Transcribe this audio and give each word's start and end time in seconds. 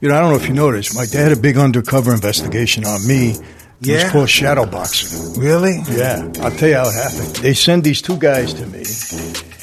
You 0.00 0.08
know, 0.08 0.16
I 0.16 0.20
don't 0.20 0.30
know 0.30 0.36
if 0.36 0.46
you 0.46 0.54
noticed, 0.54 0.94
my 0.94 1.06
dad 1.06 1.28
had 1.30 1.32
a 1.32 1.40
big 1.40 1.56
undercover 1.56 2.12
investigation 2.14 2.84
on 2.84 3.06
me. 3.06 3.30
It 3.30 3.40
Yeah? 3.80 4.02
was 4.04 4.12
called 4.12 4.30
shadow 4.30 4.66
boxing. 4.66 5.40
Really? 5.40 5.82
Yeah, 5.90 6.22
I'll 6.42 6.50
tell 6.52 6.68
you 6.68 6.74
how 6.76 6.88
it 6.88 6.94
happened. 6.94 7.36
They 7.36 7.54
send 7.54 7.82
these 7.84 8.00
two 8.02 8.16
guys 8.16 8.54
to 8.54 8.66
me, 8.66 8.82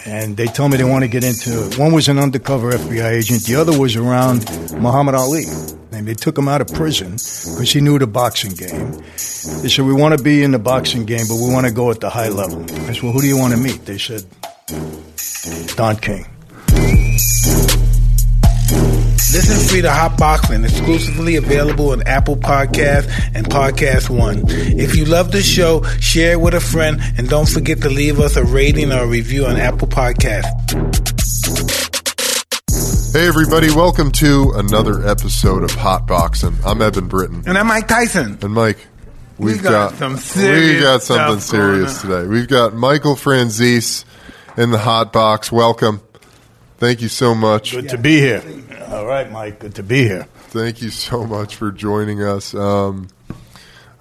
and 0.06 0.36
they 0.38 0.46
tell 0.48 0.68
me 0.70 0.78
they 0.78 0.84
want 0.86 1.04
to 1.04 1.08
get 1.10 1.24
into. 1.24 1.52
One 1.80 1.92
was 1.94 2.08
an 2.10 2.18
undercover 2.20 2.72
FBI 2.72 3.12
agent. 3.12 3.44
The 3.46 3.56
other 3.56 3.78
was 3.78 3.96
around 3.96 4.46
Muhammad 4.82 5.16
Ali, 5.16 5.46
and 5.92 6.06
they 6.08 6.14
took 6.14 6.38
him 6.38 6.48
out 6.50 6.62
of 6.62 6.68
prison 6.68 7.12
because 7.14 7.72
he 7.72 7.80
knew 7.82 7.98
the 8.00 8.08
boxing 8.08 8.54
game. 8.56 8.92
They 9.62 9.70
said 9.70 9.86
we 9.86 9.94
want 9.94 10.18
to 10.18 10.24
be 10.24 10.44
in 10.44 10.52
the 10.52 10.60
boxing 10.60 11.06
game, 11.06 11.26
but 11.30 11.36
we 11.36 11.52
want 11.52 11.66
to 11.68 11.74
go 11.74 11.92
at 11.92 12.00
the 12.02 12.10
high 12.10 12.30
level. 12.30 12.62
I 12.64 12.94
said, 12.94 13.04
well, 13.04 13.12
who 13.14 13.22
do 13.22 13.28
you 13.28 13.38
want 13.38 13.54
to 13.54 13.60
meet? 13.60 13.86
They 13.86 13.98
said 13.98 14.24
Don 15.78 15.96
King. 15.98 16.26
Listen 19.36 19.68
free 19.68 19.82
to 19.82 19.92
Hot 19.92 20.18
Boxing, 20.18 20.64
exclusively 20.64 21.36
available 21.36 21.90
on 21.90 22.02
Apple 22.04 22.38
Podcasts 22.38 23.12
and 23.36 23.46
Podcast 23.46 24.10
One. 24.10 24.44
If 24.48 24.96
you 24.96 25.04
love 25.04 25.34
the 25.34 25.42
show, 25.42 25.84
share 26.00 26.32
it 26.32 26.40
with 26.40 26.54
a 26.54 26.62
friend, 26.62 27.02
and 27.18 27.28
don't 27.28 27.50
forget 27.50 27.82
to 27.82 27.90
leave 27.90 28.22
us 28.22 28.38
a 28.38 28.46
rating 28.46 28.94
or 28.94 29.00
a 29.00 29.06
review 29.06 29.46
on 29.46 29.58
Apple 29.58 29.90
Podcasts. 29.90 30.46
Hey 33.12 33.28
everybody, 33.28 33.68
welcome 33.72 34.10
to 34.14 34.54
another 34.56 35.06
episode 35.06 35.66
of 35.66 35.72
Hot 35.72 36.08
Boxing. 36.08 36.56
I'm 36.66 36.82
Eben 36.82 37.10
Britton. 37.10 37.44
And 37.46 37.58
I'm 37.58 37.68
Mike 37.68 37.90
Tyson. 37.90 38.38
And 38.42 38.54
Mike, 38.54 38.78
we've 39.38 39.58
We 39.58 39.62
got 39.62 39.96
some 39.96 40.14
we 40.14 40.20
serious 40.20 40.82
got 40.82 41.02
something 41.02 41.42
stuff 41.42 41.60
going 41.60 41.88
serious 41.90 42.02
today. 42.02 42.26
We've 42.26 42.48
got 42.48 42.74
Michael 42.74 43.16
Franzese 43.16 44.06
in 44.56 44.72
the 44.72 44.80
hot 44.80 45.12
box. 45.12 45.52
Welcome. 45.52 46.00
Thank 46.78 47.02
you 47.02 47.10
so 47.10 47.36
much. 47.36 47.72
Good 47.74 47.90
to 47.90 47.98
be 47.98 48.20
here. 48.20 48.42
All 48.90 49.06
right, 49.06 49.30
Mike. 49.32 49.60
Good 49.60 49.76
to 49.76 49.84
be 49.84 50.04
here. 50.04 50.24
Thank 50.50 50.82
you 50.82 50.90
so 50.90 51.26
much 51.26 51.56
for 51.56 51.72
joining 51.72 52.22
us. 52.22 52.54
Um, 52.54 53.08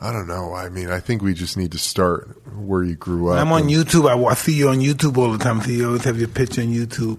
I 0.01 0.13
don't 0.13 0.27
know. 0.27 0.55
I 0.55 0.69
mean, 0.69 0.91
I 0.91 1.01
think 1.01 1.23
we 1.23 1.35
just 1.35 1.57
need 1.57 1.73
to 1.73 1.79
start 1.79 2.29
where 2.55 2.83
you 2.83 2.95
grew 2.95 3.31
up. 3.31 3.39
I'm 3.41 3.53
on 3.53 3.65
YouTube. 3.65 4.09
I, 4.09 4.23
I 4.23 4.35
see 4.35 4.53
you 4.55 4.69
on 4.69 4.79
YouTube 4.79 5.17
all 5.17 5.33
the 5.33 5.39
time. 5.43 5.61
So 5.63 5.71
you 5.71 5.87
always 5.87 6.05
have 6.05 6.19
your 6.19 6.29
picture 6.29 6.61
on 6.63 6.69
YouTube. 6.69 7.19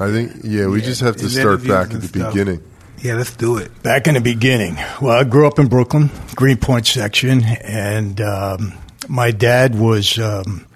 I 0.00 0.10
think, 0.10 0.32
yeah, 0.42 0.66
we 0.66 0.80
Yeah, 0.80 0.86
just 0.86 1.00
have 1.02 1.16
to 1.16 1.22
his 1.24 1.38
start 1.38 1.60
back 1.66 1.92
at 1.94 2.00
the 2.00 2.08
stuff. 2.08 2.32
beginning. 2.32 2.62
Yeah, 3.02 3.14
let's 3.14 3.34
do 3.36 3.56
it. 3.58 3.82
Back 3.82 4.06
in 4.06 4.14
the 4.14 4.20
beginning, 4.20 4.76
well, 5.00 5.18
I 5.18 5.24
grew 5.24 5.46
up 5.46 5.58
in 5.58 5.66
Brooklyn, 5.68 6.10
Greenpoint 6.36 6.86
section, 6.86 7.42
and 7.44 8.20
um, 8.20 8.74
my 9.08 9.32
dad 9.32 9.74
was 9.78 10.18
um, 10.18 10.66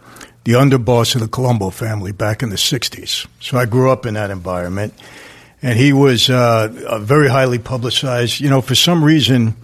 the 0.45 0.53
underboss 0.53 1.15
of 1.15 1.21
the 1.21 1.29
Colombo 1.29 1.71
family 1.71 2.11
back 2.13 2.43
in 2.43 2.51
the 2.51 2.57
60s. 2.57 3.27
So 3.41 3.59
I 3.59 3.65
grew 3.65 3.91
up 3.91 4.07
in 4.07 4.15
that 4.15 4.31
environment. 4.31 4.93
And 5.67 5.77
he 5.77 5.93
was 5.93 6.31
uh, 6.31 7.01
very 7.01 7.29
highly 7.29 7.59
publicized. 7.59 8.39
You 8.41 8.49
know, 8.49 8.61
for 8.61 8.77
some 8.77 9.03
reason, 9.03 9.57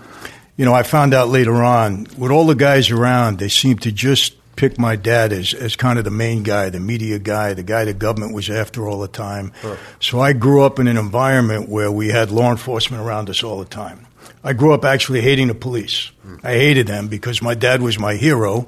you 0.57 0.65
know, 0.65 0.75
I 0.75 0.83
found 0.83 1.15
out 1.15 1.29
later 1.29 1.63
on, 1.63 2.09
with 2.19 2.33
all 2.33 2.45
the 2.47 2.57
guys 2.57 2.91
around, 2.91 3.39
they 3.39 3.49
seemed 3.49 3.83
to 3.83 3.93
just 3.93 4.35
pick 4.57 4.79
my 4.79 4.97
dad 4.97 5.33
as, 5.33 5.55
as 5.55 5.77
kind 5.77 5.99
of 6.01 6.05
the 6.05 6.11
main 6.11 6.43
guy, 6.43 6.71
the 6.71 6.81
media 6.81 7.19
guy, 7.21 7.55
the 7.55 7.63
guy 7.63 7.85
the 7.85 7.95
government 7.95 8.35
was 8.35 8.51
after 8.51 8.89
all 8.89 8.99
the 8.99 9.09
time. 9.09 9.53
So 10.01 10.21
I 10.21 10.33
grew 10.33 10.63
up 10.65 10.81
in 10.81 10.89
an 10.89 10.97
environment 10.97 11.69
where 11.69 11.91
we 11.91 12.09
had 12.09 12.31
law 12.33 12.51
enforcement 12.51 13.01
around 13.03 13.31
us 13.31 13.45
all 13.45 13.61
the 13.61 13.65
time. 13.65 14.07
I 14.45 14.55
grew 14.55 14.75
up 14.75 14.85
actually 14.85 15.21
hating 15.21 15.49
the 15.49 15.55
police. 15.55 16.11
I 16.43 16.55
hated 16.55 16.89
them 16.89 17.07
because 17.09 17.41
my 17.43 17.55
dad 17.55 17.81
was 17.81 17.99
my 17.99 18.15
hero, 18.17 18.67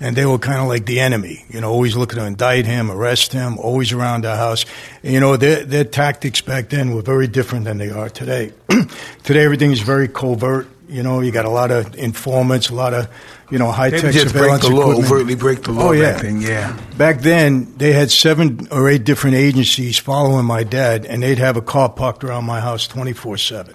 and 0.00 0.16
they 0.16 0.24
were 0.26 0.38
kind 0.38 0.60
of 0.60 0.66
like 0.68 0.86
the 0.86 0.98
enemy. 1.00 1.44
You 1.50 1.60
know, 1.60 1.70
always 1.70 1.94
looking 1.94 2.18
to 2.18 2.24
indict 2.24 2.66
him, 2.66 2.90
arrest 2.90 3.32
him, 3.32 3.58
always 3.58 3.92
around 3.92 4.24
our 4.26 4.36
house. 4.36 4.64
And, 5.02 5.12
you 5.12 5.20
know, 5.20 5.36
their 5.36 5.64
their 5.64 5.84
tactics 5.84 6.40
back 6.40 6.70
then 6.70 6.94
were 6.94 7.02
very 7.02 7.28
different 7.28 7.66
than 7.66 7.78
they 7.78 7.90
are 7.90 8.08
today. 8.08 8.52
today, 9.22 9.44
everything 9.44 9.70
is 9.72 9.80
very 9.80 10.08
covert. 10.08 10.66
You 10.88 11.04
know, 11.04 11.20
you 11.20 11.30
got 11.30 11.44
a 11.44 11.50
lot 11.50 11.70
of 11.70 11.94
informants, 11.94 12.70
a 12.70 12.74
lot 12.74 12.94
of 12.94 13.08
you 13.50 13.58
know 13.58 13.70
high 13.70 13.90
They 13.90 14.00
tech 14.00 14.12
just 14.12 14.34
break 14.34 14.60
the 14.60 14.70
law, 14.70 14.90
equipment. 14.90 15.04
overtly 15.12 15.34
break 15.36 15.62
the 15.62 15.70
law. 15.72 15.88
Oh 15.88 15.92
yeah, 15.92 16.14
back 16.14 16.22
then, 16.22 16.40
yeah. 16.40 16.80
Back 16.98 17.20
then, 17.20 17.72
they 17.76 17.92
had 17.92 18.10
seven 18.10 18.66
or 18.72 18.88
eight 18.88 19.04
different 19.04 19.36
agencies 19.36 19.98
following 19.98 20.46
my 20.46 20.64
dad, 20.64 21.04
and 21.04 21.22
they'd 21.22 21.38
have 21.38 21.56
a 21.56 21.62
car 21.62 21.88
parked 21.90 22.24
around 22.24 22.44
my 22.44 22.60
house 22.60 22.88
twenty 22.88 23.12
four 23.12 23.36
seven. 23.36 23.74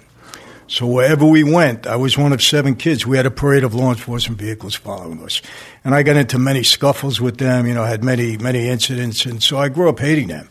So 0.68 0.86
wherever 0.86 1.24
we 1.24 1.44
went, 1.44 1.86
I 1.86 1.94
was 1.94 2.18
one 2.18 2.32
of 2.32 2.42
seven 2.42 2.74
kids. 2.74 3.06
We 3.06 3.16
had 3.16 3.26
a 3.26 3.30
parade 3.30 3.62
of 3.62 3.74
law 3.74 3.90
enforcement 3.90 4.40
vehicles 4.40 4.74
following 4.74 5.22
us, 5.22 5.40
and 5.84 5.94
I 5.94 6.02
got 6.02 6.16
into 6.16 6.38
many 6.38 6.64
scuffles 6.64 7.20
with 7.20 7.38
them. 7.38 7.66
You 7.66 7.74
know, 7.74 7.84
had 7.84 8.02
many 8.02 8.36
many 8.36 8.68
incidents, 8.68 9.26
and 9.26 9.40
so 9.42 9.58
I 9.58 9.68
grew 9.68 9.88
up 9.88 10.00
hating 10.00 10.28
them. 10.28 10.48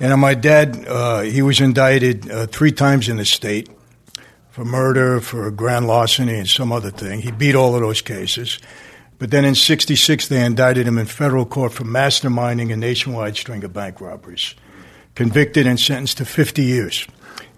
And 0.00 0.20
my 0.20 0.34
dad, 0.34 0.84
uh, 0.88 1.20
he 1.20 1.40
was 1.40 1.60
indicted 1.60 2.28
uh, 2.28 2.46
three 2.46 2.72
times 2.72 3.08
in 3.08 3.16
the 3.16 3.24
state 3.24 3.70
for 4.50 4.64
murder, 4.64 5.20
for 5.20 5.50
grand 5.52 5.86
larceny, 5.86 6.38
and 6.38 6.48
some 6.48 6.72
other 6.72 6.90
thing. 6.90 7.20
He 7.20 7.30
beat 7.30 7.54
all 7.54 7.76
of 7.76 7.80
those 7.80 8.02
cases. 8.02 8.58
But 9.18 9.30
then 9.30 9.44
in 9.44 9.54
66, 9.54 10.28
they 10.28 10.44
indicted 10.44 10.86
him 10.88 10.98
in 10.98 11.06
federal 11.06 11.46
court 11.46 11.72
for 11.72 11.84
masterminding 11.84 12.72
a 12.72 12.76
nationwide 12.76 13.36
string 13.36 13.62
of 13.62 13.72
bank 13.72 14.00
robberies. 14.00 14.54
Convicted 15.14 15.66
and 15.66 15.78
sentenced 15.78 16.18
to 16.18 16.24
50 16.24 16.62
years. 16.62 17.06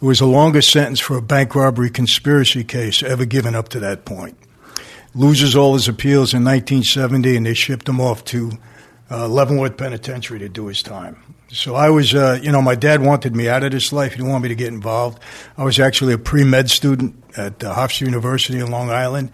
It 0.01 0.05
was 0.05 0.19
the 0.19 0.27
longest 0.27 0.71
sentence 0.71 1.01
for 1.01 1.17
a 1.17 1.23
bank 1.23 1.55
robbery 1.55 1.89
conspiracy 1.89 2.65
case 2.65 3.03
ever 3.03 3.25
given 3.25 3.55
up 3.55 3.71
to 3.71 3.81
that 3.81 4.05
point. 4.05 4.37
Loses 5.15 5.57
all 5.57 5.73
his 5.73 5.89
appeals 5.89 6.34
in 6.34 6.45
1970, 6.45 7.37
and 7.37 7.47
they 7.47 7.55
shipped 7.55 7.89
him 7.89 7.99
off 7.99 8.23
to 8.27 8.53
uh, 9.11 9.27
Leavenworth 9.27 9.79
Penitentiary 9.79 10.39
to 10.41 10.51
do 10.51 10.67
his 10.67 10.83
time. 10.83 11.17
So 11.49 11.75
I 11.75 11.89
was, 11.89 12.15
uh, 12.15 12.39
you 12.43 12.53
know, 12.53 12.61
my 12.61 12.75
dad 12.75 13.01
wanted 13.01 13.35
me 13.35 13.49
out 13.49 13.65
of 13.65 13.71
this 13.71 13.91
life. 13.91 14.12
He 14.12 14.19
didn't 14.19 14.33
want 14.33 14.43
me 14.43 14.51
to 14.51 14.55
get 14.55 14.69
involved. 14.69 15.19
I 15.56 15.65
was 15.65 15.81
actually 15.81 16.12
a 16.12 16.19
pre 16.19 16.45
med 16.45 16.69
student 16.69 17.17
at 17.35 17.65
uh, 17.65 17.75
Hofstra 17.75 18.03
University 18.03 18.59
in 18.59 18.71
Long 18.71 18.91
Island. 18.91 19.33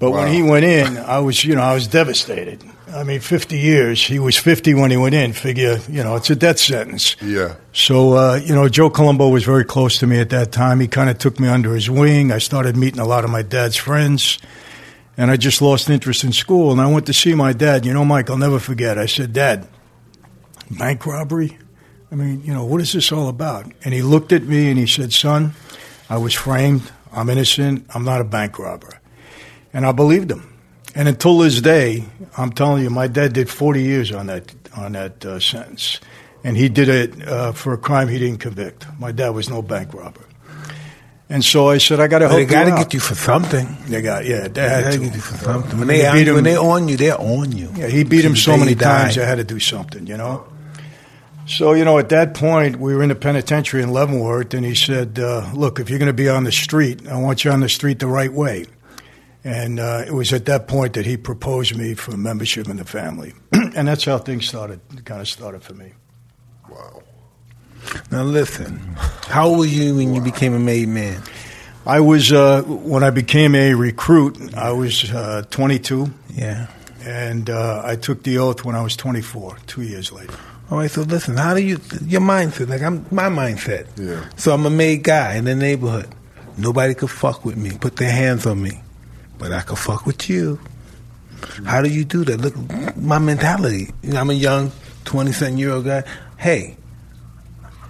But 0.00 0.10
when 0.10 0.32
he 0.32 0.42
went 0.42 0.64
in, 0.64 0.96
I 0.96 1.20
was, 1.20 1.44
you 1.44 1.54
know, 1.54 1.62
I 1.62 1.74
was 1.74 1.86
devastated. 1.86 2.64
I 2.94 3.04
mean, 3.04 3.20
50 3.20 3.58
years. 3.58 4.02
He 4.02 4.18
was 4.18 4.36
50 4.36 4.74
when 4.74 4.90
he 4.90 4.96
went 4.96 5.14
in. 5.14 5.32
Figure, 5.32 5.78
you 5.88 6.02
know, 6.02 6.16
it's 6.16 6.30
a 6.30 6.36
death 6.36 6.58
sentence. 6.58 7.16
Yeah. 7.20 7.56
So, 7.72 8.14
uh, 8.14 8.40
you 8.42 8.54
know, 8.54 8.68
Joe 8.68 8.90
Colombo 8.90 9.28
was 9.28 9.44
very 9.44 9.64
close 9.64 9.98
to 9.98 10.06
me 10.06 10.20
at 10.20 10.30
that 10.30 10.52
time. 10.52 10.80
He 10.80 10.88
kind 10.88 11.10
of 11.10 11.18
took 11.18 11.38
me 11.38 11.48
under 11.48 11.74
his 11.74 11.90
wing. 11.90 12.32
I 12.32 12.38
started 12.38 12.76
meeting 12.76 13.00
a 13.00 13.06
lot 13.06 13.24
of 13.24 13.30
my 13.30 13.42
dad's 13.42 13.76
friends. 13.76 14.38
And 15.16 15.30
I 15.30 15.36
just 15.36 15.60
lost 15.60 15.90
interest 15.90 16.24
in 16.24 16.32
school. 16.32 16.70
And 16.72 16.80
I 16.80 16.86
went 16.90 17.06
to 17.06 17.12
see 17.12 17.34
my 17.34 17.52
dad. 17.52 17.84
You 17.84 17.92
know, 17.92 18.04
Mike, 18.04 18.30
I'll 18.30 18.38
never 18.38 18.58
forget. 18.58 18.98
I 18.98 19.06
said, 19.06 19.32
Dad, 19.32 19.66
bank 20.70 21.04
robbery? 21.06 21.58
I 22.10 22.14
mean, 22.14 22.42
you 22.44 22.54
know, 22.54 22.64
what 22.64 22.80
is 22.80 22.92
this 22.92 23.12
all 23.12 23.28
about? 23.28 23.70
And 23.84 23.92
he 23.92 24.00
looked 24.00 24.32
at 24.32 24.44
me 24.44 24.70
and 24.70 24.78
he 24.78 24.86
said, 24.86 25.12
Son, 25.12 25.52
I 26.08 26.16
was 26.18 26.34
framed. 26.34 26.90
I'm 27.12 27.28
innocent. 27.28 27.86
I'm 27.94 28.04
not 28.04 28.20
a 28.20 28.24
bank 28.24 28.58
robber. 28.58 29.00
And 29.72 29.84
I 29.84 29.92
believed 29.92 30.30
him. 30.30 30.57
And 30.94 31.08
until 31.08 31.38
this 31.38 31.60
day, 31.60 32.04
I'm 32.36 32.52
telling 32.52 32.82
you, 32.82 32.90
my 32.90 33.06
dad 33.06 33.32
did 33.32 33.48
40 33.48 33.82
years 33.82 34.12
on 34.12 34.26
that 34.26 34.52
on 34.76 34.92
that 34.92 35.24
uh, 35.24 35.40
sentence, 35.40 36.00
and 36.44 36.56
he 36.56 36.68
did 36.68 36.88
it 36.88 37.26
uh, 37.28 37.52
for 37.52 37.72
a 37.72 37.78
crime 37.78 38.08
he 38.08 38.18
didn't 38.18 38.40
convict. 38.40 38.86
My 38.98 39.12
dad 39.12 39.30
was 39.30 39.48
no 39.48 39.62
bank 39.62 39.92
robber. 39.92 40.24
And 41.30 41.44
so 41.44 41.68
I 41.68 41.76
said, 41.76 42.00
I 42.00 42.06
got 42.06 42.20
to 42.20 42.28
help 42.28 42.38
they 42.38 42.46
got 42.46 42.64
to 42.64 42.70
get 42.70 42.94
you 42.94 43.00
for 43.00 43.14
something. 43.14 43.76
They 43.86 44.00
got 44.00 44.24
yeah, 44.24 44.48
they 44.48 44.48
They 44.48 44.68
had 44.68 44.84
got 44.84 44.92
to 44.92 44.98
get 44.98 45.14
you 45.14 45.20
for 45.20 45.36
something. 45.36 45.78
When 45.78 45.88
He 45.90 45.98
they 45.98 46.06
on, 46.06 46.14
beat 46.14 46.32
when 46.32 46.44
they 46.44 46.56
on 46.56 46.88
you, 46.88 46.96
they're 46.96 47.20
on 47.20 47.52
you. 47.52 47.70
Yeah, 47.76 47.88
he 47.88 48.02
beat 48.04 48.24
him 48.24 48.34
so 48.34 48.56
many 48.56 48.74
times. 48.74 49.18
I 49.18 49.24
had 49.24 49.36
to 49.36 49.44
do 49.44 49.58
something, 49.60 50.06
you 50.06 50.16
know. 50.16 50.46
So 51.46 51.72
you 51.74 51.84
know, 51.84 51.98
at 51.98 52.08
that 52.10 52.34
point, 52.34 52.76
we 52.76 52.94
were 52.94 53.02
in 53.02 53.08
the 53.10 53.14
penitentiary 53.14 53.82
in 53.82 53.90
Leavenworth, 53.90 54.54
and 54.54 54.64
he 54.64 54.74
said, 54.74 55.18
uh, 55.18 55.50
"Look, 55.54 55.80
if 55.80 55.90
you're 55.90 55.98
going 55.98 56.08
to 56.08 56.12
be 56.14 56.28
on 56.28 56.44
the 56.44 56.52
street, 56.52 57.06
I 57.08 57.18
want 57.18 57.44
you 57.44 57.50
on 57.50 57.60
the 57.60 57.68
street 57.68 57.98
the 57.98 58.06
right 58.06 58.32
way." 58.32 58.66
And 59.48 59.80
uh, 59.80 60.04
it 60.06 60.12
was 60.12 60.32
at 60.34 60.44
that 60.46 60.68
point 60.68 60.92
that 60.94 61.06
he 61.06 61.16
proposed 61.16 61.74
me 61.76 61.94
for 61.94 62.16
membership 62.16 62.68
in 62.68 62.76
the 62.76 62.84
family, 62.84 63.32
and 63.52 63.88
that's 63.88 64.04
how 64.04 64.18
things 64.18 64.46
started. 64.46 64.80
Kind 65.06 65.20
of 65.22 65.28
started 65.28 65.62
for 65.62 65.72
me. 65.74 65.92
Wow. 66.68 67.02
Now 68.10 68.24
listen, 68.24 68.76
how 69.26 69.48
old 69.48 69.58
were 69.60 69.64
you 69.64 69.94
when 69.96 70.14
you 70.14 70.20
became 70.20 70.52
a 70.54 70.58
made 70.58 70.88
man? 70.88 71.22
I 71.86 72.00
was 72.00 72.30
uh, 72.30 72.62
when 72.66 73.02
I 73.02 73.08
became 73.10 73.54
a 73.54 73.72
recruit. 73.72 74.54
I 74.54 74.72
was 74.72 75.10
uh, 75.10 75.42
22, 75.50 76.12
Yeah. 76.34 76.66
and 77.06 77.48
uh, 77.48 77.80
I 77.84 77.96
took 77.96 78.24
the 78.24 78.36
oath 78.38 78.64
when 78.66 78.74
I 78.74 78.82
was 78.82 78.96
24. 78.96 79.56
Two 79.66 79.80
years 79.82 80.12
later. 80.12 80.34
All 80.70 80.76
right, 80.76 80.90
so 80.90 81.00
listen, 81.00 81.38
how 81.38 81.54
do 81.54 81.62
you 81.62 81.80
your 82.04 82.20
mindset? 82.20 82.68
Like 82.68 82.82
I'm 82.82 83.06
my 83.10 83.30
mindset. 83.30 83.86
Yeah. 83.96 84.28
So 84.36 84.52
I'm 84.52 84.66
a 84.66 84.70
made 84.70 85.04
guy 85.04 85.36
in 85.36 85.44
the 85.46 85.54
neighborhood. 85.54 86.08
Nobody 86.58 86.92
could 86.92 87.10
fuck 87.10 87.46
with 87.46 87.56
me, 87.56 87.70
put 87.80 87.96
their 87.96 88.10
hands 88.12 88.44
on 88.44 88.60
me, 88.60 88.82
but 89.38 89.52
I 89.52 89.60
could 89.60 89.78
fuck 89.78 90.06
with 90.06 90.28
you. 90.28 90.58
How 91.64 91.82
do 91.82 91.88
you 91.88 92.04
do 92.04 92.24
that? 92.24 92.40
Look, 92.40 92.96
my 92.96 93.18
mentality. 93.18 93.92
You 94.02 94.12
know, 94.12 94.20
I'm 94.20 94.30
a 94.30 94.34
young 94.34 94.72
twenty 95.04 95.32
something 95.32 95.58
year 95.58 95.70
old 95.70 95.84
guy. 95.84 96.02
Hey, 96.36 96.76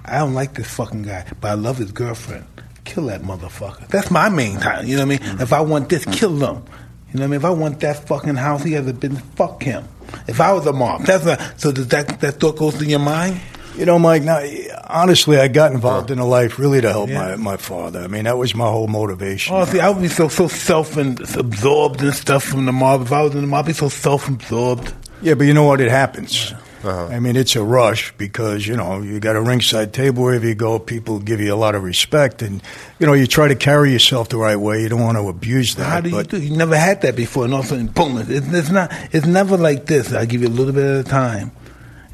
I 0.05 0.19
don't 0.19 0.35
like 0.35 0.55
this 0.55 0.69
fucking 0.75 1.03
guy, 1.03 1.27
but 1.41 1.50
I 1.50 1.55
love 1.55 1.79
his 1.79 1.93
girlfriend. 1.93 2.45
Kill 2.85 3.06
that 3.06 3.23
motherfucker. 3.23 3.89
That's 3.89 4.11
my 4.11 4.29
main 4.29 4.59
time. 4.59 4.87
You 4.87 4.97
know 4.97 5.06
what 5.06 5.15
I 5.15 5.19
mean? 5.19 5.19
Mm-hmm. 5.19 5.43
If 5.43 5.53
I 5.53 5.61
want 5.61 5.89
this, 5.89 6.05
kill 6.06 6.37
them. 6.37 6.65
You 7.12 7.21
know 7.21 7.21
what 7.21 7.23
I 7.23 7.27
mean? 7.27 7.35
If 7.35 7.45
I 7.45 7.50
want 7.50 7.81
that 7.81 8.06
fucking 8.06 8.37
house, 8.37 8.62
he 8.62 8.73
has 8.73 8.87
a 8.87 8.93
business. 8.95 9.23
Fuck 9.35 9.62
him. 9.62 9.87
If 10.27 10.41
I 10.41 10.53
was 10.53 10.67
a 10.67 10.73
mom, 10.73 11.05
that's 11.05 11.27
a, 11.27 11.55
so 11.59 11.73
does 11.73 11.89
that 11.89 12.21
that 12.21 12.41
thought 12.41 12.56
goes 12.56 12.77
through 12.77 12.89
your 12.89 12.99
mind? 12.99 13.41
You 13.79 13.87
know, 13.87 13.99
Mike. 13.99 14.23
Now 14.25 14.43
honestly, 14.89 15.39
I 15.39 15.47
got 15.49 15.73
involved 15.73 16.11
in 16.11 16.19
the 16.19 16.25
life 16.25 16.59
really 16.59 16.81
to 16.81 16.91
help 16.91 17.11
Yeah. 17.11 17.37
my, 17.37 17.37
my 17.37 17.57
father. 17.57 18.01
I 18.01 18.09
mean, 18.09 18.25
that 18.25 18.37
was 18.37 18.55
my 18.55 18.67
whole 18.69 18.89
motivation. 18.89 19.55
Oh, 19.55 19.65
see, 19.65 19.79
I 19.81 19.89
would 19.89 20.03
be 20.03 20.09
so 20.09 20.29
so 20.29 20.49
self 20.49 20.97
absorbed 20.97 22.03
and 22.03 22.13
stuff 22.15 22.43
from 22.45 22.67
the 22.67 22.73
mob. 22.73 23.03
If 23.03 23.13
I 23.13 23.23
was 23.23 23.35
in 23.35 23.43
the 23.43 23.47
mob, 23.47 23.65
I'd 23.65 23.69
be 23.69 23.73
so 23.73 23.89
self 23.89 24.29
absorbed. 24.29 24.93
Yeah, 25.23 25.35
but 25.35 25.45
you 25.45 25.55
know 25.55 25.65
what? 25.65 25.81
It 25.81 25.91
happens. 25.91 26.53
Uh-huh. 26.85 27.07
I 27.07 27.19
mean, 27.19 27.35
it's 27.35 27.57
a 27.57 27.63
rush 27.63 28.17
because 28.19 28.65
you 28.67 28.77
know 28.77 29.03
you 29.03 29.19
got 29.19 29.35
a 29.35 29.41
ringside 29.41 29.93
table 29.93 30.23
wherever 30.23 30.47
you 30.47 30.55
go. 30.55 30.79
People 30.79 31.19
give 31.19 31.41
you 31.41 31.53
a 31.53 31.57
lot 31.57 31.75
of 31.75 31.83
respect, 31.83 32.41
and 32.41 32.63
you 33.01 33.07
know 33.07 33.15
you 33.15 33.27
try 33.27 33.49
to 33.49 33.57
carry 33.57 33.91
yourself 33.93 34.29
the 34.29 34.37
right 34.37 34.55
way. 34.57 34.83
You 34.83 34.89
don't 34.89 35.01
want 35.03 35.19
to 35.19 35.29
abuse 35.29 35.75
that. 35.75 35.85
How 35.85 36.01
do 36.01 36.11
you 36.11 36.23
do? 36.23 36.41
You 36.41 36.57
never 36.57 36.77
had 36.77 37.03
that 37.03 37.17
before, 37.17 37.45
and 37.45 37.53
all 37.55 37.61
of 37.61 37.67
a 37.67 37.69
sudden, 37.71 37.89
boom! 37.89 38.19
It's, 38.19 38.31
it's 38.53 38.71
not. 38.71 38.93
It's 39.13 39.27
never 39.27 39.57
like 39.57 39.87
this. 39.87 40.13
I 40.13 40.25
give 40.25 40.43
you 40.43 40.49
a 40.49 40.51
little 40.51 40.73
bit 40.73 40.85
at 40.85 41.07
a 41.07 41.09
time. 41.09 41.51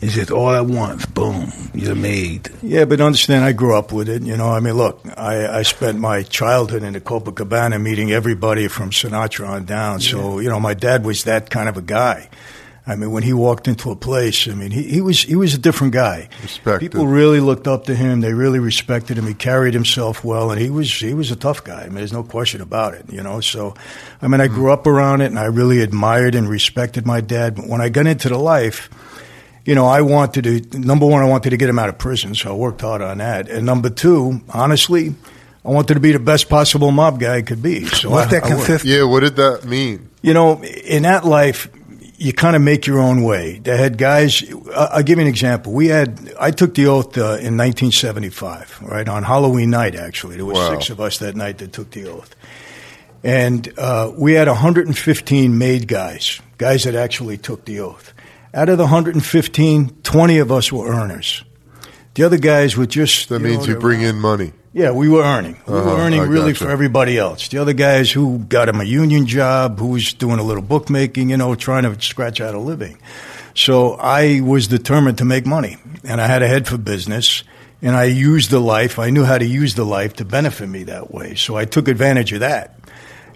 It's 0.04 0.16
just 0.16 0.30
all 0.30 0.50
at 0.50 0.66
once. 0.66 1.06
Boom! 1.06 1.50
You're 1.72 1.94
made. 1.94 2.50
Yeah, 2.62 2.84
but 2.84 3.00
understand, 3.00 3.42
I 3.42 3.52
grew 3.52 3.74
up 3.74 3.90
with 3.90 4.10
it. 4.10 4.20
You 4.20 4.36
know, 4.36 4.50
I 4.50 4.60
mean, 4.60 4.74
look, 4.74 5.00
I, 5.16 5.60
I 5.60 5.62
spent 5.62 5.98
my 5.98 6.22
childhood 6.22 6.82
in 6.82 6.92
the 6.92 7.00
Copacabana 7.00 7.80
meeting 7.80 8.12
everybody 8.12 8.68
from 8.68 8.90
Sinatra 8.90 9.48
on 9.48 9.64
down. 9.64 10.00
So, 10.00 10.40
you 10.40 10.50
know, 10.50 10.60
my 10.60 10.74
dad 10.74 11.06
was 11.06 11.24
that 11.24 11.48
kind 11.48 11.70
of 11.70 11.78
a 11.78 11.82
guy. 11.82 12.28
I 12.86 12.96
mean, 12.96 13.12
when 13.12 13.22
he 13.22 13.32
walked 13.32 13.66
into 13.66 13.90
a 13.90 13.96
place, 13.96 14.46
I 14.46 14.52
mean, 14.52 14.70
he, 14.70 14.82
he 14.82 15.00
was 15.00 15.22
he 15.22 15.36
was 15.36 15.54
a 15.54 15.58
different 15.58 15.94
guy. 15.94 16.28
Respected. 16.42 16.80
People 16.80 17.06
really 17.06 17.40
looked 17.40 17.66
up 17.66 17.84
to 17.84 17.94
him. 17.94 18.20
They 18.20 18.34
really 18.34 18.58
respected 18.58 19.16
him. 19.16 19.26
He 19.26 19.32
carried 19.32 19.72
himself 19.72 20.22
well, 20.22 20.50
and 20.50 20.60
he 20.60 20.68
was 20.68 20.92
he 20.92 21.14
was 21.14 21.30
a 21.30 21.36
tough 21.36 21.64
guy. 21.64 21.80
I 21.80 21.86
mean, 21.86 21.94
there's 21.94 22.12
no 22.12 22.24
question 22.24 22.60
about 22.60 22.92
it. 22.92 23.10
You 23.10 23.22
know, 23.22 23.40
so 23.40 23.74
I 24.20 24.28
mean, 24.28 24.42
I 24.42 24.48
hmm. 24.48 24.54
grew 24.54 24.70
up 24.70 24.86
around 24.86 25.22
it, 25.22 25.26
and 25.26 25.38
I 25.38 25.46
really 25.46 25.80
admired 25.80 26.34
and 26.34 26.46
respected 26.46 27.06
my 27.06 27.22
dad. 27.22 27.56
But 27.56 27.68
when 27.68 27.80
I 27.80 27.88
got 27.88 28.06
into 28.06 28.28
the 28.28 28.38
life, 28.38 28.90
you 29.64 29.75
know, 29.75 29.87
I 29.87 30.00
wanted 30.02 30.44
to, 30.72 30.78
number 30.78 31.06
one, 31.06 31.22
I 31.22 31.26
wanted 31.26 31.50
to 31.50 31.56
get 31.56 31.69
him 31.69 31.78
out 31.78 31.88
of 31.88 31.99
prison, 31.99 32.34
so 32.34 32.50
I 32.50 32.55
worked 32.56 32.81
hard 32.82 33.00
on 33.02 33.19
that. 33.19 33.49
And 33.49 33.64
number 33.66 33.90
two, 33.90 34.40
honestly, 34.50 35.14
I 35.64 35.70
wanted 35.70 35.94
to 35.94 36.00
be 36.00 36.12
the 36.12 36.19
best 36.19 36.49
possible 36.49 36.90
mob 36.90 37.19
guy 37.20 37.37
I 37.37 37.43
could 37.43 37.62
be. 37.62 37.87
So 37.87 38.11
What's 38.11 38.32
I, 38.32 38.40
that 38.40 38.44
I 38.44 38.49
worked. 38.50 38.66
consist? 38.66 38.84
Yeah, 38.84 39.05
what 39.05 39.20
did 39.20 39.37
that 39.37 39.64
mean? 39.64 40.11
You 40.22 40.34
know, 40.34 40.62
in 40.62 41.02
that 41.05 41.25
life, 41.25 41.69
you 42.16 42.32
kind 42.32 42.55
of 42.56 42.62
make 42.62 42.87
your 42.87 43.00
own 43.00 43.22
way. 43.25 43.58
They 43.58 43.76
had 43.76 43.99
guys, 43.99 44.43
I- 44.75 44.88
I'll 44.93 45.02
give 45.02 45.19
you 45.19 45.22
an 45.22 45.28
example. 45.28 45.72
We 45.72 45.88
had, 45.88 46.32
I 46.38 46.50
took 46.52 46.75
the 46.75 46.87
oath 46.87 47.17
uh, 47.19 47.37
in 47.40 47.56
1975, 47.56 48.81
right, 48.82 49.08
on 49.08 49.22
Halloween 49.25 49.70
night, 49.70 49.94
actually. 49.96 50.37
There 50.37 50.44
were 50.46 50.52
Wow. 50.55 50.70
six 50.70 50.90
of 50.90 51.00
us 51.00 51.19
that 51.19 51.34
night 51.37 51.58
that 51.58 51.72
took 51.72 51.90
the 51.90 52.06
oath. 52.08 52.34
And 53.25 53.72
uh, 53.78 54.12
we 54.17 54.34
had 54.34 54.49
115 54.49 55.58
made 55.58 55.88
guys, 55.88 56.40
guys 56.58 56.84
that 56.84 56.94
actually 56.94 57.37
took 57.38 57.64
the 57.64 57.81
oath. 57.81 58.12
Out 58.54 58.68
of 58.68 58.78
the 58.78 58.84
115, 58.84 60.02
20 60.02 60.38
of 60.38 60.52
us 60.52 60.70
were 60.72 60.88
earners. 60.88 61.42
The 62.14 62.22
other 62.22 62.38
guys 62.38 62.76
were 62.76 62.86
just. 62.86 63.28
That 63.28 63.40
you 63.40 63.48
means 63.48 63.66
know, 63.66 63.74
you 63.74 63.80
bring 63.80 64.00
in 64.00 64.20
money. 64.20 64.52
yeah, 64.72 64.92
we 64.92 65.08
were 65.08 65.22
earning. 65.24 65.56
We 65.66 65.74
Uh-huh, 65.74 65.90
were 65.90 65.96
earning 65.98 66.20
I 66.20 66.24
really 66.24 66.52
gotcha. 66.52 66.66
for 66.66 66.70
everybody 66.70 67.18
else. 67.18 67.48
The 67.48 67.58
other 67.58 67.72
guys 67.72 68.12
who 68.12 68.38
got 68.38 68.68
him 68.68 68.80
a 68.80 68.84
union 68.84 69.26
job, 69.26 69.80
who 69.80 69.88
was 69.88 70.12
doing 70.14 70.38
a 70.38 70.44
little 70.44 70.62
bookmaking, 70.62 71.30
you 71.30 71.36
know, 71.36 71.56
trying 71.56 71.82
to 71.82 72.00
scratch 72.00 72.40
out 72.40 72.54
a 72.54 72.60
living. 72.60 72.98
So 73.56 73.94
I 73.94 74.40
was 74.40 74.68
determined 74.68 75.18
to 75.18 75.24
make 75.24 75.46
money, 75.46 75.76
and 76.04 76.20
I 76.20 76.26
had 76.28 76.42
a 76.42 76.48
head 76.48 76.68
for 76.68 76.78
business, 76.78 77.42
and 77.82 77.96
I 77.96 78.04
used 78.04 78.50
the 78.50 78.60
life. 78.60 79.00
I 79.00 79.10
knew 79.10 79.24
how 79.24 79.38
to 79.38 79.44
use 79.44 79.74
the 79.74 79.84
life 79.84 80.14
to 80.14 80.24
benefit 80.24 80.68
me 80.68 80.84
that 80.84 81.12
way. 81.12 81.34
So 81.34 81.56
I 81.56 81.64
took 81.64 81.88
advantage 81.88 82.32
of 82.32 82.40
that. 82.40 82.78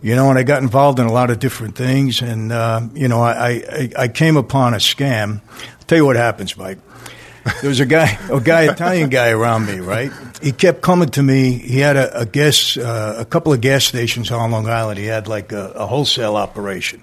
You 0.01 0.15
know, 0.15 0.31
and 0.31 0.39
I 0.39 0.45
got 0.45 0.63
involved 0.63 0.99
in 1.01 1.07
a 1.07 1.13
lot 1.13 1.31
of 1.31 1.41
different 1.41 1.75
things, 1.75 2.23
and 2.23 2.53
uh, 2.53 2.83
you 2.95 3.09
know, 3.09 3.21
I, 3.21 3.63
I 3.71 3.91
I 3.99 4.09
came 4.09 4.37
upon 4.37 4.75
a 4.75 4.79
scam. 4.79 5.41
I'll 5.51 5.87
tell 5.87 5.99
you 5.99 6.07
what 6.07 6.17
happens, 6.17 6.57
Mike. 6.57 6.79
There 7.61 7.69
was 7.69 7.81
a 7.81 7.87
guy, 7.87 8.19
a 8.31 8.41
guy, 8.41 8.71
Italian 8.71 9.11
guy 9.11 9.31
around 9.31 9.67
me, 9.67 9.81
right? 9.81 10.13
He 10.43 10.53
kept 10.53 10.83
coming 10.83 11.09
to 11.11 11.23
me. 11.23 11.53
He 11.53 11.81
had 11.81 11.97
a, 11.97 12.21
a 12.21 12.27
gas, 12.27 12.77
uh, 12.77 13.17
a 13.19 13.25
couple 13.25 13.53
of 13.53 13.61
gas 13.61 13.85
stations 13.85 14.31
on 14.31 14.51
Long 14.51 14.69
Island. 14.69 14.99
He 14.99 15.07
had 15.07 15.27
like 15.27 15.53
a, 15.53 15.71
a 15.71 15.87
wholesale 15.87 16.37
operation. 16.37 17.03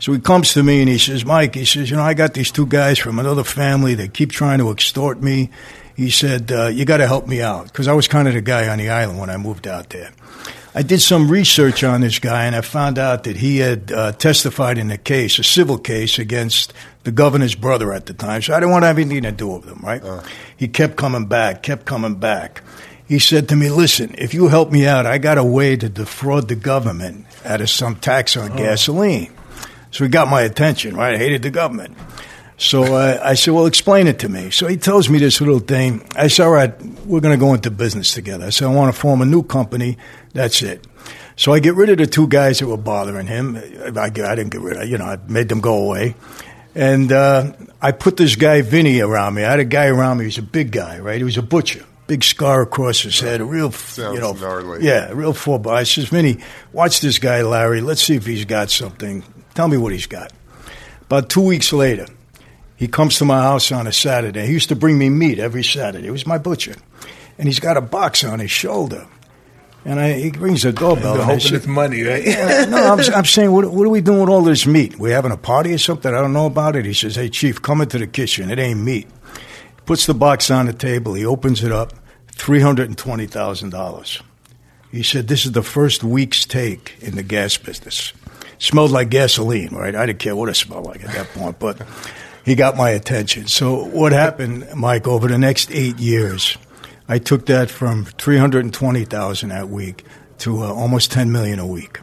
So 0.00 0.12
he 0.12 0.20
comes 0.20 0.52
to 0.54 0.62
me 0.62 0.80
and 0.80 0.88
he 0.88 0.98
says, 0.98 1.24
Mike, 1.24 1.54
he 1.54 1.64
says, 1.64 1.90
you 1.90 1.96
know, 1.96 2.02
I 2.02 2.14
got 2.14 2.34
these 2.34 2.52
two 2.52 2.66
guys 2.66 2.98
from 2.98 3.18
another 3.18 3.42
family. 3.42 3.94
They 3.94 4.08
keep 4.08 4.30
trying 4.30 4.58
to 4.58 4.70
extort 4.70 5.20
me. 5.20 5.50
He 5.96 6.10
said, 6.10 6.52
uh, 6.52 6.68
you 6.68 6.84
got 6.84 6.98
to 6.98 7.08
help 7.08 7.26
me 7.26 7.42
out. 7.42 7.64
Because 7.64 7.88
I 7.88 7.94
was 7.94 8.06
kind 8.06 8.28
of 8.28 8.34
the 8.34 8.40
guy 8.40 8.68
on 8.68 8.78
the 8.78 8.90
island 8.90 9.18
when 9.18 9.30
I 9.30 9.36
moved 9.36 9.66
out 9.66 9.90
there. 9.90 10.12
I 10.74 10.82
did 10.82 11.00
some 11.00 11.30
research 11.30 11.82
on 11.82 12.02
this 12.02 12.18
guy 12.18 12.44
and 12.44 12.54
I 12.54 12.60
found 12.60 12.98
out 12.98 13.24
that 13.24 13.36
he 13.36 13.58
had 13.58 13.90
uh, 13.90 14.12
testified 14.12 14.78
in 14.78 14.90
a 14.90 14.98
case, 14.98 15.38
a 15.38 15.44
civil 15.44 15.78
case 15.78 16.18
against 16.18 16.72
the 17.04 17.10
governor's 17.12 17.54
brother 17.54 17.92
at 17.92 18.06
the 18.06 18.14
time. 18.14 18.42
So 18.42 18.54
I 18.54 18.60
didn't 18.60 18.72
want 18.72 18.82
to 18.82 18.88
have 18.88 18.98
anything 18.98 19.22
to 19.22 19.32
do 19.32 19.48
with 19.48 19.64
him, 19.64 19.80
right? 19.82 20.02
He 20.56 20.68
kept 20.68 20.96
coming 20.96 21.26
back, 21.26 21.62
kept 21.62 21.86
coming 21.86 22.16
back. 22.16 22.62
He 23.06 23.18
said 23.18 23.48
to 23.48 23.56
me, 23.56 23.70
listen, 23.70 24.14
if 24.18 24.34
you 24.34 24.48
help 24.48 24.70
me 24.70 24.86
out, 24.86 25.06
I 25.06 25.16
got 25.16 25.38
a 25.38 25.44
way 25.44 25.76
to 25.76 25.88
defraud 25.88 26.48
the 26.48 26.56
government 26.56 27.24
out 27.44 27.62
of 27.62 27.70
some 27.70 27.96
tax 27.96 28.36
on 28.36 28.54
gasoline. 28.54 29.32
So 29.90 30.04
he 30.04 30.10
got 30.10 30.28
my 30.28 30.42
attention, 30.42 30.94
right? 30.94 31.14
I 31.14 31.18
hated 31.18 31.40
the 31.42 31.50
government. 31.50 31.96
So 32.58 32.82
uh, 32.96 33.20
I 33.22 33.34
said, 33.34 33.54
well, 33.54 33.66
explain 33.66 34.08
it 34.08 34.18
to 34.18 34.28
me. 34.28 34.50
So 34.50 34.66
he 34.66 34.76
tells 34.76 35.08
me 35.08 35.18
this 35.20 35.40
little 35.40 35.60
thing. 35.60 36.04
I 36.16 36.26
said, 36.26 36.44
all 36.44 36.50
right, 36.52 36.74
we're 37.06 37.20
going 37.20 37.38
to 37.38 37.40
go 37.40 37.54
into 37.54 37.70
business 37.70 38.12
together. 38.12 38.46
I 38.46 38.50
said, 38.50 38.66
I 38.66 38.74
want 38.74 38.92
to 38.92 39.00
form 39.00 39.22
a 39.22 39.24
new 39.24 39.44
company. 39.44 39.96
That's 40.34 40.60
it. 40.62 40.84
So 41.36 41.52
I 41.52 41.60
get 41.60 41.76
rid 41.76 41.88
of 41.88 41.98
the 41.98 42.06
two 42.06 42.26
guys 42.26 42.58
that 42.58 42.66
were 42.66 42.76
bothering 42.76 43.28
him. 43.28 43.56
I, 43.56 44.00
I 44.00 44.10
didn't 44.10 44.48
get 44.48 44.60
rid 44.60 44.76
of, 44.76 44.88
you 44.88 44.98
know, 44.98 45.04
I 45.04 45.18
made 45.28 45.48
them 45.48 45.60
go 45.60 45.84
away. 45.84 46.16
And 46.74 47.12
uh, 47.12 47.52
I 47.80 47.92
put 47.92 48.16
this 48.16 48.34
guy, 48.34 48.62
Vinny, 48.62 49.00
around 49.00 49.34
me. 49.34 49.44
I 49.44 49.50
had 49.50 49.60
a 49.60 49.64
guy 49.64 49.86
around 49.86 50.18
me. 50.18 50.24
He 50.24 50.26
was 50.26 50.38
a 50.38 50.42
big 50.42 50.72
guy, 50.72 50.98
right? 50.98 51.16
He 51.18 51.24
was 51.24 51.38
a 51.38 51.42
butcher. 51.42 51.84
Big 52.08 52.24
scar 52.24 52.62
across 52.62 53.00
his 53.00 53.20
head, 53.20 53.40
a 53.40 53.44
real, 53.44 53.70
Sounds 53.70 54.14
you 54.16 54.20
know, 54.20 54.32
gnarly. 54.32 54.84
yeah, 54.84 55.08
a 55.10 55.14
real 55.14 55.32
four 55.34 55.60
by. 55.60 55.80
I 55.80 55.82
says, 55.84 56.08
Vinny, 56.08 56.38
watch 56.72 57.00
this 57.02 57.18
guy, 57.18 57.42
Larry. 57.42 57.82
Let's 57.82 58.02
see 58.02 58.16
if 58.16 58.24
he's 58.26 58.46
got 58.46 58.70
something. 58.70 59.22
Tell 59.54 59.68
me 59.68 59.76
what 59.76 59.92
he's 59.92 60.06
got. 60.06 60.32
About 61.02 61.28
two 61.28 61.42
weeks 61.42 61.72
later, 61.72 62.06
he 62.78 62.86
comes 62.86 63.18
to 63.18 63.24
my 63.24 63.42
house 63.42 63.72
on 63.72 63.88
a 63.88 63.92
Saturday. 63.92 64.46
He 64.46 64.52
used 64.52 64.68
to 64.68 64.76
bring 64.76 64.98
me 64.98 65.10
meat 65.10 65.40
every 65.40 65.64
Saturday. 65.64 66.04
He 66.04 66.10
was 66.12 66.28
my 66.28 66.38
butcher. 66.38 66.76
And 67.36 67.48
he's 67.48 67.58
got 67.58 67.76
a 67.76 67.80
box 67.80 68.22
on 68.22 68.38
his 68.38 68.52
shoulder. 68.52 69.08
And 69.84 69.98
I, 69.98 70.12
he 70.12 70.30
rings 70.30 70.62
the 70.62 70.70
doorbell. 70.70 71.14
And 71.14 71.22
I 71.22 71.24
hoping 71.24 71.54
it's 71.56 71.66
money, 71.66 72.02
right? 72.04 72.24
no, 72.68 72.76
I'm, 72.76 73.00
I'm 73.12 73.24
saying, 73.24 73.50
what, 73.50 73.68
what 73.72 73.84
are 73.84 73.90
we 73.90 74.00
doing 74.00 74.20
with 74.20 74.28
all 74.28 74.42
this 74.42 74.64
meat? 74.64 74.96
We 74.96 75.10
having 75.10 75.32
a 75.32 75.36
party 75.36 75.74
or 75.74 75.78
something? 75.78 76.14
I 76.14 76.20
don't 76.20 76.32
know 76.32 76.46
about 76.46 76.76
it. 76.76 76.84
He 76.84 76.92
says, 76.92 77.16
hey, 77.16 77.28
Chief, 77.28 77.60
come 77.60 77.80
into 77.80 77.98
the 77.98 78.06
kitchen. 78.06 78.48
It 78.48 78.60
ain't 78.60 78.78
meat. 78.78 79.08
He 79.08 79.82
puts 79.84 80.06
the 80.06 80.14
box 80.14 80.48
on 80.48 80.66
the 80.66 80.72
table. 80.72 81.14
He 81.14 81.26
opens 81.26 81.64
it 81.64 81.72
up. 81.72 81.94
$320,000. 82.34 84.22
He 84.92 85.02
said, 85.02 85.26
this 85.26 85.46
is 85.46 85.52
the 85.52 85.64
first 85.64 86.04
week's 86.04 86.44
take 86.44 86.96
in 87.00 87.16
the 87.16 87.24
gas 87.24 87.56
business. 87.56 88.12
Smelled 88.58 88.92
like 88.92 89.10
gasoline, 89.10 89.74
right? 89.74 89.96
I 89.96 90.06
didn't 90.06 90.20
care 90.20 90.36
what 90.36 90.48
it 90.48 90.54
smelled 90.54 90.86
like 90.86 91.02
at 91.04 91.12
that 91.12 91.28
point, 91.28 91.58
but 91.58 91.80
he 92.48 92.54
got 92.54 92.76
my 92.76 92.90
attention. 92.90 93.46
So 93.46 93.84
what 93.84 94.12
happened, 94.12 94.66
Mike, 94.74 95.06
over 95.06 95.28
the 95.28 95.38
next 95.38 95.70
eight 95.70 95.98
years, 95.98 96.56
I 97.08 97.18
took 97.18 97.46
that 97.46 97.70
from 97.70 98.04
320,000 98.04 99.48
that 99.48 99.68
week 99.68 100.04
to 100.38 100.62
uh, 100.62 100.72
almost 100.72 101.10
10 101.10 101.32
million 101.32 101.58
a 101.58 101.66
week. 101.66 102.00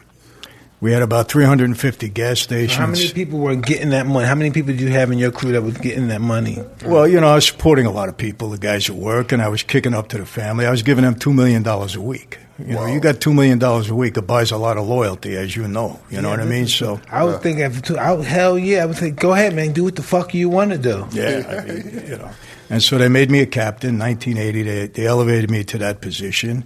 We 0.82 0.92
had 0.92 1.02
about 1.02 1.30
350 1.30 2.10
gas 2.10 2.42
stations. 2.42 2.74
How 2.78 2.86
many 2.88 3.10
people 3.12 3.40
were 3.40 3.56
getting 3.56 3.90
that 3.92 4.06
money? 4.06 4.28
How 4.28 4.36
many 4.36 4.52
people 4.52 4.74
did 4.74 4.82
you 4.82 4.90
have 4.90 5.12
in 5.12 5.18
your 5.18 5.32
crew 5.32 5.54
that 5.54 5.64
was 5.64 5.78
getting 5.78 6.10
that 6.10 6.22
money? 6.22 6.60
Well, 6.86 7.08
you 7.08 7.20
know, 7.22 7.28
I 7.30 7.36
was 7.36 7.48
supporting 7.48 7.86
a 7.86 7.92
lot 7.92 8.10
of 8.10 8.18
people, 8.18 8.50
the 8.50 8.58
guys 8.58 8.90
at 8.90 8.96
work, 8.96 9.32
and 9.32 9.42
I 9.42 9.48
was 9.48 9.64
kicking 9.64 9.94
up 9.94 10.10
to 10.10 10.18
the 10.18 10.26
family. 10.26 10.66
I 10.66 10.72
was 10.72 10.84
giving 10.84 11.04
them 11.06 11.16
$2 11.16 11.34
million 11.34 11.66
a 11.66 12.02
week. 12.02 12.40
You 12.60 12.74
know, 12.74 12.86
you 12.86 13.00
got 13.02 13.16
$2 13.16 13.34
million 13.36 13.62
a 13.62 13.94
week, 13.96 14.16
it 14.18 14.22
buys 14.28 14.52
a 14.52 14.58
lot 14.58 14.78
of 14.78 14.88
loyalty, 14.88 15.36
as 15.36 15.56
you 15.58 15.68
know. 15.68 16.00
You 16.10 16.22
know 16.22 16.30
what 16.30 16.40
I 16.40 16.46
mean? 16.46 16.68
So, 16.68 17.02
I 17.10 17.24
was 17.26 17.38
thinking, 17.40 17.64
if- 17.66 17.92
I, 17.92 18.16
hell 18.24 18.58
yeah, 18.58 18.84
I 18.84 18.86
would 18.86 18.96
say, 18.96 19.12
go 19.12 19.34
ahead, 19.34 19.54
man, 19.54 19.74
do 19.74 19.84
what 19.84 19.96
the 19.98 20.04
fuck 20.04 20.34
you 20.34 20.48
want 20.50 20.72
to 20.72 20.78
do. 20.78 21.06
yeah, 21.12 21.62
I 21.64 21.66
mean, 21.70 22.04
you 22.08 22.18
know. 22.18 22.30
And 22.70 22.82
so 22.82 22.98
they 22.98 23.10
made 23.10 23.30
me 23.30 23.42
a 23.42 23.46
captain. 23.46 24.00
1980, 24.00 24.64
they, 24.64 24.88
they 24.88 25.06
elevated 25.06 25.52
me 25.52 25.64
to 25.66 25.78
that 25.80 26.02
position. 26.02 26.64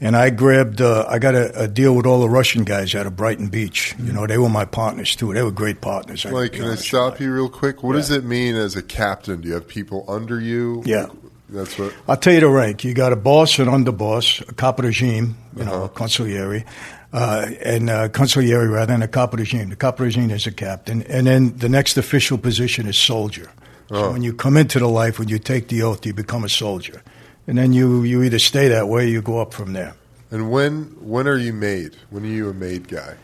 And 0.00 0.16
I 0.16 0.30
grabbed, 0.30 0.80
uh, 0.80 1.06
I 1.08 1.18
got 1.18 1.34
a, 1.34 1.62
a 1.62 1.66
deal 1.68 1.94
with 1.96 2.06
all 2.06 2.20
the 2.20 2.28
Russian 2.28 2.62
guys 2.64 2.94
out 2.94 3.06
of 3.06 3.16
Brighton 3.16 3.48
Beach. 3.48 3.96
You 3.98 4.12
know, 4.12 4.26
they 4.28 4.38
were 4.38 4.48
my 4.48 4.64
partners 4.64 5.16
too. 5.16 5.34
They 5.34 5.42
were 5.42 5.50
great 5.50 5.80
partners. 5.80 6.24
I 6.24 6.30
Like, 6.30 6.52
can 6.52 6.66
I 6.66 6.76
stop 6.76 7.18
you 7.18 7.32
real 7.32 7.48
quick? 7.48 7.82
What 7.82 7.92
Yeah. 7.94 7.98
does 8.02 8.10
it 8.12 8.24
mean 8.24 8.54
as 8.54 8.76
a 8.76 8.82
captain? 8.82 9.40
Do 9.40 9.48
you 9.48 9.54
have 9.54 9.66
people 9.66 10.04
under 10.08 10.38
you? 10.40 10.82
Yeah. 10.86 11.06
That's 11.50 11.76
what. 11.78 11.94
I'll 12.06 12.16
tell 12.16 12.34
you 12.34 12.40
the 12.40 12.48
rank. 12.48 12.84
You 12.84 12.94
got 12.94 13.12
a 13.12 13.16
boss, 13.16 13.58
an 13.58 13.66
underboss, 13.68 14.46
a 14.48 14.54
capo 14.54 14.82
regime, 14.82 15.36
you 15.56 15.64
know, 15.64 15.72
Uh-huh. 15.72 15.84
a 15.84 15.88
consigliere, 15.88 16.64
uh, 17.12 17.46
and 17.64 17.88
uh, 17.90 18.08
consigliere 18.10 18.70
rather, 18.70 18.92
than 18.92 19.02
a 19.02 19.08
capo 19.08 19.38
regime. 19.38 19.70
The 19.70 19.76
capo 19.76 20.04
regime 20.04 20.30
is 20.30 20.46
a 20.46 20.52
captain, 20.52 21.02
and 21.08 21.26
then 21.26 21.56
the 21.56 21.68
next 21.70 21.96
official 21.96 22.36
position 22.38 22.86
is 22.86 22.98
soldier. 22.98 23.50
So 23.88 23.94
Oh. 23.96 24.12
when 24.12 24.22
you 24.22 24.34
come 24.34 24.58
into 24.58 24.78
the 24.78 24.88
life, 24.88 25.18
when 25.18 25.28
you 25.28 25.38
take 25.38 25.68
the 25.68 25.82
oath, 25.82 26.04
you 26.04 26.12
become 26.12 26.44
a 26.44 26.50
soldier, 26.50 27.00
and 27.48 27.58
then 27.58 27.72
you 27.72 28.04
you 28.04 28.22
either 28.22 28.38
stay 28.38 28.68
that 28.68 28.86
way, 28.88 29.04
or 29.04 29.08
you 29.08 29.20
go 29.22 29.40
up 29.40 29.52
from 29.52 29.72
there. 29.72 29.94
And 30.30 30.50
when 30.52 30.94
when 31.00 31.26
are 31.26 31.36
you 31.38 31.52
made? 31.52 31.96
When 32.10 32.22
are 32.22 32.28
you 32.28 32.48
a 32.50 32.54
made 32.54 32.86
guy? 32.86 33.16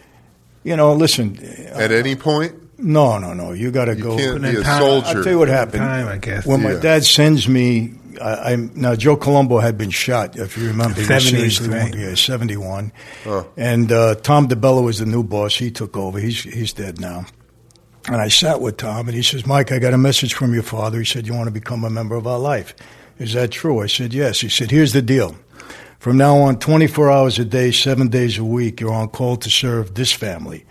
You 0.65 0.75
know, 0.77 0.95
listen. 0.95 1.39
At 1.73 1.93
any 1.93 2.17
point, 2.17 2.55
No, 2.79 3.19
no, 3.19 3.35
no. 3.35 3.53
You 3.53 3.71
got 3.71 3.85
to 3.85 3.95
you 3.95 4.03
go. 4.03 4.17
can't 4.17 4.43
be 4.43 4.49
a 4.49 4.63
time. 4.63 4.81
soldier. 4.81 5.07
I'll 5.19 5.23
tell 5.23 5.33
you 5.33 5.39
what 5.39 5.49
happened. 5.49 5.79
Time, 5.81 6.09
I 6.09 6.17
guess. 6.17 6.47
When 6.47 6.63
my 6.63 6.75
dad 6.75 7.05
sends 7.05 7.47
me, 7.47 7.93
I, 8.21 8.53
I 8.53 8.57
now 8.57 8.95
Joe 8.97 9.17
Colombo 9.17 9.59
had 9.59 9.77
been 9.77 9.91
shot, 9.91 10.37
if 10.37 10.57
you 10.57 10.69
remember. 10.69 10.95
He 10.95 11.01
was 11.03 11.09
70s, 11.25 11.31
seriously 11.31 11.69
right. 11.69 11.95
Yeah, 11.95 12.15
seventy 12.15 12.57
one. 12.57 12.93
Oh. 13.27 13.47
And 13.59 13.93
uh, 13.93 14.15
Tom 14.17 14.49
DiBella 14.49 14.83
was 14.83 14.99
the 14.99 15.07
new 15.07 15.23
boss. 15.23 15.55
He 15.57 15.71
took 15.71 15.97
over. 15.99 16.19
He's 16.19 16.43
he's 16.43 16.73
dead 16.73 16.99
now. 17.01 17.27
And 18.07 18.17
I 18.17 18.29
sat 18.29 18.61
with 18.61 18.77
Tom, 18.79 19.09
and 19.09 19.15
he 19.17 19.23
says, 19.23 19.47
"Mike, 19.47 19.71
I 19.73 19.79
got 19.79 19.93
a 19.95 19.99
message 19.99 20.33
from 20.35 20.53
your 20.55 20.63
father. 20.63 20.99
He 20.99 21.05
said 21.05 21.27
you 21.27 21.35
want 21.35 21.47
to 21.49 21.53
become 21.53 21.85
a 21.85 21.91
member 21.91 22.17
of 22.17 22.27
our 22.27 22.39
life. 22.39 22.75
Is 23.19 23.35
that 23.35 23.51
true?" 23.51 23.83
I 23.83 23.87
said, 23.87 24.13
"Yes." 24.13 24.41
He 24.41 24.49
said, 24.49 24.71
"Here's 24.71 24.93
the 24.93 25.03
deal. 25.03 25.37
From 25.99 26.17
now 26.19 26.37
on, 26.39 26.59
24 26.59 27.11
hours 27.11 27.39
a 27.39 27.45
day, 27.45 27.71
seven 27.71 28.09
days 28.09 28.37
a 28.37 28.45
week, 28.45 28.81
you're 28.81 28.93
on 28.93 29.09
call 29.09 29.37
to 29.37 29.49
serve 29.49 29.95
this 29.95 30.13
family. 30.13 30.65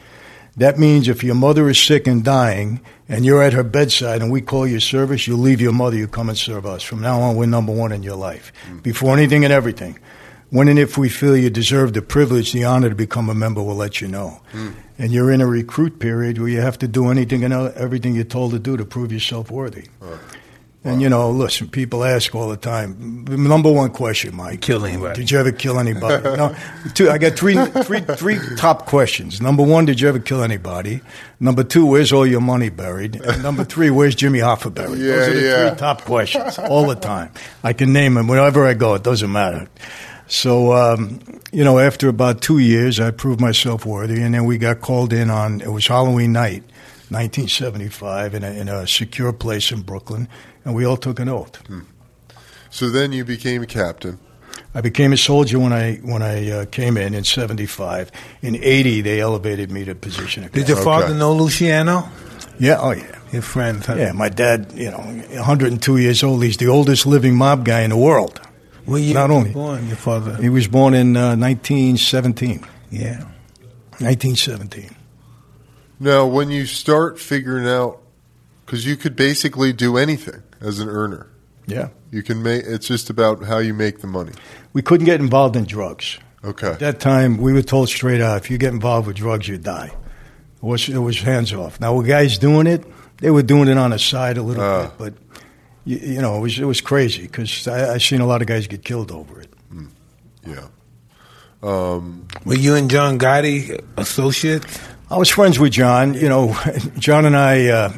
That 0.56 0.78
means 0.78 1.08
if 1.08 1.24
your 1.24 1.34
mother 1.34 1.68
is 1.68 1.80
sick 1.80 2.06
and 2.06 2.24
dying, 2.24 2.82
and 3.10 3.26
you're 3.26 3.42
at 3.42 3.54
her 3.54 3.64
bedside, 3.64 4.22
and 4.22 4.32
we 4.32 4.42
call 4.42 4.68
your 4.68 4.80
service, 4.80 5.26
you 5.28 5.36
leave 5.36 5.60
your 5.60 5.74
mother, 5.74 5.98
you 5.98 6.08
come 6.08 6.30
and 6.30 6.38
serve 6.38 6.68
us. 6.68 6.84
From 6.84 7.02
now 7.02 7.20
on, 7.22 7.36
we're 7.36 7.48
number 7.48 7.74
one 7.74 7.92
in 7.92 8.04
your 8.04 8.16
life, 8.16 8.54
before 8.84 9.18
anything 9.18 9.44
and 9.44 9.52
everything." 9.54 9.98
When 10.52 10.68
and 10.68 10.78
if 10.78 11.00
we 11.00 11.10
feel 11.10 11.36
you 11.36 11.50
deserve 11.50 11.94
the 11.94 12.04
privilege, 12.04 12.54
the 12.54 12.64
honor 12.64 12.90
to 12.90 12.96
become 12.96 13.28
a 13.28 13.34
member, 13.34 13.64
we'll 13.64 13.76
let 13.76 14.02
you 14.02 14.08
know 14.08 14.42
and 15.00 15.12
you're 15.12 15.32
in 15.32 15.42
a 15.42 15.48
recruit 15.48 15.98
period 15.98 16.38
where 16.38 16.50
you 16.50 16.62
have 16.62 16.78
to 16.78 16.88
do 16.88 17.10
anything 17.10 17.44
and 17.44 17.54
everything 17.54 18.14
you're 18.14 18.24
told 18.24 18.52
to 18.52 18.60
do 18.60 18.78
to 18.78 18.86
prove 18.86 19.12
yourself 19.12 19.50
worthy. 19.50 19.86
And 20.86 21.02
you 21.02 21.08
know, 21.08 21.32
listen, 21.32 21.70
people 21.70 22.04
ask 22.04 22.36
all 22.36 22.50
the 22.50 22.58
time. 22.58 23.24
Number 23.26 23.72
one 23.72 23.92
question, 23.92 24.36
Mike: 24.36 24.60
Kill 24.60 24.86
anybody. 24.86 25.22
Did 25.22 25.32
you 25.32 25.40
ever 25.40 25.54
kill 25.54 25.80
anybody? 25.80 26.24
no. 26.38 26.54
Two. 26.94 27.10
I 27.10 27.18
got 27.18 27.38
three, 27.38 27.56
three, 27.56 28.02
three 28.02 28.38
top 28.58 28.86
questions. 28.86 29.40
Number 29.40 29.64
one: 29.64 29.86
Did 29.86 30.02
you 30.02 30.10
ever 30.10 30.20
kill 30.20 30.44
anybody? 30.44 31.00
Number 31.40 31.64
two: 31.64 31.86
Where's 31.86 32.12
all 32.12 32.28
your 32.28 32.42
money 32.42 32.70
buried? 32.70 33.16
And 33.16 33.42
number 33.42 33.64
three: 33.64 33.92
Where's 33.92 34.14
Jimmy 34.14 34.40
Hoffa 34.40 34.74
buried? 34.74 35.00
Yeah, 35.00 35.16
Those 35.16 35.28
are 35.28 35.34
the 35.34 35.42
yeah. 35.42 35.70
three 35.70 35.80
top 35.80 36.02
questions 36.02 36.60
all 36.60 36.86
the 36.88 36.96
time. 36.96 37.32
I 37.64 37.72
can 37.72 37.94
name 37.94 38.16
them 38.16 38.28
wherever 38.28 38.66
I 38.66 38.74
go. 38.74 38.96
It 38.96 39.04
doesn't 39.04 39.32
matter. 39.32 39.70
So, 40.28 40.74
um, 40.74 41.20
you 41.52 41.64
know, 41.64 41.80
after 41.80 42.08
about 42.10 42.42
two 42.42 42.58
years, 42.58 43.00
I 43.00 43.12
proved 43.12 43.40
myself 43.40 43.86
worthy, 43.86 44.22
and 44.22 44.34
then 44.34 44.46
we 44.46 44.58
got 44.58 44.82
called 44.82 45.14
in 45.14 45.30
on, 45.30 45.62
it 45.62 45.72
was 45.72 45.86
Halloween 45.86 46.32
night, 46.32 46.64
1975, 47.10 48.34
in 48.34 48.44
a, 48.44 48.52
in 48.52 48.70
a 48.70 48.88
secure 48.88 49.34
place 49.34 49.72
in 49.72 49.82
Brooklyn, 49.82 50.28
and 50.66 50.76
we 50.76 50.86
all 50.86 50.98
took 50.98 51.20
an 51.20 51.30
oath. 51.30 51.62
So 52.70 52.90
then 52.90 53.12
you 53.12 53.24
became 53.26 53.62
a 53.62 53.68
captain. 53.68 54.18
I 54.76 54.82
became 54.82 55.14
a 55.14 55.18
soldier 55.18 55.60
when 55.60 55.72
I 55.74 55.96
when 55.98 56.22
I 56.24 56.50
uh, 56.52 56.66
came 56.66 56.98
in 56.98 57.14
in 57.14 57.24
'75. 57.24 58.12
In 58.42 58.56
'80, 58.56 59.02
they 59.02 59.20
elevated 59.22 59.72
me 59.72 59.86
to 59.86 59.94
position 59.96 60.44
of 60.44 60.52
Did 60.52 60.68
your 60.68 60.82
father 60.82 61.14
know 61.14 61.34
Luciano? 61.34 62.10
Yeah, 62.60 62.78
oh 62.80 62.92
yeah, 62.92 63.20
Your 63.32 63.42
friend? 63.42 63.84
huh? 63.84 63.96
yeah. 63.96 64.12
My 64.12 64.30
dad, 64.30 64.72
you 64.76 64.92
know, 64.92 64.98
102 65.00 65.98
years 65.98 66.24
old. 66.24 66.44
He's 66.44 66.58
the 66.58 66.68
oldest 66.68 67.06
living 67.08 67.36
mob 67.36 67.66
guy 67.66 67.82
in 67.82 67.90
the 67.90 67.98
world. 67.98 68.40
When 68.86 69.02
you 69.04 69.14
Not 69.14 69.32
only- 69.32 69.52
born, 69.54 69.88
your 69.88 69.96
father. 69.98 70.36
He 70.42 70.50
was 70.50 70.68
born 70.68 70.94
in 70.94 71.16
uh, 71.18 71.36
1917. 71.36 72.64
Yeah. 72.92 73.24
1917. 74.00 74.96
Now, 76.00 76.28
when 76.28 76.52
you 76.52 76.66
start 76.66 77.20
figuring 77.20 77.68
out, 77.68 78.02
because 78.66 78.86
you 78.86 78.96
could 78.96 79.16
basically 79.16 79.74
do 79.74 79.98
anything 79.98 80.44
as 80.62 80.80
an 80.80 80.90
earner. 80.90 81.28
Yeah. 81.68 81.90
You 82.12 82.24
can 82.24 82.44
make. 82.44 82.64
It's 82.66 82.88
just 82.88 83.10
about 83.10 83.44
how 83.44 83.58
you 83.60 83.74
make 83.74 84.00
the 84.02 84.08
money. 84.08 84.34
We 84.74 84.82
couldn't 84.82 85.06
get 85.06 85.20
involved 85.20 85.56
in 85.56 85.66
drugs. 85.66 86.20
Okay. 86.44 86.68
At 86.72 86.80
that 86.80 87.00
time, 87.00 87.38
we 87.38 87.54
were 87.54 87.62
told 87.62 87.88
straight 87.90 88.20
out, 88.22 88.38
if 88.42 88.52
you 88.52 88.58
get 88.58 88.74
involved 88.74 89.08
with 89.08 89.16
drugs, 89.16 89.48
you 89.48 89.58
die. 89.58 89.88
It 90.58 90.64
was, 90.66 90.90
it 90.90 90.98
was 90.98 91.20
hands 91.22 91.54
off. 91.54 91.80
Now, 91.80 91.94
were 91.96 92.04
guys 92.04 92.38
doing 92.38 92.68
it? 92.68 92.84
They 93.18 93.32
were 93.32 93.44
doing 93.44 93.70
it 93.70 93.78
on 93.78 93.92
the 93.92 94.00
side 94.00 94.38
a 94.38 94.44
little 94.44 94.64
Ah. 94.64 94.88
bit, 94.88 94.92
but 94.98 95.14
you, 95.86 95.98
you 96.16 96.22
know, 96.22 96.36
it 96.38 96.42
was 96.42 96.60
it 96.60 96.66
was 96.66 96.82
crazy 96.82 97.22
because 97.24 97.68
I, 97.68 97.94
I 97.94 97.98
seen 97.98 98.20
a 98.22 98.26
lot 98.26 98.42
of 98.42 98.48
guys 98.48 98.68
get 98.68 98.84
killed 98.84 99.12
over 99.12 99.40
it. 99.42 99.50
Yeah. 100.46 100.68
Um, 101.62 102.28
Were 102.46 102.56
you 102.56 102.76
and 102.76 102.90
John 102.90 103.18
Gotti 103.18 103.82
associates? 103.96 104.80
I 105.10 105.18
was 105.18 105.30
friends 105.30 105.58
with 105.60 105.72
John. 105.72 106.14
You 106.14 106.28
know, 106.28 106.58
John 106.98 107.26
and 107.26 107.38
I. 107.38 107.68
Uh, 107.68 107.94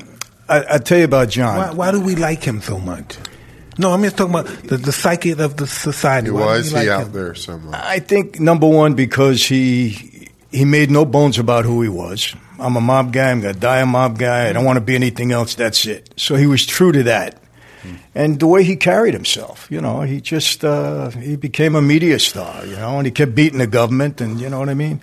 I, 0.47 0.75
I 0.75 0.77
tell 0.77 0.97
you 0.97 1.05
about 1.05 1.29
John. 1.29 1.57
Why, 1.57 1.71
why 1.71 1.91
do 1.91 2.01
we 2.01 2.15
like 2.15 2.43
him 2.43 2.61
so 2.61 2.79
much? 2.79 3.17
No, 3.77 3.91
I'm 3.91 4.03
just 4.03 4.17
talking 4.17 4.33
about 4.33 4.47
the, 4.63 4.77
the 4.77 4.91
psyche 4.91 5.31
of 5.31 5.57
the 5.57 5.67
society. 5.67 6.31
why 6.31 6.53
do 6.53 6.59
is 6.59 6.69
he 6.69 6.77
like 6.77 6.87
out 6.87 7.07
him? 7.07 7.11
there 7.11 7.35
so 7.35 7.57
much? 7.57 7.75
I 7.75 7.99
think 7.99 8.39
number 8.39 8.67
one 8.67 8.93
because 8.93 9.45
he 9.45 10.29
he 10.51 10.63
made 10.63 10.89
no 10.89 11.03
bones 11.03 11.37
about 11.37 11.65
who 11.65 11.81
he 11.81 11.89
was. 11.89 12.33
I'm 12.57 12.77
a 12.77 12.81
mob 12.81 13.11
guy. 13.11 13.31
I'm 13.31 13.41
gonna 13.41 13.53
die 13.53 13.79
a 13.79 13.85
mob 13.85 14.17
guy. 14.17 14.49
I 14.49 14.53
don't 14.53 14.63
want 14.63 14.77
to 14.77 14.81
be 14.81 14.95
anything 14.95 15.33
else. 15.33 15.55
That's 15.55 15.85
it. 15.85 16.13
So 16.15 16.35
he 16.35 16.47
was 16.47 16.65
true 16.65 16.93
to 16.93 17.03
that, 17.03 17.41
and 18.13 18.39
the 18.39 18.47
way 18.47 18.63
he 18.63 18.77
carried 18.77 19.13
himself. 19.13 19.67
You 19.69 19.81
know, 19.81 20.01
he 20.01 20.21
just 20.21 20.63
uh, 20.63 21.09
he 21.09 21.35
became 21.35 21.75
a 21.75 21.81
media 21.81 22.17
star. 22.19 22.65
You 22.65 22.77
know, 22.77 22.97
and 22.97 23.05
he 23.05 23.11
kept 23.11 23.35
beating 23.35 23.59
the 23.59 23.67
government, 23.67 24.21
and 24.21 24.39
you 24.39 24.49
know 24.49 24.59
what 24.59 24.69
I 24.69 24.73
mean. 24.73 25.01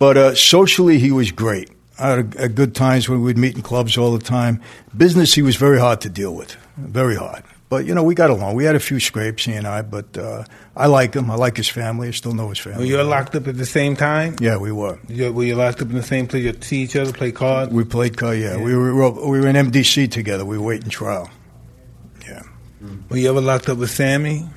But 0.00 0.16
uh, 0.16 0.34
socially, 0.34 0.98
he 0.98 1.12
was 1.12 1.30
great. 1.30 1.70
I 1.98 2.08
had 2.10 2.54
good 2.54 2.74
times 2.74 3.08
when 3.08 3.22
we'd 3.22 3.38
meet 3.38 3.56
in 3.56 3.62
clubs 3.62 3.98
all 3.98 4.12
the 4.16 4.24
time. 4.24 4.60
Business, 4.96 5.34
he 5.34 5.42
was 5.42 5.56
very 5.56 5.78
hard 5.78 6.00
to 6.02 6.08
deal 6.08 6.34
with, 6.34 6.56
very 6.76 7.16
hard. 7.16 7.42
But 7.68 7.84
you 7.84 7.94
know, 7.94 8.02
we 8.02 8.14
got 8.14 8.30
along. 8.30 8.54
We 8.54 8.64
had 8.64 8.76
a 8.76 8.80
few 8.80 8.98
scrapes, 8.98 9.44
he 9.44 9.52
and 9.52 9.66
I. 9.66 9.82
But 9.82 10.16
uh, 10.16 10.44
I 10.74 10.86
like 10.86 11.14
him. 11.14 11.30
I 11.30 11.34
like 11.34 11.56
his 11.56 11.68
family. 11.68 12.08
I 12.08 12.12
still 12.12 12.32
know 12.32 12.48
his 12.48 12.58
family. 12.58 12.78
Were 12.78 12.84
you 12.86 12.98
all 12.98 13.04
locked 13.04 13.34
up 13.34 13.46
at 13.46 13.58
the 13.58 13.66
same 13.66 13.94
time? 13.94 14.36
Yeah, 14.40 14.56
we 14.56 14.72
were. 14.72 14.98
You, 15.08 15.32
were 15.32 15.44
you 15.44 15.54
locked 15.54 15.82
up 15.82 15.90
in 15.90 15.94
the 15.96 16.02
same 16.02 16.26
place? 16.26 16.44
You 16.44 16.54
see 16.62 16.82
each 16.82 16.96
other, 16.96 17.12
play 17.12 17.30
cards? 17.30 17.70
We 17.72 17.84
played 17.84 18.16
cards. 18.16 18.40
Yeah, 18.40 18.56
we 18.56 18.74
were 18.74 18.94
we 19.10 19.40
were 19.40 19.46
in 19.46 19.56
MDC 19.56 20.10
together. 20.10 20.46
We 20.46 20.56
were 20.56 20.64
waiting 20.64 20.88
trial. 20.88 21.30
Yeah, 22.26 22.42
Were 23.10 23.18
you 23.18 23.28
ever 23.28 23.40
locked 23.40 23.68
up 23.68 23.78
with 23.78 23.90
Sammy? 23.90 24.48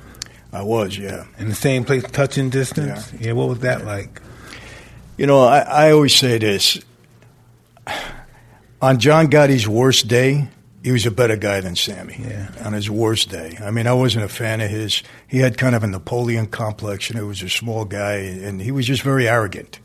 I 0.52 0.62
was. 0.62 0.96
Yeah. 0.96 1.24
In 1.38 1.48
the 1.48 1.54
same 1.54 1.84
place, 1.84 2.02
touching 2.10 2.50
distance? 2.50 3.12
Yeah, 3.18 3.32
what 3.32 3.48
was 3.48 3.60
that 3.60 3.84
like? 3.84 4.20
You 5.16 5.26
know, 5.26 5.44
I, 5.44 5.60
I 5.60 5.92
always 5.92 6.14
say 6.14 6.38
this. 6.38 6.78
On 8.82 8.98
John 8.98 9.28
Gotti's 9.28 9.68
worst 9.68 10.08
day, 10.08 10.48
he 10.82 10.90
was 10.90 11.06
a 11.06 11.10
better 11.10 11.36
guy 11.36 11.60
than 11.60 11.76
Sammy. 11.76 12.16
Yeah. 12.18 12.50
On 12.64 12.72
his 12.72 12.90
worst 12.90 13.28
day, 13.28 13.56
I 13.62 13.70
mean, 13.70 13.86
I 13.86 13.92
wasn't 13.92 14.24
a 14.24 14.28
fan 14.28 14.60
of 14.60 14.68
his. 14.68 15.02
He 15.28 15.38
had 15.38 15.56
kind 15.56 15.76
of 15.76 15.84
a 15.84 15.86
Napoleon 15.86 16.46
complex, 16.46 17.08
and 17.08 17.18
he 17.18 17.24
was 17.24 17.42
a 17.42 17.48
small 17.48 17.84
guy, 17.84 18.14
and 18.14 18.60
he 18.60 18.72
was 18.72 18.86
just 18.86 19.02
very 19.02 19.28
arrogant. 19.28 19.78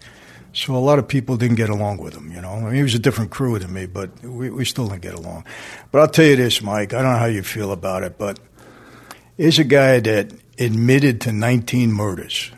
So 0.53 0.75
a 0.75 0.77
lot 0.77 0.97
of 0.97 1.07
people 1.07 1.37
didn't 1.37 1.57
get 1.57 1.69
along 1.69 1.97
with 1.97 2.15
him. 2.15 2.31
You 2.31 2.41
know, 2.41 2.49
I 2.49 2.61
mean, 2.61 2.73
he 2.73 2.81
was 2.81 2.95
a 2.95 2.99
different 2.99 3.29
crew 3.29 3.59
than 3.59 3.71
me, 3.71 3.85
but 3.85 4.23
we, 4.23 4.49
we 4.49 4.65
still 4.65 4.87
didn't 4.87 5.03
get 5.03 5.13
along. 5.13 5.45
But 5.91 6.01
I'll 6.01 6.07
tell 6.07 6.25
you 6.25 6.35
this, 6.35 6.63
Mike. 6.63 6.95
I 6.95 7.03
don't 7.03 7.13
know 7.13 7.19
how 7.19 7.25
you 7.25 7.43
feel 7.43 7.71
about 7.71 8.01
it, 8.01 8.17
but 8.17 8.39
here's 9.37 9.59
a 9.59 9.63
guy 9.63 9.99
that 9.99 10.31
admitted 10.57 11.21
to 11.21 11.31
19 11.31 11.93
murders, 11.93 12.49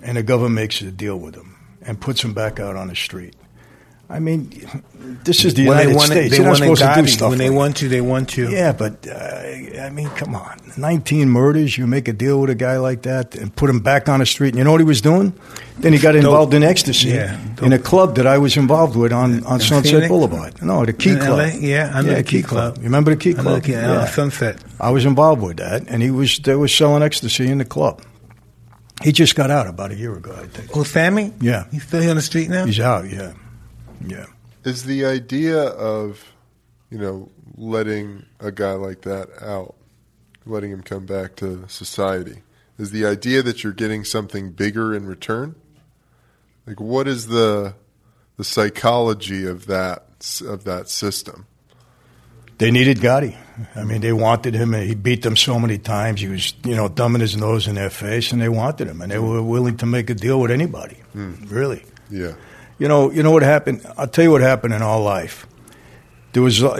and 0.00 0.16
the 0.16 0.22
government 0.22 0.54
makes 0.54 0.80
a 0.80 0.92
deal 0.92 1.18
with 1.18 1.34
him 1.34 1.56
and 1.82 2.00
puts 2.00 2.22
him 2.22 2.34
back 2.34 2.60
out 2.60 2.76
on 2.76 2.86
the 2.86 2.94
street. 2.94 3.34
I 4.10 4.20
mean, 4.20 4.50
this 5.24 5.44
is 5.44 5.52
the 5.52 5.68
when 5.68 5.76
United 5.78 5.90
they 5.90 5.94
wanted, 5.96 6.12
States. 6.12 6.30
they 6.30 6.36
You're 6.38 6.46
not 6.46 6.56
supposed 6.56 6.80
to 6.80 7.02
do 7.02 7.06
stuff 7.08 7.28
When 7.28 7.38
they 7.38 7.50
like 7.50 7.58
want 7.58 7.76
to, 7.76 7.88
they 7.90 8.00
want 8.00 8.28
to. 8.30 8.50
yeah, 8.50 8.72
but 8.72 9.06
uh, 9.06 9.82
I 9.82 9.90
mean, 9.92 10.08
come 10.10 10.34
on. 10.34 10.56
19 10.78 11.28
murders, 11.28 11.76
you 11.76 11.86
make 11.86 12.08
a 12.08 12.12
deal 12.14 12.40
with 12.40 12.48
a 12.48 12.54
guy 12.54 12.78
like 12.78 13.02
that 13.02 13.34
and 13.34 13.54
put 13.54 13.68
him 13.68 13.80
back 13.80 14.08
on 14.08 14.20
the 14.20 14.26
street. 14.26 14.48
And 14.50 14.58
you 14.58 14.64
know 14.64 14.70
what 14.72 14.80
he 14.80 14.86
was 14.86 15.02
doing? 15.02 15.34
Then 15.78 15.92
he 15.92 15.98
got 15.98 16.16
involved 16.16 16.54
in 16.54 16.62
ecstasy 16.62 17.08
Yeah, 17.10 17.38
in 17.60 17.72
a 17.74 17.78
club 17.78 18.14
that 18.16 18.26
I 18.26 18.38
was 18.38 18.56
involved 18.56 18.96
with 18.96 19.12
on, 19.12 19.44
on 19.44 19.54
In 19.54 19.60
Sunset 19.60 19.92
Phoenix? 19.92 20.08
Boulevard. 20.08 20.62
No, 20.62 20.86
the 20.86 20.92
Key 20.94 21.10
In 21.10 21.18
Club. 21.18 21.38
LA? 21.38 21.44
Yeah, 21.58 21.92
I 21.94 22.00
know 22.00 22.14
the 22.14 22.22
Key 22.22 22.42
Club. 22.42 22.78
You 22.78 22.84
remember 22.84 23.10
the 23.10 23.16
Key 23.18 23.34
I 23.36 23.42
Club? 23.42 23.62
the 23.62 23.68
key- 23.68 23.74
uh, 23.74 24.06
Sunset. 24.06 24.56
I 24.80 24.88
was 24.90 25.04
involved 25.04 25.42
with 25.42 25.58
that, 25.58 25.86
and 25.88 26.02
he 26.02 26.10
was 26.10 26.38
they 26.38 26.54
were 26.54 26.68
selling 26.68 27.02
ecstasy 27.02 27.46
in 27.48 27.58
the 27.58 27.64
club. 27.66 28.00
He 29.02 29.12
just 29.12 29.36
got 29.36 29.50
out 29.50 29.66
about 29.66 29.92
a 29.92 29.96
year 29.96 30.14
ago, 30.16 30.34
I 30.36 30.46
think. 30.46 30.74
Oh, 30.76 30.82
Sammy? 30.82 31.32
Yeah. 31.40 31.66
He's 31.70 31.82
still 31.84 32.00
here 32.00 32.10
on 32.10 32.16
the 32.16 32.22
street 32.22 32.48
now? 32.48 32.64
He's 32.64 32.80
out, 32.80 33.08
yeah. 33.08 33.32
Yeah. 34.04 34.26
Is 34.64 34.84
the 34.84 35.04
idea 35.04 35.62
of, 35.62 36.24
you 36.90 36.98
know, 36.98 37.30
letting 37.56 38.26
a 38.40 38.52
guy 38.52 38.72
like 38.72 39.02
that 39.02 39.28
out, 39.42 39.74
letting 40.46 40.70
him 40.70 40.82
come 40.82 41.06
back 41.06 41.36
to 41.36 41.66
society, 41.68 42.42
is 42.78 42.90
the 42.90 43.06
idea 43.06 43.42
that 43.42 43.64
you're 43.64 43.72
getting 43.72 44.04
something 44.04 44.52
bigger 44.52 44.94
in 44.94 45.06
return? 45.06 45.54
Like, 46.66 46.80
what 46.80 47.08
is 47.08 47.26
the 47.26 47.74
the 48.36 48.44
psychology 48.44 49.46
of 49.46 49.66
that 49.66 50.04
of 50.46 50.64
that 50.64 50.88
system? 50.88 51.46
They 52.58 52.72
needed 52.72 52.98
Gotti. 52.98 53.36
I 53.76 53.84
mean, 53.84 54.00
they 54.00 54.12
wanted 54.12 54.54
him. 54.54 54.72
He 54.72 54.94
beat 54.94 55.22
them 55.22 55.36
so 55.36 55.58
many 55.60 55.78
times. 55.78 56.20
He 56.20 56.28
was, 56.28 56.54
you 56.64 56.74
know, 56.74 56.88
thumbing 56.88 57.20
his 57.20 57.36
nose 57.36 57.68
in 57.68 57.76
their 57.76 57.90
face, 57.90 58.32
and 58.32 58.42
they 58.42 58.48
wanted 58.48 58.88
him, 58.88 59.00
and 59.00 59.10
they 59.10 59.16
hmm. 59.16 59.28
were 59.28 59.42
willing 59.42 59.76
to 59.78 59.86
make 59.86 60.10
a 60.10 60.14
deal 60.14 60.40
with 60.40 60.50
anybody. 60.50 60.96
Hmm. 61.12 61.34
Really, 61.46 61.84
Yeah, 62.10 62.34
you 62.78 62.88
know, 62.88 63.10
you 63.10 63.22
know 63.22 63.30
what 63.30 63.42
happened. 63.42 63.84
I'll 63.96 64.08
tell 64.08 64.24
you 64.24 64.30
what 64.30 64.40
happened 64.40 64.74
in 64.74 64.82
our 64.82 65.00
life. 65.00 65.46
There 66.32 66.42
was 66.42 66.62
uh, 66.62 66.76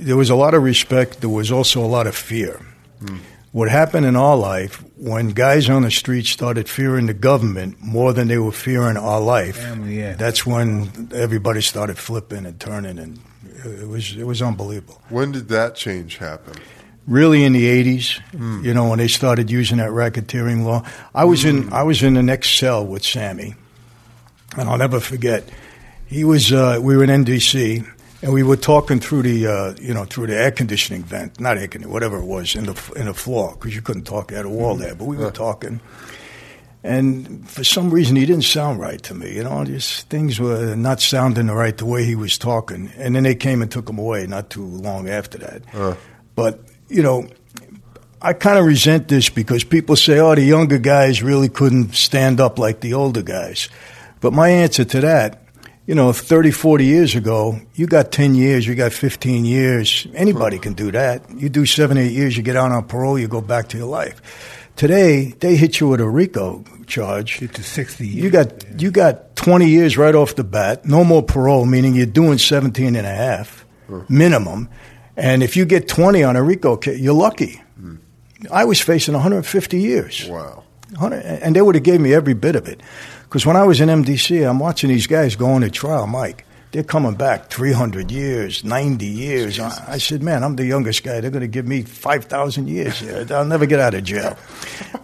there 0.00 0.16
was 0.16 0.30
a 0.30 0.34
lot 0.34 0.54
of 0.54 0.62
respect. 0.62 1.20
There 1.20 1.30
was 1.30 1.50
also 1.50 1.84
a 1.84 1.86
lot 1.86 2.06
of 2.06 2.16
fear. 2.16 2.60
Hmm. 3.00 3.18
What 3.52 3.68
happened 3.68 4.06
in 4.06 4.16
our 4.16 4.36
life 4.36 4.82
when 4.96 5.28
guys 5.30 5.68
on 5.68 5.82
the 5.82 5.90
street 5.90 6.24
started 6.24 6.68
fearing 6.68 7.06
the 7.06 7.14
government 7.14 7.76
more 7.82 8.14
than 8.14 8.28
they 8.28 8.38
were 8.38 8.52
fearing 8.52 8.96
our 8.96 9.20
life? 9.20 9.56
Family, 9.56 9.98
yeah. 9.98 10.14
That's 10.14 10.46
when 10.46 11.10
everybody 11.12 11.60
started 11.60 11.98
flipping 11.98 12.46
and 12.46 12.58
turning, 12.58 12.98
and 12.98 13.20
it 13.64 13.88
was 13.88 14.16
it 14.16 14.24
was 14.24 14.42
unbelievable. 14.42 15.00
when 15.10 15.32
did 15.32 15.48
that 15.48 15.74
change 15.74 16.18
happen? 16.18 16.54
really 17.06 17.42
in 17.42 17.52
the 17.52 17.66
80s, 17.66 18.20
hmm. 18.30 18.64
you 18.64 18.72
know, 18.72 18.88
when 18.88 18.98
they 18.98 19.08
started 19.08 19.50
using 19.50 19.78
that 19.78 19.90
racketeering 19.90 20.64
law. 20.64 20.84
I 21.14 21.24
was 21.24 21.44
in 21.44 21.64
hmm. 21.64 21.74
I 21.74 21.82
was 21.82 22.02
in 22.02 22.14
the 22.14 22.22
next 22.22 22.56
cell 22.56 22.86
with 22.86 23.04
Sammy, 23.04 23.54
and 24.56 24.68
I'll 24.68 24.78
never 24.78 25.00
forget. 25.00 25.48
He 26.06 26.24
was 26.24 26.52
uh, 26.52 26.78
we 26.80 26.96
were 26.96 27.04
in 27.04 27.24
MDC, 27.24 27.86
and 28.22 28.32
we 28.32 28.42
were 28.42 28.56
talking 28.56 29.00
through 29.00 29.22
the 29.22 29.46
uh, 29.46 29.74
you 29.80 29.94
know 29.94 30.04
through 30.04 30.28
the 30.28 30.36
air 30.36 30.50
conditioning 30.50 31.02
vent, 31.02 31.40
not 31.40 31.56
air 31.56 31.68
conditioning, 31.68 31.92
whatever 31.92 32.18
it 32.18 32.24
was 32.24 32.54
in 32.54 32.64
the 32.64 32.92
in 32.96 33.06
the 33.06 33.14
floor 33.14 33.52
because 33.52 33.74
you 33.74 33.82
couldn't 33.82 34.04
talk 34.04 34.32
at 34.32 34.44
a 34.44 34.48
wall 34.48 34.76
there, 34.76 34.94
but 34.94 35.04
we 35.04 35.16
were 35.16 35.30
talking. 35.30 35.80
And 36.84 37.48
for 37.48 37.62
some 37.62 37.90
reason, 37.90 38.16
he 38.16 38.26
didn't 38.26 38.42
sound 38.42 38.80
right 38.80 39.00
to 39.04 39.14
me. 39.14 39.36
You 39.36 39.44
know, 39.44 39.64
just 39.64 40.08
things 40.08 40.40
were 40.40 40.74
not 40.74 41.00
sounding 41.00 41.46
right 41.46 41.76
the 41.76 41.86
way 41.86 42.04
he 42.04 42.16
was 42.16 42.36
talking. 42.36 42.90
And 42.96 43.14
then 43.14 43.22
they 43.22 43.36
came 43.36 43.62
and 43.62 43.70
took 43.70 43.88
him 43.88 43.98
away 43.98 44.26
not 44.26 44.50
too 44.50 44.64
long 44.64 45.08
after 45.08 45.38
that. 45.38 45.62
Uh. 45.72 45.94
But 46.34 46.60
you 46.88 47.02
know, 47.02 47.28
I 48.20 48.32
kind 48.32 48.58
of 48.58 48.64
resent 48.64 49.08
this 49.08 49.28
because 49.28 49.64
people 49.64 49.96
say, 49.96 50.18
"Oh, 50.18 50.34
the 50.34 50.42
younger 50.42 50.78
guys 50.78 51.22
really 51.22 51.48
couldn't 51.48 51.94
stand 51.94 52.40
up 52.40 52.58
like 52.58 52.80
the 52.80 52.94
older 52.94 53.22
guys." 53.22 53.68
But 54.22 54.32
my 54.32 54.48
answer 54.48 54.84
to 54.84 55.00
that, 55.00 55.42
you 55.84 55.96
know, 55.96 56.12
30, 56.12 56.52
40 56.52 56.84
years 56.84 57.14
ago, 57.16 57.60
you 57.74 57.88
got 57.88 58.12
10 58.12 58.36
years, 58.36 58.66
you 58.66 58.76
got 58.76 58.92
15 58.92 59.44
years. 59.44 60.06
Anybody 60.14 60.60
can 60.60 60.74
do 60.74 60.92
that. 60.92 61.28
You 61.30 61.48
do 61.48 61.66
seven, 61.66 61.98
eight 61.98 62.12
years, 62.12 62.36
you 62.36 62.44
get 62.44 62.56
out 62.56 62.70
on 62.70 62.86
parole, 62.86 63.18
you 63.18 63.26
go 63.26 63.40
back 63.40 63.68
to 63.70 63.76
your 63.76 63.88
life. 63.88 64.70
Today, 64.76 65.34
they 65.40 65.56
hit 65.56 65.80
you 65.80 65.88
with 65.88 66.00
a 66.00 66.08
RICO 66.08 66.64
charge. 66.86 67.38
To 67.38 67.62
60 67.62 68.06
years. 68.06 68.24
You 68.24 68.30
got 68.30 68.80
you 68.80 68.90
got 68.90 69.36
20 69.36 69.68
years 69.68 69.98
right 69.98 70.14
off 70.14 70.36
the 70.36 70.44
bat. 70.44 70.86
No 70.86 71.04
more 71.04 71.22
parole, 71.22 71.66
meaning 71.66 71.94
you're 71.94 72.06
doing 72.06 72.38
17 72.38 72.96
and 72.96 73.06
a 73.06 73.10
half 73.10 73.66
mm. 73.88 74.08
minimum. 74.08 74.70
And 75.16 75.42
if 75.42 75.56
you 75.56 75.66
get 75.66 75.88
20 75.88 76.22
on 76.22 76.36
a 76.36 76.42
RICO 76.42 76.76
case, 76.76 76.98
you're 76.98 77.12
lucky. 77.12 77.60
Mm. 77.78 77.98
I 78.50 78.64
was 78.64 78.80
facing 78.80 79.14
150 79.14 79.78
years. 79.78 80.26
Wow. 80.26 80.62
100 80.92 81.22
and 81.24 81.56
they 81.56 81.62
would 81.62 81.74
have 81.74 81.84
gave 81.84 82.00
me 82.00 82.14
every 82.14 82.34
bit 82.34 82.56
of 82.56 82.68
it. 82.68 82.80
Because 83.32 83.46
when 83.46 83.56
I 83.56 83.64
was 83.64 83.80
in 83.80 83.88
MDC, 83.88 84.46
I'm 84.46 84.58
watching 84.58 84.90
these 84.90 85.06
guys 85.06 85.36
going 85.36 85.62
to 85.62 85.70
trial, 85.70 86.06
Mike. 86.06 86.44
They're 86.70 86.82
coming 86.82 87.14
back 87.14 87.48
300 87.48 88.10
years, 88.10 88.62
90 88.62 89.06
years. 89.06 89.58
I, 89.58 89.92
I 89.94 89.96
said, 89.96 90.22
man, 90.22 90.44
I'm 90.44 90.56
the 90.56 90.66
youngest 90.66 91.02
guy. 91.02 91.22
They're 91.22 91.30
going 91.30 91.40
to 91.40 91.48
give 91.48 91.66
me 91.66 91.80
5,000 91.80 92.68
years. 92.68 93.02
I'll 93.32 93.46
never 93.46 93.64
get 93.64 93.80
out 93.80 93.94
of 93.94 94.04
jail. 94.04 94.36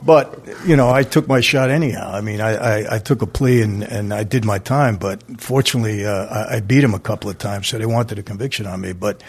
But, 0.03 0.47
you 0.67 0.77
know, 0.77 0.91
I 0.91 1.05
took 1.05 1.27
my 1.27 1.41
shot 1.41 1.71
anyhow. 1.71 2.13
I 2.13 2.21
mean, 2.21 2.43
I, 2.43 2.51
I, 2.83 2.97
I 2.97 2.99
took 2.99 3.23
a 3.23 3.27
plea 3.27 3.63
and, 3.63 3.83
and 3.83 4.13
I 4.13 4.25
did 4.25 4.45
my 4.45 4.59
time. 4.59 4.99
But 4.99 5.23
fortunately, 5.41 6.05
uh, 6.05 6.27
I, 6.27 6.57
I 6.57 6.61
beat 6.61 6.85
him 6.85 6.93
a 6.93 7.01
couple 7.01 7.31
of 7.31 7.39
times, 7.39 7.69
so 7.69 7.79
they 7.79 7.87
wanted 7.87 8.19
a 8.19 8.23
conviction 8.23 8.67
on 8.67 8.83
me. 8.83 8.93
But 8.93 9.23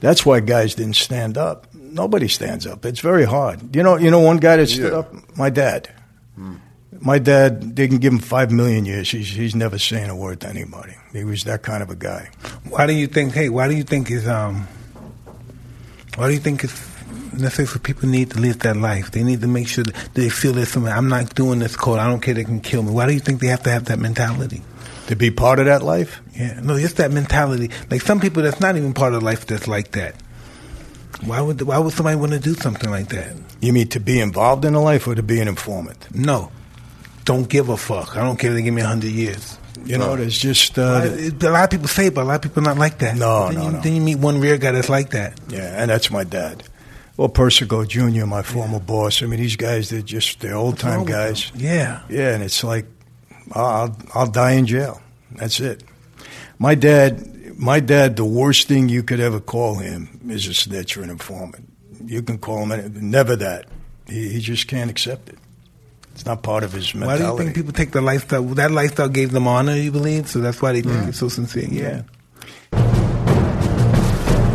that's 0.00 0.26
why 0.26 0.40
guys 0.40 0.74
didn't 0.74 0.96
stand 0.96 1.38
up. 1.38 1.68
Nobody 1.74 2.28
stands 2.28 2.66
up. 2.66 2.84
It's 2.84 3.00
very 3.00 3.24
hard. 3.24 3.74
You 3.74 3.82
know, 3.82 3.96
you 3.96 4.10
know 4.10 4.20
one 4.20 4.36
guy 4.36 4.58
that 4.58 4.66
stood 4.66 4.92
Yeah. 4.92 4.98
up? 4.98 5.38
My 5.38 5.48
dad. 5.48 5.88
My 7.00 7.18
dad, 7.18 7.76
they 7.76 7.88
can 7.88 7.98
give 7.98 8.12
him 8.12 8.18
five 8.18 8.50
million 8.50 8.84
years. 8.84 9.10
He's, 9.10 9.28
he's 9.28 9.54
never 9.54 9.78
saying 9.78 10.10
a 10.10 10.16
word 10.16 10.40
to 10.40 10.48
anybody. 10.48 10.94
He 11.12 11.24
was 11.24 11.44
that 11.44 11.62
kind 11.62 11.82
of 11.82 11.90
a 11.90 11.96
guy. 11.96 12.30
Why 12.68 12.86
do 12.86 12.94
you 12.94 13.06
think? 13.06 13.34
Hey, 13.34 13.48
why 13.48 13.68
do 13.68 13.74
you 13.74 13.84
think 13.84 14.10
is 14.10 14.26
um? 14.26 14.66
Why 16.16 16.28
do 16.28 16.34
you 16.34 16.40
think 16.40 16.64
it's 16.64 16.86
necessary 17.32 17.66
for 17.66 17.78
people 17.78 18.08
need 18.08 18.30
to 18.30 18.40
live 18.40 18.60
that 18.60 18.76
life? 18.76 19.10
They 19.10 19.22
need 19.22 19.40
to 19.42 19.46
make 19.48 19.68
sure 19.68 19.84
that 19.84 19.94
they 20.14 20.28
feel 20.28 20.52
there's 20.52 20.70
something. 20.70 20.92
I'm 20.92 21.08
not 21.08 21.34
doing 21.34 21.58
this 21.58 21.76
code. 21.76 21.98
I 21.98 22.08
don't 22.08 22.20
care. 22.20 22.34
They 22.34 22.44
can 22.44 22.60
kill 22.60 22.82
me. 22.82 22.92
Why 22.92 23.06
do 23.06 23.12
you 23.12 23.20
think 23.20 23.40
they 23.40 23.48
have 23.48 23.62
to 23.64 23.70
have 23.70 23.86
that 23.86 23.98
mentality? 23.98 24.62
To 25.08 25.16
be 25.16 25.30
part 25.30 25.58
of 25.60 25.66
that 25.66 25.82
life? 25.82 26.20
Yeah, 26.34 26.60
no, 26.60 26.78
just 26.78 26.96
that 26.96 27.12
mentality. 27.12 27.70
Like 27.90 28.02
some 28.02 28.18
people, 28.18 28.42
that's 28.42 28.60
not 28.60 28.76
even 28.76 28.92
part 28.92 29.14
of 29.14 29.22
life. 29.22 29.46
That's 29.46 29.68
like 29.68 29.92
that. 29.92 30.16
Why 31.24 31.40
would 31.40 31.62
Why 31.62 31.78
would 31.78 31.92
somebody 31.92 32.16
want 32.16 32.32
to 32.32 32.40
do 32.40 32.54
something 32.54 32.90
like 32.90 33.08
that? 33.08 33.36
You 33.60 33.72
mean 33.72 33.88
to 33.88 34.00
be 34.00 34.20
involved 34.20 34.64
in 34.64 34.74
the 34.74 34.80
life 34.80 35.06
or 35.06 35.14
to 35.14 35.22
be 35.22 35.40
an 35.40 35.48
informant? 35.48 36.08
No, 36.14 36.50
don't 37.26 37.46
give 37.48 37.68
a 37.68 37.76
fuck. 37.76 38.16
I 38.16 38.22
don't 38.24 38.38
care. 38.38 38.50
if 38.50 38.56
They 38.56 38.62
give 38.62 38.72
me 38.72 38.80
a 38.80 38.86
hundred 38.86 39.10
years. 39.10 39.58
You 39.84 39.98
know, 39.98 40.16
there's 40.16 40.38
just, 40.38 40.78
uh, 40.78 41.06
a 41.06 41.50
lot 41.50 41.64
of 41.64 41.70
people 41.70 41.86
say, 41.86 42.06
it, 42.06 42.14
but 42.14 42.22
a 42.22 42.24
lot 42.24 42.36
of 42.36 42.42
people 42.42 42.62
not 42.62 42.78
like 42.78 42.98
that. 42.98 43.16
No, 43.16 43.48
then 43.48 43.54
no, 43.56 43.64
you, 43.66 43.72
no. 43.72 43.80
Then 43.80 43.94
you 43.94 44.00
meet 44.00 44.18
one 44.18 44.40
rare 44.40 44.56
guy 44.56 44.72
that's 44.72 44.88
like 44.88 45.10
that. 45.10 45.38
yeah, 45.48 45.80
and 45.80 45.90
that's 45.90 46.10
my 46.10 46.24
dad. 46.24 46.64
Well, 47.16 47.28
Persico 47.28 47.84
Jr., 47.84 48.26
my 48.26 48.42
former 48.42 48.80
boss. 48.80 49.22
I 49.22 49.26
mean, 49.26 49.38
these 49.38 49.56
guys, 49.56 49.90
they're 49.90 50.02
just, 50.02 50.40
they're 50.40 50.56
old 50.56 50.78
time 50.78 51.00
What's 51.00 51.12
wrong 51.12 51.28
with 51.28 51.34
guys. 51.34 51.52
Yeah. 51.54 52.02
Yeah, 52.08 52.34
and 52.34 52.42
it's 52.42 52.64
like, 52.64 52.86
I'll, 53.52 53.96
I'll 54.14 54.26
die 54.30 54.52
in 54.52 54.66
jail. 54.66 55.00
That's 55.32 55.60
it. 55.60 55.84
My 56.58 56.74
dad, 56.74 57.56
my 57.58 57.80
dad, 57.80 58.16
the 58.16 58.24
worst 58.24 58.68
thing 58.68 58.88
you 58.88 59.02
could 59.02 59.20
ever 59.20 59.40
call 59.40 59.76
him 59.76 60.20
is 60.28 60.46
a 60.48 60.54
snitch 60.54 60.96
or 60.96 61.02
an 61.02 61.10
informant. 61.10 61.68
You 62.04 62.22
can 62.22 62.38
call 62.38 62.66
him 62.66 63.10
never 63.10 63.36
that. 63.36 63.66
He, 64.08 64.28
he 64.30 64.40
just 64.40 64.68
can't 64.68 64.90
accept 64.90 65.28
it. 65.28 65.38
It's 66.16 66.24
not 66.24 66.42
part 66.42 66.64
of 66.64 66.72
his 66.72 66.94
Why 66.94 67.18
do 67.18 67.24
you 67.24 67.36
think 67.36 67.54
people 67.54 67.74
take 67.74 67.90
the 67.90 68.00
lifestyle? 68.00 68.42
That 68.42 68.70
lifestyle 68.70 69.10
gave 69.10 69.32
them 69.32 69.46
honor, 69.46 69.76
you 69.76 69.92
believe? 69.92 70.28
So 70.28 70.38
that's 70.38 70.62
why 70.62 70.72
they 70.72 70.80
think 70.80 71.08
it's 71.08 71.18
so 71.18 71.28
sincere. 71.28 71.68
Yeah. 71.70 72.04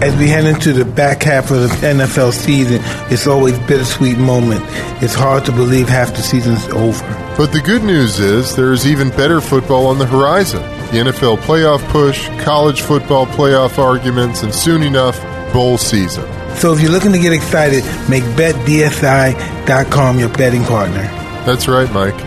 As 0.01 0.17
we 0.17 0.27
head 0.27 0.45
into 0.45 0.73
the 0.73 0.85
back 0.85 1.21
half 1.21 1.51
of 1.51 1.61
the 1.61 1.67
NFL 1.67 2.33
season, 2.33 2.79
it's 3.11 3.27
always 3.27 3.59
bittersweet 3.59 4.17
moment. 4.17 4.63
It's 5.03 5.13
hard 5.13 5.45
to 5.45 5.51
believe 5.51 5.87
half 5.87 6.15
the 6.15 6.23
season's 6.23 6.65
over. 6.69 7.35
But 7.37 7.51
the 7.53 7.61
good 7.61 7.83
news 7.83 8.19
is 8.19 8.55
there 8.55 8.71
is 8.73 8.87
even 8.87 9.09
better 9.09 9.39
football 9.39 9.85
on 9.85 9.99
the 9.99 10.07
horizon. 10.07 10.63
The 10.89 11.11
NFL 11.11 11.37
playoff 11.41 11.87
push, 11.89 12.27
college 12.43 12.81
football 12.81 13.27
playoff 13.27 13.77
arguments, 13.77 14.41
and 14.41 14.51
soon 14.51 14.81
enough, 14.81 15.21
bowl 15.53 15.77
season. 15.77 16.25
So 16.55 16.73
if 16.73 16.81
you're 16.81 16.91
looking 16.91 17.11
to 17.11 17.19
get 17.19 17.33
excited, 17.33 17.83
make 18.09 18.23
BetDSI.com 18.35 20.17
your 20.17 20.29
betting 20.29 20.63
partner. 20.63 21.21
That's 21.45 21.67
right, 21.67 21.91
Mike. 21.91 22.19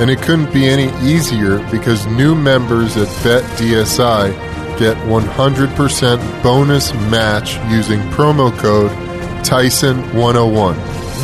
And 0.00 0.10
it 0.10 0.20
couldn't 0.22 0.52
be 0.52 0.66
any 0.66 0.88
easier 1.06 1.58
because 1.70 2.06
new 2.06 2.34
members 2.34 2.96
at 2.96 3.08
BetDSI 3.22 4.32
get 4.78 4.96
100% 5.06 6.42
bonus 6.42 6.92
match 7.10 7.56
using 7.70 8.00
promo 8.10 8.50
code 8.58 8.90
Tyson101. 9.44 10.74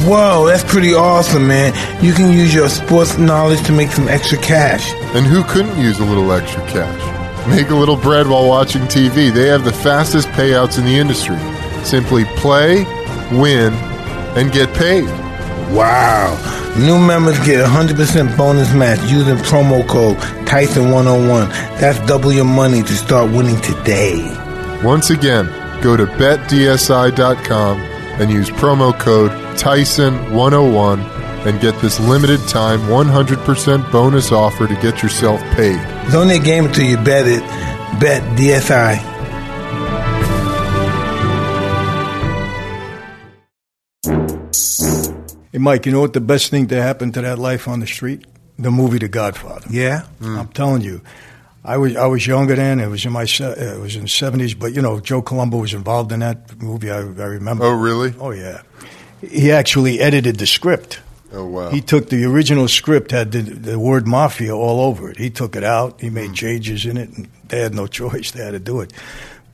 Whoa, 0.06 0.46
that's 0.46 0.62
pretty 0.70 0.94
awesome, 0.94 1.48
man. 1.48 1.72
You 2.04 2.12
can 2.12 2.30
use 2.30 2.54
your 2.54 2.68
sports 2.68 3.18
knowledge 3.18 3.64
to 3.66 3.72
make 3.72 3.90
some 3.90 4.06
extra 4.06 4.38
cash. 4.38 4.92
And 5.16 5.26
who 5.26 5.42
couldn't 5.44 5.76
use 5.80 5.98
a 5.98 6.04
little 6.04 6.30
extra 6.30 6.62
cash? 6.68 7.48
Make 7.48 7.70
a 7.70 7.74
little 7.74 7.96
bread 7.96 8.28
while 8.28 8.46
watching 8.46 8.82
TV. 8.82 9.32
They 9.32 9.48
have 9.48 9.64
the 9.64 9.72
fastest 9.72 10.28
payouts 10.28 10.78
in 10.78 10.84
the 10.84 10.96
industry. 10.96 11.38
Simply 11.84 12.26
play, 12.36 12.84
win, 13.32 13.72
and 14.36 14.52
get 14.52 14.72
paid. 14.74 15.08
Wow. 15.70 16.74
New 16.78 16.98
members 16.98 17.38
get 17.44 17.64
100% 17.64 18.36
bonus 18.36 18.72
match 18.72 19.00
using 19.10 19.36
promo 19.36 19.86
code 19.86 20.16
Tyson101. 20.46 21.50
That's 21.78 21.98
double 22.06 22.32
your 22.32 22.44
money 22.44 22.82
to 22.82 22.92
start 22.94 23.30
winning 23.30 23.60
today. 23.60 24.22
Once 24.82 25.10
again, 25.10 25.46
go 25.82 25.96
to 25.96 26.06
betdsi.com 26.06 27.80
and 28.20 28.30
use 28.30 28.50
promo 28.50 28.98
code 28.98 29.30
Tyson101 29.58 31.18
and 31.46 31.60
get 31.60 31.80
this 31.80 32.00
limited 32.00 32.40
time 32.48 32.80
100% 32.80 33.92
bonus 33.92 34.32
offer 34.32 34.66
to 34.66 34.74
get 34.76 35.02
yourself 35.02 35.40
paid. 35.54 35.80
It's 36.06 36.14
only 36.14 36.36
a 36.36 36.40
game 36.40 36.66
until 36.66 36.84
you 36.84 36.96
bet 36.96 37.26
it. 37.26 37.42
Bet 38.00 38.22
DSI. 38.38 39.18
Hey, 45.52 45.58
Mike, 45.58 45.86
you 45.86 45.92
know 45.92 46.00
what 46.00 46.12
the 46.12 46.20
best 46.20 46.50
thing 46.50 46.66
to 46.68 46.82
happen 46.82 47.10
to 47.12 47.22
that 47.22 47.38
life 47.38 47.68
on 47.68 47.80
the 47.80 47.86
street? 47.86 48.26
The 48.58 48.70
movie 48.70 48.98
The 48.98 49.08
Godfather. 49.08 49.66
Yeah? 49.70 50.02
I'm 50.20 50.46
hmm. 50.46 50.52
telling 50.52 50.82
you, 50.82 51.00
I 51.64 51.76
was 51.76 51.96
I 51.96 52.06
was 52.06 52.26
younger 52.26 52.54
then. 52.54 52.80
It 52.80 52.88
was 52.88 53.04
in 53.06 53.12
my 53.12 53.22
it 53.22 53.80
was 53.80 53.96
in 53.96 54.02
the 54.02 54.08
seventies. 54.08 54.54
But 54.54 54.74
you 54.74 54.82
know, 54.82 55.00
Joe 55.00 55.22
Colombo 55.22 55.58
was 55.58 55.72
involved 55.72 56.12
in 56.12 56.20
that 56.20 56.60
movie. 56.60 56.90
I, 56.90 56.98
I 56.98 57.00
remember. 57.00 57.64
Oh, 57.64 57.72
really? 57.72 58.14
Oh 58.18 58.30
yeah. 58.30 58.62
He 59.20 59.50
actually 59.50 60.00
edited 60.00 60.36
the 60.36 60.46
script. 60.46 61.00
Oh, 61.32 61.44
wow. 61.44 61.70
He 61.70 61.80
took 61.82 62.08
the 62.08 62.24
original 62.24 62.68
script 62.68 63.10
had 63.10 63.32
the, 63.32 63.42
the 63.42 63.78
word 63.78 64.06
mafia 64.06 64.56
all 64.56 64.80
over 64.80 65.10
it. 65.10 65.18
He 65.18 65.28
took 65.28 65.56
it 65.56 65.64
out. 65.64 66.00
He 66.00 66.10
made 66.10 66.28
hmm. 66.28 66.34
changes 66.34 66.86
in 66.86 66.96
it, 66.96 67.10
and 67.10 67.28
they 67.48 67.60
had 67.60 67.74
no 67.74 67.86
choice. 68.00 68.32
They 68.32 68.44
had 68.44 68.52
to 68.52 68.58
do 68.58 68.80
it. 68.80 68.92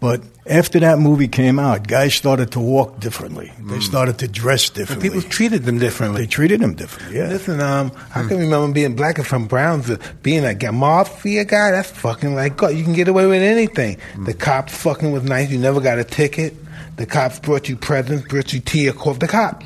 But 0.05 0.21
after 0.45 0.81
that 0.81 0.99
movie 0.99 1.29
came 1.29 1.59
out, 1.59 1.89
guys 1.89 2.13
started 2.13 2.53
to 2.53 2.61
walk 2.61 3.01
differently. 3.01 3.51
They 3.57 3.79
mm. 3.79 3.83
started 3.83 4.19
to 4.19 4.29
dress 4.29 4.69
differently. 4.69 5.09
People 5.09 5.23
treated 5.23 5.63
them 5.63 5.79
differently. 5.79 6.21
they 6.21 6.27
treated 6.27 6.61
him 6.61 6.75
differently. 6.75 7.17
Yeah. 7.17 7.29
Listen, 7.29 7.59
um, 7.63 7.91
I 8.15 8.21
mm. 8.21 8.29
can 8.29 8.39
remember 8.39 8.71
being 8.75 8.97
black 8.97 9.17
and 9.17 9.27
from 9.27 9.47
Brownsville, 9.47 9.97
being 10.23 10.45
a 10.45 10.73
mafia 10.73 11.47
guy. 11.47 11.71
That's 11.71 11.91
fucking 11.91 12.35
like 12.35 12.59
God. 12.59 12.75
You 12.77 12.85
can 12.85 12.93
get 12.93 13.09
away 13.09 13.27
with 13.27 13.41
anything. 13.41 13.97
Mm. 14.13 14.27
The 14.27 14.35
cops 14.35 14.77
fucking 14.77 15.11
was 15.11 15.23
nice. 15.23 15.51
You 15.51 15.57
never 15.59 15.81
got 15.81 15.99
a 15.99 16.05
ticket. 16.05 16.55
The 16.97 17.07
cops 17.07 17.41
brought 17.41 17.71
you 17.71 17.77
presents, 17.77 18.29
brought 18.29 18.53
you 18.53 18.61
tea 18.61 18.91
or 18.91 18.93
coffee. 18.93 19.21
The 19.21 19.29
cops. 19.29 19.65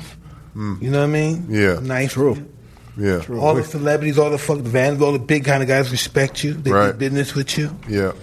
You 0.55 0.89
know 0.89 0.99
what 0.99 1.03
I 1.03 1.07
mean? 1.07 1.47
Yeah. 1.49 1.81
Nice. 1.81 2.13
True. 2.13 2.37
Yeah. 2.95 3.25
All 3.29 3.55
the 3.55 3.65
celebrities, 3.65 4.17
all 4.17 4.29
the 4.29 4.37
fuck, 4.37 4.59
the 4.59 4.69
Vans, 4.69 5.01
all 5.01 5.11
the 5.11 5.19
big 5.19 5.43
kind 5.43 5.61
of 5.61 5.67
guys 5.67 5.91
respect 5.91 6.45
you. 6.45 6.53
They 6.53 6.71
Right. 6.71 6.93
do 6.93 6.97
business 6.97 7.35
with 7.35 7.57
you. 7.57 7.75
Yeah. 7.89 8.13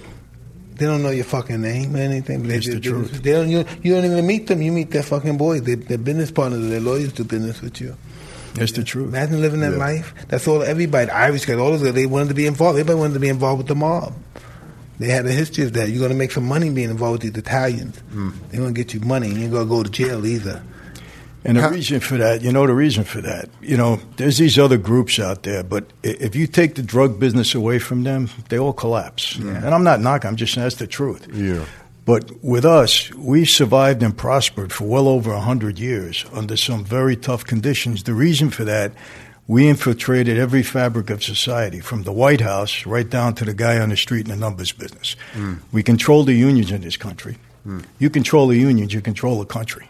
They 0.77 0.87
don't 0.87 1.03
know 1.03 1.11
your 1.11 1.25
fucking 1.25 1.61
name 1.63 1.95
or 1.97 1.99
anything. 1.99 2.41
But 2.43 2.49
they, 2.49 2.57
It's 2.57 2.67
the 2.67 2.75
they, 2.75 2.81
truth. 2.81 3.23
They 3.23 3.33
don't. 3.33 3.49
You, 3.49 3.65
you 3.83 3.95
don't 3.95 4.05
even 4.05 4.27
meet 4.27 4.47
them. 4.47 4.61
You 4.63 4.73
meet 4.73 4.91
their 4.91 5.03
fucking 5.03 5.37
boys. 5.39 5.63
They, 5.63 5.75
they're 5.75 5.97
business 5.99 6.31
partners. 6.31 6.69
Their 6.69 6.81
lawyers 6.81 7.13
do 7.13 7.25
business 7.25 7.61
with 7.63 7.81
you. 7.81 7.97
That's 8.55 8.73
the 8.73 8.85
truth. 8.85 9.09
Imagine 9.09 9.41
living 9.41 9.61
that 9.61 9.73
Yeah. 9.73 9.79
life. 9.79 10.15
That's 10.29 10.47
all. 10.49 10.63
Everybody, 10.63 11.07
the 11.07 11.15
Irish 11.17 11.45
guys, 11.45 11.57
all 11.59 11.71
those 11.73 11.83
guys, 11.83 11.93
they 11.95 12.07
wanted 12.07 12.29
to 12.29 12.35
be 12.35 12.47
involved. 12.47 12.79
Everybody 12.79 12.99
wanted 13.01 13.15
to 13.15 13.21
be 13.21 13.29
involved 13.29 13.59
with 13.59 13.67
the 13.69 13.75
mob. 13.75 14.15
They 14.99 15.09
had 15.09 15.27
a 15.27 15.31
history 15.33 15.65
of 15.65 15.75
that. 15.75 15.91
You're 15.91 15.99
going 15.99 16.11
to 16.13 16.17
make 16.17 16.33
some 16.33 16.45
money 16.47 16.71
being 16.71 16.89
involved 16.91 17.23
with 17.23 17.35
these 17.35 17.43
Italians. 17.43 17.99
Hmm. 18.13 18.31
They're 18.51 18.61
going 18.61 18.75
to 18.75 18.79
get 18.85 18.95
you 18.95 19.01
money. 19.01 19.29
You 19.29 19.43
ain't 19.43 19.53
going 19.53 19.67
to 19.67 19.69
go 19.69 19.83
to 19.83 19.91
jail 19.91 20.25
either. 20.25 20.63
And 21.47 21.57
the 21.57 21.63
How- 21.63 21.71
reason 21.71 22.01
for 22.01 22.17
that, 22.19 22.43
you 22.43 22.51
know, 22.51 22.67
the 22.67 22.75
reason 22.75 23.05
for 23.05 23.21
that, 23.21 23.49
you 23.63 23.77
know, 23.77 24.01
there's 24.17 24.37
these 24.39 24.59
other 24.59 24.77
groups 24.77 25.19
out 25.19 25.45
there, 25.45 25.63
but 25.63 25.85
if 26.03 26.35
you 26.35 26.47
take 26.49 26.75
the 26.75 26.83
drug 26.83 27.21
business 27.21 27.55
away 27.55 27.79
from 27.79 28.03
them, 28.03 28.29
they 28.49 28.59
all 28.59 28.73
collapse. 28.73 29.37
And 29.37 29.73
I'm 29.75 29.85
not 29.85 30.01
knocking, 30.01 30.29
I'm 30.29 30.37
just 30.37 30.53
saying 30.55 30.65
that's 30.65 30.75
the 30.77 30.89
truth. 30.89 31.29
Yeah. 31.33 31.65
But 32.05 32.31
with 32.43 32.65
us, 32.65 33.13
we 33.15 33.45
survived 33.45 34.03
and 34.03 34.17
prospered 34.17 34.73
for 34.73 34.85
well 34.85 35.09
over 35.09 35.33
100 35.33 35.79
years 35.79 36.25
under 36.33 36.57
some 36.57 36.85
very 36.85 37.17
tough 37.17 37.45
conditions. 37.45 38.03
The 38.03 38.15
reason 38.15 38.51
for 38.51 38.65
that, 38.65 38.93
we 39.49 39.69
infiltrated 39.69 40.39
every 40.39 40.63
fabric 40.65 41.11
of 41.11 41.23
society, 41.23 41.81
from 41.81 42.03
the 42.03 42.13
White 42.13 42.41
House 42.41 42.87
right 42.87 43.09
down 43.09 43.35
to 43.37 43.45
the 43.45 43.55
guy 43.55 43.79
on 43.79 43.91
the 43.91 43.97
street 43.97 44.27
in 44.27 44.31
the 44.31 44.37
numbers 44.37 44.73
business. 44.73 45.17
Mm. 45.35 45.59
We 45.73 45.83
control 45.83 46.25
the 46.25 46.35
unions 46.35 46.71
in 46.73 46.81
this 46.81 46.97
country. 46.97 47.37
Mm. 47.67 47.85
You 48.01 48.11
control 48.11 48.49
the 48.49 48.57
unions, 48.57 48.93
you 48.93 49.01
control 49.01 49.39
the 49.39 49.47
country. 49.47 49.87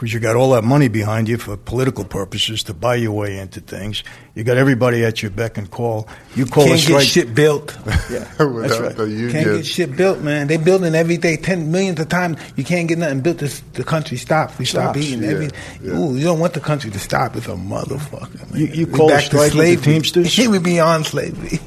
Because 0.00 0.14
you 0.14 0.18
got 0.20 0.34
all 0.34 0.52
that 0.52 0.64
money 0.64 0.88
behind 0.88 1.28
you 1.28 1.36
for 1.36 1.58
political 1.58 2.06
purposes 2.06 2.62
to 2.64 2.72
buy 2.72 2.94
your 2.94 3.12
way 3.12 3.36
into 3.36 3.60
things. 3.60 4.02
You 4.34 4.44
got 4.44 4.56
everybody 4.56 5.04
at 5.04 5.20
your 5.20 5.30
beck 5.30 5.58
and 5.58 5.70
call. 5.70 6.08
You 6.34 6.46
call 6.46 6.62
a 6.64 6.68
Can't 6.68 6.78
get 6.80 6.84
strike. 6.86 7.06
shit 7.06 7.34
built. 7.34 7.76
Yeah, 8.10 8.20
that's 8.38 8.40
right. 8.40 8.96
the 8.96 9.04
union. 9.06 9.30
Can't 9.30 9.44
get 9.58 9.66
shit 9.66 9.94
built, 9.94 10.20
man. 10.20 10.46
They 10.46 10.56
building 10.56 10.94
every 10.94 11.18
day, 11.18 11.36
ten 11.36 11.70
millions 11.70 12.00
of 12.00 12.08
times. 12.08 12.38
You 12.56 12.64
can't 12.64 12.88
get 12.88 12.96
nothing 12.96 13.20
built. 13.20 13.36
This, 13.38 13.60
the 13.74 13.84
country 13.84 14.16
stops. 14.16 14.58
We 14.58 14.64
stop 14.64 14.96
eating. 14.96 15.22
yeah, 15.22 15.28
every, 15.28 15.50
yeah. 15.82 15.92
Ooh, 15.92 16.16
you 16.16 16.24
don't 16.24 16.40
want 16.40 16.54
the 16.54 16.60
country 16.60 16.90
to 16.90 16.98
stop. 16.98 17.36
It's 17.36 17.46
a 17.46 17.50
motherfucker. 17.50 18.50
Man. 18.52 18.58
You- 18.58 18.66
you 18.68 18.86
We 18.86 18.92
call 18.94 19.10
a 19.10 19.12
back 19.12 19.20
to 19.24 19.26
strike 19.26 19.42
with 19.42 19.52
the 19.52 19.58
slavery. 19.58 19.84
Teamsters? 19.92 20.38
we 20.48 20.58
beyond 20.58 21.04
slavery. 21.06 21.58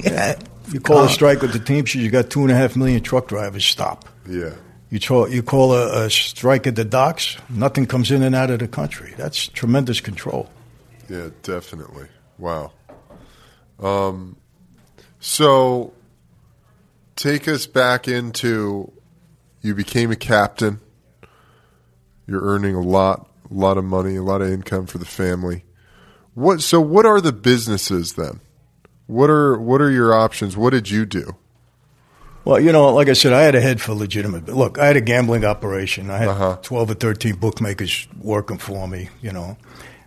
You 0.72 0.80
call 0.80 0.98
Uh, 0.98 1.06
a 1.06 1.10
strike 1.10 1.42
with 1.44 1.54
the 1.54 1.60
Teamsters, 1.60 2.02
you 2.02 2.10
got 2.10 2.32
two 2.32 2.42
and 2.42 2.50
a 2.52 2.56
half 2.56 2.76
million 2.76 3.02
truck 3.04 3.28
drivers 3.28 3.64
stop. 3.64 4.10
Yeah. 4.28 4.56
You, 4.94 5.28
you 5.28 5.42
call 5.42 5.74
a, 5.74 6.06
a 6.06 6.10
strike 6.12 6.68
at 6.68 6.76
the 6.76 6.86
docks, 6.86 7.36
nothing 7.50 7.88
comes 7.88 8.12
in 8.12 8.22
and 8.22 8.36
out 8.36 8.52
of 8.52 8.60
the 8.60 8.68
country. 8.68 9.16
That's 9.18 9.48
tremendous 9.48 10.00
control. 10.00 10.52
Yeah, 11.10 11.30
definitely. 11.42 12.10
Wow. 12.38 12.74
Um, 13.80 14.38
so 15.20 15.94
take 17.16 17.48
us 17.48 17.66
back 17.66 18.08
into 18.08 18.92
you 19.64 19.74
became 19.74 20.12
a 20.12 20.16
captain. 20.16 20.80
You're 22.28 22.44
earning 22.44 22.76
a 22.76 22.82
lot, 22.82 23.28
a 23.50 23.54
lot 23.56 23.80
of 23.80 23.86
money, 23.86 24.16
a 24.16 24.22
lot 24.22 24.44
of 24.44 24.52
income 24.52 24.86
for 24.86 25.00
the 25.00 25.06
family. 25.06 25.66
What? 26.36 26.62
So, 26.62 26.80
what 26.80 27.08
are 27.08 27.20
the 27.20 27.34
businesses 27.34 28.14
then? 28.14 28.42
What 29.08 29.32
are 29.32 29.58
what 29.58 29.82
are 29.82 29.90
your 29.90 30.14
options? 30.14 30.56
What 30.56 30.70
did 30.70 30.92
you 30.92 31.08
do? 31.08 31.36
Well, 32.46 32.60
you 32.60 32.72
know, 32.74 32.90
like 32.94 33.08
I 33.08 33.14
said, 33.14 33.32
I 33.34 33.42
had 33.44 33.56
a 33.56 33.62
head 33.62 33.80
for 33.80 33.94
legitimate. 33.94 34.48
Look, 34.50 34.78
I 34.78 34.86
had 34.88 34.98
a 34.98 35.02
gambling 35.02 35.46
operation. 35.46 36.10
I 36.10 36.18
had 36.18 36.28
Uh-huh. 36.28 36.58
12 36.62 36.92
or 36.92 36.94
13 36.96 37.36
bookmakers 37.36 38.06
working 38.22 38.58
for 38.58 38.88
me, 38.88 39.10
you 39.22 39.32
know. 39.32 39.56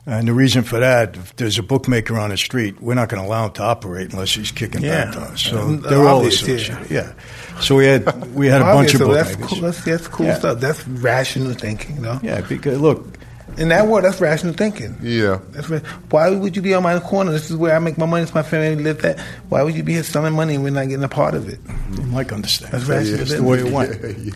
And 0.08 0.28
the 0.28 0.32
reason 0.34 0.62
for 0.62 0.78
that, 0.78 1.16
if 1.16 1.34
there's 1.34 1.58
a 1.58 1.62
bookmaker 1.64 2.16
on 2.16 2.30
the 2.30 2.36
street, 2.36 2.80
we're 2.80 2.94
not 2.94 3.08
going 3.08 3.20
to 3.22 3.26
allow 3.28 3.46
him 3.46 3.52
to 3.54 3.62
operate 3.62 4.12
unless 4.12 4.34
he's 4.34 4.52
kicking 4.52 4.82
Yeah. 4.84 5.06
back 5.06 5.14
to 5.14 5.20
us. 5.20 5.42
So 5.42 5.58
Um, 5.58 5.80
they're 5.80 6.06
all 6.06 6.18
obvious, 6.18 6.42
yeah. 6.46 6.54
associated. 6.54 6.90
Yeah. 6.90 7.12
So 7.60 7.74
we 7.74 7.86
had 7.86 8.34
we 8.34 8.46
had 8.46 8.60
a 8.60 8.64
bunch 8.76 8.94
of 8.94 9.00
so 9.00 9.12
that's 9.14 9.30
bookmakers. 9.30 9.52
cool. 9.58 9.60
That's, 9.62 9.84
that's 9.84 10.08
cool 10.08 10.26
Yeah. 10.26 10.38
stuff. 10.38 10.60
That's 10.60 10.86
rational 10.86 11.54
thinking, 11.54 11.96
you 11.96 12.02
know. 12.02 12.20
Yeah, 12.22 12.42
because 12.42 12.78
look, 12.78 13.15
In 13.56 13.68
that 13.68 13.86
world, 13.86 14.04
that's 14.04 14.20
rational 14.20 14.52
thinking. 14.52 14.96
Yeah, 15.00 15.40
That's 15.50 15.70
right. 15.70 15.82
Why 16.10 16.28
would 16.30 16.54
you 16.54 16.60
be 16.60 16.74
on 16.74 16.82
my 16.82 17.00
corner? 17.00 17.32
This 17.32 17.50
is 17.50 17.56
where 17.56 17.74
I 17.74 17.78
make 17.78 17.96
my 17.96 18.04
money. 18.04 18.22
It's 18.22 18.34
my 18.34 18.42
family 18.42 18.82
live 18.82 19.00
that. 19.02 19.18
Why 19.48 19.62
would 19.62 19.74
you 19.74 19.82
be 19.82 19.94
here 19.94 20.02
selling 20.02 20.34
money 20.34 20.56
and 20.56 20.62
we're 20.64 20.70
not 20.70 20.88
getting 20.88 21.04
a 21.04 21.08
part 21.08 21.34
of 21.34 21.48
it? 21.48 21.58
Mike 22.08 22.32
understands. 22.32 22.72
That's 22.72 22.84
rational 22.84 23.18
That's 23.18 23.34
the 23.34 23.42
way 23.42 23.58
it 23.60 23.72
went. 23.72 23.86
Yeah, 24.02 24.12
yeah. 24.18 24.32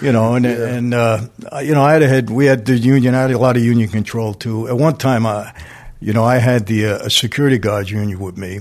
You 0.00 0.12
know, 0.12 0.34
and 0.34 0.46
and 0.46 0.94
uh, 0.94 1.20
you 1.62 1.74
know, 1.74 1.82
I 1.82 1.92
had 1.92 2.02
a 2.02 2.08
head. 2.08 2.30
We 2.30 2.46
had 2.46 2.64
the 2.64 2.76
union. 2.76 3.14
I 3.14 3.22
had 3.22 3.30
a 3.30 3.38
lot 3.38 3.56
of 3.56 3.62
union 3.62 3.88
control 3.88 4.34
too. 4.34 4.68
At 4.68 4.76
one 4.76 4.96
time, 4.96 5.26
I, 5.26 5.54
you 6.00 6.12
know, 6.12 6.24
I 6.24 6.38
had 6.38 6.66
the 6.66 6.86
uh, 6.86 7.08
security 7.08 7.58
guards 7.58 7.90
union 7.90 8.18
with 8.18 8.36
me. 8.36 8.60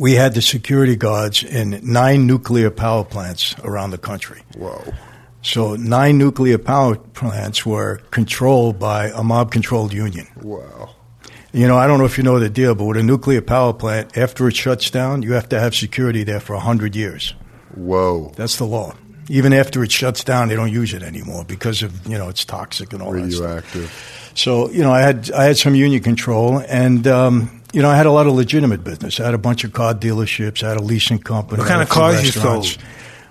We 0.00 0.14
had 0.14 0.34
the 0.34 0.42
security 0.42 0.96
guards 0.96 1.44
in 1.44 1.80
nine 1.82 2.26
nuclear 2.26 2.70
power 2.70 3.04
plants 3.04 3.54
around 3.62 3.90
the 3.90 3.98
country. 3.98 4.42
Whoa. 4.56 4.82
So 5.44 5.76
nine 5.76 6.16
nuclear 6.16 6.56
power 6.56 6.96
plants 6.96 7.66
were 7.66 7.98
controlled 8.10 8.78
by 8.78 9.08
a 9.08 9.22
mob-controlled 9.22 9.92
union. 9.92 10.26
Wow. 10.42 10.94
You 11.52 11.68
know, 11.68 11.76
I 11.76 11.86
don't 11.86 11.98
know 11.98 12.06
if 12.06 12.16
you 12.16 12.24
know 12.24 12.40
the 12.40 12.48
deal, 12.48 12.74
but 12.74 12.84
with 12.84 12.96
a 12.96 13.02
nuclear 13.02 13.42
power 13.42 13.74
plant, 13.74 14.16
after 14.16 14.48
it 14.48 14.56
shuts 14.56 14.90
down, 14.90 15.22
you 15.22 15.34
have 15.34 15.48
to 15.50 15.60
have 15.60 15.74
security 15.74 16.24
there 16.24 16.40
for 16.40 16.56
hundred 16.56 16.96
years. 16.96 17.34
Whoa. 17.74 18.32
That's 18.36 18.56
the 18.56 18.64
law. 18.64 18.94
Even 19.28 19.52
after 19.52 19.84
it 19.84 19.92
shuts 19.92 20.24
down, 20.24 20.48
they 20.48 20.56
don't 20.56 20.72
use 20.72 20.94
it 20.94 21.02
anymore 21.02 21.44
because 21.44 21.82
of 21.82 22.06
you 22.06 22.18
know 22.18 22.28
it's 22.28 22.44
toxic 22.44 22.92
and 22.92 23.02
all 23.02 23.12
that 23.12 23.30
stuff. 23.30 23.44
Radioactive. 23.44 24.32
So 24.34 24.70
you 24.70 24.82
know, 24.82 24.92
I 24.92 25.02
had 25.02 25.30
I 25.30 25.44
had 25.44 25.58
some 25.58 25.74
union 25.74 26.02
control, 26.02 26.58
and 26.58 27.06
um, 27.06 27.62
you 27.72 27.82
know, 27.82 27.90
I 27.90 27.96
had 27.96 28.06
a 28.06 28.12
lot 28.12 28.26
of 28.26 28.32
legitimate 28.32 28.82
business. 28.82 29.20
I 29.20 29.24
had 29.26 29.34
a 29.34 29.38
bunch 29.38 29.62
of 29.64 29.72
car 29.72 29.94
dealerships. 29.94 30.62
I 30.62 30.68
had 30.68 30.78
a 30.78 30.82
leasing 30.82 31.18
company. 31.18 31.60
What 31.60 31.68
kind 31.68 31.82
of 31.82 31.88
had 31.88 31.96
a 31.96 32.00
cars 32.00 32.14
you 32.22 32.40
restaurants. 32.40 32.72
sold? 32.72 32.84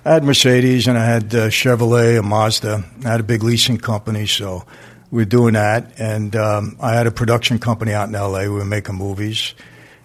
I 0.05 0.15
had 0.15 0.25
Mercedes, 0.25 0.87
and 0.87 0.97
I 0.97 1.05
had 1.05 1.33
uh, 1.33 1.47
Chevrolet, 1.47 2.19
a 2.19 2.21
Mazda. 2.21 2.83
I 3.05 3.07
had 3.07 3.21
a 3.21 3.23
big 3.23 3.41
leasing 3.41 3.77
company, 3.77 4.25
so 4.25 4.65
we 5.11 5.21
were 5.21 5.29
doing 5.29 5.53
that. 5.53 5.97
And 5.97 6.35
um, 6.35 6.75
I 6.81 6.93
had 6.93 7.07
a 7.07 7.11
production 7.11 7.57
company 7.57 7.93
out 7.93 8.09
in 8.09 8.15
L.A. 8.15 8.49
We 8.49 8.55
were 8.55 8.65
making 8.65 8.95
movies. 8.95 9.53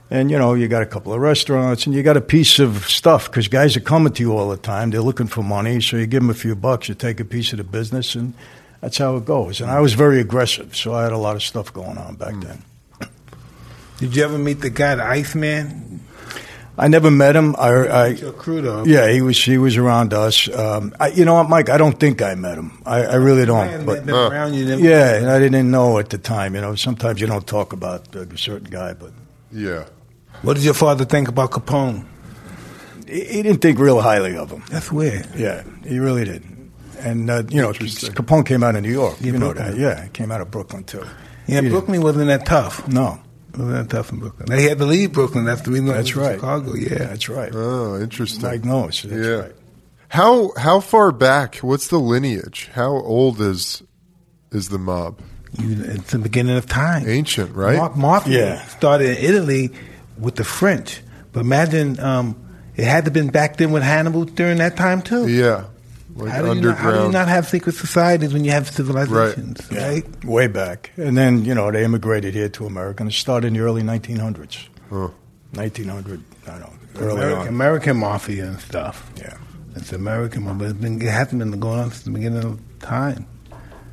And 0.08 0.30
you 0.30 0.38
know, 0.38 0.54
you 0.54 0.68
got 0.68 0.82
a 0.82 0.86
couple 0.86 1.12
of 1.12 1.20
restaurants, 1.20 1.84
and 1.84 1.96
you 1.96 2.04
got 2.04 2.16
a 2.16 2.20
piece 2.20 2.60
of 2.60 2.88
stuff 2.88 3.28
because 3.28 3.48
guys 3.48 3.76
are 3.76 3.80
coming 3.80 4.12
to 4.12 4.22
you 4.22 4.36
all 4.36 4.48
the 4.48 4.56
time. 4.56 4.90
They're 4.90 5.00
looking 5.00 5.26
for 5.26 5.42
money, 5.42 5.80
so 5.80 5.96
you 5.96 6.06
give 6.06 6.22
them 6.22 6.30
a 6.30 6.34
few 6.34 6.54
bucks, 6.54 6.88
you 6.88 6.94
take 6.94 7.18
a 7.18 7.24
piece 7.24 7.52
of 7.52 7.58
the 7.58 7.64
business, 7.64 8.14
and 8.14 8.34
that's 8.80 8.98
how 8.98 9.16
it 9.16 9.24
goes. 9.24 9.60
And 9.60 9.68
I 9.68 9.80
was 9.80 9.94
very 9.94 10.20
aggressive, 10.20 10.76
so 10.76 10.94
I 10.94 11.02
had 11.02 11.12
a 11.12 11.18
lot 11.18 11.34
of 11.34 11.42
stuff 11.42 11.72
going 11.72 11.98
on 11.98 12.14
back 12.14 12.34
then. 12.40 12.62
Did 13.98 14.14
you 14.14 14.22
ever 14.22 14.38
meet 14.38 14.60
the 14.60 14.70
guy, 14.70 14.94
the 14.94 15.04
Iceman? 15.04 16.00
I 16.78 16.86
never 16.88 17.10
met 17.10 17.34
him. 17.34 17.56
I, 17.58 17.68
I 17.68 18.06
Your 18.08 18.86
yeah, 18.86 19.10
he 19.10 19.20
was 19.20 19.42
he 19.42 19.58
was 19.58 19.76
around 19.76 20.14
us. 20.14 20.48
Um, 20.48 20.94
I, 21.00 21.08
you 21.08 21.24
know 21.24 21.34
what, 21.34 21.48
Mike? 21.48 21.68
I 21.70 21.76
don't 21.76 21.98
think 21.98 22.22
I 22.22 22.34
met 22.36 22.56
him. 22.56 22.80
I, 22.86 23.04
I 23.04 23.14
really 23.16 23.44
don't. 23.46 23.66
hadn't 23.68 23.84
But 23.86 24.06
been 24.06 24.14
around 24.14 24.54
you. 24.54 24.64
Then. 24.64 24.78
yeah, 24.78 25.16
and 25.16 25.28
I 25.28 25.38
didn't 25.40 25.70
know 25.70 25.98
at 25.98 26.10
the 26.10 26.18
time. 26.18 26.54
You 26.54 26.60
know, 26.60 26.76
sometimes 26.76 27.20
you 27.20 27.26
don't 27.26 27.46
talk 27.46 27.72
about 27.72 28.14
a 28.14 28.38
certain 28.38 28.70
guy, 28.70 28.94
but 28.94 29.12
Yeah. 29.52 29.84
What 30.42 30.54
did 30.54 30.64
your 30.64 30.74
father 30.74 31.04
think 31.04 31.26
about 31.28 31.50
Capone? 31.50 32.06
he, 33.08 33.24
he 33.24 33.42
didn't 33.42 33.60
think 33.60 33.78
real 33.80 34.00
highly 34.00 34.36
of 34.36 34.50
him. 34.50 34.62
That's 34.70 34.92
weird. 34.92 35.26
Yeah, 35.36 35.64
he 35.84 35.98
really 35.98 36.24
did. 36.24 36.44
And 37.00 37.28
uh, 37.30 37.42
you 37.48 37.60
know, 37.62 37.72
Capone 37.72 38.46
came 38.46 38.62
out 38.62 38.76
of 38.76 38.82
New 38.82 38.92
York. 38.92 39.16
Yeah, 39.20 39.26
you 39.26 39.32
know 39.32 39.52
Brooklyn. 39.52 39.72
that. 39.72 39.78
Yeah, 39.80 40.04
he 40.04 40.10
came 40.10 40.30
out 40.30 40.40
of 40.40 40.50
Brooklyn 40.50 40.84
too. 40.84 41.04
Yeah, 41.48 41.62
He- 41.62 41.70
Brooklyn 41.70 42.02
wasn't 42.02 42.26
that 42.28 42.44
tough. 42.46 42.86
No, 42.88 43.18
It 43.54 43.58
wasn't 43.58 43.90
tough 43.90 44.12
in 44.12 44.18
Brooklyn. 44.18 44.46
They 44.48 44.62
had 44.62 44.78
to 44.78 44.84
leave 44.84 45.12
Brooklyn. 45.12 45.48
after 45.48 45.70
we 45.70 45.80
moved 45.80 45.92
why 45.92 45.96
that's 45.96 46.16
right. 46.16 46.28
to 46.30 46.34
Chicago. 46.36 46.74
Yeah. 46.74 46.98
that's 46.98 47.28
right. 47.28 47.50
Oh, 47.54 48.00
interesting. 48.00 48.42
Mike 48.42 48.64
knows. 48.64 49.02
That's 49.02 49.26
yeah. 49.26 49.32
right. 49.34 49.52
How 50.08 50.52
how 50.56 50.80
far 50.80 51.12
back? 51.12 51.56
What's 51.56 51.88
the 51.88 51.98
lineage? 51.98 52.70
How 52.72 52.90
old 52.90 53.40
is 53.40 53.82
is 54.52 54.68
the 54.68 54.78
mob? 54.78 55.20
You, 55.58 55.76
it's 55.82 56.12
the 56.12 56.18
beginning 56.18 56.56
of 56.56 56.66
time. 56.66 57.08
Ancient, 57.08 57.54
right? 57.54 57.76
Ma- 57.76 57.94
Mafia 57.94 58.46
Yeah. 58.46 58.64
started 58.66 59.18
in 59.18 59.24
Italy 59.24 59.70
with 60.18 60.36
the 60.36 60.44
French. 60.44 61.02
But 61.32 61.40
imagine 61.40 61.98
um, 62.00 62.36
it 62.76 62.84
had 62.84 63.04
to 63.04 63.08
have 63.08 63.12
been 63.12 63.28
back 63.28 63.56
then 63.56 63.70
with 63.72 63.82
Hannibal 63.82 64.24
during 64.24 64.58
that 64.58 64.76
time 64.76 65.02
too. 65.02 65.26
Yeah. 65.26 65.64
Like 66.18 66.32
how, 66.32 66.42
do 66.42 66.54
you 66.54 66.60
not, 66.60 66.78
how 66.78 66.90
do 66.90 67.02
you 67.06 67.12
not 67.12 67.28
have 67.28 67.46
secret 67.48 67.74
societies 67.76 68.32
when 68.32 68.44
you 68.44 68.50
have 68.50 68.68
civilizations? 68.68 69.66
Yeah, 69.70 69.88
Right? 69.88 70.24
way 70.24 70.48
back. 70.48 70.90
And 70.96 71.16
then, 71.16 71.44
you 71.44 71.54
know, 71.54 71.70
they 71.70 71.84
immigrated 71.84 72.34
here 72.34 72.48
to 72.50 72.66
America 72.66 73.02
and 73.02 73.10
it 73.10 73.14
started 73.14 73.46
in 73.48 73.54
the 73.54 73.60
early 73.60 73.82
1900s. 73.82 74.66
Huh. 74.90 75.08
1900, 75.52 76.22
I 76.46 76.50
don't 76.50 76.60
know, 76.60 76.72
early 77.00 77.12
American, 77.12 77.40
on. 77.40 77.48
American 77.48 77.96
mafia 77.98 78.46
and 78.48 78.60
stuff. 78.60 79.10
Yeah. 79.16 79.36
It's 79.76 79.92
American 79.92 80.42
mafia. 80.42 80.70
It's 80.70 80.78
been, 80.78 81.00
it 81.00 81.08
hasn't 81.08 81.38
been 81.38 81.58
going 81.60 81.78
on 81.80 81.90
since 81.90 82.02
the 82.02 82.10
beginning 82.10 82.44
of 82.44 82.60
time. 82.80 83.26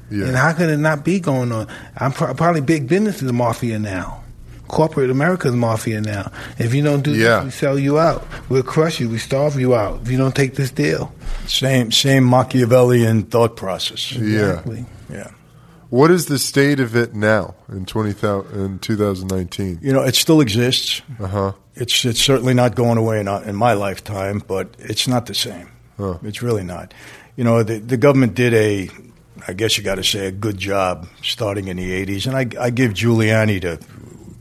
Yeah. 0.09 0.25
And 0.27 0.35
how 0.35 0.53
could 0.53 0.69
it 0.69 0.77
not 0.77 1.05
be 1.05 1.19
going 1.19 1.51
on? 1.51 1.67
I'm 1.97 2.11
pro- 2.11 2.33
probably 2.33 2.61
big 2.61 2.87
business 2.87 3.21
is 3.21 3.31
mafia 3.31 3.79
now. 3.79 4.23
Corporate 4.67 5.09
America's 5.09 5.53
mafia 5.55 6.01
now. 6.01 6.31
If 6.57 6.73
you 6.73 6.83
don't 6.83 7.01
do 7.03 7.11
Yeah. 7.13 7.37
this, 7.37 7.45
we 7.45 7.51
sell 7.51 7.79
you 7.79 7.99
out. 7.99 8.25
We'll 8.49 8.63
crush 8.63 8.99
you. 8.99 9.09
We 9.09 9.17
starve 9.19 9.59
you 9.59 9.75
out 9.75 10.01
if 10.03 10.09
you 10.11 10.17
don't 10.17 10.35
take 10.35 10.55
this 10.55 10.71
deal. 10.71 11.13
Same, 11.47 11.91
same 11.91 12.23
Machiavellian 12.25 13.23
thought 13.23 13.55
process. 13.55 14.11
Yeah. 14.13 14.49
Exactly. 14.49 14.85
Yeah. 15.11 15.31
What 15.89 16.09
is 16.11 16.25
the 16.25 16.39
state 16.39 16.79
of 16.79 16.95
it 16.95 17.13
now 17.13 17.53
in 17.71 17.85
twenty 17.85 18.11
thousand 18.11 18.59
in 18.59 18.79
two 18.79 18.95
thousand 18.97 19.27
nineteen? 19.29 19.77
You 19.81 19.93
know, 19.93 20.01
it 20.01 20.15
still 20.15 20.41
exists. 20.41 21.01
Uh 21.19 21.27
huh. 21.27 21.51
It's 21.75 22.03
it's 22.05 22.19
certainly 22.21 22.53
not 22.53 22.75
going 22.75 22.97
away 22.97 23.19
in, 23.19 23.27
in 23.27 23.55
my 23.55 23.73
lifetime, 23.73 24.41
but 24.47 24.75
it's 24.79 25.07
not 25.07 25.27
the 25.27 25.35
same. 25.35 25.69
Huh. 25.97 26.17
It's 26.23 26.41
really 26.41 26.63
not. 26.63 26.93
You 27.37 27.43
know, 27.43 27.61
the 27.63 27.77
the 27.79 27.97
government 27.97 28.33
did 28.33 28.53
a, 28.55 28.89
I 29.47 29.53
guess 29.53 29.77
you 29.77 29.83
got 29.83 29.95
to 29.95 30.03
say, 30.03 30.25
a 30.27 30.31
good 30.31 30.57
job 30.57 31.07
starting 31.21 31.67
in 31.67 31.77
the 31.77 32.05
'80s, 32.05 32.25
and 32.25 32.35
I, 32.35 32.65
I 32.65 32.71
give 32.71 32.93
Giuliani 32.93 33.61
the 33.61 33.79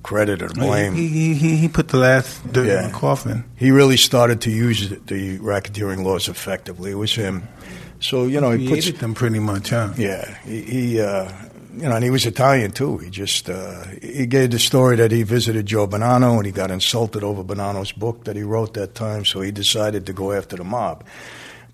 credit 0.04 0.40
or 0.42 0.48
blame. 0.50 0.94
He, 0.94 1.08
he, 1.08 1.34
he, 1.34 1.56
he 1.56 1.68
put 1.68 1.88
the 1.88 1.96
last 1.98 2.40
dirt 2.52 2.66
Yeah. 2.68 2.84
in 2.86 2.92
the 2.92 2.96
coffin. 2.96 3.42
he 3.56 3.72
really 3.72 3.96
started 3.96 4.40
to 4.42 4.50
use 4.50 4.88
the, 4.88 5.38
racketeering 5.40 6.04
laws 6.04 6.28
effectively. 6.28 6.92
It 6.92 6.98
was 6.98 7.12
him. 7.14 7.48
So 8.00 8.26
you 8.26 8.40
know, 8.40 8.52
he 8.52 8.68
puts 8.68 8.92
them 8.92 9.14
pretty 9.14 9.40
much, 9.40 9.70
huh? 9.70 9.92
Yeah, 9.96 10.36
he, 10.44 10.60
he 10.62 11.00
uh, 11.00 11.32
you 11.76 11.88
know, 11.88 11.96
and 11.96 12.04
he 12.04 12.10
was 12.10 12.24
Italian 12.26 12.70
too. 12.70 12.98
He 12.98 13.08
just 13.10 13.48
uh, 13.50 13.82
he 14.02 14.26
gave 14.26 14.50
the 14.50 14.58
story 14.58 14.96
that 14.96 15.10
he 15.10 15.22
visited 15.24 15.66
Joe 15.66 15.88
Bonanno 15.88 16.36
and 16.36 16.46
he 16.46 16.52
got 16.52 16.70
insulted 16.70 17.24
over 17.24 17.42
Bonanno's 17.42 17.90
book 17.92 18.24
that 18.24 18.36
he 18.36 18.42
wrote 18.42 18.74
that 18.74 18.94
time, 18.94 19.24
so 19.24 19.40
he 19.40 19.50
decided 19.50 20.06
to 20.06 20.12
go 20.12 20.32
after 20.32 20.56
the 20.56 20.64
mob. 20.64 21.02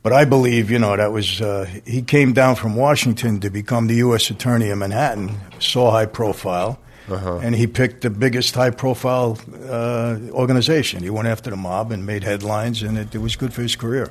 But 0.03 0.13
I 0.15 0.25
believe, 0.25 0.71
you 0.71 0.79
know, 0.79 0.97
that 0.97 1.13
was 1.13 1.43
uh, 1.43 1.67
he 1.85 2.01
came 2.03 2.33
down 2.33 2.55
from 2.57 2.77
Washington 2.77 3.41
to 3.41 3.51
become 3.51 3.89
the 3.89 3.97
U.S. 4.07 4.31
Attorney 4.31 4.71
in 4.71 4.79
Manhattan, 4.79 5.37
saw 5.59 5.91
high 5.91 6.07
profile, 6.07 6.79
Uh-huh. 7.11 7.41
and 7.43 7.55
he 7.55 7.67
picked 7.67 8.03
the 8.03 8.11
biggest 8.11 8.55
high 8.55 8.71
profile 8.71 9.39
uh, 9.69 10.17
organization. 10.31 11.03
He 11.03 11.11
went 11.11 11.27
after 11.29 11.51
the 11.51 11.57
mob 11.57 11.91
and 11.93 12.07
made 12.07 12.23
headlines, 12.25 12.83
and 12.83 12.97
it, 12.99 13.15
it 13.15 13.19
was 13.19 13.37
good 13.37 13.53
for 13.53 13.63
his 13.63 13.77
career. 13.77 14.11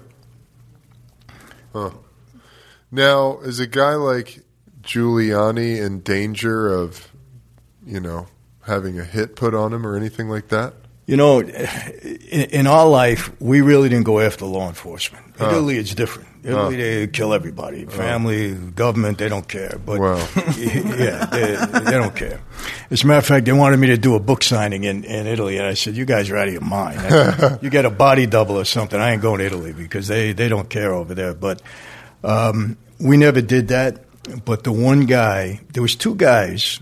Now, 2.91 3.39
is 3.39 3.59
a 3.59 3.67
guy 3.67 3.95
like 3.95 4.39
Giuliani 4.81 5.79
in 5.81 5.99
danger 6.01 6.67
of, 6.67 7.07
you 7.85 7.99
know, 7.99 8.27
having 8.65 8.99
a 8.99 9.03
hit 9.03 9.35
put 9.35 9.53
on 9.53 9.73
him 9.73 9.85
or 9.85 9.95
anything 9.95 10.29
like 10.29 10.47
that? 10.49 10.73
You 11.05 11.17
know, 11.17 11.39
in, 11.41 11.49
in 11.51 12.67
our 12.67 12.88
life, 12.88 13.31
we 13.39 13.62
really 13.62 13.89
didn't 13.89 14.05
go 14.05 14.19
after 14.19 14.45
law 14.45 14.67
enforcement. 14.67 15.25
In 15.25 15.33
Huh. 15.45 15.51
Italy, 15.51 15.77
it's 15.77 15.93
different. 15.95 16.29
Italy, 16.43 16.75
they 16.78 17.08
kill 17.08 17.34
everybody. 17.34 17.86
Family, 17.86 18.54
government, 18.54 19.17
they 19.17 19.28
don't 19.30 19.47
care. 19.47 19.78
But 19.86 19.99
Wow. 19.99 20.15
yeah, 20.58 21.25
they, 21.25 21.56
they 21.84 21.91
don't 21.91 22.15
care. 22.15 22.39
As 22.91 23.04
a 23.04 23.08
matter 23.08 23.19
of 23.19 23.25
fact, 23.25 23.45
they 23.45 23.52
wanted 23.52 23.78
me 23.78 23.88
to 23.88 23.97
do 23.97 24.15
a 24.15 24.19
book 24.19 24.41
signing 24.43 24.84
in, 24.86 25.04
in 25.04 25.28
Italy, 25.28 25.58
and 25.58 25.65
I 25.67 25.73
said, 25.73 25.95
"You 25.95 26.06
guys 26.06 26.30
are 26.30 26.38
out 26.38 26.47
of 26.47 26.54
your 26.54 26.62
mind. 26.63 27.60
you 27.62 27.69
get 27.69 27.86
a 27.86 27.89
body 27.89 28.25
double 28.25 28.58
or 28.58 28.65
something. 28.65 28.99
I 28.99 29.12
ain't 29.12 29.21
going 29.21 29.39
to 29.39 29.45
Italy 29.45 29.73
because 29.73 30.08
they, 30.08 30.32
they 30.34 30.47
don't 30.47 30.69
care 30.69 30.93
over 30.93 31.13
there." 31.13 31.34
But 31.34 31.62
um, 32.23 32.78
we 32.99 33.17
never 33.17 33.41
did 33.41 33.67
that. 33.69 34.06
But 34.45 34.63
the 34.63 34.71
one 34.71 35.06
guy, 35.08 35.60
there 35.73 35.82
was 35.82 35.95
two 35.95 36.15
guys 36.15 36.80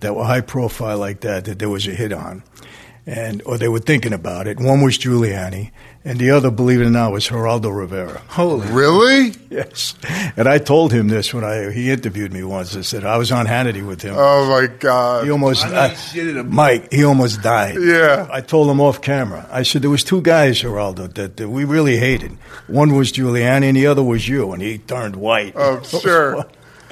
that 0.00 0.14
were 0.16 0.24
high 0.24 0.40
profile 0.40 0.98
like 0.98 1.20
that 1.20 1.44
that 1.44 1.58
there 1.58 1.68
was 1.68 1.86
a 1.86 1.90
hit 1.92 2.12
on, 2.12 2.42
and 3.06 3.42
or 3.44 3.56
they 3.58 3.68
were 3.68 3.80
thinking 3.80 4.12
about 4.12 4.46
it. 4.46 4.58
One 4.58 4.80
was 4.82 4.98
Giuliani, 4.98 5.70
and 6.04 6.18
the 6.18 6.30
other, 6.30 6.50
believe 6.50 6.80
it 6.80 6.86
or 6.86 6.90
not, 6.90 7.12
was 7.12 7.28
Geraldo 7.28 7.74
Rivera. 7.76 8.20
Holy. 8.28 8.66
Really? 8.68 9.32
Yes, 9.50 9.96
and 10.36 10.46
I 10.46 10.58
told 10.58 10.92
him 10.92 11.08
this 11.08 11.34
when 11.34 11.42
I 11.42 11.72
he 11.72 11.90
interviewed 11.90 12.32
me 12.32 12.44
once. 12.44 12.76
I 12.76 12.82
said 12.82 13.04
I 13.04 13.16
was 13.16 13.32
on 13.32 13.46
Hannity 13.48 13.84
with 13.84 14.00
him. 14.00 14.14
Oh 14.16 14.48
my 14.48 14.68
God! 14.68 15.24
he 15.24 15.30
almost, 15.32 15.64
I 15.66 15.86
I- 15.86 15.88
he 15.88 16.20
shitted 16.20 16.38
a- 16.38 16.44
Mike. 16.44 16.92
He 16.92 17.02
almost 17.02 17.42
died. 17.42 17.74
Yeah. 17.80 18.28
I 18.30 18.42
told 18.42 18.70
him 18.70 18.80
off 18.80 19.02
camera. 19.02 19.48
I 19.50 19.64
said 19.64 19.82
there 19.82 19.90
was 19.90 20.04
two 20.04 20.22
guys, 20.22 20.62
Geraldo, 20.62 21.12
that, 21.14 21.36
that 21.38 21.48
we 21.48 21.64
really 21.64 21.96
hated. 21.96 22.30
One 22.68 22.94
was 22.94 23.10
Giuliani, 23.10 23.64
and 23.64 23.76
the 23.76 23.88
other 23.88 24.04
was 24.04 24.28
you. 24.28 24.52
And 24.52 24.62
he 24.62 24.78
turned 24.78 25.16
white. 25.16 25.54
Oh, 25.56 25.78
I'm 25.92 26.00
sure. 26.00 26.44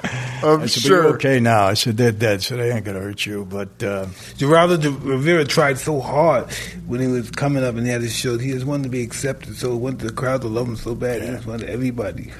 I'm 0.03 0.61
I 0.61 0.65
said, 0.67 0.83
sure. 0.83 1.03
you're 1.03 1.13
okay 1.15 1.39
now. 1.39 1.65
I 1.65 1.73
said, 1.73 1.97
they're 1.97 2.11
dead, 2.13 2.41
so 2.41 2.55
they 2.55 2.71
ain't 2.71 2.85
going 2.85 2.95
to 2.95 3.03
hurt 3.03 3.25
you. 3.25 3.45
But 3.45 3.83
uh, 3.83 4.05
Geraldo 4.37 4.81
de 4.81 4.89
Rivera 4.91 5.43
tried 5.45 5.77
so 5.77 5.99
hard 5.99 6.49
when 6.87 7.01
he 7.01 7.07
was 7.07 7.29
coming 7.31 7.63
up 7.63 7.75
and 7.75 7.85
he 7.85 7.91
had 7.91 8.01
his 8.01 8.15
show. 8.15 8.37
He 8.37 8.51
just 8.51 8.65
wanted 8.65 8.83
to 8.83 8.89
be 8.89 9.01
accepted, 9.03 9.57
so 9.57 9.71
he 9.71 9.77
wanted 9.77 9.99
the 9.99 10.13
crowd 10.13 10.41
to 10.41 10.47
love 10.47 10.67
him 10.67 10.77
so 10.77 10.95
bad. 10.95 11.21
He 11.21 11.27
just 11.27 11.45
wanted 11.45 11.69
everybody. 11.69 12.31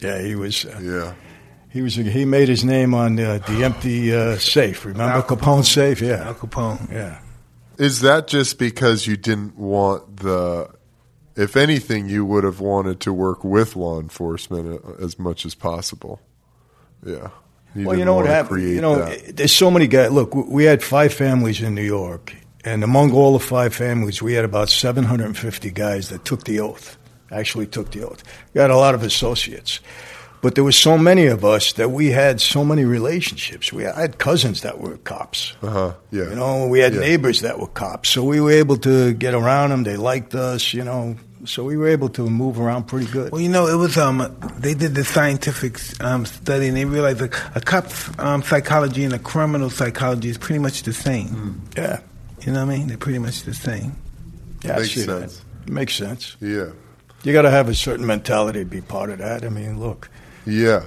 yeah, 0.00 0.20
he 0.22 0.36
was. 0.36 0.64
Uh, 0.64 0.78
Yeah. 0.80 1.14
he 1.70 1.82
was. 1.82 1.96
He 1.96 2.24
made 2.24 2.48
his 2.48 2.64
name 2.64 2.94
on 2.94 3.18
uh, 3.18 3.38
the 3.48 3.64
empty 3.64 4.14
uh, 4.14 4.36
safe. 4.38 4.84
Remember 4.84 5.14
Al 5.14 5.22
Capone's 5.24 5.68
safe? 5.70 6.00
Yeah, 6.00 6.28
Al 6.28 6.34
Capone. 6.34 6.90
yeah. 6.92 7.18
Is 7.76 8.02
that 8.02 8.28
just 8.28 8.60
because 8.60 9.08
you 9.08 9.16
didn't 9.16 9.56
want 9.58 10.18
the? 10.18 10.70
If 11.36 11.56
anything, 11.56 12.08
you 12.08 12.24
would 12.24 12.44
have 12.44 12.60
wanted 12.60 13.00
to 13.00 13.12
work 13.12 13.42
with 13.42 13.74
law 13.74 13.98
enforcement 13.98 14.80
uh, 14.84 15.02
as 15.04 15.18
much 15.18 15.44
as 15.44 15.56
possible. 15.56 16.20
Yeah. 17.04 17.28
well, 17.76 17.96
you 17.98 18.04
know 18.04 18.14
what 18.14 18.26
happened. 18.26 18.62
You 18.62 18.80
know, 18.80 18.96
that. 19.04 19.36
there's 19.36 19.52
so 19.52 19.70
many 19.70 19.86
guys. 19.86 20.10
Look, 20.10 20.34
we- 20.34 20.64
had 20.64 20.82
five 20.82 21.12
families 21.12 21.60
in 21.60 21.74
New 21.74 21.82
York, 21.82 22.32
and 22.64 22.82
among 22.84 23.12
all 23.12 23.32
the 23.32 23.44
five 23.44 23.74
families, 23.74 24.22
we 24.22 24.32
had 24.34 24.44
about 24.44 24.68
750 24.70 25.70
guys 25.70 26.08
that 26.08 26.24
took 26.24 26.44
the 26.44 26.60
oath. 26.60 26.96
Actually, 27.30 27.66
took 27.66 27.90
the 27.90 28.04
oath. 28.04 28.22
We 28.54 28.60
had 28.60 28.70
a 28.70 28.76
lot 28.76 28.94
of 28.94 29.02
associates, 29.02 29.80
but 30.40 30.54
there 30.54 30.62
was 30.62 30.76
so 30.76 30.96
many 30.96 31.26
of 31.26 31.44
us 31.44 31.72
that 31.72 31.90
we 31.90 32.10
had 32.12 32.40
so 32.40 32.64
many 32.64 32.84
relationships. 32.84 33.72
We 33.72 33.82
had 33.84 34.18
cousins 34.18 34.60
that 34.60 34.78
were 34.78 34.98
cops. 34.98 35.54
Uh-huh. 35.62 35.94
Yeah. 36.12 36.28
You 36.28 36.36
know, 36.36 36.68
we 36.68 36.78
had 36.78 36.94
Yeah. 36.94 37.00
neighbors 37.00 37.40
that 37.40 37.58
were 37.58 37.66
cops, 37.66 38.10
so 38.10 38.22
we 38.22 38.40
were 38.40 38.52
able 38.52 38.76
to 38.78 39.14
get 39.14 39.34
around 39.34 39.70
them. 39.70 39.82
They 39.84 39.96
liked 39.96 40.34
us, 40.34 40.72
you 40.74 40.84
know, 40.84 41.16
so 41.46 41.64
we 41.64 41.76
were 41.76 41.88
able 41.88 42.08
to 42.10 42.28
move 42.28 42.58
around 42.58 42.84
pretty 42.84 43.06
good. 43.10 43.32
Well, 43.32 43.40
you 43.40 43.48
know, 43.48 43.66
it 43.66 43.76
was 43.76 43.96
um 43.98 44.18
they 44.58 44.74
did 44.74 44.94
the 44.94 45.04
scientific 45.04 45.78
um, 46.02 46.26
study 46.26 46.68
and 46.68 46.76
they 46.76 46.84
realized 46.84 47.20
like 47.20 47.34
a 47.54 47.60
cop's 47.60 48.10
um, 48.18 48.42
psychology 48.42 49.04
and 49.04 49.12
a 49.14 49.18
criminal 49.18 49.70
psychology 49.70 50.28
is 50.28 50.38
pretty 50.38 50.58
much 50.58 50.82
the 50.82 50.92
same. 50.92 51.62
Yeah, 51.76 52.00
You 52.44 52.52
know 52.52 52.64
what 52.66 52.72
I 52.74 52.78
mean? 52.78 52.86
They're 52.88 52.96
pretty 52.98 53.18
much 53.18 53.42
the 53.42 53.54
same. 53.54 53.96
yeah, 54.62 54.76
Makes 54.76 54.90
see 54.92 55.02
that. 55.02 55.30
sense. 55.30 55.42
Makes 55.66 55.94
sense. 55.94 56.36
Yeah. 56.40 56.70
You 57.22 57.32
got 57.32 57.42
to 57.42 57.50
have 57.50 57.68
a 57.70 57.74
certain 57.74 58.06
mentality 58.06 58.60
to 58.60 58.64
be 58.66 58.82
part 58.82 59.08
of 59.10 59.18
that. 59.18 59.44
I 59.44 59.48
mean, 59.48 59.80
look, 59.80 60.10
Yeah. 60.46 60.84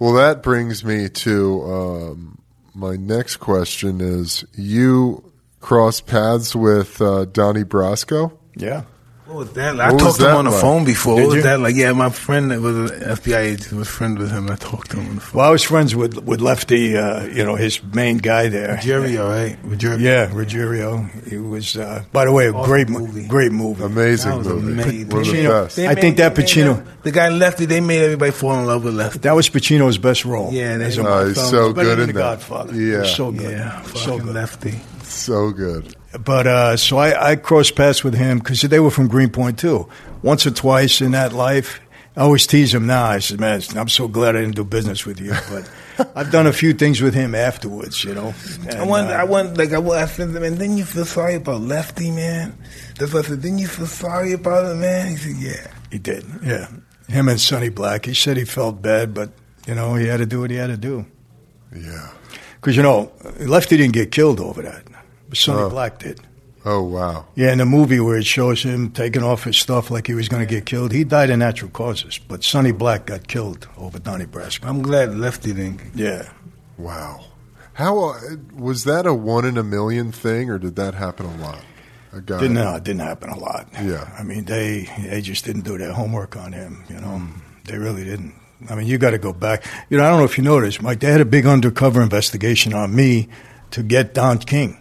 Well, 0.00 0.14
that 0.14 0.42
brings 0.42 0.82
me 0.84 1.08
to 1.10 1.62
um, 1.64 2.38
my 2.74 2.96
next 2.96 3.36
question: 3.36 4.00
Is 4.00 4.44
you 4.56 5.30
cross 5.60 6.00
paths 6.00 6.56
with 6.56 7.00
uh, 7.02 7.26
Donnie 7.26 7.64
Brasco? 7.64 8.32
yeah, 8.56 8.82
What 9.30 9.36
was 9.46 9.52
that? 9.52 9.76
like? 9.76 9.86
I 9.88 9.92
What 9.92 10.02
was 10.02 10.02
talked 10.02 10.20
to 10.22 10.28
him 10.30 10.36
on 10.38 10.44
the 10.46 10.50
like? 10.50 10.60
phone 10.60 10.84
before. 10.84 11.14
Did 11.14 11.22
what 11.22 11.26
was 11.28 11.36
you? 11.36 11.42
that 11.42 11.60
like? 11.60 11.76
Yeah, 11.76 11.92
my 11.92 12.10
friend 12.10 12.50
that 12.50 12.60
was 12.60 12.90
an 12.90 13.00
FBI 13.16 13.38
agent 13.38 13.72
was 13.74 13.86
friends 13.88 14.18
with 14.18 14.32
him. 14.32 14.50
I 14.50 14.56
talked 14.56 14.90
to 14.90 14.96
him 14.96 15.08
on 15.08 15.14
the 15.14 15.20
phone. 15.20 15.38
Well, 15.38 15.46
I 15.48 15.50
was 15.52 15.62
friends 15.62 15.94
with 15.94 16.18
with 16.24 16.40
Lefty, 16.40 16.96
uh, 16.96 17.24
you 17.26 17.44
know, 17.44 17.54
his 17.54 17.80
main 17.94 18.18
guy 18.18 18.48
there. 18.48 18.74
Ruggiero, 18.74 19.28
right? 19.28 19.56
Ruggiero. 19.62 19.96
Yeah, 19.98 20.30
Ruggiero. 20.32 21.08
He 21.28 21.36
was, 21.36 21.76
uh, 21.76 22.02
by 22.10 22.24
the 22.24 22.32
way, 22.32 22.46
a 22.48 22.52
Awesome 22.52 22.64
great 22.72 22.88
movie. 22.88 23.26
great 23.28 23.52
movie. 23.52 23.84
Amazing 23.84 24.30
That 24.32 24.38
was 24.38 24.48
movie. 24.48 24.72
amazing. 24.72 25.08
One 25.10 25.20
of 25.20 25.26
the 25.28 25.32
Pacino- 25.32 25.64
best. 25.64 25.76
They 25.76 25.86
I 25.88 25.94
think 25.94 26.16
that 26.16 26.34
they 26.34 26.42
Pacino- 26.42 26.76
him- 26.78 26.86
the 27.04 27.12
guy 27.12 27.28
Lefty, 27.28 27.66
they 27.66 27.80
made 27.80 28.02
everybody 28.02 28.32
fall 28.32 28.58
in 28.58 28.66
love 28.66 28.82
with 28.82 28.94
Lefty. 28.94 29.20
That 29.20 29.36
was 29.36 29.48
Pacino's 29.48 29.96
best 29.98 30.24
role. 30.24 30.50
Yeah, 30.52 30.76
they- 30.76 30.86
as 30.86 30.98
a 30.98 31.06
Oh, 31.06 31.28
he's 31.28 31.40
so 31.40 31.72
good 31.72 32.00
in 32.00 32.06
The 32.08 32.12
that. 32.14 32.20
Godfather. 32.20 32.74
Yeah. 32.74 33.02
He 33.04 33.14
so 33.14 33.30
good. 33.30 33.50
Yeah, 33.52 33.80
so 33.94 34.18
good. 34.18 34.34
Lefty. 34.34 34.80
So 35.04 35.50
good. 35.52 35.94
But 36.18 36.46
uh, 36.46 36.76
so 36.76 36.98
I, 36.98 37.30
I 37.32 37.36
crossed 37.36 37.76
paths 37.76 38.02
with 38.02 38.14
him 38.14 38.38
because 38.38 38.62
they 38.62 38.80
were 38.80 38.90
from 38.90 39.06
Greenpoint 39.08 39.58
too. 39.58 39.88
Once 40.22 40.46
or 40.46 40.50
twice 40.50 41.00
in 41.00 41.12
that 41.12 41.32
life, 41.32 41.80
I 42.16 42.22
always 42.22 42.46
tease 42.46 42.74
him 42.74 42.86
now. 42.86 43.04
I 43.04 43.20
said, 43.20 43.38
"Man, 43.38 43.62
I'm 43.76 43.88
so 43.88 44.08
glad 44.08 44.34
I 44.34 44.40
didn't 44.40 44.56
do 44.56 44.64
business 44.64 45.06
with 45.06 45.20
you." 45.20 45.32
But 45.48 45.70
I've 46.16 46.32
done 46.32 46.46
a 46.48 46.52
few 46.52 46.72
things 46.74 47.00
with 47.00 47.14
him 47.14 47.34
afterwards, 47.34 48.02
you 48.02 48.12
know. 48.14 48.34
I 48.68 48.74
And, 48.78 48.88
want, 48.90 49.08
uh, 49.08 49.12
I 49.12 49.24
want, 49.24 49.56
like, 49.56 49.72
I 49.72 49.78
want, 49.78 50.00
I 50.00 50.06
said, 50.06 50.30
man, 50.30 50.56
didn't 50.56 50.78
you 50.78 50.84
feel 50.84 51.04
sorry 51.04 51.36
about 51.36 51.60
Lefty, 51.60 52.10
man? 52.10 52.58
That's 52.98 53.12
what 53.14 53.26
I 53.26 53.28
said. 53.28 53.42
Didn't 53.42 53.58
you 53.58 53.68
feel 53.68 53.86
sorry 53.86 54.32
about 54.32 54.64
it, 54.72 54.74
man? 54.76 55.10
He 55.10 55.16
said, 55.16 55.36
yeah. 55.36 55.66
He 55.92 55.98
did, 55.98 56.24
yeah. 56.42 56.68
Him 57.08 57.28
and 57.28 57.40
Sonny 57.40 57.68
Black. 57.68 58.06
He 58.06 58.14
said 58.14 58.36
he 58.36 58.44
felt 58.44 58.80
bad, 58.82 59.14
but 59.14 59.30
you 59.66 59.74
know 59.74 59.94
he 59.94 60.06
had 60.06 60.18
to 60.18 60.26
do 60.26 60.40
what 60.40 60.50
he 60.50 60.56
had 60.56 60.68
to 60.68 60.76
do. 60.76 61.06
Yeah. 61.74 62.10
Because 62.56 62.76
you 62.76 62.82
know, 62.82 63.12
Lefty 63.40 63.76
didn't 63.76 63.94
get 63.94 64.10
killed 64.10 64.40
over 64.40 64.62
that, 64.62 64.82
but 64.84 64.89
Sonny 65.34 65.62
Oh. 65.62 65.70
Black 65.70 65.98
did. 65.98 66.20
Oh 66.64 66.82
wow. 66.82 67.26
Yeah, 67.34 67.52
in 67.52 67.58
the 67.58 67.64
movie 67.64 68.00
where 68.00 68.18
it 68.18 68.26
shows 68.26 68.62
him 68.62 68.90
taking 68.90 69.22
off 69.22 69.44
his 69.44 69.56
stuff 69.56 69.90
like 69.90 70.06
he 70.06 70.14
was 70.14 70.28
going 70.28 70.46
to 70.46 70.54
get 70.54 70.66
killed, 70.66 70.92
he 70.92 71.04
died 71.04 71.30
of 71.30 71.38
natural 71.38 71.70
causes. 71.70 72.18
But 72.18 72.44
Sonny 72.44 72.72
Black 72.72 73.06
got 73.06 73.28
killed 73.28 73.66
over 73.78 73.98
Donnie 73.98 74.26
Brasco. 74.26 74.68
I'm 74.68 74.82
glad 74.82 75.14
Lefty 75.14 75.54
didn't. 75.54 75.80
Yeah. 75.94 76.28
Wow. 76.76 77.24
How 77.72 77.98
uh, 78.10 78.18
was 78.54 78.84
that 78.84 79.06
a 79.06 79.14
one 79.14 79.46
in 79.46 79.56
a 79.56 79.62
million 79.62 80.12
thing, 80.12 80.50
or 80.50 80.58
did 80.58 80.76
that 80.76 80.92
happen 80.94 81.24
a 81.24 81.36
lot? 81.38 81.62
A 82.12 82.20
guy. 82.20 82.40
Didn't, 82.40 82.56
no, 82.56 82.74
it 82.74 82.84
didn't 82.84 83.00
happen 83.00 83.30
a 83.30 83.38
lot. 83.38 83.68
Yeah. 83.82 84.10
I 84.18 84.22
mean, 84.22 84.44
they 84.44 84.86
they 84.98 85.22
just 85.22 85.46
didn't 85.46 85.62
do 85.62 85.78
their 85.78 85.92
homework 85.92 86.36
on 86.36 86.52
him, 86.52 86.84
you 86.90 86.96
know. 87.00 87.22
Mm. 87.22 87.40
They 87.64 87.78
really 87.78 88.04
didn't. 88.04 88.34
I 88.68 88.74
mean, 88.74 88.86
you 88.86 88.98
got 88.98 89.10
to 89.10 89.18
go 89.18 89.32
back. 89.32 89.64
You 89.88 89.96
know, 89.96 90.04
I 90.04 90.10
don't 90.10 90.18
know 90.18 90.24
if 90.24 90.36
you 90.36 90.44
noticed, 90.44 90.82
Mike, 90.82 91.00
they 91.00 91.10
had 91.10 91.22
a 91.22 91.24
big 91.24 91.46
undercover 91.46 92.02
investigation 92.02 92.74
on 92.74 92.94
me 92.94 93.28
to 93.70 93.82
get 93.82 94.12
Don 94.12 94.38
King. 94.38 94.76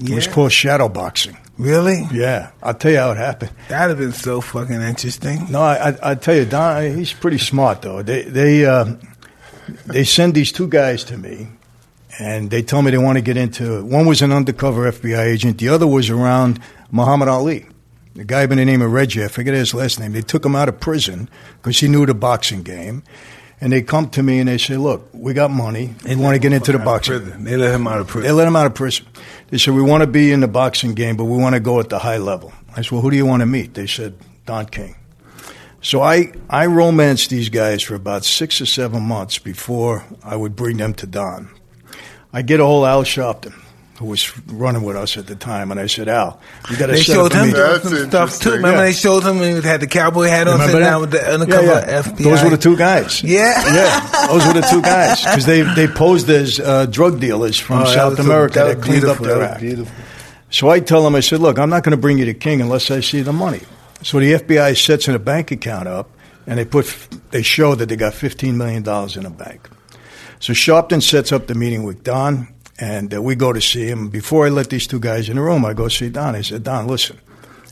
It 0.00 0.14
was 0.14 0.26
called 0.26 0.52
shadow 0.52 0.88
boxing. 0.88 1.36
Really? 1.58 2.06
Yeah. 2.12 2.50
I'll 2.62 2.74
tell 2.74 2.90
you 2.90 2.98
how 2.98 3.10
it 3.12 3.18
happened. 3.18 3.52
That'd 3.68 3.90
have 3.90 3.98
been 3.98 4.12
so 4.18 4.40
fucking 4.40 4.80
interesting. 4.80 5.50
No, 5.50 5.60
I, 5.60 5.90
I, 5.90 6.10
I 6.12 6.14
tell 6.14 6.34
you, 6.34 6.46
Don, 6.46 6.96
he's 6.96 7.12
pretty 7.12 7.38
smart 7.38 7.82
though. 7.82 8.02
They 8.02 8.22
they 8.22 8.64
uh, 8.64 8.94
they 9.86 10.04
send 10.04 10.34
these 10.34 10.52
two 10.52 10.68
guys 10.68 11.04
to 11.04 11.18
me, 11.18 11.48
and 12.18 12.50
they 12.50 12.62
tell 12.62 12.80
me 12.82 12.90
they 12.90 12.98
want 12.98 13.16
to 13.18 13.22
get 13.22 13.36
into. 13.36 13.84
One 13.84 14.06
was 14.06 14.22
an 14.22 14.32
undercover 14.32 14.90
FBI 14.90 15.18
agent. 15.26 15.58
The 15.58 15.68
other 15.68 15.86
was 15.86 16.08
around 16.08 16.60
Muhammad 16.90 17.28
Ali. 17.28 17.66
the 18.14 18.24
guy 18.24 18.46
by 18.46 18.54
the 18.54 18.64
name 18.64 18.82
of 18.82 18.90
Reggie, 18.92 19.22
I 19.24 19.28
forget 19.28 19.54
his 19.54 19.74
last 19.74 20.00
name. 20.00 20.12
They 20.12 20.22
took 20.22 20.44
him 20.44 20.56
out 20.56 20.68
of 20.68 20.80
prison 20.80 21.28
because 21.60 21.78
he 21.78 21.88
knew 21.88 22.06
the 22.06 22.14
boxing 22.14 22.62
game. 22.62 23.02
And 23.60 23.72
they 23.72 23.82
come 23.82 24.08
to 24.10 24.22
me 24.22 24.38
and 24.38 24.48
they 24.48 24.56
say, 24.56 24.76
look, 24.76 25.10
we 25.12 25.34
got 25.34 25.50
money. 25.50 25.94
We 26.06 26.16
want 26.16 26.34
to 26.34 26.38
get 26.40 26.52
into 26.52 26.72
the 26.72 26.78
boxing. 26.78 27.44
They 27.44 27.56
let 27.56 27.74
him 27.74 27.86
out 27.86 28.00
of 28.00 28.08
prison. 28.08 28.26
They 28.26 28.32
let 28.32 28.48
him 28.48 28.56
out 28.56 28.66
of 28.66 28.74
prison. 28.74 29.06
They 29.48 29.58
said, 29.58 29.74
we 29.74 29.82
want 29.82 30.02
to 30.02 30.06
be 30.06 30.32
in 30.32 30.40
the 30.40 30.48
boxing 30.48 30.94
game, 30.94 31.16
but 31.16 31.24
we 31.24 31.36
want 31.36 31.54
to 31.54 31.60
go 31.60 31.78
at 31.78 31.90
the 31.90 31.98
high 31.98 32.16
level. 32.16 32.52
I 32.74 32.82
said, 32.82 32.92
well, 32.92 33.02
who 33.02 33.10
do 33.10 33.16
you 33.16 33.26
want 33.26 33.40
to 33.40 33.46
meet? 33.46 33.74
They 33.74 33.86
said, 33.86 34.16
Don 34.46 34.66
King. 34.66 34.96
So 35.82 36.02
I, 36.02 36.32
I 36.48 36.66
romanced 36.66 37.30
these 37.30 37.48
guys 37.48 37.82
for 37.82 37.94
about 37.94 38.24
six 38.24 38.60
or 38.60 38.66
seven 38.66 39.02
months 39.02 39.38
before 39.38 40.04
I 40.22 40.36
would 40.36 40.54
bring 40.56 40.76
them 40.76 40.94
to 40.94 41.06
Don. 41.06 41.50
I 42.32 42.42
get 42.42 42.60
a 42.60 42.64
of 42.64 42.84
Al 42.84 43.02
Sharpton, 43.02 43.54
who 44.00 44.06
was 44.06 44.32
running 44.48 44.82
with 44.82 44.96
us 44.96 45.18
at 45.18 45.26
the 45.26 45.34
time, 45.36 45.70
and 45.70 45.78
I 45.78 45.86
said, 45.86 46.08
Al, 46.08 46.40
you 46.70 46.76
got 46.78 46.86
to 46.86 46.92
They 46.94 47.02
set 47.02 47.14
showed 47.14 47.32
him 47.34 47.50
some 47.82 48.08
stuff 48.08 48.40
too. 48.40 48.52
Remember 48.52 48.78
Yeah. 48.78 48.84
they 48.86 48.92
showed 48.94 49.22
him 49.24 49.42
and 49.42 49.62
he 49.62 49.68
had 49.68 49.80
the 49.80 49.86
cowboy 49.86 50.24
hat 50.24 50.48
on, 50.48 50.58
sitting 50.58 50.80
down 50.80 51.02
with 51.02 51.10
the 51.10 51.22
undercover 51.34 51.66
yeah, 51.66 51.86
yeah. 51.86 52.02
FBI. 52.02 52.16
Those 52.24 52.42
were 52.42 52.48
the 52.50 52.56
two 52.56 52.76
guys. 52.78 53.22
Yeah. 53.22 53.62
Yeah, 53.74 54.26
those 54.28 54.46
were 54.46 54.54
the 54.54 54.66
two 54.70 54.80
guys 54.80 55.22
because 55.22 55.44
they 55.44 55.60
they 55.74 55.86
posed 55.86 56.30
as 56.30 56.58
uh, 56.58 56.86
drug 56.86 57.20
dealers 57.20 57.58
from 57.58 57.82
Oh, 57.82 57.84
South 57.84 58.10
was 58.16 58.18
so- 58.20 58.24
America 58.24 58.54
that, 58.60 58.76
was 58.78 58.84
cleaned 58.86 59.04
up 59.04 59.18
beautiful. 59.18 59.26
their 59.26 59.42
act. 59.42 59.60
Beautiful. 59.60 59.94
So 60.50 60.68
I 60.70 60.80
tell 60.80 61.06
him, 61.06 61.14
I 61.14 61.20
said, 61.20 61.40
look, 61.40 61.58
I'm 61.58 61.68
not 61.70 61.84
going 61.84 61.92
to 61.92 62.00
bring 62.00 62.16
you 62.18 62.24
to 62.24 62.34
King 62.34 62.60
unless 62.62 62.90
I 62.90 63.00
see 63.00 63.20
the 63.20 63.32
money. 63.34 63.60
So 64.02 64.18
the 64.18 64.32
FBI 64.32 64.76
sets 64.82 65.06
in 65.08 65.14
a 65.14 65.18
bank 65.18 65.50
account 65.50 65.86
up, 65.88 66.08
and 66.46 66.58
they 66.58 66.64
put 66.64 66.86
they 67.32 67.42
show 67.42 67.74
that 67.74 67.90
they 67.90 67.96
got 67.96 68.14
15 68.14 68.56
million 68.56 68.82
dollars 68.82 69.18
in 69.18 69.26
a 69.26 69.30
bank. 69.30 69.68
So 70.40 70.54
Sharpton 70.54 71.02
sets 71.02 71.32
up 71.32 71.48
the 71.48 71.54
meeting 71.54 71.82
with 71.84 72.02
Don, 72.02 72.48
and 72.80 73.14
uh, 73.14 73.22
we 73.22 73.34
go 73.34 73.52
to 73.52 73.60
see 73.60 73.86
him. 73.86 74.08
Before 74.08 74.46
I 74.46 74.48
let 74.48 74.70
these 74.70 74.86
two 74.86 74.98
guys 74.98 75.28
in 75.28 75.36
the 75.36 75.42
room, 75.42 75.64
I 75.64 75.74
go 75.74 75.88
see 75.88 76.08
Don. 76.08 76.34
I 76.34 76.40
said, 76.40 76.64
Don, 76.64 76.86
listen, 76.86 77.20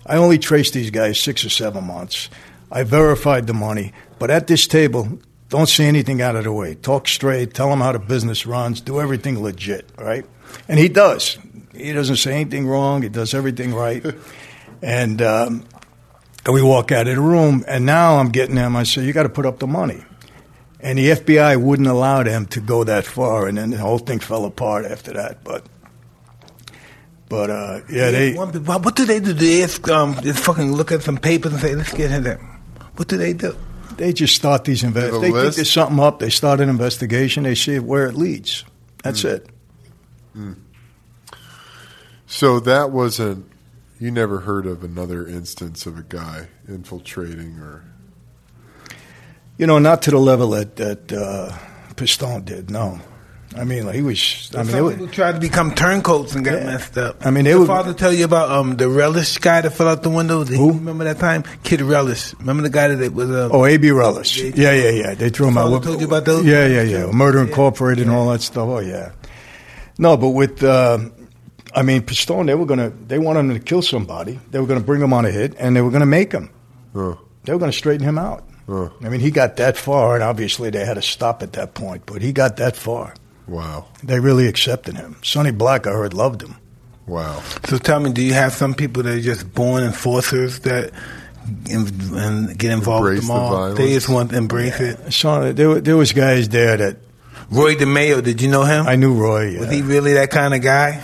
I 0.07 0.17
only 0.17 0.39
traced 0.39 0.75
these 0.75 0.91
guys 0.91 1.19
six 1.19 1.45
or 1.45 1.49
seven 1.49 1.85
months. 1.85 2.29
I 2.71 2.83
verified 2.83 3.47
the 3.47 3.55
money, 3.55 3.93
but 4.19 4.31
at 4.31 4.47
this 4.47 4.67
table, 4.67 5.19
don't 5.49 5.69
say 5.69 5.87
anything 5.87 6.21
out 6.21 6.37
of 6.37 6.45
the 6.45 6.53
way. 6.53 6.75
Talk 6.75 7.09
straight. 7.09 7.55
Tell 7.55 7.71
them 7.71 7.81
how 7.81 7.93
the 7.93 7.99
business 7.99 8.45
runs. 8.45 8.83
Do 8.83 9.01
everything 9.01 9.43
legit, 9.43 9.89
right? 9.97 10.27
And 10.69 10.79
he 10.79 10.89
does. 10.89 11.39
He 11.75 11.93
doesn't 11.93 12.17
say 12.17 12.35
anything 12.35 12.67
wrong. 12.67 13.03
He 13.03 13.09
does 13.09 13.33
everything 13.33 13.75
right. 13.75 14.05
and 14.83 15.23
um, 15.23 15.65
and 16.45 16.55
we 16.55 16.63
walk 16.63 16.93
out 16.93 17.07
of 17.07 17.17
the 17.17 17.21
room, 17.21 17.65
and 17.67 17.87
now 17.87 18.17
I'm 18.17 18.31
getting 18.31 18.55
them. 18.55 18.77
I 18.77 18.83
say, 18.83 19.05
you 19.05 19.13
got 19.13 19.25
to 19.25 19.29
put 19.29 19.47
up 19.47 19.59
the 19.59 19.67
money. 19.67 20.05
And 20.81 20.97
the 20.99 21.09
FBI 21.11 21.61
wouldn't 21.61 21.89
allow 21.89 22.23
them 22.23 22.47
to 22.47 22.61
go 22.61 22.85
that 22.85 23.05
far, 23.05 23.49
and 23.49 23.59
then 23.59 23.71
the 23.71 23.79
whole 23.79 23.99
thing 23.99 24.21
fell 24.21 24.45
apart 24.45 24.85
after 24.85 25.13
that. 25.15 25.43
But, 25.43 25.67
but 27.29 27.51
uh, 27.51 27.81
yeah, 27.91 28.11
they 28.13 28.35
One- 28.35 28.53
what 28.65 28.85
what 28.85 28.95
do 28.97 29.05
they 29.05 29.19
do? 29.19 29.33
They 29.33 29.65
ask, 29.65 29.89
um, 29.89 30.15
just 30.23 30.45
fucking 30.45 30.73
look 30.73 30.93
at 30.93 31.03
some 31.03 31.17
papers 31.17 31.53
and 31.53 31.61
say, 31.61 31.75
let's 31.75 31.93
get 31.93 32.11
him 32.11 32.23
that. 32.23 32.39
What 32.97 33.09
do 33.09 33.17
they 33.17 33.33
do? 33.33 33.57
they 33.97 34.13
just 34.13 34.37
start 34.37 34.65
these 34.65 34.83
Have 34.83 34.97
a 34.97 35.01
investigations. 35.07 35.35
They 35.35 35.43
think 35.43 35.55
there's 35.57 35.71
something 35.73 35.99
up. 35.99 36.21
They 36.21 36.31
start 36.31 36.61
an 36.61 36.69
investigation. 36.69 37.43
They 37.43 37.57
see 37.57 37.81
where 37.81 38.07
it 38.07 38.15
leads. 38.15 38.65
That's 39.03 39.23
Hmm. 39.23 39.29
it. 39.29 39.47
So 42.27 42.61
that 42.61 42.91
wasn't. 42.91 43.47
You 43.99 44.13
never 44.13 44.41
heard 44.41 44.67
of 44.67 44.85
another 44.85 45.27
instance 45.27 45.87
of 45.87 45.99
a 45.99 46.03
guy 46.03 46.49
infiltrating 46.69 47.59
or. 47.59 47.83
You 49.59 49.67
know, 49.67 49.79
not 49.79 50.03
to 50.03 50.11
the 50.11 50.19
level 50.19 50.51
that 50.51 50.77
that 50.77 51.13
uh, 51.13 51.53
Pistone 51.95 52.45
did. 52.45 52.71
No, 52.71 53.01
I 53.57 53.65
mean, 53.65 53.87
like, 53.87 53.97
he 53.97 54.03
was. 54.03 54.51
I 54.55 54.59
mean, 54.63 54.67
Some 54.71 54.79
it 54.79 54.83
was, 54.83 54.95
people 54.95 55.09
tried 55.09 55.33
to 55.33 55.41
become 55.41 55.75
turncoats 55.75 56.35
and 56.37 56.45
got 56.45 56.59
Yeah. 56.61 56.67
messed 56.67 56.97
up. 56.97 57.27
I 57.27 57.31
mean, 57.31 57.43
they 57.45 57.51
Did 57.53 57.59
would- 57.59 57.67
father 57.67 57.93
tell 57.93 58.13
you 58.13 58.25
about 58.25 58.53
um, 58.53 58.77
the 58.77 58.89
relish 58.89 59.39
guy 59.39 59.61
that 59.63 59.71
fell 59.71 59.89
out 59.89 60.05
the 60.05 60.11
window. 60.11 60.45
Did 60.45 60.57
Who? 60.59 60.67
you 60.67 60.73
remember 60.75 61.05
that 61.05 61.19
time? 61.19 61.43
Kid 61.65 61.81
Relish. 61.81 62.35
Remember 62.39 62.63
the 62.63 62.71
guy 62.71 62.89
that 62.95 63.13
was 63.13 63.31
uh, 63.31 63.49
Oh, 63.51 63.65
A.B. 63.65 63.91
Relish. 63.91 64.39
Yeah, 64.41 64.73
yeah, 64.73 64.91
yeah. 64.91 65.15
They 65.15 65.29
threw 65.31 65.49
him 65.49 65.55
Father 65.55 65.77
out. 65.77 65.83
told 65.83 66.01
you 66.01 66.07
about 66.07 66.25
those? 66.25 66.45
Yeah, 66.45 66.67
yeah, 66.67 66.83
yeah. 66.83 67.07
Murder 67.11 67.41
Incorporated 67.41 68.07
and 68.07 68.15
all 68.15 68.31
that 68.31 68.43
stuff. 68.43 68.69
Oh, 68.69 68.79
yeah. 68.79 69.11
No, 69.99 70.17
but 70.17 70.29
with, 70.31 70.63
uh, 70.63 70.99
I 71.75 71.83
mean, 71.83 72.03
Pistone, 72.03 72.47
they 72.47 72.55
were 72.55 72.67
going 72.67 72.79
to, 72.79 72.91
they 73.09 73.19
wanted 73.19 73.41
him 73.41 73.55
to 73.55 73.59
kill 73.59 73.83
somebody. 73.83 74.39
They 74.53 74.61
were 74.61 74.67
going 74.69 74.79
to 74.79 74.87
bring 74.87 75.03
him 75.03 75.13
on 75.13 75.25
a 75.25 75.33
hit, 75.33 75.57
and 75.59 75.75
they 75.75 75.81
were 75.81 75.91
going 75.91 76.01
to 76.01 76.07
make 76.07 76.31
him. 76.31 76.51
Uh, 76.95 77.15
They 77.45 77.53
were 77.53 77.59
going 77.59 77.73
to 77.73 77.77
straighten 77.77 78.07
him 78.07 78.19
out. 78.19 78.45
Uh, 78.69 78.91
I 79.03 79.09
mean, 79.09 79.21
he 79.21 79.31
got 79.31 79.57
that 79.57 79.77
far, 79.77 80.15
and 80.15 80.23
obviously 80.23 80.69
they 80.71 80.85
had 80.85 80.95
to 80.95 81.03
stop 81.03 81.43
at 81.43 81.55
that 81.55 81.75
point, 81.75 82.03
but 82.07 82.21
he 82.21 82.33
got 82.33 82.57
that 82.59 82.77
far. 82.77 83.15
wow. 83.47 83.87
They 84.03 84.21
really 84.21 84.47
accepted 84.47 84.95
him. 84.97 85.17
Sonny 85.23 85.53
Black, 85.53 85.87
I 85.87 85.93
heard, 85.93 86.13
loved 86.15 86.43
him. 86.43 86.57
Wow. 87.07 87.41
So 87.69 87.79
tell 87.79 87.99
me, 88.01 88.13
do 88.13 88.21
you 88.23 88.35
have 88.35 88.53
some 88.53 88.75
people 88.75 89.03
that 89.05 89.15
are 89.15 89.21
just 89.21 89.53
born 89.55 89.83
enforcers 89.85 90.61
that 90.61 90.93
in, 91.71 91.89
and 92.13 92.59
get 92.59 92.71
involved 92.73 93.07
Embrace 93.07 93.21
with 93.21 93.29
the 93.29 93.33
them 93.33 93.43
all? 93.43 93.51
violence? 93.51 93.79
They 93.79 93.93
just 93.95 94.09
want 94.11 94.31
to 94.31 94.37
embrace 94.37 94.79
it. 94.81 95.13
So 95.15 95.53
there, 95.55 95.81
there 95.81 95.97
was 95.97 96.13
guys 96.13 96.51
there 96.51 96.77
that 96.77 96.99
Roy 97.51 97.75
DeMeo, 97.77 98.23
did 98.23 98.43
you 98.43 98.49
know 98.51 98.65
him? 98.65 98.87
I 98.87 98.97
knew 98.97 99.15
Roy. 99.15 99.53
Yeah. 99.53 99.61
Was 99.61 99.71
he 99.71 99.81
really 99.81 100.13
that 100.15 100.29
kind 100.31 100.53
of 100.53 100.61
guy? 100.61 101.03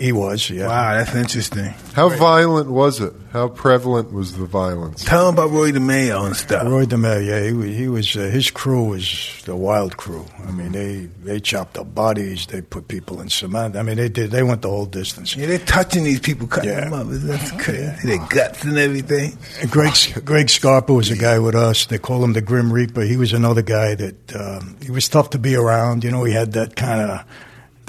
He 0.00 0.12
was, 0.12 0.48
yeah. 0.48 0.66
Wow, 0.66 0.96
that's 0.96 1.14
interesting. 1.14 1.74
How 1.94 2.08
violent 2.08 2.70
was 2.70 3.00
it? 3.00 3.12
How 3.32 3.48
prevalent 3.48 4.12
was 4.12 4.36
the 4.36 4.46
violence? 4.46 5.04
Tell 5.04 5.28
him 5.28 5.34
about 5.34 5.50
Roy 5.50 5.70
DeMeo 5.72 6.26
and 6.26 6.34
stuff. 6.34 6.64
Roy 6.64 6.84
DeMille, 6.86 7.24
yeah, 7.26 7.44
he 7.46 7.52
was, 7.52 7.66
he 7.76 7.88
was 7.88 8.16
uh, 8.16 8.20
his 8.20 8.50
crew 8.50 8.84
was 8.88 9.40
the 9.44 9.54
wild 9.54 9.96
crew. 9.96 10.24
I 10.46 10.50
mean, 10.52 10.72
they 10.72 11.08
they 11.22 11.38
chopped 11.38 11.76
up 11.78 11.94
bodies, 11.94 12.46
they 12.46 12.60
put 12.62 12.88
people 12.88 13.20
in 13.20 13.28
cement. 13.28 13.76
I 13.76 13.82
mean, 13.82 13.96
they 13.98 14.08
did 14.08 14.30
they 14.30 14.42
went 14.42 14.62
the 14.62 14.68
whole 14.70 14.86
distance. 14.86 15.36
Yeah, 15.36 15.46
they're 15.46 15.58
touching 15.58 16.02
these 16.04 16.20
people, 16.20 16.46
cutting 16.48 16.70
Yeah. 16.70 16.88
them 16.88 16.92
up. 16.94 17.06
That's 17.08 17.52
crazy. 17.62 18.06
Their 18.08 18.26
guts 18.26 18.64
and 18.64 18.78
everything. 18.78 19.36
And 19.60 19.70
Greg 19.70 19.94
Greg 20.24 20.48
Scarpa 20.48 20.92
was 20.92 21.10
a 21.10 21.16
guy 21.16 21.38
with 21.38 21.54
us. 21.54 21.86
They 21.86 21.98
call 21.98 22.24
him 22.24 22.32
the 22.32 22.40
Grim 22.40 22.72
Reaper. 22.72 23.02
He 23.02 23.16
was 23.16 23.32
another 23.32 23.62
guy 23.62 23.94
that 23.96 24.34
um, 24.34 24.76
he 24.82 24.90
was 24.90 25.08
tough 25.08 25.30
to 25.30 25.38
be 25.38 25.54
around. 25.54 26.02
You 26.04 26.10
know, 26.10 26.24
he 26.24 26.32
had 26.32 26.52
that 26.54 26.74
kind 26.74 27.00
of 27.02 27.24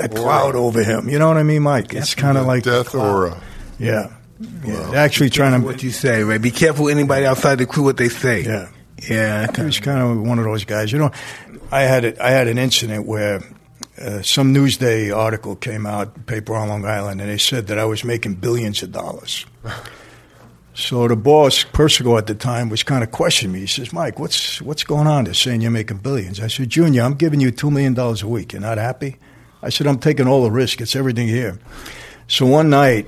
that 0.02 0.16
cloud 0.16 0.56
over 0.56 0.84
him. 0.84 1.10
You 1.10 1.20
know 1.20 1.28
what 1.28 1.38
I 1.38 1.44
mean, 1.44 1.64
Mike? 1.64 1.94
It's 1.94 2.16
kind 2.16 2.38
of 2.38 2.46
like 2.46 2.64
Death 2.64 2.96
aura. 2.96 3.42
Yeah, 3.80 4.14
yeah. 4.40 4.90
They're 4.92 4.96
actually 4.96 5.30
trying 5.30 5.60
to. 5.60 5.66
What 5.66 5.84
you 5.84 5.92
say, 5.92 6.24
right? 6.24 6.42
Be 6.42 6.52
careful 6.52 6.90
anybody 6.90 7.26
outside 7.26 7.56
the 7.56 7.66
crew 7.66 7.84
what 7.84 7.98
they 7.98 8.10
say. 8.10 8.44
Yeah. 8.44 8.70
Yeah. 9.10 9.48
He 9.56 9.64
was 9.64 9.80
kind 9.80 10.00
of 10.00 10.28
one 10.28 10.38
of 10.40 10.46
those 10.46 10.66
guys. 10.66 10.92
You 10.92 11.00
know, 11.00 11.12
I 11.72 11.82
had 11.82 12.06
it, 12.06 12.20
I 12.20 12.32
had 12.32 12.48
an 12.48 12.58
incident 12.58 13.08
where 13.08 13.42
uh, 14.00 14.22
some 14.22 14.54
Newsday 14.54 15.16
article 15.16 15.56
came 15.56 15.86
out, 15.86 16.26
paper 16.26 16.56
on 16.56 16.70
Long 16.70 16.86
Island, 16.86 17.22
and 17.22 17.30
they 17.30 17.38
said 17.38 17.68
that 17.68 17.80
I 17.80 17.86
was 17.86 18.04
making 18.04 18.36
billions 18.36 18.84
of 18.84 18.92
dollars. 18.92 19.46
So 20.74 21.06
the 21.08 21.18
boss, 21.18 21.66
Persico 21.66 22.18
at 22.18 22.28
the 22.28 22.34
time, 22.34 22.70
was 22.70 22.82
kind 22.82 23.04
of 23.04 23.12
questioning 23.12 23.54
me. 23.54 23.60
He 23.60 23.68
says, 23.68 23.92
"Mike, 23.92 24.20
what's 24.20 24.62
what's 24.62 24.86
going 24.86 25.06
on? 25.06 25.26
They're 25.26 25.34
saying 25.34 25.62
you're 25.62 25.70
making 25.70 25.98
billions. 25.98 26.40
I 26.40 26.48
said, 26.48 26.70
"Junior, 26.70 27.04
I'm 27.04 27.16
giving 27.16 27.42
you 27.42 27.52
two 27.52 27.70
million 27.70 27.94
dollars 27.94 28.22
a 28.24 28.28
week. 28.28 28.54
You're 28.54 28.62
not 28.62 28.78
happy?" 28.78 29.18
I 29.62 29.70
said, 29.70 29.88
"I'm 29.88 30.00
taking 30.00 30.28
all 30.28 30.44
the 30.44 30.52
risk. 30.52 30.82
It's 30.82 30.96
everything 30.96 31.28
here." 31.28 31.60
So 32.28 32.46
one 32.46 32.70
night, 32.70 33.08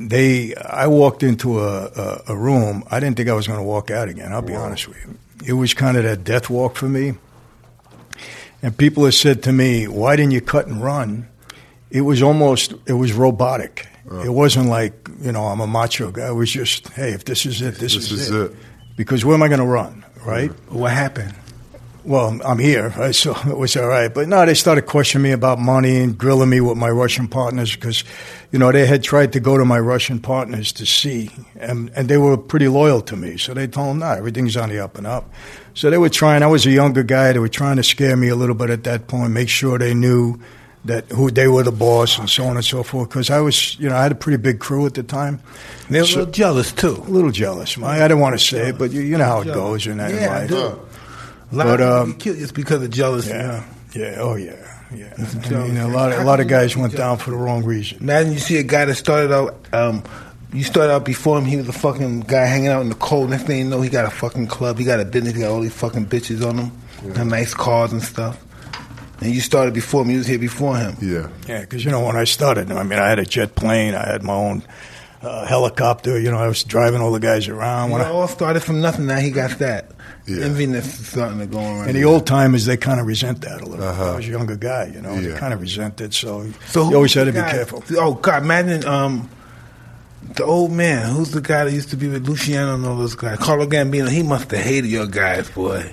they, 0.00 0.54
I 0.54 0.86
walked 0.86 1.22
into 1.22 1.60
a, 1.60 1.84
a, 1.86 2.22
a 2.28 2.36
room. 2.36 2.84
I 2.90 3.00
didn't 3.00 3.16
think 3.16 3.28
I 3.28 3.34
was 3.34 3.46
going 3.46 3.58
to 3.58 3.64
walk 3.64 3.90
out 3.90 4.08
again. 4.08 4.32
I'll 4.32 4.42
be 4.42 4.54
honest 4.54 4.88
with 4.88 4.96
you. 5.04 5.18
It 5.46 5.52
was 5.54 5.74
kind 5.74 5.96
of 5.96 6.04
that 6.04 6.24
death 6.24 6.48
walk 6.50 6.76
for 6.76 6.88
me. 6.88 7.14
And 8.62 8.76
people 8.76 9.04
have 9.04 9.14
said 9.14 9.42
to 9.44 9.52
me, 9.52 9.86
"Why 9.88 10.16
didn't 10.16 10.32
you 10.32 10.40
cut 10.40 10.66
and 10.66 10.82
run?" 10.82 11.28
It 11.90 12.00
was 12.02 12.22
almost, 12.22 12.72
it 12.86 12.94
was 12.94 13.12
robotic. 13.12 13.86
It 14.24 14.30
wasn't 14.30 14.68
like 14.68 15.08
you 15.20 15.30
know 15.32 15.44
I'm 15.44 15.60
a 15.60 15.66
macho 15.66 16.10
guy. 16.10 16.28
It 16.28 16.34
was 16.34 16.50
just, 16.50 16.88
hey, 16.90 17.12
if 17.12 17.24
this 17.24 17.44
is 17.46 17.60
it, 17.62 17.76
this, 17.76 17.94
This 17.94 18.10
is, 18.10 18.12
is 18.12 18.30
it. 18.30 18.50
it. 18.52 18.56
Because 18.96 19.24
where 19.24 19.34
am 19.34 19.42
I 19.42 19.48
going 19.48 19.60
to 19.60 19.66
run, 19.66 20.04
right? 20.24 20.50
What 20.70 20.92
happened? 20.92 21.34
Well, 22.04 22.40
I'm- 22.44 22.58
here, 22.58 22.92
right? 22.96 23.14
so 23.24 23.36
it 23.46 23.56
was 23.56 23.76
all 23.76 23.86
right. 23.86 24.12
But 24.12 24.28
no, 24.28 24.44
they 24.44 24.54
started 24.54 24.82
questioning 24.86 25.22
me 25.22 25.30
about 25.32 25.58
money 25.58 25.98
and 25.98 26.16
grilling 26.18 26.50
me 26.50 26.60
with 26.60 26.76
my 26.76 26.88
Russian 26.90 27.28
partners 27.28 27.74
because, 27.74 28.04
you 28.50 28.58
know, 28.58 28.72
they 28.72 28.86
had 28.86 29.02
tried 29.02 29.32
to 29.34 29.40
go 29.40 29.56
to 29.56 29.64
my 29.64 29.78
Russian 29.78 30.18
partners 30.18 30.72
to 30.72 30.86
see, 30.86 31.30
and, 31.58 31.90
and 31.94 32.08
they 32.08 32.16
were 32.18 32.36
pretty 32.36 32.68
loyal 32.68 33.00
to 33.02 33.16
me. 33.16 33.36
So 33.36 33.54
they 33.54 33.66
told 33.66 33.90
them, 33.90 33.98
no, 34.00 34.10
everything's 34.10 34.56
on 34.56 34.68
the 34.70 34.80
up 34.80 34.98
and 34.98 35.06
up. 35.06 35.32
So 35.74 35.90
they 35.90 35.98
were 35.98 36.08
trying, 36.10 36.42
I 36.42 36.46
was 36.48 36.66
a 36.66 36.70
younger 36.70 37.02
guy, 37.02 37.32
they 37.32 37.38
were 37.38 37.48
trying 37.48 37.76
to 37.76 37.82
scare 37.82 38.16
me 38.16 38.28
a 38.28 38.36
little 38.36 38.54
bit 38.56 38.70
at 38.70 38.84
that 38.84 39.06
point, 39.06 39.32
make 39.32 39.48
sure 39.48 39.78
they 39.78 39.94
knew 39.94 40.38
that 40.84 41.08
who 41.12 41.30
they 41.30 41.46
were 41.46 41.62
the 41.62 41.70
boss 41.70 42.18
and 42.18 42.28
so 42.28 42.44
on 42.44 42.56
and 42.56 42.64
so 42.64 42.82
forth. 42.82 43.08
Because 43.08 43.30
I 43.30 43.38
was, 43.40 43.78
you 43.78 43.88
know, 43.88 43.94
I 43.94 44.02
had 44.02 44.10
a 44.10 44.16
pretty 44.16 44.36
big 44.38 44.58
crew 44.58 44.84
at 44.84 44.94
the 44.94 45.04
time. 45.04 45.40
They 45.88 46.00
were 46.00 46.04
a 46.04 46.08
little 46.08 46.26
jealous 46.26 46.72
too. 46.72 46.96
A 47.06 47.08
little 47.08 47.30
jealous. 47.30 47.78
I 47.78 47.98
didn't 48.08 48.18
want 48.18 48.36
to 48.38 48.44
say 48.44 48.70
it, 48.70 48.78
but 48.78 48.90
you, 48.90 49.00
you 49.00 49.16
know 49.16 49.24
how 49.24 49.42
it 49.42 49.46
goes 49.46 49.86
in 49.86 49.98
that 49.98 50.12
Yeah, 50.12 50.34
I 50.34 50.46
life. 50.46 50.48
Do. 51.52 51.56
A 51.56 51.58
lot 51.58 51.64
But, 51.66 51.80
of 51.80 51.88
um, 52.02 52.06
people 52.06 52.12
get 52.18 52.22
killed 52.24 52.38
just 52.38 52.54
because 52.54 52.82
of 52.82 52.90
jealousy. 52.90 53.30
Yeah, 53.30 53.64
yeah, 53.94 54.16
oh 54.18 54.34
yeah, 54.36 54.52
yeah. 54.94 55.14
It's 55.18 55.34
I 55.52 55.68
mean, 55.68 55.76
a 55.76 55.88
lot, 55.88 56.12
of, 56.12 56.18
a 56.20 56.24
lot 56.24 56.40
of 56.40 56.48
guys 56.48 56.76
went 56.76 56.96
down 56.96 57.18
for 57.18 57.30
the 57.30 57.36
wrong 57.36 57.64
reason. 57.64 57.98
Imagine 58.00 58.32
you 58.32 58.38
see 58.38 58.58
a 58.58 58.62
guy 58.62 58.84
that 58.86 58.94
started 58.94 59.32
out, 59.32 59.54
um, 59.72 60.02
you 60.52 60.64
started 60.64 60.92
out 60.92 61.04
before 61.04 61.38
him, 61.38 61.44
he 61.44 61.56
was 61.56 61.68
a 61.68 61.72
fucking 61.72 62.20
guy 62.20 62.46
hanging 62.46 62.68
out 62.68 62.82
in 62.82 62.88
the 62.88 62.94
cold. 62.94 63.30
Next 63.30 63.44
thing 63.44 63.58
you 63.58 63.64
know, 63.64 63.80
he 63.80 63.88
got 63.90 64.04
a 64.04 64.10
fucking 64.10 64.48
club, 64.48 64.78
he 64.78 64.84
got 64.84 65.00
a 65.00 65.04
business, 65.04 65.34
he 65.34 65.40
got 65.40 65.50
all 65.50 65.60
these 65.60 65.74
fucking 65.74 66.06
bitches 66.06 66.46
on 66.46 66.58
him, 66.58 67.12
got 67.14 67.26
nice 67.26 67.54
cars 67.54 67.92
and 67.92 68.02
stuff. 68.02 68.42
And 69.20 69.32
you 69.32 69.40
started 69.40 69.72
before 69.72 70.02
him, 70.02 70.10
you 70.10 70.18
was 70.18 70.26
here 70.26 70.38
before 70.38 70.76
him. 70.76 70.96
Yeah. 71.00 71.28
Yeah, 71.46 71.60
because 71.60 71.84
you 71.84 71.90
know 71.92 72.04
when 72.04 72.16
I 72.16 72.24
started, 72.24 72.72
I 72.72 72.82
mean, 72.82 72.98
I 72.98 73.08
had 73.08 73.18
a 73.20 73.24
jet 73.24 73.54
plane, 73.54 73.94
I 73.94 74.04
had 74.10 74.22
my 74.24 74.34
own, 74.34 74.62
uh, 75.22 75.46
helicopter. 75.46 76.18
You 76.18 76.32
know, 76.32 76.38
I 76.38 76.48
was 76.48 76.64
driving 76.64 77.00
all 77.00 77.12
the 77.12 77.20
guys 77.20 77.46
around. 77.46 77.90
When 77.90 78.00
When 78.00 78.08
it 78.08 78.10
I, 78.10 78.14
all 78.14 78.26
started 78.26 78.64
from 78.64 78.80
nothing. 78.80 79.06
Now 79.06 79.18
he 79.20 79.30
got 79.30 79.58
that. 79.60 79.92
Yeah. 80.26 80.44
Enviness 80.46 80.84
is 80.84 81.08
starting 81.08 81.40
to 81.40 81.46
go 81.46 81.58
around. 81.58 81.88
and 81.88 81.96
the 81.96 82.04
old 82.04 82.26
timers, 82.26 82.64
they 82.66 82.76
kind 82.76 83.00
of 83.00 83.06
resent 83.06 83.40
that 83.40 83.60
a 83.60 83.66
little. 83.66 83.84
Uh-huh. 83.84 84.12
I 84.12 84.16
was 84.16 84.26
a 84.28 84.30
younger 84.30 84.56
guy, 84.56 84.86
you 84.94 85.00
know. 85.00 85.20
They 85.20 85.36
kind 85.36 85.52
of 85.52 85.60
resent 85.60 86.00
it, 86.00 86.14
so, 86.14 86.46
So 86.68 86.88
you 86.90 86.96
always 86.96 87.12
had 87.14 87.24
to 87.24 87.32
be 87.32 87.38
guy- 87.38 87.50
careful. 87.50 87.82
Oh 87.92 88.14
God, 88.14 88.42
imagine 88.44 88.86
um, 88.86 89.28
the 90.36 90.44
old 90.44 90.70
man. 90.70 91.10
Who's 91.12 91.32
the 91.32 91.40
guy 91.40 91.64
that 91.64 91.72
used 91.72 91.90
to 91.90 91.96
be 91.96 92.06
with 92.08 92.26
Luciano 92.28 92.74
and 92.76 92.86
all 92.86 92.96
those 92.96 93.16
guys? 93.16 93.38
Carlo 93.38 93.66
Gambino. 93.66 94.08
He 94.08 94.22
must 94.22 94.48
have 94.52 94.60
hated 94.62 94.88
your 94.90 95.06
guys, 95.06 95.50
boy. 95.50 95.92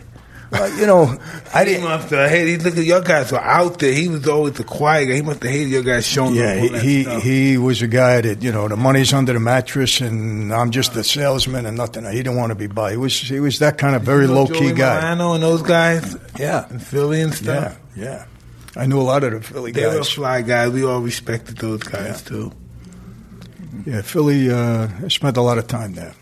Well, 0.52 0.80
you 0.80 0.88
know, 0.88 1.16
I 1.54 1.64
didn't. 1.64 1.82
He 1.84 1.88
must 1.88 2.10
have 2.10 2.30
hated. 2.30 2.64
Look 2.64 2.76
at 2.78 2.84
your 2.84 3.02
guys 3.02 3.32
were 3.32 3.40
out 3.40 3.78
there. 3.80 3.94
He 3.94 4.08
was 4.10 4.28
always 4.28 4.54
the 4.54 4.64
quiet 4.64 5.06
guy. 5.06 5.14
He 5.16 5.22
must 5.22 5.44
have 5.44 5.52
hated 5.52 5.70
your 5.70 5.84
guys 5.84 6.08
showing 6.08 6.34
Yeah, 6.36 6.54
up. 6.66 6.72
all 6.74 6.80
he 6.80 6.96
he, 6.98 7.04
stuff. 7.04 7.24
he 7.24 7.58
was 7.60 7.82
a 7.84 7.88
guy 7.88 8.22
that 8.22 8.42
you 8.42 8.52
know 8.52 8.68
the 8.68 8.76
money's 8.76 9.14
under 9.14 9.34
the 9.34 9.40
mattress 9.40 10.02
and 10.02 10.52
I'm 10.54 10.72
just 10.72 10.96
a 10.96 11.04
salesman 11.04 11.66
and 11.68 11.78
nothing. 11.78 12.04
He 12.06 12.18
didn't 12.18 12.36
want 12.36 12.50
to 12.50 12.56
be 12.56 12.66
by. 12.68 12.92
He 12.92 12.98
was 12.98 13.14
he 13.20 13.40
was 13.40 13.60
that 13.60 13.78
kind 13.78 13.96
of 13.96 14.02
very 14.02 14.24
You 14.24 14.34
know 14.34 14.44
low 14.44 14.48
key 14.48 14.74
guy. 14.74 15.00
Milano 15.02 15.34
and 15.34 15.44
those 15.44 15.62
guys 15.62 16.18
Yeah, 16.40 16.68
in 16.72 16.80
Philly 16.80 17.22
and 17.22 17.32
yeah, 17.32 17.38
stuff. 17.70 17.80
yeah. 17.96 18.26
I 18.76 18.86
knew 18.88 19.00
a 19.00 19.04
lot 19.04 19.24
of 19.24 19.34
the 19.34 19.42
Philly 19.42 19.72
They 19.72 19.86
were 19.86 19.98
guys. 19.98 20.10
fly 20.12 20.42
guys. 20.42 20.72
We 20.72 20.84
all 20.84 21.02
respected 21.02 21.58
those 21.58 21.84
guys 21.84 22.24
too. 22.24 22.52
Yeah, 23.86 24.02
Philly. 24.02 24.50
Uh, 24.52 24.88
I 25.04 25.08
spent 25.10 25.38
a 25.38 25.42
lot 25.42 25.58
of 25.58 25.68
time 25.68 25.94
there, 25.94 26.14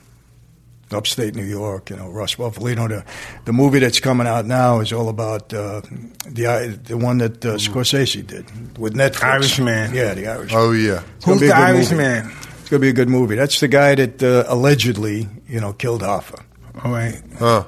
upstate 0.92 1.36
New 1.36 1.44
York. 1.46 1.90
You 1.90 1.96
know, 1.98 2.10
Russ 2.10 2.36
Bufalino. 2.36 2.88
The 2.90 3.04
the 3.46 3.54
movie 3.54 3.80
that's 3.80 4.00
coming 4.00 4.28
out 4.28 4.46
now 4.46 4.80
is 4.80 4.92
all 4.94 5.10
about 5.10 5.54
uh, 5.54 5.82
the 6.26 6.80
the 6.84 6.98
one 6.98 7.18
that 7.20 7.46
uh, 7.46 7.56
Scorsese 7.56 8.26
did 8.26 8.78
with 8.78 8.94
Netflix. 8.96 9.24
Irishman. 9.24 9.94
Yeah, 9.94 10.14
the 10.14 10.28
Irishman. 10.28 10.60
Oh 10.62 10.72
yeah. 10.72 11.04
It's 11.18 11.26
gonna 11.26 11.34
Who's 11.38 11.42
be 11.42 11.48
the 11.48 11.54
good 11.54 11.62
Irish 11.64 11.92
movie. 11.92 12.04
man? 12.04 12.32
It's 12.60 12.70
gonna 12.70 12.82
be 12.82 12.90
a 12.90 12.94
good 12.94 13.10
movie. 13.10 13.36
That's 13.36 13.60
the 13.60 13.68
guy 13.68 13.96
that 13.96 14.22
uh, 14.24 14.44
allegedly, 14.48 15.28
you 15.48 15.60
know, 15.60 15.74
killed 15.74 16.02
Hoffa. 16.02 16.44
All 16.84 16.92
right. 16.92 17.22
Huh. 17.40 17.64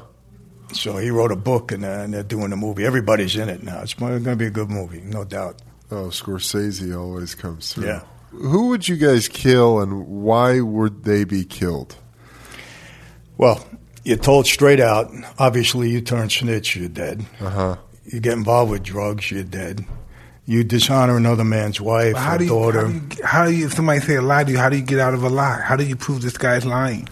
So 0.72 0.98
he 0.98 1.10
wrote 1.10 1.32
a 1.32 1.36
book, 1.36 1.72
and, 1.72 1.84
uh, 1.84 1.88
and 1.88 2.14
they're 2.14 2.22
doing 2.22 2.52
the 2.52 2.56
movie. 2.56 2.86
Everybody's 2.86 3.36
in 3.36 3.50
it 3.50 3.64
now. 3.64 3.82
It's 3.82 3.96
going 3.96 4.24
to 4.24 4.36
be 4.36 4.46
a 4.46 4.50
good 4.52 4.70
movie, 4.70 5.02
no 5.02 5.24
doubt. 5.24 5.64
Oh, 5.90 6.10
Scorsese 6.10 6.96
always 6.96 7.34
comes 7.34 7.74
through. 7.74 7.88
Yeah. 7.88 8.04
Who 8.30 8.68
would 8.68 8.88
you 8.88 8.96
guys 8.96 9.28
kill, 9.28 9.80
and 9.80 10.06
why 10.06 10.60
would 10.60 11.06
they 11.06 11.24
be 11.24 11.44
killed? 11.44 11.96
Well, 13.40 13.66
you're 14.04 14.18
told 14.18 14.46
straight 14.48 14.82
out. 14.82 15.10
Obviously, 15.40 15.90
you 15.90 16.02
turn 16.02 16.30
snitch, 16.30 16.76
you're 16.76 16.90
dead. 16.90 17.26
Uh 17.40 17.50
huh. 17.50 17.76
You 18.06 18.20
get 18.20 18.34
involved 18.34 18.70
with 18.70 18.84
drugs, 18.84 19.32
you're 19.32 19.44
dead. 19.44 19.86
You 20.46 20.66
dishonor 20.66 21.16
another 21.16 21.46
man's 21.46 21.80
wife 21.80 22.18
how 22.18 22.36
or 22.36 22.38
do 22.38 22.44
you, 22.44 22.50
daughter. 22.50 22.82
how 22.82 22.88
do 22.88 23.16
you, 23.16 23.24
how 23.24 23.46
do 23.46 23.52
you, 23.54 23.66
if 23.68 23.74
somebody 23.76 24.02
say 24.02 24.16
a 24.16 24.22
lie 24.22 24.44
to 24.44 24.52
you, 24.52 24.58
how 24.58 24.68
do 24.68 24.76
you 24.76 24.84
get 24.84 25.00
out 25.00 25.14
of 25.14 25.24
a 25.24 25.30
lie? 25.30 25.62
How 25.62 25.78
do 25.78 25.86
you 25.86 25.96
prove 25.96 26.22
this 26.22 26.38
guy's 26.38 26.66
lying? 26.66 27.08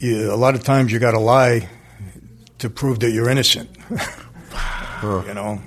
you, 0.00 0.32
a 0.32 0.34
lot 0.34 0.54
of 0.56 0.64
times, 0.64 0.90
you 0.92 0.98
got 0.98 1.12
to 1.12 1.20
lie 1.20 1.68
to 2.58 2.68
prove 2.68 2.98
that 3.00 3.10
you're 3.12 3.30
innocent. 3.30 3.70
You 5.02 5.34
know. 5.34 5.60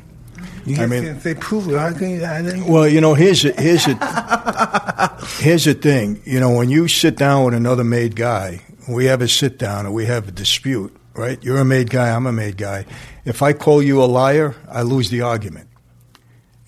You 0.66 0.76
I 0.76 0.78
can't 0.78 0.90
mean- 0.92 1.20
say 1.20 1.36
prove 1.36 1.68
it. 1.68 1.78
How 1.78 1.92
can 1.92 2.10
you? 2.12 2.26
How 2.26 2.42
do 2.42 2.56
you 2.56 2.66
Well, 2.66 2.88
you 2.88 3.02
know, 3.02 3.14
here's 3.16 3.44
a, 3.44 3.52
here's 3.62 3.86
a, 3.86 5.18
here's 5.40 5.66
the 5.66 5.74
thing. 5.74 6.22
You 6.24 6.40
know, 6.40 6.52
when 6.52 6.70
you 6.70 6.88
sit 6.88 7.18
down 7.18 7.44
with 7.44 7.54
another 7.54 7.84
made 7.84 8.16
guy, 8.16 8.62
we 8.88 9.06
have 9.06 9.22
a 9.22 9.28
sit 9.28 9.58
down 9.58 9.86
and 9.86 9.96
we 9.96 10.06
have 10.06 10.28
a 10.28 10.32
dispute, 10.32 10.96
right? 11.14 11.44
You're 11.44 11.58
a 11.58 11.66
made 11.66 11.90
guy, 11.90 12.10
I'm 12.10 12.26
a 12.28 12.32
made 12.32 12.58
guy. 12.58 12.86
If 13.24 13.42
I 13.42 13.54
call 13.54 13.82
you 13.82 14.04
a 14.04 14.06
liar, 14.06 14.56
I 14.70 14.84
lose 14.84 15.10
the 15.10 15.22
argument. 15.22 15.70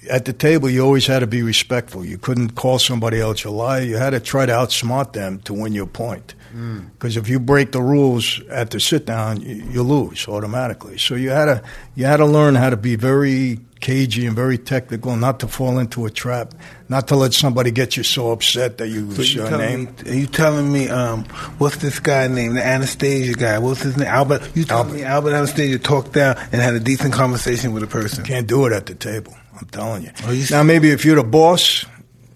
At 0.09 0.25
the 0.25 0.33
table, 0.33 0.69
you 0.69 0.81
always 0.85 1.05
had 1.05 1.19
to 1.19 1.27
be 1.27 1.41
respectful. 1.41 2.05
You 2.05 2.17
couldn't 2.17 2.51
call 2.51 2.79
somebody 2.79 3.19
else 3.19 3.43
a 3.43 3.49
liar. 3.49 3.81
You 3.81 3.97
had 3.97 4.11
to 4.11 4.19
try 4.19 4.45
to 4.45 4.53
outsmart 4.53 5.13
them 5.13 5.39
to 5.41 5.53
win 5.53 5.73
your 5.73 5.85
point. 5.87 6.33
Hmm. 6.51 6.85
Because 6.93 7.17
if 7.17 7.27
you 7.27 7.39
break 7.39 7.73
the 7.73 7.81
rules 7.81 8.41
at 8.49 8.69
the 8.69 8.79
sit 8.79 9.05
down, 9.05 9.41
you, 9.41 9.55
you 9.69 9.83
lose 9.83 10.27
automatically. 10.27 10.97
So 10.97 11.15
you 11.15 11.31
had 11.31 11.45
to 11.45 11.63
you 11.95 12.05
had 12.05 12.17
to 12.17 12.25
learn 12.25 12.55
how 12.55 12.69
to 12.69 12.77
be 12.77 12.95
very 12.95 13.59
cagey 13.79 14.25
and 14.25 14.35
very 14.35 14.57
technical, 14.57 15.15
not 15.15 15.39
to 15.41 15.47
fall 15.47 15.79
into 15.79 16.05
a 16.05 16.09
trap, 16.09 16.53
not 16.89 17.07
to 17.09 17.15
let 17.15 17.33
somebody 17.33 17.71
get 17.71 17.95
you 17.97 18.03
so 18.03 18.31
upset 18.31 18.77
that 18.79 18.87
you 18.89 19.11
So 19.11 19.21
you 19.21 19.43
uh, 19.43 19.49
telling 19.49 19.67
name. 19.85 19.95
me? 20.05 20.11
Are 20.11 20.15
you 20.15 20.27
telling 20.27 20.71
me? 20.73 20.89
Um, 20.89 21.23
what's 21.59 21.77
this 21.77 21.99
guy 21.99 22.27
name? 22.27 22.53
The 22.55 22.65
Anastasia 22.65 23.33
guy. 23.33 23.59
What's 23.59 23.81
his 23.81 23.97
name? 23.97 24.07
Albert. 24.07 24.49
You 24.55 24.63
telling 24.65 24.85
Albert. 24.87 24.95
me 24.97 25.03
Albert 25.03 25.33
Anastasia 25.33 25.79
talked 25.79 26.13
down 26.13 26.37
and 26.51 26.61
had 26.61 26.73
a 26.73 26.79
decent 26.79 27.13
conversation 27.13 27.73
with 27.73 27.83
a 27.83 27.87
person? 27.87 28.23
Can't 28.25 28.47
do 28.47 28.65
it 28.65 28.73
at 28.73 28.85
the 28.85 28.95
table. 28.95 29.33
I'm 29.59 29.67
telling 29.67 30.03
you. 30.03 30.11
Oh, 30.25 30.31
you 30.31 30.45
now 30.51 30.63
maybe 30.63 30.91
if 30.91 31.03
you're 31.05 31.15
the 31.15 31.23
boss, 31.23 31.85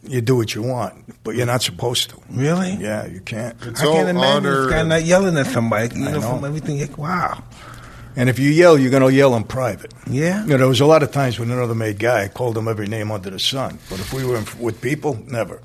you 0.04 0.22
do 0.22 0.36
what 0.36 0.56
you 0.56 0.64
want, 0.64 1.24
but 1.24 1.36
you're 1.36 1.46
not 1.46 1.62
supposed 1.62 2.10
to. 2.10 2.18
Really? 2.32 2.74
Yeah, 2.74 3.06
you 3.06 3.20
can't. 3.22 3.56
It's 3.64 3.80
I 3.82 3.86
can't 3.86 4.10
imagine 4.10 4.46
honor. 4.48 4.62
this 4.64 4.72
guy 4.72 4.84
not 4.84 5.04
yelling 5.06 5.38
at 5.38 5.46
somebody. 5.46 5.96
You 6.00 6.08
I 6.08 6.12
know, 6.14 6.20
know. 6.20 6.36
from 6.36 6.46
everything. 6.46 6.80
like, 6.80 6.98
Wow. 6.98 7.44
And 8.16 8.30
if 8.30 8.40
you 8.40 8.50
yell, 8.50 8.78
you're 8.78 8.92
going 8.92 9.04
to 9.04 9.12
yell 9.14 9.36
in 9.36 9.44
private. 9.46 9.94
Yeah. 10.10 10.42
You 10.44 10.50
know, 10.50 10.58
there 10.58 10.68
was 10.68 10.82
a 10.82 10.86
lot 10.86 11.02
of 11.04 11.12
times 11.12 11.40
when 11.40 11.50
another 11.52 11.76
made 11.76 11.98
guy 12.00 12.24
I 12.24 12.28
called 12.28 12.58
him 12.58 12.68
every 12.68 12.88
name 12.88 13.12
under 13.12 13.30
the 13.30 13.40
sun. 13.40 13.80
But 13.90 14.00
if 14.00 14.12
we 14.14 14.26
were 14.26 14.36
in, 14.38 14.46
with 14.60 14.82
people, 14.82 15.18
never. 15.28 15.62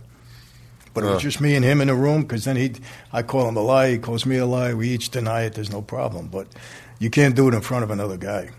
But 0.94 1.04
it 1.04 1.08
was 1.08 1.22
just 1.22 1.40
me 1.42 1.54
and 1.54 1.64
him 1.64 1.80
in 1.82 1.90
a 1.90 1.94
room 1.94 2.22
because 2.22 2.44
then 2.44 2.56
he, 2.56 2.72
I 3.12 3.22
call 3.22 3.46
him 3.48 3.56
a 3.56 3.60
lie, 3.60 3.90
he 3.90 3.98
calls 3.98 4.24
me 4.24 4.36
a 4.38 4.46
lie. 4.46 4.72
We 4.72 4.88
each 4.88 5.10
deny 5.10 5.42
it. 5.42 5.52
There's 5.54 5.70
no 5.70 5.82
problem. 5.82 6.28
But 6.28 6.46
you 6.98 7.10
can't 7.10 7.34
do 7.36 7.48
it 7.48 7.54
in 7.54 7.60
front 7.60 7.84
of 7.84 7.90
another 7.90 8.16
guy. 8.16 8.50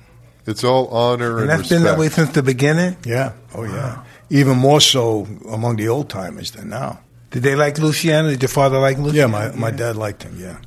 It's 0.46 0.64
all 0.64 0.88
honor 0.90 1.32
and, 1.32 1.42
And 1.42 1.50
that's 1.50 1.62
respect. 1.62 1.80
been 1.80 1.84
that 1.86 1.98
way 1.98 2.10
since 2.10 2.30
the 2.32 2.44
beginning. 2.44 2.96
Yeah. 3.06 3.34
Oh 3.56 3.64
yeah. 3.64 4.04
Even 4.30 4.58
more 4.58 4.80
so 4.80 5.28
among 5.50 5.78
the 5.78 5.88
old 5.88 6.10
timers 6.10 6.52
than 6.52 6.70
now. 6.70 7.00
Did 7.32 7.44
they 7.44 7.56
like 7.56 7.80
Luciano? 7.80 8.30
Did 8.30 8.42
your 8.44 8.50
father 8.50 8.78
like 8.80 8.98
Luciano? 8.98 9.36
Yeah. 9.38 9.50
My 9.52 9.56
my 9.56 9.72
dad 9.72 9.96
liked 9.96 10.24
him. 10.24 10.38
Yeah. 10.40 10.58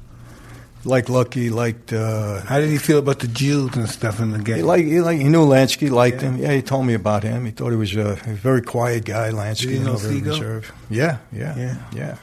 Liked 0.85 1.11
Lucky. 1.11 1.51
Liked. 1.51 1.93
Uh, 1.93 2.41
How 2.43 2.59
did 2.59 2.71
he 2.71 2.79
feel 2.79 2.99
about 2.99 3.19
the 3.19 3.29
Jews 3.29 3.77
and 3.77 3.89
stuff 3.89 4.19
in 4.21 4.31
the 4.31 4.39
game? 4.39 4.57
He 4.57 4.63
like 4.63 4.85
he 4.85 5.01
like 5.01 5.19
he 5.19 5.29
knew 5.29 5.45
Lansky, 5.47 5.91
liked 5.91 6.23
him. 6.23 6.39
Yeah, 6.39 6.53
he 6.55 6.63
told 6.63 6.87
me 6.87 6.95
about 6.95 7.23
him. 7.23 7.45
He 7.45 7.51
thought 7.51 7.71
he 7.71 7.77
was 7.77 7.95
a, 7.95 8.13
a 8.13 8.15
very 8.35 8.63
quiet 8.63 9.05
guy, 9.05 9.31
Lansky, 9.31 9.69
Did 9.69 9.71
he 9.71 9.79
know 9.81 9.97
very 9.97 10.21
reserved. 10.23 10.73
Yeah, 10.89 11.19
yeah, 11.33 11.57
Yeah. 11.59 11.77
yeah, 11.95 12.17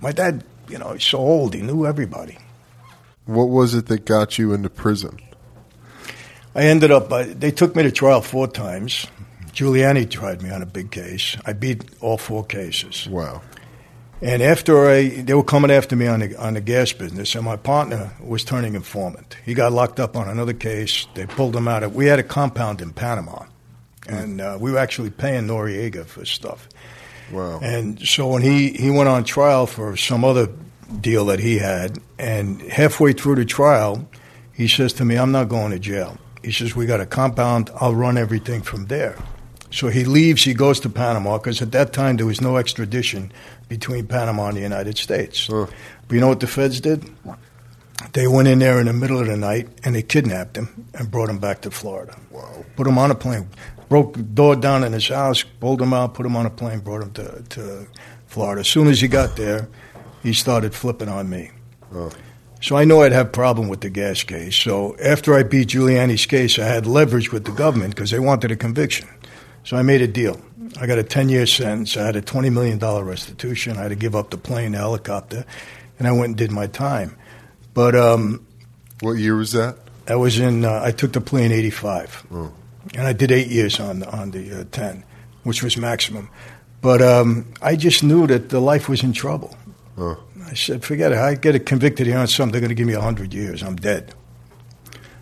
My 0.00 0.12
dad, 0.12 0.44
you 0.68 0.78
know, 0.78 0.92
he's 0.92 1.04
so 1.04 1.18
old. 1.18 1.54
He 1.54 1.62
knew 1.62 1.84
everybody. 1.84 2.38
What 3.24 3.48
was 3.48 3.74
it 3.74 3.86
that 3.86 4.04
got 4.04 4.38
you 4.38 4.52
into 4.54 4.70
prison? 4.70 5.18
I 6.54 6.62
ended 6.66 6.92
up. 6.92 7.12
Uh, 7.12 7.24
they 7.28 7.50
took 7.50 7.74
me 7.74 7.82
to 7.82 7.90
trial 7.90 8.22
four 8.22 8.46
times. 8.46 9.06
Giuliani 9.52 10.08
tried 10.08 10.42
me 10.42 10.50
on 10.50 10.62
a 10.62 10.66
big 10.66 10.90
case. 10.92 11.36
I 11.44 11.54
beat 11.54 11.82
all 12.00 12.18
four 12.18 12.44
cases. 12.44 13.08
Wow. 13.08 13.42
And 14.22 14.42
after 14.42 14.88
I, 14.88 15.08
they 15.08 15.34
were 15.34 15.44
coming 15.44 15.70
after 15.70 15.94
me 15.94 16.06
on 16.06 16.20
the 16.20 16.36
on 16.36 16.54
the 16.54 16.60
gas 16.60 16.92
business, 16.92 17.34
and 17.34 17.44
my 17.44 17.56
partner 17.56 18.12
was 18.20 18.44
turning 18.44 18.74
informant. 18.74 19.36
He 19.44 19.52
got 19.52 19.72
locked 19.72 20.00
up 20.00 20.16
on 20.16 20.28
another 20.28 20.54
case. 20.54 21.06
They 21.14 21.26
pulled 21.26 21.54
him 21.54 21.68
out. 21.68 21.82
Of, 21.82 21.94
we 21.94 22.06
had 22.06 22.18
a 22.18 22.22
compound 22.22 22.80
in 22.80 22.92
Panama, 22.92 23.44
and 24.08 24.40
uh, 24.40 24.56
we 24.58 24.72
were 24.72 24.78
actually 24.78 25.10
paying 25.10 25.46
Noriega 25.46 26.06
for 26.06 26.24
stuff. 26.24 26.68
Wow. 27.30 27.60
And 27.62 28.00
so 28.06 28.28
when 28.28 28.42
he, 28.42 28.70
he 28.70 28.90
went 28.90 29.08
on 29.08 29.24
trial 29.24 29.66
for 29.66 29.96
some 29.96 30.24
other 30.24 30.48
deal 31.00 31.26
that 31.26 31.40
he 31.40 31.58
had, 31.58 31.98
and 32.18 32.62
halfway 32.62 33.12
through 33.12 33.34
the 33.34 33.44
trial, 33.44 34.08
he 34.52 34.68
says 34.68 34.92
to 34.94 35.04
me, 35.04 35.16
I'm 35.16 35.32
not 35.32 35.48
going 35.48 35.72
to 35.72 35.78
jail. 35.78 36.18
He 36.42 36.52
says, 36.52 36.76
We 36.76 36.86
got 36.86 37.00
a 37.00 37.06
compound, 37.06 37.70
I'll 37.80 37.94
run 37.94 38.16
everything 38.16 38.62
from 38.62 38.86
there. 38.86 39.16
So 39.70 39.88
he 39.88 40.04
leaves, 40.04 40.44
he 40.44 40.54
goes 40.54 40.78
to 40.80 40.88
Panama, 40.88 41.38
because 41.38 41.60
at 41.60 41.72
that 41.72 41.92
time 41.92 42.16
there 42.16 42.26
was 42.26 42.40
no 42.40 42.56
extradition 42.56 43.32
between 43.68 44.06
Panama 44.06 44.48
and 44.48 44.56
the 44.56 44.62
United 44.62 44.98
States. 44.98 45.46
Huh. 45.46 45.66
But 46.06 46.14
you 46.14 46.20
know 46.20 46.28
what 46.28 46.40
the 46.40 46.46
feds 46.46 46.80
did? 46.80 47.04
They 48.12 48.26
went 48.26 48.48
in 48.48 48.58
there 48.58 48.78
in 48.78 48.86
the 48.86 48.92
middle 48.92 49.18
of 49.18 49.26
the 49.26 49.36
night 49.36 49.68
and 49.84 49.94
they 49.94 50.02
kidnapped 50.02 50.56
him 50.56 50.86
and 50.94 51.10
brought 51.10 51.28
him 51.28 51.38
back 51.38 51.62
to 51.62 51.70
Florida. 51.70 52.16
Wow. 52.30 52.64
Put 52.76 52.86
him 52.86 52.98
on 52.98 53.10
a 53.10 53.14
plane, 53.14 53.48
broke 53.88 54.14
the 54.14 54.22
door 54.22 54.56
down 54.56 54.84
in 54.84 54.92
his 54.92 55.08
house, 55.08 55.42
pulled 55.42 55.80
him 55.80 55.92
out, 55.92 56.14
put 56.14 56.26
him 56.26 56.36
on 56.36 56.46
a 56.46 56.50
plane, 56.50 56.80
brought 56.80 57.02
him 57.02 57.12
to, 57.12 57.42
to 57.50 57.86
Florida. 58.26 58.60
As 58.60 58.68
soon 58.68 58.88
as 58.88 59.00
he 59.00 59.08
got 59.08 59.36
there, 59.36 59.68
he 60.22 60.32
started 60.32 60.74
flipping 60.74 61.08
on 61.08 61.28
me. 61.28 61.50
So 62.60 62.76
I 62.76 62.84
knew 62.84 63.00
I'd 63.00 63.12
have 63.12 63.32
problem 63.32 63.68
with 63.68 63.80
the 63.80 63.90
gas 63.90 64.22
case. 64.22 64.56
So 64.56 64.96
after 64.98 65.34
I 65.34 65.42
beat 65.42 65.68
Giuliani's 65.68 66.26
case, 66.26 66.58
I 66.58 66.64
had 66.64 66.86
leverage 66.86 67.32
with 67.32 67.44
the 67.44 67.52
government 67.52 67.94
because 67.94 68.10
they 68.10 68.18
wanted 68.18 68.50
a 68.50 68.56
conviction. 68.56 69.08
So 69.64 69.76
I 69.76 69.82
made 69.82 70.02
a 70.02 70.08
deal. 70.08 70.40
I 70.80 70.86
got 70.86 70.98
a 70.98 71.02
10 71.02 71.28
year 71.28 71.46
sentence. 71.46 71.96
I 71.96 72.04
had 72.06 72.16
a 72.16 72.22
$20 72.22 72.52
million 72.52 72.78
restitution. 72.78 73.76
I 73.78 73.82
had 73.82 73.88
to 73.88 73.94
give 73.96 74.14
up 74.14 74.30
the 74.30 74.36
plane, 74.38 74.72
the 74.72 74.78
helicopter, 74.78 75.44
and 75.98 76.06
I 76.06 76.12
went 76.12 76.26
and 76.26 76.36
did 76.36 76.50
my 76.50 76.66
time. 76.66 77.16
But 77.74 77.94
um, 77.94 78.46
What 79.00 79.12
year 79.12 79.36
was 79.36 79.52
that? 79.52 79.76
I 80.08 80.16
was 80.16 80.38
in. 80.38 80.64
Uh, 80.64 80.80
I 80.84 80.92
took 80.92 81.12
the 81.12 81.20
plea 81.20 81.44
in 81.46 81.52
'85, 81.52 82.26
Oh. 82.32 82.52
and 82.94 83.06
I 83.08 83.12
did 83.12 83.32
eight 83.32 83.48
years 83.48 83.80
on 83.80 83.98
the, 84.00 84.10
on 84.10 84.30
the 84.30 84.60
uh, 84.60 84.64
ten, 84.70 85.02
which 85.42 85.62
was 85.64 85.76
maximum. 85.76 86.28
But 86.80 87.02
um, 87.02 87.52
I 87.60 87.74
just 87.74 88.04
knew 88.04 88.26
that 88.28 88.50
the 88.50 88.60
life 88.60 88.88
was 88.88 89.02
in 89.02 89.12
trouble. 89.12 89.56
Oh. 89.98 90.16
I 90.46 90.54
said, 90.54 90.84
"Forget 90.84 91.10
it. 91.10 91.18
I 91.18 91.34
get 91.34 91.56
it 91.56 91.66
convicted 91.66 92.06
here 92.06 92.18
on 92.18 92.28
something. 92.28 92.52
They're 92.52 92.60
going 92.60 92.68
to 92.68 92.76
give 92.76 92.86
me 92.86 92.92
hundred 92.92 93.34
years. 93.34 93.62
I'm 93.64 93.74
dead." 93.76 94.14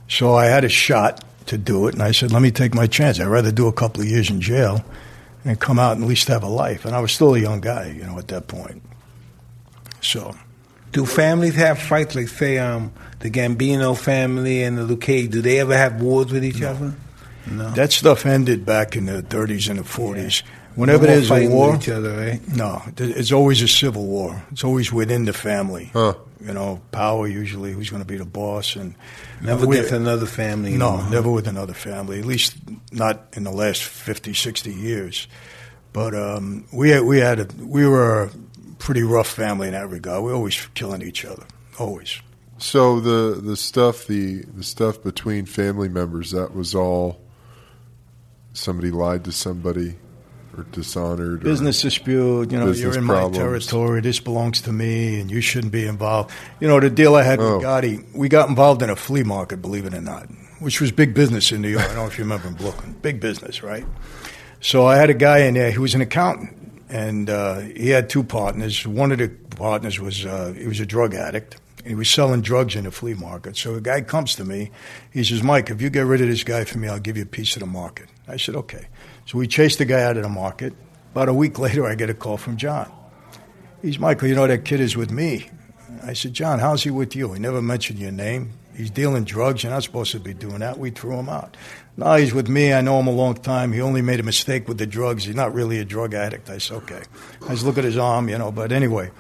So 0.06 0.34
I 0.34 0.46
had 0.46 0.64
a 0.64 0.68
shot 0.68 1.24
to 1.46 1.56
do 1.56 1.86
it, 1.88 1.94
and 1.94 2.02
I 2.02 2.12
said, 2.12 2.30
"Let 2.30 2.42
me 2.42 2.50
take 2.50 2.74
my 2.74 2.86
chance. 2.86 3.18
I'd 3.20 3.26
rather 3.26 3.52
do 3.52 3.66
a 3.68 3.72
couple 3.72 4.02
of 4.02 4.08
years 4.08 4.28
in 4.28 4.40
jail 4.42 4.84
and 5.44 5.58
come 5.60 5.78
out 5.78 5.92
and 5.92 6.02
at 6.04 6.08
least 6.08 6.28
have 6.28 6.42
a 6.42 6.48
life." 6.48 6.84
And 6.84 6.94
I 6.94 7.00
was 7.00 7.12
still 7.12 7.34
a 7.34 7.38
young 7.38 7.60
guy, 7.60 7.94
you 7.96 8.04
know, 8.04 8.18
at 8.18 8.28
that 8.28 8.46
point. 8.48 8.82
So 10.00 10.34
Do 10.92 11.06
families 11.06 11.56
have 11.56 11.78
fights? 11.80 12.14
Like, 12.14 12.28
say, 12.28 12.58
um, 12.58 12.92
the 13.20 13.30
Gambino 13.30 13.96
family 13.96 14.62
and 14.62 14.78
the 14.78 14.82
Luque, 14.82 15.28
do 15.30 15.40
they 15.42 15.58
ever 15.60 15.76
have 15.76 16.00
wars 16.00 16.30
with 16.30 16.44
each 16.44 16.62
other? 16.62 16.94
No. 17.50 17.70
that 17.72 17.92
stuff 17.92 18.24
ended 18.24 18.64
back 18.64 18.96
in 18.96 19.04
the 19.06 19.22
30s 19.22 19.68
and 19.68 19.78
the 19.78 19.82
40s. 19.82 20.42
Whenever 20.76 21.06
No 21.06 21.12
there's 21.12 21.30
a 21.30 21.48
war, 21.48 21.72
with 21.72 21.82
each 21.82 21.88
other, 21.88 22.16
right? 22.16 22.40
no, 22.56 22.82
it's 22.96 23.32
always 23.32 23.60
a 23.62 23.68
civil 23.68 24.06
war. 24.06 24.42
It's 24.50 24.64
always 24.64 24.92
within 24.92 25.24
the 25.24 25.32
family. 25.32 25.90
Huh. 25.92 26.14
You 26.44 26.52
know, 26.52 26.82
power 26.92 27.26
usually 27.26 27.72
who's 27.72 27.88
going 27.88 28.02
to 28.02 28.06
be 28.06 28.18
the 28.18 28.26
boss, 28.26 28.76
and 28.76 28.94
Never 29.40 29.66
with 29.66 29.92
another 29.92 30.26
family. 30.26 30.76
No, 30.76 30.94
anymore. 30.94 31.10
never 31.10 31.30
with 31.30 31.48
another 31.48 31.72
family. 31.72 32.18
At 32.18 32.26
least 32.26 32.56
not 32.92 33.28
in 33.32 33.44
the 33.44 33.50
last 33.50 33.82
50, 33.82 34.34
60 34.34 34.72
years. 34.72 35.26
But 35.94 36.14
um, 36.14 36.66
we 36.72 36.90
had, 36.90 37.04
we 37.04 37.18
had 37.18 37.40
a, 37.40 37.46
we 37.64 37.86
were 37.86 38.24
a 38.24 38.30
pretty 38.78 39.02
rough 39.02 39.28
family 39.28 39.68
in 39.68 39.72
that 39.72 39.88
regard. 39.88 40.22
We 40.22 40.30
were 40.30 40.36
always 40.36 40.66
killing 40.74 41.00
each 41.00 41.24
other, 41.24 41.44
always. 41.78 42.20
So 42.58 43.00
the 43.00 43.40
the 43.40 43.56
stuff 43.56 44.06
the 44.06 44.42
the 44.42 44.62
stuff 44.62 45.02
between 45.02 45.46
family 45.46 45.88
members 45.88 46.30
that 46.30 46.54
was 46.54 46.74
all 46.74 47.20
somebody 48.52 48.90
lied 48.90 49.24
to 49.24 49.32
somebody 49.32 49.96
or 50.58 50.64
dishonored 50.72 51.42
or- 51.42 51.44
Business 51.44 51.80
dispute, 51.82 52.50
you 52.52 52.58
know, 52.58 52.70
you're 52.70 52.96
in 52.96 53.04
my 53.04 53.28
territory. 53.30 54.00
This 54.00 54.20
belongs 54.20 54.60
to 54.62 54.72
me, 54.72 55.20
and 55.20 55.30
you 55.30 55.40
shouldn't 55.40 55.72
be 55.72 55.86
involved. 55.86 56.30
You 56.60 56.68
know, 56.68 56.80
the 56.80 56.90
deal 56.90 57.14
I 57.14 57.22
had 57.22 57.40
Oh. 57.40 57.56
with 57.58 57.64
Gotti, 57.66 58.04
we 58.14 58.28
got 58.28 58.48
involved 58.48 58.82
in 58.82 58.90
a 58.90 58.96
flea 58.96 59.22
market, 59.22 59.60
believe 59.62 59.84
it 59.86 59.94
or 59.94 60.00
not, 60.00 60.28
which 60.60 60.80
was 60.80 60.92
big 60.92 61.14
business 61.14 61.52
in 61.52 61.62
New 61.62 61.68
York. 61.68 61.84
I 61.84 61.88
don't 61.88 61.96
know 61.96 62.06
if 62.06 62.18
you 62.18 62.24
remember 62.24 62.48
in 62.48 62.54
Brooklyn, 62.54 62.94
big 63.02 63.20
business, 63.20 63.62
right? 63.62 63.84
So 64.60 64.86
I 64.86 64.96
had 64.96 65.10
a 65.10 65.14
guy 65.14 65.40
in 65.40 65.54
there. 65.54 65.70
He 65.70 65.78
was 65.78 65.94
an 65.94 66.00
accountant, 66.00 66.50
and 66.88 67.28
uh, 67.28 67.58
he 67.60 67.90
had 67.90 68.08
two 68.08 68.22
partners. 68.24 68.86
One 68.86 69.12
of 69.12 69.18
the 69.18 69.28
partners 69.56 70.00
was 70.00 70.24
uh, 70.24 70.54
he 70.56 70.66
was 70.66 70.80
a 70.80 70.86
drug 70.86 71.14
addict. 71.14 71.56
He 71.86 71.94
was 71.94 72.08
selling 72.08 72.40
drugs 72.40 72.74
in 72.76 72.84
the 72.84 72.90
flea 72.90 73.12
market. 73.12 73.58
So 73.58 73.74
a 73.74 73.80
guy 73.80 74.00
comes 74.00 74.34
to 74.36 74.44
me. 74.44 74.70
He 75.12 75.22
says, 75.22 75.42
"Mike, 75.42 75.68
if 75.68 75.82
you 75.82 75.90
get 75.90 76.06
rid 76.06 76.22
of 76.22 76.28
this 76.28 76.42
guy 76.42 76.64
for 76.64 76.78
me, 76.78 76.88
I'll 76.88 76.98
give 76.98 77.18
you 77.18 77.24
a 77.24 77.26
piece 77.26 77.56
of 77.56 77.60
the 77.60 77.66
market." 77.66 78.06
I 78.26 78.38
said, 78.38 78.56
"Okay." 78.56 78.86
So 79.26 79.38
we 79.38 79.46
chased 79.46 79.78
the 79.78 79.84
guy 79.84 80.02
out 80.02 80.16
of 80.16 80.22
the 80.22 80.28
market. 80.28 80.74
About 81.12 81.28
a 81.28 81.34
week 81.34 81.58
later, 81.66 81.86
I 81.86 81.94
get 81.94 82.10
a 82.10 82.14
call 82.14 82.36
from 82.36 82.56
John. 82.56 82.90
He's 83.82 83.98
Michael. 83.98 84.28
You 84.28 84.34
know 84.34 84.46
that 84.46 84.64
kid 84.64 84.80
is 84.80 84.96
with 84.96 85.10
me. 85.10 85.50
I 86.02 86.12
said, 86.12 86.34
John, 86.34 86.58
how's 86.58 86.82
he 86.82 86.90
with 86.90 87.14
you? 87.14 87.32
He 87.32 87.38
never 87.38 87.62
mentioned 87.62 87.98
your 87.98 88.12
name. 88.12 88.52
He's 88.76 88.90
dealing 88.90 89.24
drugs. 89.24 89.62
You're 89.62 89.72
not 89.72 89.84
supposed 89.84 90.12
to 90.12 90.20
be 90.20 90.34
doing 90.34 90.58
that. 90.58 90.78
We 90.78 90.90
threw 90.90 91.16
him 91.16 91.28
out. 91.28 91.56
No, 91.96 92.14
he's 92.16 92.34
with 92.34 92.48
me. 92.48 92.72
I 92.72 92.80
know 92.80 92.98
him 92.98 93.06
a 93.06 93.12
long 93.12 93.34
time. 93.34 93.72
He 93.72 93.80
only 93.80 94.02
made 94.02 94.18
a 94.18 94.24
mistake 94.24 94.66
with 94.66 94.78
the 94.78 94.86
drugs. 94.86 95.24
He's 95.24 95.36
not 95.36 95.54
really 95.54 95.78
a 95.78 95.84
drug 95.84 96.12
addict. 96.12 96.50
I 96.50 96.58
said, 96.58 96.78
okay. 96.78 97.02
I 97.42 97.50
just 97.50 97.64
look 97.64 97.78
at 97.78 97.84
his 97.84 97.96
arm, 97.96 98.28
you 98.28 98.36
know. 98.36 98.50
But 98.50 98.72
anyway, 98.72 99.10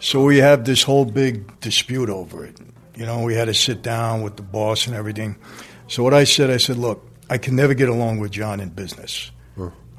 so 0.00 0.24
we 0.24 0.38
have 0.38 0.64
this 0.64 0.82
whole 0.82 1.06
big 1.06 1.60
dispute 1.60 2.10
over 2.10 2.44
it. 2.44 2.60
You 2.94 3.06
know, 3.06 3.22
we 3.22 3.34
had 3.34 3.46
to 3.46 3.54
sit 3.54 3.80
down 3.80 4.22
with 4.22 4.36
the 4.36 4.42
boss 4.42 4.86
and 4.86 4.94
everything. 4.94 5.36
So 5.88 6.02
what 6.02 6.12
I 6.12 6.24
said, 6.24 6.50
I 6.50 6.58
said, 6.58 6.76
look, 6.76 7.08
I 7.30 7.38
can 7.38 7.56
never 7.56 7.72
get 7.72 7.88
along 7.88 8.18
with 8.18 8.32
John 8.32 8.60
in 8.60 8.68
business. 8.68 9.30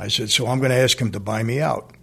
I 0.03 0.07
said, 0.09 0.29
so 0.31 0.47
I'm 0.47 0.59
going 0.59 0.71
to 0.71 0.77
ask 0.77 0.97
him 0.99 1.11
to 1.11 1.19
buy 1.19 1.43
me 1.43 1.61
out, 1.61 1.93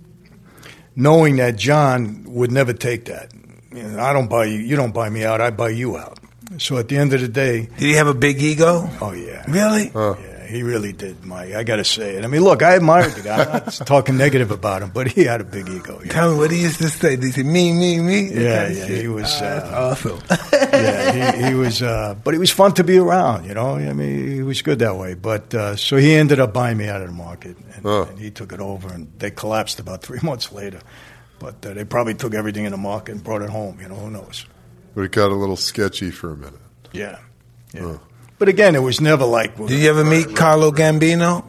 knowing 0.94 1.36
that 1.36 1.56
John 1.56 2.24
would 2.28 2.52
never 2.52 2.72
take 2.72 3.06
that. 3.06 3.32
You 3.74 3.82
know, 3.82 3.98
I 4.00 4.12
don't 4.12 4.28
buy 4.28 4.44
you. 4.46 4.58
You 4.58 4.76
don't 4.76 4.92
buy 4.94 5.08
me 5.10 5.24
out. 5.24 5.40
I 5.40 5.50
buy 5.50 5.70
you 5.70 5.96
out. 5.98 6.18
So 6.58 6.78
at 6.78 6.88
the 6.88 6.96
end 6.96 7.12
of 7.12 7.20
the 7.20 7.28
day, 7.28 7.62
Did 7.66 7.78
he 7.80 7.92
have 7.94 8.06
a 8.06 8.14
big 8.14 8.40
ego? 8.42 8.88
oh 9.00 9.12
yeah, 9.12 9.44
Really? 9.48 9.90
yeah, 9.94 10.27
he 10.48 10.62
really 10.62 10.92
did, 10.92 11.24
Mike. 11.24 11.52
I 11.54 11.62
got 11.62 11.76
to 11.76 11.84
say 11.84 12.16
it. 12.16 12.24
I 12.24 12.26
mean, 12.26 12.42
look, 12.42 12.62
I 12.62 12.74
admired 12.74 13.12
the 13.12 13.22
guy. 13.22 13.44
I'm 13.44 13.52
not 13.52 13.72
talking 13.86 14.16
negative 14.16 14.50
about 14.50 14.82
him, 14.82 14.90
but 14.90 15.06
he 15.08 15.24
had 15.24 15.40
a 15.40 15.44
big 15.44 15.68
ego. 15.68 16.00
Yeah, 16.04 16.12
Tell 16.12 16.32
me 16.32 16.38
what 16.38 16.50
he 16.50 16.62
used 16.62 16.78
to 16.78 16.88
say. 16.88 17.16
Did 17.16 17.24
he 17.24 17.30
say 17.32 17.42
me, 17.42 17.72
me, 17.72 18.00
me? 18.00 18.30
Yeah, 18.32 18.68
yeah, 18.68 18.86
shit? 18.86 19.00
he 19.02 19.08
was, 19.08 19.26
Ah, 19.36 19.40
that's 19.40 19.70
uh, 19.70 20.08
awesome. 20.10 20.20
yeah 20.72 21.32
he, 21.36 21.48
he 21.48 21.54
was. 21.54 21.82
Uh, 21.82 22.14
but 22.24 22.34
he 22.34 22.40
was 22.40 22.50
fun 22.50 22.72
to 22.74 22.84
be 22.84 22.98
around. 22.98 23.44
You 23.46 23.54
know, 23.54 23.76
I 23.76 23.92
mean, 23.92 24.28
he 24.32 24.42
was 24.42 24.62
good 24.62 24.78
that 24.80 24.96
way. 24.96 25.14
But 25.14 25.54
uh, 25.54 25.76
so 25.76 25.96
he 25.96 26.14
ended 26.14 26.40
up 26.40 26.52
buying 26.52 26.76
me 26.78 26.88
out 26.88 27.02
of 27.02 27.08
the 27.08 27.14
market, 27.14 27.56
and, 27.74 27.82
Huh. 27.84 28.06
and 28.08 28.18
he 28.18 28.30
took 28.30 28.52
it 28.52 28.60
over, 28.60 28.88
and 28.92 29.12
they 29.18 29.30
collapsed 29.30 29.78
about 29.80 30.02
three 30.02 30.18
months 30.24 30.50
later. 30.52 30.80
But 31.38 31.64
uh, 31.64 31.74
they 31.74 31.84
probably 31.84 32.14
took 32.14 32.34
everything 32.34 32.64
in 32.64 32.72
the 32.72 32.78
market 32.78 33.12
and 33.12 33.22
brought 33.22 33.42
it 33.42 33.50
home. 33.50 33.78
You 33.80 33.88
know, 33.88 33.94
who 33.94 34.10
knows? 34.10 34.46
but 34.94 35.02
it 35.02 35.12
got 35.12 35.30
a 35.30 35.34
little 35.34 35.54
sketchy 35.56 36.10
for 36.10 36.32
a 36.32 36.36
minute. 36.36 36.58
Yeah, 36.92 37.18
yeah. 37.72 37.82
Huh. 37.82 37.98
But 38.38 38.48
again, 38.48 38.74
it 38.74 38.82
was 38.82 39.00
never 39.00 39.24
like. 39.24 39.56
Did 39.56 39.70
you 39.70 39.90
ever 39.90 40.04
meet 40.04 40.36
Carlo 40.36 40.70
Gambino? 40.70 41.44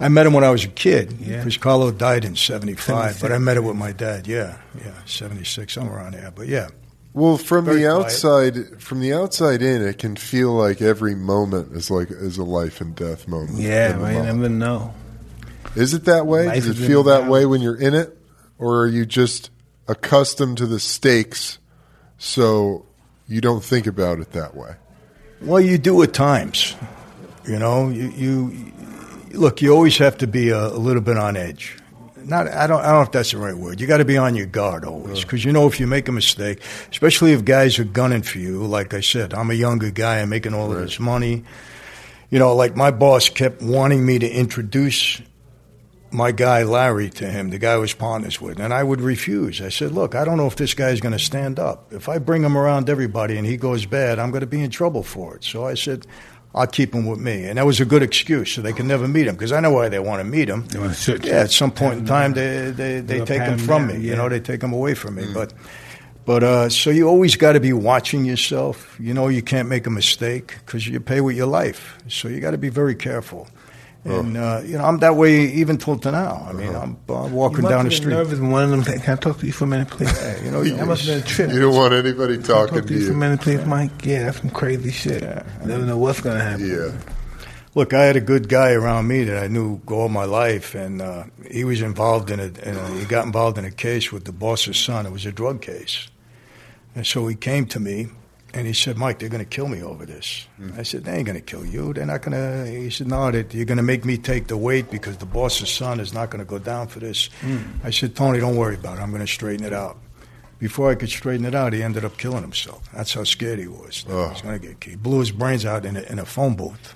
I 0.00 0.08
met 0.08 0.26
him 0.26 0.32
when 0.32 0.44
I 0.44 0.50
was 0.50 0.64
a 0.64 0.68
kid. 0.68 1.12
Yeah. 1.20 1.38
Because 1.38 1.56
Carlo 1.56 1.90
died 1.90 2.24
in 2.24 2.36
75, 2.36 3.20
but 3.20 3.32
I 3.32 3.38
met 3.38 3.56
him 3.56 3.64
with 3.64 3.76
my 3.76 3.92
dad. 3.92 4.26
Yeah, 4.26 4.58
yeah, 4.84 4.92
76, 5.06 5.72
somewhere 5.72 5.98
around 5.98 6.12
there. 6.14 6.30
But 6.34 6.48
yeah, 6.48 6.68
Well, 7.14 7.38
from 7.38 7.64
Very 7.64 7.82
the 7.84 7.88
quiet. 7.88 8.04
outside, 8.06 8.82
from 8.82 9.00
the 9.00 9.12
outside 9.14 9.62
in, 9.62 9.80
it 9.82 9.98
can 9.98 10.16
feel 10.16 10.52
like 10.52 10.82
every 10.82 11.14
moment 11.14 11.72
is 11.72 11.90
like 11.90 12.10
is 12.10 12.36
a 12.38 12.44
life 12.44 12.80
and 12.80 12.94
death 12.94 13.28
moment. 13.28 13.58
Yeah, 13.58 13.92
in 13.92 13.98
the 13.98 14.04
right. 14.04 14.24
Never 14.24 14.48
know. 14.48 14.92
Is 15.76 15.94
it 15.94 16.04
that 16.06 16.26
way? 16.26 16.46
Life 16.46 16.64
Does 16.64 16.78
it 16.80 16.86
feel 16.86 17.04
that 17.04 17.12
balance. 17.20 17.30
way 17.30 17.46
when 17.46 17.62
you're 17.62 17.80
in 17.80 17.94
it, 17.94 18.18
or 18.58 18.82
are 18.82 18.88
you 18.88 19.06
just 19.06 19.50
accustomed 19.88 20.58
to 20.58 20.66
the 20.66 20.80
stakes, 20.80 21.58
so 22.18 22.84
you 23.28 23.40
don't 23.40 23.62
think 23.64 23.86
about 23.86 24.18
it 24.18 24.32
that 24.32 24.54
way? 24.56 24.74
Well, 25.42 25.60
you 25.60 25.78
do 25.78 26.02
at 26.02 26.12
times. 26.12 26.74
You 27.46 27.58
know, 27.58 27.88
you, 27.90 28.08
you 28.08 28.72
look. 29.32 29.60
You 29.60 29.72
always 29.74 29.98
have 29.98 30.18
to 30.18 30.26
be 30.26 30.50
a, 30.50 30.66
a 30.66 30.78
little 30.78 31.02
bit 31.02 31.16
on 31.16 31.36
edge. 31.36 31.76
Not, 32.24 32.48
I 32.48 32.66
don't, 32.66 32.80
I 32.80 32.86
don't 32.86 32.94
know 32.94 33.02
if 33.02 33.12
that's 33.12 33.32
the 33.32 33.38
right 33.38 33.54
word. 33.54 33.82
You 33.82 33.86
got 33.86 33.98
to 33.98 34.04
be 34.06 34.16
on 34.16 34.34
your 34.34 34.46
guard 34.46 34.86
always, 34.86 35.20
because 35.20 35.44
you 35.44 35.52
know 35.52 35.66
if 35.66 35.78
you 35.78 35.86
make 35.86 36.08
a 36.08 36.12
mistake, 36.12 36.62
especially 36.90 37.32
if 37.32 37.44
guys 37.44 37.78
are 37.78 37.84
gunning 37.84 38.22
for 38.22 38.38
you. 38.38 38.64
Like 38.64 38.94
I 38.94 39.00
said, 39.00 39.34
I'm 39.34 39.50
a 39.50 39.54
younger 39.54 39.90
guy. 39.90 40.20
I'm 40.20 40.30
making 40.30 40.54
all 40.54 40.72
of 40.72 40.78
this 40.78 40.98
money. 40.98 41.44
You 42.30 42.38
know, 42.38 42.54
like 42.54 42.76
my 42.76 42.90
boss 42.90 43.28
kept 43.28 43.60
wanting 43.60 44.06
me 44.06 44.18
to 44.18 44.28
introduce 44.28 45.20
my 46.14 46.30
guy 46.30 46.62
Larry 46.62 47.10
to 47.10 47.28
him, 47.28 47.50
the 47.50 47.58
guy 47.58 47.72
I 47.72 47.76
was 47.76 47.92
partners 47.92 48.40
with, 48.40 48.60
and 48.60 48.72
I 48.72 48.84
would 48.84 49.00
refuse. 49.00 49.60
I 49.60 49.68
said, 49.68 49.90
"Look, 49.90 50.14
I 50.14 50.24
don't 50.24 50.36
know 50.36 50.46
if 50.46 50.54
this 50.54 50.72
guy's 50.72 51.00
going 51.00 51.12
to 51.12 51.18
stand 51.18 51.58
up. 51.58 51.92
If 51.92 52.08
I 52.08 52.18
bring 52.18 52.44
him 52.44 52.56
around 52.56 52.88
everybody 52.88 53.36
and 53.36 53.46
he 53.46 53.56
goes 53.56 53.84
bad, 53.84 54.18
I'm 54.20 54.30
going 54.30 54.42
to 54.42 54.46
be 54.46 54.62
in 54.62 54.70
trouble 54.70 55.02
for 55.02 55.34
it." 55.34 55.44
So 55.44 55.66
I 55.66 55.74
said, 55.74 56.06
"I'll 56.54 56.68
keep 56.68 56.94
him 56.94 57.06
with 57.06 57.18
me," 57.18 57.44
and 57.44 57.58
that 57.58 57.66
was 57.66 57.80
a 57.80 57.84
good 57.84 58.02
excuse, 58.02 58.52
so 58.52 58.62
they 58.62 58.72
can 58.72 58.86
never 58.86 59.08
meet 59.08 59.26
him 59.26 59.34
because 59.34 59.50
I 59.50 59.58
know 59.58 59.72
why 59.72 59.88
they 59.88 59.98
want 59.98 60.20
to 60.20 60.24
meet 60.24 60.48
him. 60.48 60.68
To 60.68 60.84
Yeah, 61.24 61.40
at 61.40 61.50
some 61.50 61.72
point 61.72 61.98
in 61.98 62.06
time, 62.06 62.32
they 62.32 62.70
they, 62.70 63.00
they 63.00 63.24
take 63.24 63.42
him 63.42 63.58
from 63.58 63.88
me. 63.88 63.98
You 63.98 64.14
know, 64.14 64.28
they 64.28 64.40
take 64.40 64.62
him 64.62 64.72
away 64.72 64.94
from 64.94 65.16
me. 65.16 65.26
But 65.34 65.52
but 66.24 66.44
uh, 66.44 66.68
so 66.68 66.90
you 66.90 67.08
always 67.08 67.34
got 67.34 67.52
to 67.52 67.60
be 67.60 67.72
watching 67.72 68.24
yourself. 68.24 68.96
You 69.00 69.14
know, 69.14 69.26
you 69.26 69.42
can't 69.42 69.68
make 69.68 69.86
a 69.88 69.90
mistake 69.90 70.58
because 70.64 70.86
you 70.86 71.00
pay 71.00 71.20
with 71.20 71.36
your 71.36 71.48
life. 71.48 71.98
So 72.08 72.28
you 72.28 72.38
got 72.38 72.52
to 72.52 72.58
be 72.58 72.70
very 72.70 72.94
careful. 72.94 73.48
And 74.06 74.36
uh, 74.36 74.60
you 74.64 74.76
know, 74.76 74.84
I'm 74.84 74.98
that 74.98 75.16
way 75.16 75.46
even 75.46 75.78
till 75.78 75.98
to 75.98 76.12
now. 76.12 76.46
I 76.46 76.52
mean, 76.52 76.74
I'm 76.74 76.98
uh, 77.08 77.26
You 77.26 77.34
walking 77.34 77.62
must 77.62 77.70
down 77.70 77.84
have 77.84 77.84
the 77.84 77.88
been 77.88 77.96
street. 77.96 78.12
Nervous 78.12 78.38
when 78.38 78.50
one 78.50 78.64
of 78.64 78.70
them. 78.70 78.82
Said, 78.84 79.02
Can 79.02 79.14
I 79.14 79.16
talk 79.16 79.38
to 79.38 79.46
you 79.46 79.52
for 79.52 79.64
a 79.64 79.66
minute, 79.66 79.88
please? 79.88 80.12
Yeah, 80.12 80.44
you 80.44 80.50
know, 80.50 80.62
that 80.62 80.86
must 80.86 81.06
have 81.06 81.14
been 81.14 81.24
a 81.24 81.26
trip. 81.26 81.50
You 81.52 81.60
don't 81.60 81.74
want 81.74 81.94
anybody 81.94 82.34
Can 82.36 82.44
I 82.44 82.46
talking 82.46 82.74
talk 82.74 82.82
to 82.82 82.88
to 82.88 82.94
you 82.94 83.00
for 83.00 83.10
a 83.12 83.14
you. 83.14 83.18
minute, 83.20 83.40
please, 83.40 83.64
Mike. 83.64 84.04
Yeah, 84.04 84.24
that's 84.24 84.40
some 84.40 84.50
crazy 84.50 84.90
shit. 84.90 85.22
Yeah. 85.22 85.42
Never 85.64 85.86
know 85.86 85.96
what's 85.96 86.20
gonna 86.20 86.40
happen. 86.40 86.68
Yeah, 86.68 86.92
Look, 87.74 87.94
I 87.94 88.04
had 88.04 88.14
a 88.16 88.20
good 88.20 88.48
guy 88.50 88.72
around 88.72 89.08
me 89.08 89.24
that 89.24 89.42
I 89.42 89.48
knew 89.48 89.80
all 89.88 90.10
my 90.10 90.24
life, 90.24 90.74
and 90.74 91.00
uh, 91.00 91.24
he 91.50 91.64
was 91.64 91.80
involved 91.80 92.30
in 92.30 92.40
it. 92.40 92.58
in. 92.58 92.98
He 92.98 93.06
got 93.06 93.24
involved 93.24 93.56
in 93.56 93.64
a 93.64 93.70
case 93.70 94.12
with 94.12 94.24
the 94.26 94.32
boss's 94.32 94.76
son. 94.76 95.06
It 95.06 95.12
was 95.12 95.24
a 95.24 95.32
drug 95.32 95.62
case, 95.62 96.08
and 96.94 97.06
so 97.06 97.26
he 97.26 97.34
came 97.34 97.64
to 97.68 97.80
me, 97.80 98.08
and 98.54 98.66
he 98.66 98.72
said, 98.72 98.96
"Mike, 98.96 99.18
they're 99.18 99.28
going 99.28 99.44
to 99.44 99.48
kill 99.56 99.68
me 99.68 99.82
over 99.82 100.06
this." 100.06 100.46
I 100.78 100.82
said, 100.84 101.04
"They 101.04 101.12
ain't 101.16 101.26
going 101.26 101.36
to 101.38 101.44
kill 101.44 101.66
you. 101.66 101.92
They're 101.92 102.06
not 102.06 102.22
going 102.22 102.32
to." 102.38 102.70
He 102.70 102.88
said, 102.90 103.08
"No, 103.08 103.28
you're 103.30 103.64
going 103.66 103.76
to 103.76 103.82
make 103.82 104.04
me 104.04 104.16
take 104.16 104.46
the 104.46 104.56
weight 104.56 104.90
because 104.90 105.16
the 105.18 105.26
boss's 105.26 105.68
son 105.70 106.00
is 106.00 106.12
not 106.14 106.30
going 106.30 106.38
to 106.44 106.48
go 106.48 106.58
down 106.58 106.86
for 106.88 107.00
this." 107.00 107.28
Hmm. 107.40 107.58
I 107.82 107.90
said, 107.90 108.14
"Tony, 108.16 108.38
don't 108.40 108.56
worry 108.56 108.76
about 108.76 108.98
it. 108.98 109.02
I'm 109.02 109.10
going 109.10 109.20
to 109.26 109.32
straighten 109.32 109.66
it 109.66 109.72
out." 109.72 109.98
Before 110.60 110.90
I 110.90 110.94
could 110.94 111.10
straighten 111.10 111.44
it 111.44 111.54
out, 111.54 111.72
he 111.72 111.82
ended 111.82 112.04
up 112.04 112.16
killing 112.16 112.40
himself. 112.42 112.88
That's 112.94 113.12
how 113.12 113.24
scared 113.24 113.58
he 113.58 113.66
was. 113.66 114.04
that 114.04 114.12
He 114.12 114.16
was 114.16 114.40
Oh. 114.40 114.42
going 114.44 114.60
to 114.60 114.66
get 114.66 114.80
killed. 114.80 114.90
He 114.92 114.96
blew 114.96 115.18
his 115.18 115.32
brains 115.32 115.66
out 115.66 115.84
in 115.84 115.96
a, 115.96 116.02
in 116.02 116.18
a 116.18 116.24
phone 116.24 116.54
booth. 116.54 116.94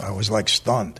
I 0.00 0.10
was 0.10 0.30
like 0.30 0.48
stunned. 0.48 0.98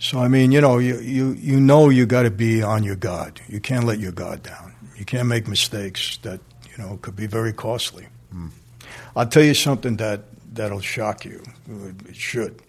So 0.00 0.18
I 0.18 0.28
mean, 0.28 0.52
you 0.52 0.60
know, 0.60 0.78
you 0.78 0.98
you 1.00 1.32
you 1.32 1.58
know 1.60 1.88
you 1.88 2.04
got 2.06 2.22
to 2.22 2.30
be 2.30 2.62
on 2.62 2.82
your 2.84 2.96
guard. 2.96 3.40
You 3.48 3.60
can't 3.60 3.84
let 3.84 3.98
your 4.00 4.12
guard 4.12 4.42
down. 4.42 4.74
You 4.96 5.04
can't 5.04 5.28
make 5.28 5.48
mistakes 5.48 6.18
that 6.22 6.40
you 6.70 6.82
know 6.84 6.98
could 7.00 7.16
be 7.16 7.26
very 7.26 7.52
costly. 7.52 8.06
Hmm. 8.30 8.48
I'll 9.16 9.26
tell 9.26 9.42
you 9.42 9.54
something 9.54 9.96
that 9.96 10.24
that'll 10.54 10.80
shock 10.80 11.24
you. 11.24 11.42
It 12.08 12.16
should. 12.16 12.62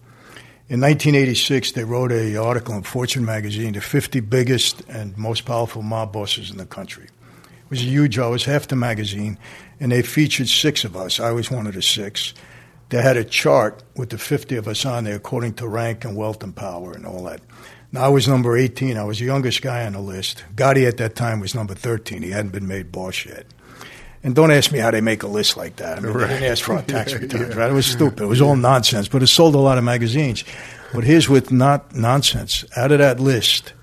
In 0.67 0.81
1986, 0.81 1.71
they 1.71 1.83
wrote 1.83 2.11
a 2.11 2.37
article 2.37 2.75
in 2.75 2.83
Fortune 2.83 3.25
magazine: 3.25 3.73
the 3.73 3.81
50 3.81 4.19
biggest 4.19 4.81
and 4.87 5.17
most 5.17 5.45
powerful 5.45 5.81
mob 5.81 6.13
bosses 6.13 6.51
in 6.51 6.57
the 6.57 6.65
country. 6.65 7.05
It 7.05 7.69
was 7.69 7.81
a 7.81 7.85
huge. 7.85 8.19
I 8.19 8.27
was 8.27 8.45
half 8.45 8.67
the 8.67 8.75
magazine, 8.75 9.37
and 9.79 9.91
they 9.91 10.01
featured 10.01 10.47
six 10.47 10.83
of 10.83 10.95
us. 10.95 11.19
I 11.19 11.31
was 11.31 11.49
one 11.49 11.67
of 11.67 11.73
the 11.73 11.81
six. 11.81 12.33
They 12.89 13.01
had 13.01 13.17
a 13.17 13.23
chart 13.23 13.83
with 13.95 14.09
the 14.09 14.17
50 14.17 14.55
of 14.55 14.67
us 14.67 14.85
on 14.85 15.03
there 15.03 15.15
according 15.15 15.53
to 15.55 15.67
rank 15.67 16.05
and 16.05 16.15
wealth 16.15 16.41
and 16.43 16.55
power 16.55 16.93
and 16.93 17.05
all 17.05 17.23
that. 17.25 17.41
Now, 17.91 18.03
I 18.05 18.07
was 18.09 18.27
number 18.27 18.57
18. 18.57 18.97
I 18.97 19.03
was 19.03 19.19
the 19.19 19.25
youngest 19.25 19.61
guy 19.61 19.85
on 19.85 19.93
the 19.93 19.99
list. 19.99 20.43
Gotti 20.55 20.87
at 20.87 20.97
that 20.97 21.15
time 21.15 21.39
was 21.39 21.55
number 21.55 21.73
13. 21.73 22.21
He 22.21 22.31
hadn't 22.31 22.51
been 22.51 22.67
made 22.67 22.91
boss 22.91 23.25
yet. 23.25 23.45
And 24.21 24.35
don't 24.35 24.51
ask 24.51 24.71
me 24.71 24.79
how 24.79 24.91
they 24.91 25.01
make 25.01 25.23
a 25.23 25.27
list 25.27 25.55
like 25.55 25.77
that. 25.77 25.97
I 25.97 26.01
mean, 26.01 26.13
they 26.13 26.27
didn't 26.27 26.43
ask 26.43 26.63
for 26.63 26.73
our 26.73 26.81
tax 26.81 27.13
returns, 27.19 27.55
right? 27.55 27.69
It 27.69 27.73
was 27.73 27.85
stupid. 27.85 28.23
It 28.23 28.27
was 28.27 28.41
all 28.41 28.55
nonsense, 28.55 29.07
but 29.07 29.23
it 29.23 29.27
sold 29.27 29.55
a 29.55 29.59
lot 29.59 29.77
of 29.77 29.83
magazines. 29.83 30.43
But 30.93 31.05
here's 31.05 31.29
with 31.29 31.51
not 31.51 31.95
nonsense. 31.95 32.65
Out 32.75 32.91
of 32.91 32.99
that 32.99 33.19
list 33.19 33.73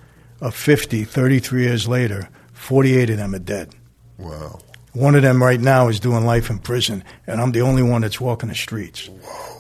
of 0.41 0.55
50, 0.55 1.05
33 1.05 1.63
years 1.63 1.89
later, 1.89 2.29
48 2.53 3.11
of 3.11 3.17
them 3.17 3.35
are 3.35 3.39
dead. 3.39 3.75
Wow. 4.19 4.61
One 4.93 5.15
of 5.15 5.23
them 5.23 5.43
right 5.43 5.61
now 5.61 5.89
is 5.89 6.01
doing 6.01 6.25
life 6.25 6.51
in 6.51 6.59
prison, 6.59 7.05
and 7.27 7.41
I'm 7.41 7.53
the 7.53 7.61
only 7.61 7.83
one 7.83 8.03
that's 8.03 8.21
walking 8.21 8.49
the 8.49 8.55
streets. 8.55 9.09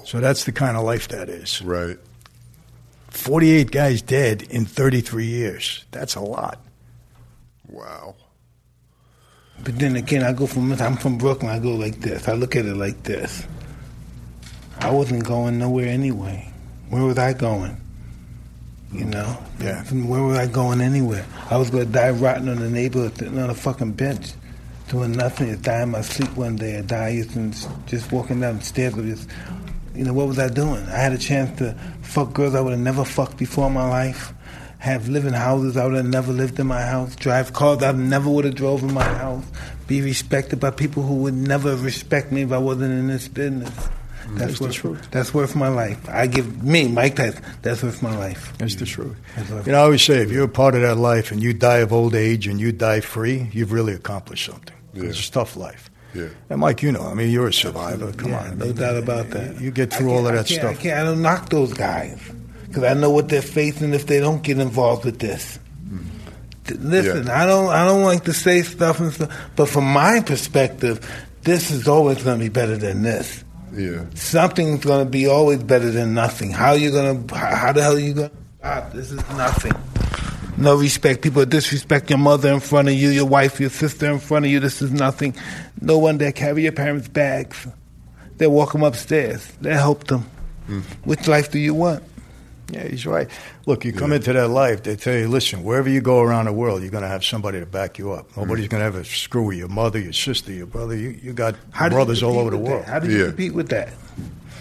So 0.05 0.20
that's 0.20 0.45
the 0.45 0.53
kind 0.53 0.77
of 0.77 0.85
life 0.85 1.09
that 1.09 1.29
is. 1.29 1.62
Right. 1.62 1.99
48 3.11 3.70
guys 3.70 4.03
dead 4.03 4.43
in 4.43 4.64
33 4.64 5.27
years. 5.27 5.85
That's 5.91 6.14
a 6.14 6.20
lot. 6.20 6.61
Wow. 7.68 8.14
But 9.64 9.78
then 9.78 9.96
again, 9.96 10.22
I 10.22 10.32
go 10.32 10.46
from 10.46 10.72
I'm 10.72 10.96
from 10.96 11.18
Brooklyn. 11.18 11.50
I 11.50 11.59
go 11.59 11.74
like 11.74 12.00
this. 12.00 12.28
I 12.28 12.32
look 12.34 12.54
at 12.57 12.66
it 12.66 12.76
like 12.76 13.02
this. 13.02 13.46
I 14.78 14.90
wasn't 14.90 15.24
going 15.24 15.59
nowhere 15.59 15.88
anyway. 15.88 16.52
Where 16.90 17.02
was 17.02 17.18
I 17.18 17.32
going? 17.32 17.80
You 18.92 19.04
know, 19.04 19.36
Yeah. 19.59 19.82
Where 19.84 20.22
was 20.22 20.38
I 20.38 20.46
going 20.46 20.80
anywhere? 20.80 21.26
I 21.50 21.57
was 21.57 21.70
going 21.70 21.86
to 21.86 21.92
die 21.92 22.11
rotting 22.11 22.48
on 22.48 22.61
the 22.61 22.70
neighborhood, 22.70 23.18
sitting 23.18 23.38
on 23.38 23.50
a 23.50 23.54
fucking 23.54 23.92
bench, 23.92 24.32
doing 24.88 25.12
nothing. 25.12 25.48
Just 25.48 25.62
die 25.62 25.82
in 25.82 25.90
my 25.90 26.02
sleep 26.02 26.30
one 26.36 26.57
day. 26.57 26.78
I 26.78 26.82
die 26.82 27.22
just, 27.22 27.68
just 27.86 28.12
walking 28.12 28.40
down 28.40 28.59
the 28.59 28.64
stairs. 28.64 28.96
Or 28.96 29.02
just, 29.02 29.28
you 29.94 30.04
know, 30.04 30.12
what 30.12 30.28
was 30.28 30.38
I 30.38 30.48
doing? 30.48 30.84
I 30.86 30.98
had 30.98 31.12
a 31.12 31.18
chance 31.18 31.59
to 31.59 31.72
fuck 32.02 32.32
girls 32.32 32.54
I 32.54 32.61
would 32.61 32.70
have 32.70 32.80
never 32.80 33.04
fucked 33.04 33.36
before 33.38 33.66
in 33.66 33.72
my 33.72 33.88
life. 33.88 34.32
Have 34.79 35.09
live 35.09 35.24
in 35.27 35.33
houses 35.33 35.77
I 35.77 35.87
would 35.87 35.95
have 35.97 36.07
never 36.07 36.33
lived 36.33 36.59
in 36.61 36.66
my 36.66 36.83
house. 36.83 37.16
Drive 37.16 37.53
cars 37.53 37.83
I 37.83 37.93
never 37.93 38.29
would 38.31 38.45
have 38.45 38.55
drove 38.55 38.83
in 38.83 38.93
my 38.95 39.03
house. 39.05 39.45
Be 39.87 40.03
respected 40.03 40.61
by 40.61 40.70
people 40.70 41.03
who 41.03 41.14
would 41.16 41.35
never 41.35 41.74
respect 41.77 42.31
me 42.31 42.43
if 42.43 42.53
I 42.53 42.59
wasn't 42.59 42.93
in 42.93 43.07
this 43.09 43.27
business. 43.29 43.70
Mm. 43.70 44.39
That's 44.39 44.39
That's 44.39 44.59
the 44.59 44.64
worth, 44.64 44.74
truth. 44.74 45.09
that's 45.12 45.33
worth 45.35 45.55
my 45.57 45.68
life. 45.68 45.99
I 46.09 46.27
give 46.27 46.62
me, 46.62 46.89
Mike 46.89 47.14
Tyson, 47.16 47.43
that's 47.62 47.83
worth 47.83 48.03
my 48.03 48.16
life. 48.16 48.53
That's 48.59 48.74
the 48.74 48.85
truth. 48.85 49.16
That's 49.37 49.51
what- 49.51 49.66
You 49.66 49.72
know, 49.72 49.79
I 49.79 49.83
always 49.83 50.03
say 50.03 50.18
if 50.22 50.31
you're 50.33 50.45
a 50.45 50.49
part 50.49 50.74
of 50.74 50.83
that 50.83 50.97
life 50.97 51.31
and 51.33 51.41
you 51.43 51.53
die 51.55 51.79
of 51.79 51.93
old 51.93 52.14
age 52.14 52.47
and 52.49 52.61
you 52.61 52.72
die 52.72 53.01
free, 53.01 53.49
you've 53.53 53.70
really 53.72 53.95
accomplished 53.95 54.47
something. 54.47 54.74
Yeah. 54.95 55.05
It's 55.05 55.29
a 55.29 55.33
tough 55.33 55.57
life. 55.57 55.91
Yeah. 56.12 56.29
And 56.51 56.61
Mike, 56.61 56.83
you 56.83 56.91
know, 56.93 57.03
I 57.07 57.14
mean, 57.14 57.31
you're 57.31 57.47
a 57.49 57.53
survivor. 57.53 58.11
Come 58.12 58.31
Yeah, 58.33 58.41
on. 58.51 58.59
no 58.59 58.72
doubt 58.72 58.97
about 58.97 59.31
that. 59.31 59.61
You 59.61 59.70
get 59.70 59.93
through 59.93 60.11
all 60.11 60.27
of 60.27 60.33
that 60.35 60.47
can't- 60.47 60.61
stuff. 60.77 60.85
I. 60.87 61.01
I 61.01 61.05
don't 61.05 61.22
knock 61.22 61.49
those 61.51 61.72
guys 61.72 62.18
because 62.77 62.91
I 62.95 63.01
know 63.01 63.09
what 63.11 63.31
they're 63.31 63.41
facing 63.41 63.95
if 63.95 64.07
they 64.07 64.20
don't 64.20 64.43
get 64.43 64.59
involved 64.59 65.07
with 65.07 65.18
this. 65.18 65.59
Th- 66.64 66.79
Listen, 66.81 67.27
Yeah. 67.27 67.43
I 67.43 67.47
don't. 67.47 67.68
I 67.68 67.87
don't 67.87 68.03
like 68.03 68.24
to 68.24 68.35
say 68.35 68.61
stuff 68.62 69.01
and 69.01 69.12
stuff, 69.12 69.31
but 69.57 69.66
from 69.68 69.85
my 69.91 70.20
perspective, 70.20 71.01
this 71.43 71.70
is 71.70 71.89
always 71.89 72.22
going 72.22 72.39
to 72.39 72.45
be 72.45 72.51
better 72.51 72.77
than 72.77 73.03
this. 73.03 73.45
Yeah. 73.72 74.05
Something's 74.14 74.85
going 74.85 75.07
to 75.07 75.11
be 75.11 75.27
always 75.27 75.62
better 75.62 75.91
than 75.91 76.12
nothing. 76.12 76.51
How 76.51 76.72
you 76.72 76.91
going 76.91 77.27
to? 77.29 77.35
How 77.35 77.72
the 77.72 77.83
hell 77.83 77.95
are 77.95 77.99
you 77.99 78.12
going? 78.14 78.29
to 78.31 78.37
stop? 78.59 78.93
This 78.93 79.11
is 79.11 79.20
nothing. 79.31 79.72
No 80.59 80.77
respect. 80.77 81.22
People 81.22 81.47
disrespect 81.47 82.11
your 82.11 82.18
mother 82.18 82.53
in 82.53 82.61
front 82.61 82.89
of 82.89 82.95
you, 82.95 83.09
your 83.11 83.27
wife, 83.27 83.59
your 83.61 83.70
sister 83.70 84.11
in 84.11 84.18
front 84.18 84.45
of 84.45 84.51
you. 84.51 84.61
This 84.61 84.83
is 84.83 84.91
nothing. 84.91 85.35
No 85.81 85.99
one 85.99 86.18
that 86.18 86.35
carry 86.35 86.64
your 86.64 86.72
parents' 86.72 87.09
bags. 87.09 87.66
They 88.37 88.47
walk 88.49 88.72
them 88.72 88.83
upstairs. 88.83 89.47
They 89.62 89.72
help 89.72 90.09
them. 90.09 90.29
Mm. 90.68 90.83
Which 91.05 91.27
life 91.29 91.51
do 91.51 91.59
you 91.59 91.72
want? 91.74 92.03
Yeah, 92.71 92.89
he's 92.89 93.07
right. 93.07 93.29
Look, 93.67 93.85
you 93.85 93.93
come 93.93 94.12
into 94.12 94.33
that 94.33 94.49
life, 94.49 94.83
they 94.83 94.97
tell 94.97 95.14
you, 95.14 95.29
listen, 95.29 95.62
wherever 95.62 95.89
you 95.89 96.01
go 96.01 96.21
around 96.21 96.47
the 96.47 96.53
world, 96.53 96.83
you're 96.83 96.91
going 96.91 97.03
to 97.03 97.09
have 97.09 97.25
somebody 97.25 97.61
to 97.61 97.67
back 97.67 97.97
you 97.97 98.12
up. 98.12 98.37
Nobody's 98.37 98.67
mm. 98.67 98.71
going 98.71 98.81
to 98.81 98.85
have 98.85 98.97
a 98.97 99.05
screw 99.05 99.45
with 99.45 99.57
your 99.57 99.69
mother, 99.69 100.01
your 100.01 100.12
sister, 100.12 100.53
your 100.53 100.67
brother. 100.67 100.97
You, 100.97 101.11
you 101.11 101.33
got 101.33 101.55
How 101.71 101.89
do 101.89 101.95
you 101.95 101.99
brothers 101.99 102.23
all 102.25 102.39
over 102.39 102.51
the 102.51 102.59
world. 102.59 102.83
that? 102.85 102.89
How 102.89 102.99
do 102.99 103.09
you 103.09 103.19
Yeah. 103.19 103.27
compete 103.27 103.55
with 103.55 103.69
that? 103.69 103.93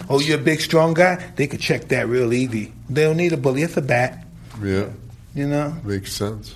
Oh, 0.08 0.20
you're 0.20 0.38
a 0.38 0.42
big, 0.42 0.60
strong 0.60 0.94
guy. 0.94 1.16
They 1.34 1.48
could 1.48 1.60
check 1.60 1.88
that 1.88 2.06
real 2.06 2.32
easy. 2.32 2.72
They 2.88 3.02
don't 3.02 3.16
need 3.16 3.32
a 3.32 3.36
bully. 3.36 3.62
It's 3.62 3.76
a 3.76 3.82
bat. 3.82 4.24
Yeah. 4.62 4.90
You 5.34 5.48
know. 5.48 5.74
Makes 5.82 6.12
sense. 6.12 6.54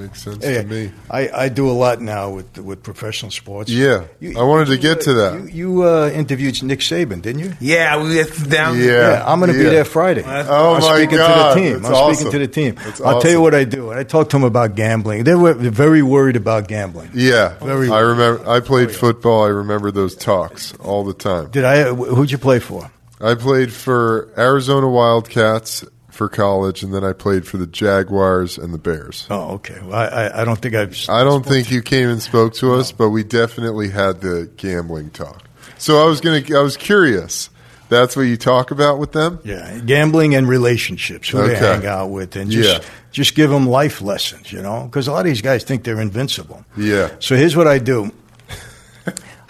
Makes 0.00 0.22
sense 0.22 0.42
Hey, 0.42 0.62
to 0.62 0.64
me. 0.64 0.92
I, 1.10 1.28
I 1.28 1.48
do 1.50 1.68
a 1.68 1.76
lot 1.84 2.00
now 2.00 2.30
with 2.30 2.58
with 2.58 2.82
professional 2.82 3.30
sports. 3.30 3.70
Yeah. 3.70 4.06
I 4.36 4.42
wanted 4.42 4.68
to 4.68 4.78
get 4.78 5.02
to 5.02 5.12
that. 5.14 5.34
You, 5.34 5.48
you 5.60 5.82
uh, 5.84 6.10
interviewed 6.10 6.62
Nick 6.62 6.80
Saban, 6.80 7.20
didn't 7.20 7.40
you? 7.40 7.52
Yeah, 7.60 8.02
we 8.02 8.14
get 8.14 8.48
down. 8.48 8.78
Yeah. 8.78 8.86
Yeah, 8.86 9.24
I'm 9.26 9.40
going 9.40 9.52
to 9.52 9.58
be 9.58 9.64
there 9.64 9.84
Friday. 9.84 10.22
Oh, 10.26 10.74
I'm 10.74 10.80
my 10.80 10.96
speaking 10.96 11.18
God. 11.18 11.54
to 11.54 11.60
the 11.60 11.66
team. 11.66 11.82
That's 11.82 11.94
I'm 11.94 12.14
speaking 12.14 12.28
awesome. 12.28 12.30
to 12.32 12.38
the 12.38 12.48
team. 12.48 12.74
That's 12.76 13.00
I'll 13.00 13.20
tell 13.20 13.30
you 13.30 13.40
what 13.40 13.54
I 13.54 13.64
do. 13.64 13.92
I 13.92 14.04
talked 14.04 14.30
to 14.30 14.36
them 14.36 14.44
about 14.44 14.74
gambling. 14.74 15.24
They 15.24 15.34
were 15.34 15.54
very 15.54 16.02
worried 16.02 16.36
about 16.36 16.66
gambling. 16.66 17.10
Yeah. 17.12 17.58
Very- 17.58 17.90
I 17.90 18.00
remember. 18.00 18.48
I 18.48 18.60
played 18.60 18.90
football. 18.90 19.44
I 19.44 19.48
remember 19.48 19.90
those 19.90 20.16
talks 20.16 20.74
all 20.76 21.04
the 21.04 21.14
time. 21.14 21.50
Did 21.50 21.64
I? 21.64 21.92
Who'd 21.92 22.30
you 22.30 22.38
play 22.38 22.58
for? 22.58 22.90
I 23.20 23.34
played 23.34 23.70
for 23.70 24.30
Arizona 24.38 24.88
Wildcats 24.88 25.84
for 26.10 26.28
college, 26.28 26.82
and 26.82 26.92
then 26.92 27.04
I 27.04 27.12
played 27.12 27.46
for 27.46 27.56
the 27.56 27.66
Jaguars 27.66 28.58
and 28.58 28.74
the 28.74 28.78
Bears. 28.78 29.26
Oh, 29.30 29.54
okay. 29.54 29.78
Well, 29.82 29.94
I, 29.94 30.42
I, 30.42 30.44
don't 30.44 30.60
think 30.60 30.74
I've. 30.74 30.96
I 31.08 31.24
don't 31.24 31.44
think 31.44 31.70
you 31.70 31.82
came 31.82 32.08
and 32.08 32.20
spoke 32.20 32.54
to 32.54 32.74
us, 32.74 32.92
but 32.92 33.10
we 33.10 33.22
definitely 33.24 33.90
had 33.90 34.20
the 34.20 34.50
gambling 34.56 35.10
talk. 35.10 35.44
So 35.78 36.02
I 36.02 36.06
was 36.06 36.20
gonna. 36.20 36.42
I 36.56 36.62
was 36.62 36.76
curious. 36.76 37.50
That's 37.88 38.14
what 38.14 38.22
you 38.22 38.36
talk 38.36 38.70
about 38.70 38.98
with 38.98 39.12
them. 39.12 39.40
Yeah, 39.42 39.78
gambling 39.80 40.34
and 40.34 40.48
relationships. 40.48 41.28
Who 41.28 41.46
they 41.46 41.56
hang 41.56 41.86
out 41.86 42.10
with, 42.10 42.36
and 42.36 42.50
just 42.50 42.82
Yeah. 42.82 42.88
just 43.10 43.34
give 43.34 43.50
them 43.50 43.66
life 43.68 44.00
lessons. 44.00 44.52
You 44.52 44.62
know, 44.62 44.84
because 44.84 45.08
a 45.08 45.12
lot 45.12 45.20
of 45.20 45.24
these 45.26 45.42
guys 45.42 45.64
think 45.64 45.82
they're 45.84 46.00
invincible. 46.00 46.64
Yeah. 46.76 47.10
So 47.18 47.34
here's 47.34 47.56
what 47.56 47.66
I 47.66 47.78
do. 47.78 48.12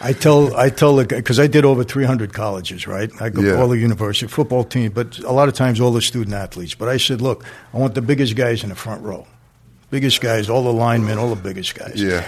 I 0.03 0.13
tell 0.15 0.57
I 0.57 0.71
tell 0.71 0.97
the 0.97 1.05
guy 1.05 1.17
because 1.17 1.39
I 1.39 1.47
did 1.47 1.65
over 1.65 1.85
300 1.85 2.33
colleges, 2.33 2.87
right? 2.87 3.11
I 3.21 3.29
go 3.29 3.43
Yeah. 3.43 3.61
all 3.61 3.69
the 3.69 3.77
university 3.79 4.27
football 4.27 4.65
team, 4.65 4.93
but 4.93 5.19
a 5.19 5.33
lot 5.33 5.49
of 5.49 5.55
times 5.55 5.79
all 5.81 5.93
the 5.93 6.01
student 6.01 6.35
athletes. 6.35 6.75
But 6.75 6.89
I 6.89 6.97
said, 6.97 7.21
look, 7.21 7.45
I 7.75 7.77
want 7.79 7.95
the 7.95 8.03
biggest 8.03 8.35
guys 8.35 8.63
in 8.63 8.71
the 8.71 8.75
front 8.75 9.03
row, 9.03 9.27
biggest 9.91 10.21
guys, 10.23 10.49
all 10.49 10.63
the 10.65 10.73
linemen, 10.73 11.19
all 11.19 11.29
the 11.35 11.41
biggest 11.43 11.75
guys. 11.75 12.01
Yeah. 12.03 12.25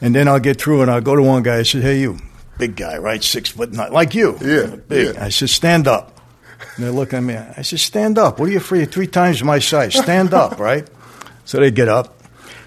And 0.00 0.14
then 0.14 0.28
I'll 0.28 0.40
get 0.40 0.60
through 0.60 0.82
and 0.82 0.90
I'll 0.90 1.00
go 1.00 1.16
to 1.16 1.22
one 1.22 1.42
guy. 1.42 1.58
I 1.58 1.62
said, 1.64 1.82
hey, 1.82 2.00
you, 2.00 2.18
big 2.58 2.76
guy, 2.76 2.98
right? 2.98 3.22
Six 3.22 3.50
foot 3.50 3.72
nine, 3.72 3.92
like 3.92 4.14
you. 4.14 4.36
Yeah, 4.40 4.76
Big. 4.88 5.14
yeah. 5.16 5.24
I 5.24 5.28
said, 5.30 5.50
stand 5.50 5.88
up. 5.88 6.20
And 6.76 6.86
they 6.86 6.90
look 6.90 7.12
at 7.12 7.20
me. 7.22 7.34
I 7.36 7.62
said, 7.62 7.80
stand 7.80 8.16
up. 8.18 8.38
What 8.38 8.48
are 8.48 8.52
you 8.52 8.58
afraid? 8.58 8.92
Three 8.92 9.06
times 9.08 9.42
my 9.42 9.58
size. 9.58 9.94
Stand 9.94 10.32
up, 10.34 10.58
right? 10.70 10.88
So 11.44 11.58
they 11.58 11.70
get 11.72 11.88
up. 11.88 12.21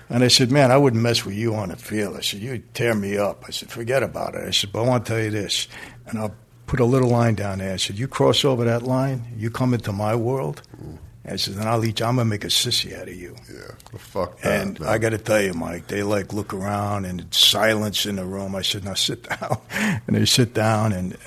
And 0.09 0.23
I 0.23 0.27
said, 0.27 0.51
man, 0.51 0.71
I 0.71 0.77
wouldn't 0.77 1.01
mess 1.01 1.25
with 1.25 1.35
you 1.35 1.55
on 1.55 1.69
the 1.69 1.75
field. 1.75 2.15
I 2.15 2.21
said, 2.21 2.39
you'd 2.39 2.73
tear 2.73 2.93
me 2.93 3.17
up. 3.17 3.43
I 3.47 3.51
said, 3.51 3.71
forget 3.71 4.03
about 4.03 4.35
it. 4.35 4.47
I 4.47 4.51
said, 4.51 4.71
but 4.71 4.83
I 4.83 4.87
want 4.87 5.05
to 5.05 5.11
tell 5.11 5.21
you 5.21 5.31
this. 5.31 5.67
And 6.07 6.19
I'll 6.19 6.35
put 6.67 6.79
a 6.79 6.85
little 6.85 7.09
line 7.09 7.35
down 7.35 7.59
there. 7.59 7.73
I 7.73 7.77
said, 7.77 7.97
you 7.97 8.07
cross 8.07 8.45
over 8.45 8.63
that 8.65 8.83
line, 8.83 9.33
you 9.37 9.49
come 9.49 9.73
into 9.73 9.91
my 9.91 10.15
world. 10.15 10.61
Mm. 10.79 10.99
I 11.27 11.37
said, 11.37 11.55
then 11.55 11.67
I'll 11.67 11.83
eat 11.83 11.99
you. 11.99 12.05
I'm 12.05 12.15
going 12.15 12.27
to 12.27 12.29
make 12.29 12.43
a 12.43 12.49
sissy 12.49 12.95
out 12.99 13.07
of 13.07 13.15
you. 13.15 13.35
Yeah. 13.51 13.71
Well, 13.91 13.99
fuck 13.99 14.41
that. 14.41 14.61
And 14.61 14.79
man. 14.79 14.89
I 14.89 14.97
got 14.99 15.09
to 15.09 15.17
tell 15.17 15.41
you, 15.41 15.53
Mike, 15.53 15.87
they 15.87 16.03
like 16.03 16.33
look 16.33 16.53
around 16.53 17.05
and 17.05 17.33
silence 17.33 18.05
in 18.05 18.17
the 18.17 18.25
room. 18.25 18.55
I 18.55 18.61
said, 18.61 18.83
"Now 18.83 18.93
sit 18.93 19.23
down," 19.29 19.57
and 19.71 20.15
they 20.15 20.25
sit 20.25 20.53
down, 20.53 20.93
and 20.93 21.17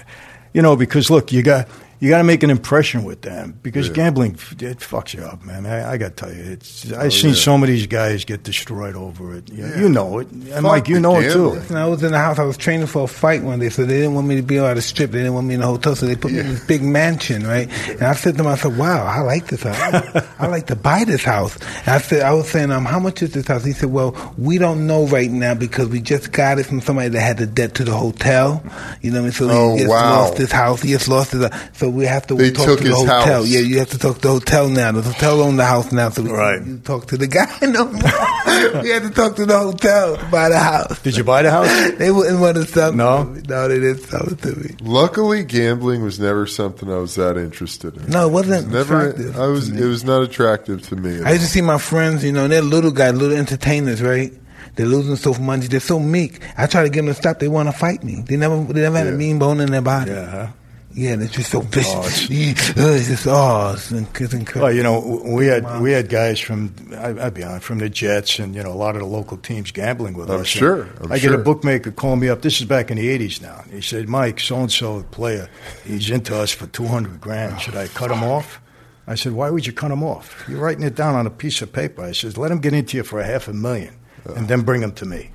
you 0.53 0.63
know, 0.63 0.77
because 0.77 1.11
look, 1.11 1.33
you 1.33 1.43
got 1.43 1.69
you 2.01 2.09
got 2.11 2.19
to 2.19 2.25
make 2.25 2.43
an 2.43 2.51
impression 2.51 3.05
with 3.05 3.23
them 3.23 3.59
because 3.63 3.89
Yeah. 3.89 3.95
gambling 3.95 4.33
it 4.61 4.79
fucks 4.79 5.15
you 5.15 5.23
up, 5.25 5.45
man. 5.45 5.67
I, 5.67 5.93
I 5.93 5.97
got 5.97 6.17
to 6.17 6.25
tell 6.27 6.33
you, 6.35 6.43
it's 6.53 6.91
I've 6.93 7.07
Oh, 7.07 7.09
seen 7.09 7.31
yeah. 7.31 7.37
some 7.37 7.63
of 7.63 7.69
these 7.69 7.87
guys 7.87 8.25
get 8.25 8.43
destroyed 8.45 8.95
over 8.97 9.35
it. 9.35 9.49
You, 9.51 9.67
Yeah. 9.67 9.81
you 9.81 9.89
know 9.89 10.19
it, 10.21 10.31
and 10.31 10.45
Fuck 10.49 10.63
Mike, 10.63 10.89
you 10.89 10.97
the 10.97 11.01
know 11.01 11.19
it 11.19 11.33
too. 11.33 11.51
gambling. 11.53 11.69
When 11.69 11.79
I 11.79 11.87
was 11.87 12.03
in 12.03 12.13
the 12.13 12.19
house, 12.19 12.39
I 12.39 12.45
was 12.45 12.57
training 12.57 12.87
for 12.87 13.05
a 13.05 13.07
fight 13.09 13.43
one 13.43 13.59
day, 13.59 13.69
so 13.69 13.85
they 13.85 13.97
didn't 13.99 14.15
want 14.15 14.27
me 14.27 14.37
to 14.37 14.43
be 14.43 14.59
on 14.59 14.75
the 14.77 14.83
strip. 14.83 15.11
They 15.11 15.19
didn't 15.19 15.35
want 15.35 15.47
me 15.47 15.55
in 15.55 15.61
the 15.61 15.67
hotel, 15.67 15.97
so 15.97 16.07
they 16.07 16.17
put 16.17 16.33
me 16.33 16.39
in 16.41 16.49
this 16.49 16.65
big 16.67 16.83
mansion, 16.83 17.47
right? 17.47 17.69
And 17.89 18.03
I 18.03 18.15
said 18.15 18.37
to 18.37 18.45
myself, 18.45 18.77
"Wow, 18.77 19.05
I 19.05 19.21
like 19.21 19.49
this 19.49 19.63
house. 19.63 20.25
I 20.39 20.47
like 20.47 20.67
to 20.69 20.77
buy 20.77 21.05
this 21.05 21.25
house." 21.25 21.57
And 21.87 21.89
I 21.89 21.99
said, 21.99 22.23
"I 22.23 22.33
was 22.33 22.49
saying, 22.49 22.71
um, 22.71 22.85
how 22.85 22.99
much 23.01 23.23
is 23.23 23.33
this 23.33 23.47
house?" 23.47 23.65
He 23.65 23.73
said, 23.73 23.91
"Well, 23.91 24.15
we 24.39 24.59
don't 24.59 24.87
know 24.87 25.07
right 25.07 25.31
now 25.31 25.55
because 25.55 25.89
we 25.89 26.01
just 26.01 26.33
got 26.33 26.59
it 26.59 26.67
from 26.67 26.81
somebody 26.81 27.09
that 27.09 27.21
had 27.21 27.39
the 27.39 27.47
debt 27.47 27.75
to 27.75 27.85
the 27.85 27.93
hotel. 27.95 28.63
You 29.03 29.11
know 29.11 29.17
what 29.17 29.21
I 29.21 29.23
mean? 29.25 29.33
So 29.33 29.49
Oh, 29.51 29.73
he 29.73 29.79
just 29.81 29.91
wow. 29.91 30.21
lost 30.21 30.39
his 30.39 30.53
house. 30.53 30.83
He 30.83 30.91
just 30.91 31.09
lost 31.09 31.33
his. 31.33 31.45
So 31.73 31.88
we 31.91 32.05
have 32.07 32.27
to 32.29 32.35
They 32.35 32.51
talk 32.51 32.67
took 32.67 32.79
to 32.79 32.85
the 32.85 32.91
his 32.91 32.99
hotel. 32.99 33.21
house. 33.27 33.49
Yeah, 33.49 33.61
you 33.61 33.79
have 33.79 33.91
to 33.91 33.99
talk 33.99 34.17
to 34.17 34.21
the 34.23 34.29
hotel 34.29 34.69
now. 34.69 34.93
The 34.93 35.03
hotel 35.03 35.41
own 35.43 35.57
the 35.57 35.65
house 35.65 35.91
now, 35.93 36.11
so 36.11 36.23
we 36.23 36.31
Right. 36.31 36.61
can 36.63 36.81
talk 36.83 37.07
to 37.09 37.17
the 37.17 37.27
guy 37.27 37.47
no 37.63 37.85
more. 37.87 38.83
we 38.83 38.91
had 38.91 39.03
to 39.03 39.11
talk 39.11 39.37
to 39.37 39.47
the 39.47 39.59
hotel 39.59 40.17
to 40.17 40.25
buy 40.27 40.49
the 40.49 40.59
house." 40.59 40.99
Did 41.01 41.17
you 41.17 41.25
buy 41.25 41.43
the 41.43 41.51
house? 41.51 41.69
They 41.99 42.11
wouldn't 42.11 42.41
want 42.41 42.57
to 42.57 42.65
sell 42.67 42.93
No? 42.93 43.23
it 43.23 43.25
to 43.25 43.31
me. 43.31 43.43
No, 43.49 43.69
they 43.69 43.81
didn't 43.81 44.03
sell 44.09 44.27
it 44.29 44.41
to 44.43 44.57
me. 44.57 44.75
Luckily, 44.83 45.45
gambling 45.45 46.03
was 46.03 46.19
never 46.21 46.47
something 46.47 46.91
I 46.93 46.97
was 46.99 47.15
that 47.17 47.37
interested 47.37 47.97
in. 47.97 48.11
No, 48.11 48.27
it 48.29 48.33
wasn't 48.33 48.71
Never. 48.71 49.09
attractive 49.11 49.39
I 49.39 49.47
was. 49.47 49.69
to 49.69 49.75
me. 49.75 49.83
It 49.83 49.87
was 49.87 50.05
not 50.05 50.23
attractive 50.23 50.83
to 50.89 50.97
me. 50.97 51.23
I 51.25 51.33
used 51.33 51.45
to 51.45 51.51
see 51.51 51.61
my 51.63 51.79
friends, 51.79 52.25
you 52.25 52.33
know, 52.33 52.45
and 52.45 52.53
they're 52.53 52.63
little 52.63 52.91
guys, 52.91 53.15
little 53.15 53.37
entertainers, 53.37 54.01
right? 54.03 54.33
They're 54.77 54.87
losing 54.87 55.17
so 55.17 55.31
much 55.31 55.41
money. 55.41 55.67
They're 55.67 55.81
so 55.81 55.99
meek. 55.99 56.41
I 56.57 56.67
try 56.67 56.85
to 56.85 56.89
get 56.89 56.99
them 57.01 57.07
to 57.07 57.15
stop. 57.15 57.41
They 57.41 57.49
want 57.49 57.69
to 57.69 57.73
fight 57.77 58.05
me. 58.05 58.23
They 58.29 58.37
never, 58.37 58.63
they 58.73 58.83
never 58.83 58.97
had 58.99 59.07
Yeah. 59.09 59.13
a 59.15 59.17
mean 59.17 59.39
bone 59.41 59.61
in 59.61 59.71
their 59.73 59.81
body. 59.83 60.13
Yeah. 60.13 60.51
Huh? 60.99 61.05
Yeah, 61.05 61.13
and 61.13 61.23
it's 61.23 61.33
just 61.35 61.51
so 61.53 61.61
vicious. 61.61 61.95
Oh, 61.95 61.99
it's- 62.01 62.73
oh, 62.77 62.93
it's 62.95 63.07
just 63.09 63.27
oh, 63.29 63.73
it's, 63.75 63.93
inc- 63.93 64.21
it's 64.21 64.35
incredible. 64.35 64.63
Well, 64.67 64.73
you 64.75 64.83
know, 64.83 65.23
we 65.25 65.47
had 65.47 65.81
we 65.81 65.93
had 65.93 66.09
guys 66.09 66.41
from 66.41 66.75
I, 66.97 67.27
I'd 67.27 67.35
be 67.35 67.45
honest 67.45 67.65
from 67.65 67.79
the 67.79 67.89
Jets 67.89 68.39
and 68.39 68.55
you 68.55 68.63
know 68.63 68.73
a 68.73 68.75
lot 68.75 68.97
of 68.97 69.03
the 69.03 69.07
local 69.07 69.37
teams 69.37 69.71
gambling 69.71 70.15
with 70.15 70.31
I'm 70.31 70.41
us. 70.41 70.47
sure, 70.49 70.89
I'm 71.01 71.13
I 71.13 71.19
get 71.19 71.33
a 71.33 71.39
bookmaker 71.39 71.93
call 71.93 72.17
me 72.17 72.29
up. 72.29 72.43
This 72.43 72.61
is 72.61 72.67
back 72.67 72.91
in 72.91 72.97
the 72.97 73.09
'80s 73.19 73.41
now. 73.41 73.65
He 73.71 73.81
said, 73.81 74.09
"Mike, 74.09 74.41
so 74.41 74.57
and 74.61 74.73
so 74.73 75.03
player, 75.05 75.49
he's 75.85 76.11
into 76.11 76.37
us 76.37 76.51
for 76.51 76.67
200 76.67 77.21
grand. 77.21 77.61
Should 77.61 77.77
I 77.77 77.87
cut 77.89 78.11
him 78.11 78.25
off?" 78.25 78.61
I 79.07 79.15
said, 79.15 79.33
"Why 79.33 79.51
would 79.51 79.67
you 79.67 79.73
cut 79.73 79.91
him 79.91 80.03
off? 80.03 80.45
You're 80.49 80.61
writing 80.61 80.83
it 80.83 80.95
down 80.97 81.15
on 81.15 81.27
a 81.27 81.31
piece 81.31 81.63
of 81.63 81.73
paper." 81.73 82.03
I 82.03 82.13
said, 82.13 82.37
"Let 82.37 82.51
him 82.51 82.59
get 82.59 82.73
into 82.75 82.97
you 82.97 83.05
for 83.05 83.21
a 83.21 83.25
half 83.25 83.47
a 83.49 83.53
million, 83.53 83.95
and 84.37 84.49
then 84.49 84.63
bring 84.63 84.83
him 84.83 84.93
to 84.93 85.07
me." 85.07 85.31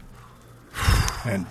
And 1.25 1.45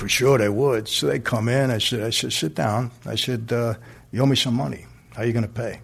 for 0.00 0.08
sure 0.08 0.38
they 0.38 0.48
would. 0.48 0.88
So 0.88 1.06
they 1.08 1.18
come 1.18 1.46
in. 1.50 1.70
I 1.70 1.76
said, 1.76 2.02
I 2.02 2.08
said, 2.08 2.32
sit 2.32 2.54
down. 2.54 2.90
I 3.04 3.16
said, 3.16 3.52
uh, 3.52 3.74
you 4.10 4.22
owe 4.22 4.26
me 4.26 4.34
some 4.34 4.54
money. 4.54 4.86
How 5.14 5.22
are 5.22 5.26
you 5.26 5.34
going 5.34 5.46
to 5.46 5.48
pay? 5.48 5.82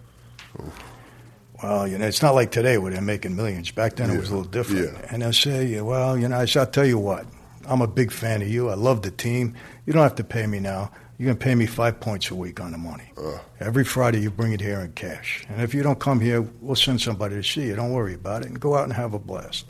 Well, 1.61 1.87
you 1.87 1.99
know, 1.99 2.07
it's 2.07 2.23
not 2.23 2.33
like 2.33 2.49
today 2.49 2.79
where 2.79 2.91
they're 2.91 2.99
making 2.99 3.35
millions. 3.35 3.69
Back 3.69 3.95
then 3.95 4.09
it 4.09 4.17
was 4.17 4.31
a 4.31 4.35
little 4.35 4.51
different. 4.51 4.91
Yeah. 4.91 5.07
And 5.11 5.23
I 5.23 5.29
say, 5.29 5.79
well, 5.81 6.17
you 6.17 6.27
know, 6.27 6.39
I 6.39 6.45
said, 6.45 6.61
I'll 6.61 6.65
tell 6.71 6.85
you 6.85 6.97
what. 6.97 7.27
I'm 7.67 7.81
a 7.81 7.87
big 7.87 8.11
fan 8.11 8.41
of 8.41 8.47
you. 8.47 8.69
I 8.69 8.73
love 8.73 9.03
the 9.03 9.11
team. 9.11 9.53
You 9.85 9.93
don't 9.93 10.01
have 10.01 10.15
to 10.15 10.23
pay 10.23 10.47
me 10.47 10.59
now. 10.59 10.91
You're 11.19 11.27
going 11.27 11.37
to 11.37 11.43
pay 11.43 11.53
me 11.53 11.67
five 11.67 11.99
points 11.99 12.31
a 12.31 12.35
week 12.35 12.59
on 12.59 12.71
the 12.71 12.77
money. 12.79 13.11
Every 13.59 13.83
Friday 13.83 14.21
you 14.21 14.31
bring 14.31 14.51
it 14.51 14.61
here 14.61 14.79
in 14.79 14.93
cash. 14.93 15.45
And 15.49 15.61
if 15.61 15.75
you 15.75 15.83
don't 15.83 15.99
come 15.99 16.21
here, 16.21 16.41
we'll 16.61 16.75
send 16.75 17.01
somebody 17.01 17.35
to 17.35 17.43
see 17.43 17.67
you. 17.67 17.75
Don't 17.75 17.91
worry 17.91 18.15
about 18.15 18.41
it. 18.43 18.49
And 18.49 18.59
go 18.59 18.75
out 18.75 18.85
and 18.85 18.93
have 18.93 19.13
a 19.13 19.19
blast. 19.19 19.65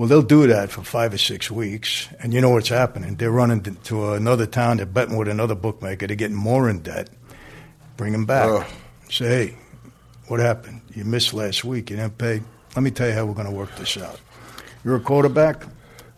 Well, 0.00 0.08
they'll 0.08 0.22
do 0.22 0.46
that 0.46 0.70
for 0.70 0.82
five 0.82 1.12
or 1.12 1.18
six 1.18 1.50
weeks, 1.50 2.08
and 2.20 2.32
you 2.32 2.40
know 2.40 2.48
what's 2.48 2.70
happening. 2.70 3.16
They're 3.16 3.30
running 3.30 3.60
to- 3.62 4.12
another 4.14 4.46
town, 4.46 4.78
they're 4.78 4.86
betting 4.86 5.18
with 5.18 5.28
another 5.28 5.54
bookmaker, 5.54 6.06
they're 6.06 6.16
getting 6.16 6.38
more 6.38 6.70
in 6.70 6.78
debt. 6.80 7.10
Bring 7.98 8.12
them 8.12 8.24
back. 8.24 8.48
Ugh. 8.48 8.66
Say, 9.10 9.26
hey, 9.26 9.58
what 10.28 10.40
happened? 10.40 10.80
You 10.94 11.04
missed 11.04 11.34
last 11.34 11.66
week, 11.66 11.90
you 11.90 11.96
didn't 11.96 12.16
pay. 12.16 12.40
Let 12.74 12.82
me 12.82 12.90
tell 12.90 13.08
you 13.08 13.12
how 13.12 13.26
we're 13.26 13.34
going 13.34 13.48
to 13.48 13.52
work 13.52 13.76
this 13.76 13.98
out. 13.98 14.18
You're 14.86 14.96
a 14.96 15.00
quarterback. 15.00 15.64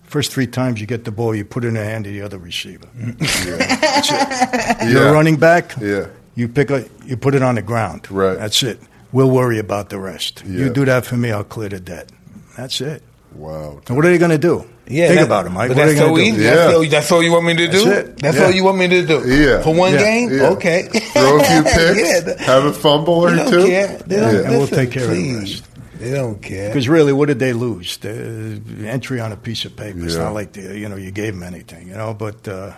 First 0.04 0.30
three 0.30 0.46
times 0.46 0.80
you 0.80 0.86
get 0.86 1.04
the 1.04 1.10
ball, 1.10 1.34
you 1.34 1.44
put 1.44 1.64
it 1.64 1.66
in 1.66 1.74
the 1.74 1.84
hand 1.84 2.06
of 2.06 2.12
the 2.12 2.22
other 2.22 2.38
receiver. 2.38 2.86
Yeah. 3.44 4.88
You're 4.88 5.08
a 5.08 5.12
running 5.12 5.38
back. 5.38 5.74
Yeah. 5.80 6.06
You 6.36 6.46
pick 6.46 6.70
a, 6.70 6.88
you 7.04 7.16
put 7.16 7.34
it 7.34 7.42
on 7.42 7.56
the 7.56 7.62
ground. 7.62 8.08
Right. 8.12 8.38
That's 8.38 8.62
it. 8.62 8.78
We'll 9.10 9.32
worry 9.32 9.58
about 9.58 9.90
the 9.90 9.98
rest. 9.98 10.44
Yeah. 10.46 10.66
You 10.66 10.72
do 10.72 10.84
that 10.84 11.04
for 11.04 11.16
me, 11.16 11.32
I'll 11.32 11.42
clear 11.42 11.68
the 11.68 11.80
debt. 11.80 12.12
That's 12.56 12.80
it. 12.80 13.02
Wow. 13.34 13.80
And 13.88 13.96
what 13.96 14.04
are 14.06 14.10
they 14.10 14.18
going 14.18 14.30
to 14.30 14.38
do? 14.38 14.64
Yeah, 14.86 15.06
Think 15.08 15.20
that- 15.20 15.26
about 15.26 15.46
it, 15.46 15.50
Mike. 15.50 15.68
But 15.68 15.76
What 15.76 15.82
are 15.84 15.86
that's 15.86 15.98
they 16.00 16.04
so 16.04 16.08
going 16.10 16.24
to 16.24 16.28
easy. 16.30 16.36
do? 16.38 16.42
Yeah. 16.42 16.54
That's, 16.54 16.74
all, 16.74 16.84
that's 16.88 17.12
all 17.12 17.22
you 17.22 17.32
want 17.32 17.44
me 17.46 17.56
to 17.56 17.66
do. 17.68 17.84
That's 17.84 18.08
it. 18.08 18.18
That's 18.18 18.36
Yeah. 18.36 18.44
all 18.44 18.50
you 18.50 18.64
want 18.64 18.78
me 18.78 18.88
to 18.88 19.06
do. 19.06 19.28
Yeah. 19.28 19.62
For 19.62 19.74
one 19.74 19.92
Yeah. 19.94 19.98
game, 20.02 20.32
Yeah. 20.32 20.48
okay. 20.50 20.82
Throw 20.92 21.40
a 21.40 21.44
few 21.44 21.62
picks, 21.62 22.26
yeah, 22.26 22.42
have 22.42 22.64
a 22.64 22.72
fumble 22.72 23.14
or 23.14 23.30
two. 23.48 23.66
care. 23.66 23.98
They 24.06 24.16
don't, 24.20 24.34
Yeah. 24.34 24.40
And 24.40 24.50
we'll 24.58 24.66
take 24.66 24.90
care 24.92 25.04
of 25.04 25.10
the 25.10 25.34
rest. 25.38 25.64
They 25.98 26.10
don't 26.10 26.42
care. 26.42 26.68
Because 26.68 26.88
really, 26.88 27.12
what 27.12 27.28
did 27.28 27.38
they 27.38 27.52
lose? 27.52 27.96
The 27.98 28.60
entry 28.86 29.20
on 29.20 29.30
a 29.30 29.36
piece 29.36 29.64
of 29.64 29.76
paper. 29.76 30.04
It's 30.04 30.16
not 30.16 30.34
like 30.34 30.52
the, 30.52 30.76
you 30.76 30.88
know 30.88 30.96
you 30.96 31.12
gave 31.12 31.32
them 31.34 31.44
anything, 31.44 31.86
you 31.86 31.94
know. 31.94 32.12
But 32.12 32.48
uh, 32.48 32.72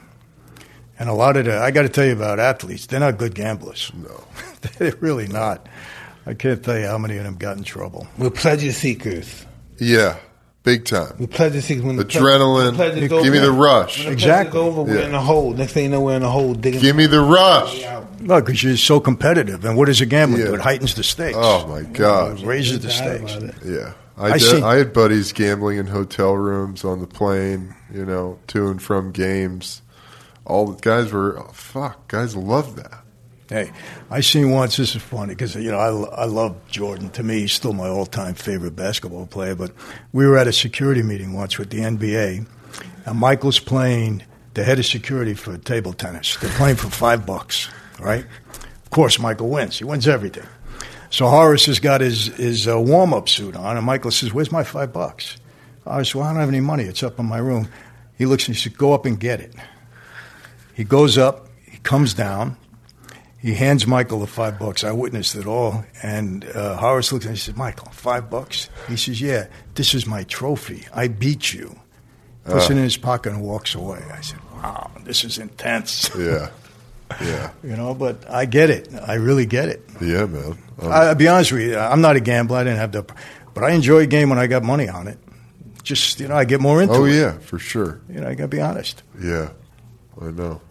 and 0.98 1.08
a 1.08 1.14
lot 1.14 1.38
of 1.38 1.46
the 1.46 1.56
I 1.58 1.70
got 1.70 1.82
to 1.82 1.88
tell 1.88 2.04
you 2.04 2.12
about 2.12 2.38
athletes. 2.38 2.84
They're 2.86 3.00
not 3.00 3.16
good 3.16 3.34
gamblers. 3.34 3.90
No. 3.96 4.24
they're 4.78 4.94
really 5.00 5.26
not. 5.26 5.66
I 6.26 6.34
can't 6.34 6.62
tell 6.62 6.78
you 6.78 6.86
how 6.86 6.98
many 6.98 7.16
of 7.16 7.24
them 7.24 7.36
got 7.36 7.56
in 7.56 7.64
trouble. 7.64 8.06
We're 8.18 8.28
pleasure 8.30 8.72
seekers. 8.72 9.46
Yeah. 9.78 10.16
Big 10.64 10.86
time. 10.86 11.12
We're 11.18 11.26
pleasure 11.26 11.60
seekers. 11.60 11.84
When 11.84 11.96
the 11.96 12.06
Adrenaline. 12.06 12.56
when 12.56 12.66
the 12.68 12.72
pleasure's 13.08 13.22
Give 13.22 13.32
me 13.32 13.38
the 13.38 13.52
rush. 13.52 13.98
When 13.98 14.06
the 14.06 14.12
Exactly. 14.12 14.58
over, 14.58 14.82
we're 14.82 14.98
Yeah. 15.00 15.08
in 15.08 15.14
a 15.14 15.20
hole. 15.20 15.52
Next 15.52 15.74
thing 15.74 15.84
you 15.84 15.90
know, 15.90 16.00
we're 16.00 16.16
in 16.16 16.22
a 16.22 16.30
hole 16.30 16.54
digging. 16.54 16.80
Give 16.80 16.96
me 16.96 17.04
the 17.06 17.20
rush. 17.20 17.84
No, 18.20 18.40
because 18.40 18.62
you're 18.64 18.76
so 18.78 18.98
competitive. 18.98 19.62
And 19.66 19.76
what 19.76 19.86
does 19.88 20.00
a 20.00 20.06
gambling 20.06 20.40
Yeah. 20.40 20.48
do? 20.48 20.54
It 20.54 20.60
heightens 20.62 20.94
the 20.94 21.02
stakes. 21.02 21.36
Oh 21.38 21.66
my 21.68 21.82
God. 21.82 22.40
It 22.40 22.46
raises 22.46 22.80
the 22.80 22.88
stakes. 22.90 23.36
Yeah. 23.62 23.90
I, 24.16 24.28
I 24.28 24.38
did, 24.38 24.40
see- 24.42 24.62
I 24.62 24.76
had 24.76 24.94
buddies 24.94 25.32
gambling 25.32 25.76
in 25.76 25.88
hotel 25.88 26.34
rooms 26.34 26.82
on 26.82 27.00
the 27.00 27.06
plane, 27.06 27.74
you 27.92 28.06
know, 28.06 28.38
to 28.46 28.68
and 28.68 28.80
from 28.80 29.10
games. 29.12 29.82
All 30.46 30.66
the 30.68 30.80
guys 30.80 31.12
were, 31.12 31.38
oh, 31.38 31.50
fuck, 31.52 32.08
guys 32.08 32.34
love 32.36 32.76
that. 32.76 33.03
Hey, 33.54 33.70
I 34.10 34.20
seen 34.20 34.50
once. 34.50 34.78
This 34.78 34.96
is 34.96 35.02
funny 35.02 35.28
because 35.32 35.54
you 35.54 35.70
know 35.70 35.78
I, 35.78 36.22
I 36.22 36.24
love 36.24 36.56
Jordan. 36.66 37.08
To 37.10 37.22
me, 37.22 37.42
he's 37.42 37.52
still 37.52 37.72
my 37.72 37.86
all-time 37.86 38.34
favorite 38.34 38.74
basketball 38.74 39.26
player. 39.26 39.54
But 39.54 39.70
we 40.12 40.26
were 40.26 40.36
at 40.36 40.48
a 40.48 40.52
security 40.52 41.04
meeting 41.04 41.34
once 41.34 41.56
with 41.56 41.70
the 41.70 41.78
NBA, 41.78 42.48
and 43.06 43.16
Michael's 43.16 43.60
playing 43.60 44.24
the 44.54 44.64
head 44.64 44.80
of 44.80 44.86
security 44.86 45.34
for 45.34 45.56
table 45.56 45.92
tennis. 45.92 46.36
They're 46.38 46.50
playing 46.50 46.74
for 46.74 46.90
five 46.90 47.26
bucks, 47.26 47.68
right? 48.00 48.24
Of 48.82 48.90
course, 48.90 49.20
Michael 49.20 49.50
wins. 49.50 49.78
He 49.78 49.84
wins 49.84 50.08
everything. 50.08 50.48
So 51.10 51.28
Horace 51.28 51.66
has 51.66 51.78
got 51.78 52.00
his 52.00 52.26
his 52.34 52.66
uh, 52.66 52.80
warm-up 52.80 53.28
suit 53.28 53.54
on, 53.54 53.76
and 53.76 53.86
Michael 53.86 54.10
says, 54.10 54.34
"Where's 54.34 54.50
my 54.50 54.64
five 54.64 54.92
bucks?" 54.92 55.36
I 55.86 56.02
said, 56.02 56.16
"Well, 56.16 56.24
I 56.24 56.32
don't 56.32 56.40
have 56.40 56.48
any 56.48 56.58
money. 56.58 56.82
It's 56.82 57.04
up 57.04 57.20
in 57.20 57.26
my 57.26 57.38
room." 57.38 57.68
He 58.18 58.26
looks 58.26 58.48
and 58.48 58.56
he 58.56 58.60
says, 58.60 58.76
"Go 58.76 58.94
up 58.94 59.06
and 59.06 59.20
get 59.20 59.38
it." 59.38 59.54
He 60.74 60.82
goes 60.82 61.16
up. 61.16 61.46
He 61.70 61.78
comes 61.78 62.14
down. 62.14 62.56
He 63.44 63.52
hands 63.52 63.86
Michael 63.86 64.20
the 64.20 64.26
five 64.26 64.58
bucks. 64.58 64.84
I 64.84 64.92
witnessed 64.92 65.34
it 65.34 65.46
all. 65.46 65.84
And 66.02 66.46
uh, 66.46 66.78
Horace 66.78 67.12
looks 67.12 67.26
at 67.26 67.28
me 67.28 67.32
and 67.32 67.38
says, 67.38 67.54
Michael, 67.54 67.90
five 67.90 68.30
bucks? 68.30 68.70
He 68.88 68.96
says, 68.96 69.20
Yeah, 69.20 69.48
this 69.74 69.92
is 69.92 70.06
my 70.06 70.22
trophy. 70.24 70.86
I 70.94 71.08
beat 71.08 71.52
you. 71.52 71.78
Puts 72.46 72.70
it 72.70 72.78
in 72.78 72.82
his 72.82 72.96
pocket 72.96 73.34
and 73.34 73.42
walks 73.42 73.74
away. 73.74 74.02
I 74.10 74.22
said, 74.22 74.38
Wow, 74.54 74.90
this 75.02 75.24
is 75.24 75.36
intense. 75.36 76.10
Yeah. 76.18 76.50
Yeah. 77.20 77.52
you 77.62 77.76
know, 77.76 77.94
but 77.94 78.28
I 78.28 78.46
get 78.46 78.70
it. 78.70 78.88
I 79.06 79.14
really 79.16 79.44
get 79.44 79.68
it. 79.68 79.84
Yeah, 80.00 80.24
man. 80.24 80.58
Um, 80.80 80.90
I, 80.90 81.08
I'll 81.08 81.14
be 81.14 81.28
honest 81.28 81.52
with 81.52 81.60
you. 81.60 81.78
I'm 81.78 82.00
not 82.00 82.16
a 82.16 82.20
gambler. 82.20 82.56
I 82.56 82.64
didn't 82.64 82.78
have 82.78 82.92
the. 82.92 83.04
But 83.52 83.62
I 83.62 83.72
enjoy 83.72 83.98
a 83.98 84.06
game 84.06 84.30
when 84.30 84.38
I 84.38 84.46
got 84.46 84.64
money 84.64 84.88
on 84.88 85.06
it. 85.06 85.18
Just, 85.82 86.18
you 86.18 86.26
know, 86.26 86.34
I 86.34 86.44
get 86.44 86.62
more 86.62 86.80
into 86.80 86.94
oh, 86.94 87.04
it. 87.04 87.10
Oh, 87.10 87.12
yeah, 87.12 87.38
for 87.38 87.58
sure. 87.58 88.00
You 88.08 88.22
know, 88.22 88.28
I 88.28 88.34
got 88.34 88.44
to 88.44 88.48
be 88.48 88.60
honest. 88.60 89.02
Yeah, 89.22 89.50
I 90.20 90.30
know. 90.30 90.62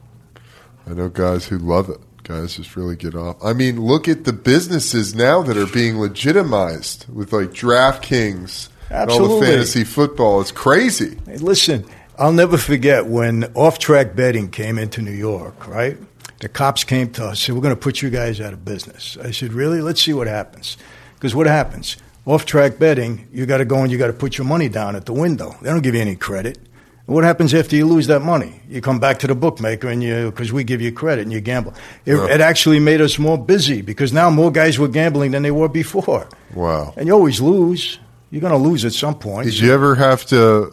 I 0.87 0.93
know 0.95 1.07
guys 1.07 1.45
who 1.45 1.59
love 1.59 1.89
it. 1.89 1.99
Guys 2.23 2.55
just 2.55 2.75
really 2.77 2.95
get 2.95 3.15
off. 3.15 3.35
I 3.43 3.51
mean, 3.51 3.81
look 3.81 4.07
at 4.07 4.23
the 4.23 4.31
businesses 4.31 5.13
now 5.13 5.41
that 5.43 5.57
are 5.57 5.67
being 5.67 5.99
legitimized 5.99 7.05
with 7.09 7.33
like 7.33 7.49
DraftKings 7.49 8.69
and 8.89 9.11
all 9.11 9.39
the 9.39 9.45
fantasy 9.45 9.83
football. 9.83 10.39
It's 10.39 10.51
crazy. 10.51 11.17
Hey, 11.25 11.37
listen, 11.37 11.85
I'll 12.17 12.31
never 12.31 12.57
forget 12.57 13.07
when 13.07 13.43
off 13.55 13.77
track 13.77 14.15
betting 14.15 14.51
came 14.51 14.77
into 14.77 15.01
New 15.01 15.11
York, 15.11 15.67
right? 15.67 15.97
The 16.39 16.47
cops 16.49 16.83
came 16.83 17.11
to 17.13 17.25
us 17.25 17.41
said, 17.41 17.55
We're 17.55 17.61
going 17.61 17.75
to 17.75 17.81
put 17.81 18.01
you 18.01 18.09
guys 18.09 18.39
out 18.39 18.53
of 18.53 18.63
business. 18.63 19.17
I 19.21 19.31
said, 19.31 19.51
Really? 19.51 19.81
Let's 19.81 20.01
see 20.01 20.13
what 20.13 20.27
happens. 20.27 20.77
Because 21.15 21.35
what 21.35 21.47
happens? 21.47 21.97
Off 22.25 22.45
track 22.45 22.79
betting, 22.79 23.27
you 23.33 23.45
got 23.45 23.57
to 23.57 23.65
go 23.65 23.81
and 23.81 23.91
you 23.91 23.97
got 23.97 24.07
to 24.07 24.13
put 24.13 24.37
your 24.37 24.47
money 24.47 24.69
down 24.69 24.95
at 24.95 25.05
the 25.05 25.13
window. 25.13 25.55
They 25.61 25.69
don't 25.69 25.81
give 25.81 25.95
you 25.95 26.01
any 26.01 26.15
credit. 26.15 26.57
What 27.05 27.25
happens 27.25 27.53
after 27.53 27.75
you 27.75 27.85
lose 27.85 28.07
that 28.07 28.21
money? 28.21 28.61
You 28.69 28.79
come 28.79 28.97
back 28.99 29.19
to 29.19 29.27
the 29.27 29.35
bookmaker 29.35 29.89
and 29.89 30.01
you, 30.01 30.31
because 30.31 30.53
we 30.53 30.63
give 30.63 30.79
you 30.81 30.91
credit 30.93 31.23
and 31.23 31.33
you 31.33 31.41
gamble. 31.41 31.73
It, 32.05 32.15
Yeah. 32.15 32.27
it 32.33 32.39
actually 32.41 32.79
made 32.79 33.01
us 33.01 33.19
more 33.19 33.37
busy 33.37 33.81
because 33.81 34.13
now 34.13 34.29
more 34.29 34.51
guys 34.51 34.79
were 34.79 34.87
gambling 34.87 35.31
than 35.31 35.43
they 35.43 35.51
were 35.51 35.67
before. 35.67 36.27
Wow. 36.53 36.93
And 36.95 37.07
you 37.07 37.13
always 37.13 37.41
lose. 37.41 37.99
You're 38.31 38.39
going 38.41 38.53
to 38.53 38.57
lose 38.69 38.85
at 38.85 38.93
some 38.93 39.15
point. 39.15 39.45
Did 39.45 39.59
you 39.59 39.73
ever 39.73 39.95
have 39.95 40.25
to 40.27 40.71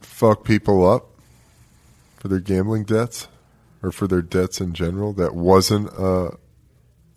fuck 0.00 0.42
people 0.44 0.88
up 0.90 1.06
for 2.16 2.28
their 2.28 2.40
gambling 2.40 2.84
debts 2.84 3.28
or 3.82 3.92
for 3.92 4.06
their 4.08 4.22
debts 4.22 4.60
in 4.60 4.72
general 4.72 5.12
that 5.12 5.34
wasn't 5.34 5.88
a, 5.98 6.30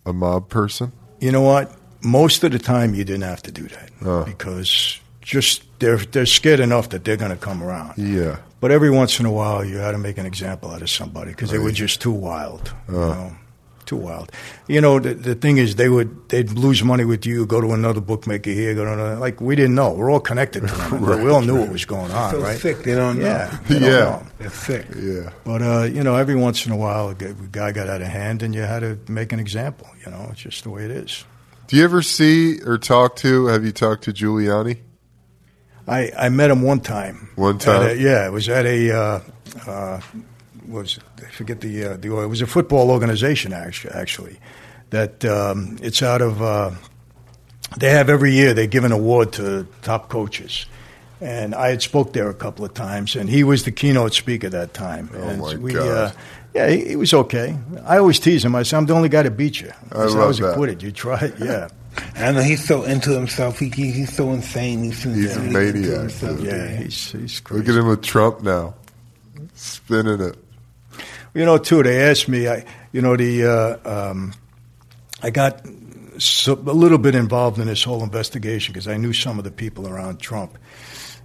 a 0.04 0.12
mob 0.12 0.50
person? 0.50 0.92
You 1.20 1.32
know 1.32 1.40
what? 1.42 1.74
Most 2.02 2.44
of 2.44 2.52
the 2.52 2.58
time, 2.58 2.94
you 2.94 3.04
didn't 3.04 3.22
have 3.22 3.42
to 3.44 3.50
do 3.50 3.66
that 3.68 4.24
because 4.26 5.00
just 5.22 5.62
they're 5.80 5.98
they're 5.98 6.26
scared 6.26 6.60
enough 6.60 6.90
that 6.90 7.04
they're 7.04 7.16
going 7.16 7.32
to 7.32 7.36
come 7.36 7.62
around. 7.62 7.98
Yeah. 7.98 8.38
But 8.60 8.70
every 8.70 8.90
once 8.90 9.18
in 9.18 9.26
a 9.26 9.32
while, 9.32 9.64
you 9.64 9.78
had 9.78 9.92
to 9.92 9.98
make 9.98 10.18
an 10.18 10.26
example 10.26 10.70
out 10.70 10.82
of 10.82 10.90
somebody 10.90 11.30
because 11.32 11.50
they 11.50 11.58
were 11.58 11.72
just 11.72 12.00
too 12.00 12.12
wild. 12.12 12.72
You 12.88 12.96
Oh. 12.96 13.08
know, 13.08 13.36
too 13.86 13.96
wild. 13.96 14.30
You 14.68 14.80
know, 14.80 15.00
the, 15.00 15.14
the 15.14 15.34
thing 15.34 15.56
is, 15.56 15.74
they 15.76 15.88
would 15.88 16.28
they'd 16.28 16.50
lose 16.52 16.84
money 16.84 17.04
with 17.04 17.24
you, 17.26 17.46
go 17.46 17.60
to 17.60 17.72
another 17.72 18.00
bookmaker 18.00 18.50
here, 18.50 18.74
go 18.74 18.84
to 18.84 18.92
another. 18.92 19.16
Like 19.16 19.40
we 19.40 19.56
didn't 19.56 19.74
know. 19.74 19.92
We're 19.94 20.10
all 20.12 20.20
connected 20.20 20.60
to 20.60 20.66
them. 20.74 21.04
but 21.04 21.18
we 21.24 21.30
all 21.30 21.40
knew 21.40 21.58
what 21.58 21.70
was 21.70 21.84
going 21.86 22.12
on, 22.12 22.30
So 22.32 22.40
right? 22.42 22.58
sick, 22.60 22.82
they 22.84 22.94
don't 22.94 23.18
know. 23.18 23.24
Yeah, 23.24 23.58
they 23.68 23.78
don't 23.80 23.82
Yeah. 23.90 23.98
know. 23.98 24.26
They're 24.38 24.50
thick. 24.50 24.86
Yeah. 24.94 25.30
But 25.44 25.62
uh, 25.62 25.82
you 25.84 26.04
know, 26.04 26.14
every 26.16 26.36
once 26.36 26.66
in 26.66 26.72
a 26.72 26.76
while, 26.76 27.08
a 27.08 27.14
guy 27.14 27.72
got 27.72 27.88
out 27.88 28.02
of 28.02 28.08
hand, 28.08 28.42
and 28.42 28.54
you 28.54 28.60
had 28.62 28.80
to 28.80 28.98
make 29.10 29.32
an 29.32 29.40
example. 29.40 29.88
You 30.04 30.12
know, 30.12 30.28
it's 30.30 30.42
just 30.42 30.62
the 30.64 30.70
way 30.70 30.84
it 30.84 30.90
is. 30.90 31.24
Do 31.66 31.76
you 31.76 31.84
ever 31.84 32.02
see 32.02 32.60
or 32.62 32.76
talk 32.78 33.16
to? 33.16 33.46
Have 33.46 33.64
you 33.64 33.72
talked 33.72 34.04
to 34.04 34.12
Giuliani? 34.12 34.78
I, 35.86 36.10
I 36.16 36.28
met 36.28 36.50
him 36.50 36.62
one 36.62 36.80
time. 36.80 37.30
One 37.36 37.58
time? 37.58 37.90
a- 37.90 37.94
yeah, 37.94 38.26
it 38.26 38.32
was 38.32 38.48
at 38.48 38.66
a 38.66 38.90
uh, 38.96 39.20
uh, 39.66 40.00
was? 40.68 40.98
I 41.18 41.30
forget 41.30 41.60
the 41.60 41.84
uh, 41.84 41.96
the 41.96 42.16
it 42.20 42.26
was 42.26 42.42
a 42.42 42.46
football 42.46 42.90
organization 42.90 43.52
actually. 43.52 43.94
Actually, 43.94 44.38
that 44.90 45.24
um, 45.24 45.78
it's 45.82 46.02
out 46.02 46.22
of. 46.22 46.40
Uh, 46.42 46.72
they 47.78 47.90
have 47.90 48.10
every 48.10 48.32
year 48.32 48.52
they 48.52 48.66
give 48.66 48.84
an 48.84 48.92
award 48.92 49.32
to 49.34 49.66
top 49.82 50.08
coaches, 50.08 50.66
and 51.20 51.54
I 51.54 51.68
had 51.68 51.82
spoke 51.82 52.12
there 52.12 52.28
a 52.28 52.34
couple 52.34 52.64
of 52.64 52.74
times, 52.74 53.14
and 53.14 53.28
he 53.28 53.44
was 53.44 53.64
the 53.64 53.70
keynote 53.70 54.14
speaker 54.14 54.48
that 54.48 54.74
time. 54.74 55.10
Oh, 55.14 55.28
and 55.28 55.40
my 55.40 55.54
we, 55.56 55.72
God. 55.72 55.88
Uh, 55.88 56.12
yeah, 56.52 56.68
he, 56.68 56.88
he 56.88 56.96
was 56.96 57.14
okay. 57.14 57.56
I 57.84 57.98
always 57.98 58.18
tease 58.18 58.44
him. 58.44 58.56
I 58.56 58.64
said, 58.64 58.78
"I'm 58.78 58.86
the 58.86 58.94
only 58.94 59.08
guy 59.08 59.22
to 59.22 59.30
beat 59.30 59.60
you." 59.60 59.72
I 59.92 60.08
said, 60.08 60.18
love 60.18 60.28
was 60.28 60.38
that. 60.38 60.50
acquitted. 60.52 60.82
You 60.82 60.90
tried, 60.90 61.34
yeah, 61.40 61.68
I 62.16 62.32
know 62.32 62.42
he's 62.42 62.64
so 62.66 62.82
into 62.84 63.10
himself. 63.12 63.58
He, 63.58 63.68
he 63.70 63.90
he's 63.90 64.14
so 64.14 64.32
insane. 64.32 64.84
He's, 64.84 65.02
so 65.02 65.10
He's 65.10 65.36
a 65.36 65.40
into 65.40 65.52
maniac, 65.52 66.00
himself. 66.00 66.40
yeah. 66.40 66.68
He's 66.76 67.12
he's 67.12 67.40
crazy. 67.40 67.62
Look 67.62 67.74
at 67.74 67.80
him 67.80 67.88
with 67.88 68.02
Trump 68.02 68.42
now, 68.42 68.74
spinning 69.54 70.20
it. 70.20 70.36
You 71.34 71.44
know, 71.44 71.58
too. 71.58 71.82
They 71.82 72.02
asked 72.02 72.28
me. 72.28 72.48
I, 72.48 72.64
you 72.92 73.00
know, 73.02 73.16
the 73.16 73.44
uh, 73.84 74.10
um, 74.10 74.34
I 75.22 75.30
got 75.30 75.64
so, 76.18 76.54
a 76.54 76.74
little 76.74 76.98
bit 76.98 77.14
involved 77.14 77.58
in 77.58 77.66
this 77.66 77.84
whole 77.84 78.02
investigation 78.02 78.72
because 78.72 78.88
I 78.88 78.96
knew 78.96 79.12
some 79.12 79.38
of 79.38 79.44
the 79.44 79.50
people 79.50 79.88
around 79.88 80.20
Trump, 80.20 80.58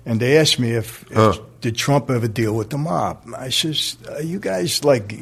and 0.05 0.19
they 0.19 0.37
asked 0.37 0.59
me 0.59 0.71
if, 0.71 1.03
if 1.11 1.17
Huh. 1.17 1.33
did 1.61 1.75
Trump 1.75 2.09
ever 2.11 2.27
deal 2.27 2.53
with 2.53 2.69
the 2.69 2.77
mob. 2.77 3.17
I 3.37 3.49
says, 3.49 3.97
"Are 4.11 4.21
you 4.21 4.39
guys 4.39 4.83
like, 4.83 5.13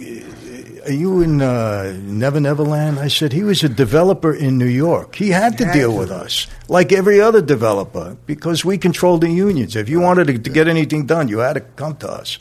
are 0.85 0.91
you 0.91 1.21
in 1.21 1.41
uh, 1.41 1.95
Never 2.03 2.39
Never 2.39 2.63
Land?" 2.63 2.99
I 2.99 3.07
said 3.07 3.31
he 3.33 3.43
was 3.43 3.63
a 3.63 3.69
developer 3.69 4.33
in 4.33 4.57
New 4.57 4.65
York. 4.67 5.15
He 5.15 5.29
had 5.29 5.57
to 5.59 5.65
Had 5.65 5.73
deal 5.73 5.91
to. 5.93 5.97
with 5.99 6.11
us 6.11 6.47
like 6.67 6.91
every 6.91 7.21
other 7.21 7.41
developer 7.41 8.17
because 8.25 8.65
we 8.65 8.77
controlled 8.77 9.21
the 9.21 9.29
unions. 9.29 9.75
If 9.75 9.87
you 9.89 9.99
wanted 10.01 10.27
to, 10.27 10.37
to 10.39 10.49
get 10.49 10.67
anything 10.67 11.05
done, 11.05 11.29
you 11.29 11.39
had 11.39 11.53
to 11.53 11.61
come 11.61 11.95
to 11.97 12.09
us. 12.11 12.37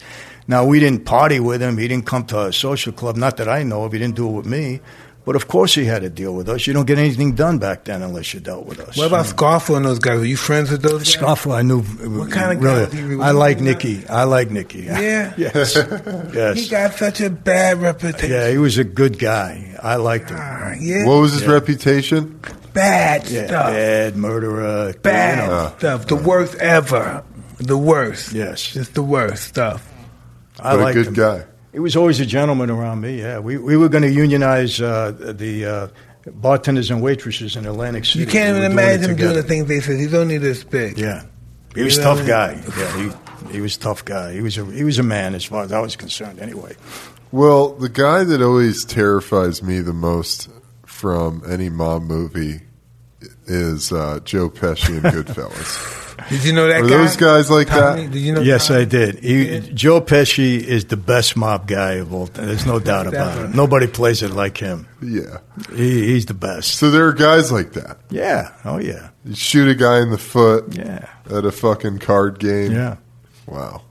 Now 0.48 0.64
we 0.64 0.80
didn't 0.80 1.04
party 1.04 1.38
with 1.38 1.62
him. 1.62 1.78
He 1.78 1.86
didn't 1.86 2.06
come 2.06 2.24
to 2.26 2.38
our 2.38 2.52
social 2.52 2.92
club. 2.92 3.16
Not 3.16 3.36
that 3.36 3.48
I 3.48 3.62
know 3.62 3.84
of. 3.84 3.92
He 3.92 3.98
didn't 4.00 4.16
do 4.16 4.28
it 4.28 4.32
with 4.32 4.46
me. 4.46 4.80
But 5.24 5.36
of 5.36 5.46
course 5.46 5.74
he 5.76 5.84
had 5.84 6.02
to 6.02 6.10
deal 6.10 6.34
with 6.34 6.48
us. 6.48 6.66
You 6.66 6.72
don't 6.72 6.84
get 6.86 6.98
anything 6.98 7.36
done 7.36 7.58
back 7.58 7.84
then 7.84 8.02
unless 8.02 8.34
you 8.34 8.40
dealt 8.40 8.66
with 8.66 8.80
us. 8.80 8.96
What 8.96 9.06
about 9.06 9.26
Scarfo 9.26 9.76
and 9.76 9.84
those 9.86 10.00
guys? 10.00 10.18
Were 10.18 10.24
you 10.24 10.36
friends 10.36 10.70
with 10.72 10.82
those 10.82 11.04
guys? 11.04 11.22
Scoffle? 11.22 11.54
I 11.54 11.62
knew. 11.62 11.82
What 11.82 12.32
kind 12.32 12.56
of 12.58 12.62
really, 12.62 12.86
guy 12.86 12.90
do 12.90 13.08
you 13.08 13.22
I 13.22 13.30
like 13.30 13.60
Nicky. 13.60 14.04
I 14.08 14.24
like 14.24 14.50
Nicky. 14.50 14.80
Yeah. 14.80 15.32
yes. 15.38 15.76
yes. 15.76 16.58
He 16.58 16.68
got 16.68 16.94
such 16.94 17.20
a 17.20 17.30
bad 17.30 17.78
reputation. 17.80 18.30
yeah, 18.30 18.50
he 18.50 18.58
was 18.58 18.78
a 18.78 18.84
good 18.84 19.18
guy. 19.18 19.76
I 19.80 19.94
liked 19.96 20.30
him. 20.30 20.38
Ah, 20.40 20.72
yeah. 20.80 21.06
What 21.06 21.20
was 21.20 21.32
his 21.34 21.42
Yeah. 21.42 21.52
reputation? 21.52 22.40
bad 22.72 23.28
Yeah, 23.28 23.46
stuff. 23.46 23.66
bad 23.68 24.16
murderer. 24.16 24.92
Bad 25.02 25.44
you 25.44 25.46
know. 25.50 25.54
Uh, 25.56 25.78
stuff. 25.78 26.06
The 26.06 26.16
worst 26.16 26.54
ever. 26.56 27.22
The 27.58 27.76
worst. 27.78 28.32
Yes. 28.32 28.74
It's 28.74 28.88
the 28.88 29.02
worst 29.02 29.44
stuff. 29.44 29.86
I 30.58 30.76
But 30.76 30.88
a 30.90 30.92
good 30.94 31.06
him. 31.08 31.14
guy. 31.14 31.44
He 31.72 31.78
was 31.78 31.96
always 31.96 32.20
a 32.20 32.26
gentleman 32.26 32.70
around 32.70 33.00
me. 33.00 33.18
Yeah, 33.20 33.38
we 33.38 33.56
we 33.58 33.76
were 33.76 33.88
going 33.88 34.02
to 34.02 34.10
unionize 34.10 34.80
uh, 34.80 35.12
the 35.18 35.64
uh, 35.64 35.88
bartenders 36.26 36.90
and 36.90 37.02
waitresses 37.02 37.56
in 37.56 37.66
Atlantic 37.66 38.04
City. 38.04 38.20
You 38.20 38.26
can't 38.26 38.54
We 38.56 38.64
even 38.66 38.76
were 38.76 38.82
doing 38.82 38.88
imagine 38.94 39.10
him 39.12 39.16
doing 39.16 39.34
the 39.34 39.42
things 39.42 39.68
they 39.68 39.80
said. 39.80 39.98
He's 39.98 40.14
only 40.14 40.38
this 40.38 40.64
big. 40.64 40.98
Yeah, 40.98 41.24
he 41.74 41.82
was 41.82 41.96
a 41.96 42.00
You 42.00 42.04
know 42.04 42.14
tough 42.14 42.26
what 42.26 42.32
I 42.34 42.54
guy. 42.54 42.64
Yeah, 42.78 43.12
he 43.48 43.52
he 43.54 43.60
was 43.60 43.76
a 43.76 43.80
tough 43.80 44.04
guy. 44.04 44.32
He 44.34 44.40
was 44.42 44.58
a 44.58 44.64
he 44.66 44.84
was 44.84 44.98
a 44.98 45.02
man 45.02 45.34
as 45.34 45.44
far 45.44 45.64
as 45.64 45.72
I 45.72 45.80
was 45.80 45.96
concerned. 45.96 46.38
Anyway, 46.40 46.76
Well, 47.32 47.70
the 47.74 47.88
guy 47.88 48.24
that 48.24 48.42
always 48.42 48.84
terrifies 48.84 49.62
me 49.62 49.80
the 49.80 49.94
most 49.94 50.48
from 50.84 51.42
any 51.48 51.70
mob 51.70 52.02
movie 52.02 52.60
is 53.46 53.92
uh, 53.92 54.20
Joe 54.24 54.50
Pesci 54.50 54.96
in 54.96 55.02
Goodfellas. 55.10 56.01
Did 56.28 56.44
you 56.44 56.52
know 56.52 56.66
that 56.68 56.80
Are 56.80 56.82
guy? 56.82 56.88
those 56.88 57.16
guys 57.16 57.50
like 57.50 57.68
Tommy, 57.68 58.04
that? 58.06 58.12
Did 58.12 58.20
you 58.20 58.32
know 58.32 58.40
yes, 58.40 58.68
Tommy? 58.68 58.80
I 58.80 58.84
did. 58.84 59.18
He, 59.20 59.60
Joe 59.74 60.00
Pesci 60.00 60.60
is 60.62 60.86
the 60.86 60.96
best 60.96 61.36
mob 61.36 61.66
guy 61.66 61.92
of 61.94 62.12
all 62.14 62.26
time. 62.26 62.46
There's 62.46 62.66
no 62.66 62.78
doubt 62.90 63.06
about 63.06 63.44
it. 63.44 63.54
Nobody 63.54 63.86
plays 63.86 64.22
it 64.22 64.30
like 64.30 64.58
him. 64.58 64.86
Yeah. 65.02 65.38
He, 65.74 66.06
he's 66.06 66.26
the 66.26 66.34
best. 66.34 66.74
So 66.76 66.90
there 66.90 67.06
are 67.06 67.12
guys 67.12 67.50
like 67.52 67.72
that. 67.72 67.98
Yeah. 68.10 68.52
Oh 68.64 68.78
yeah. 68.78 69.10
You 69.24 69.34
shoot 69.34 69.68
a 69.68 69.74
guy 69.74 70.00
in 70.00 70.10
the 70.10 70.18
foot 70.18 70.74
Yeah. 70.76 71.08
at 71.30 71.44
a 71.44 71.52
fucking 71.52 71.98
card 71.98 72.38
game. 72.38 72.72
Yeah. 72.72 72.96
Wow. 73.46 73.82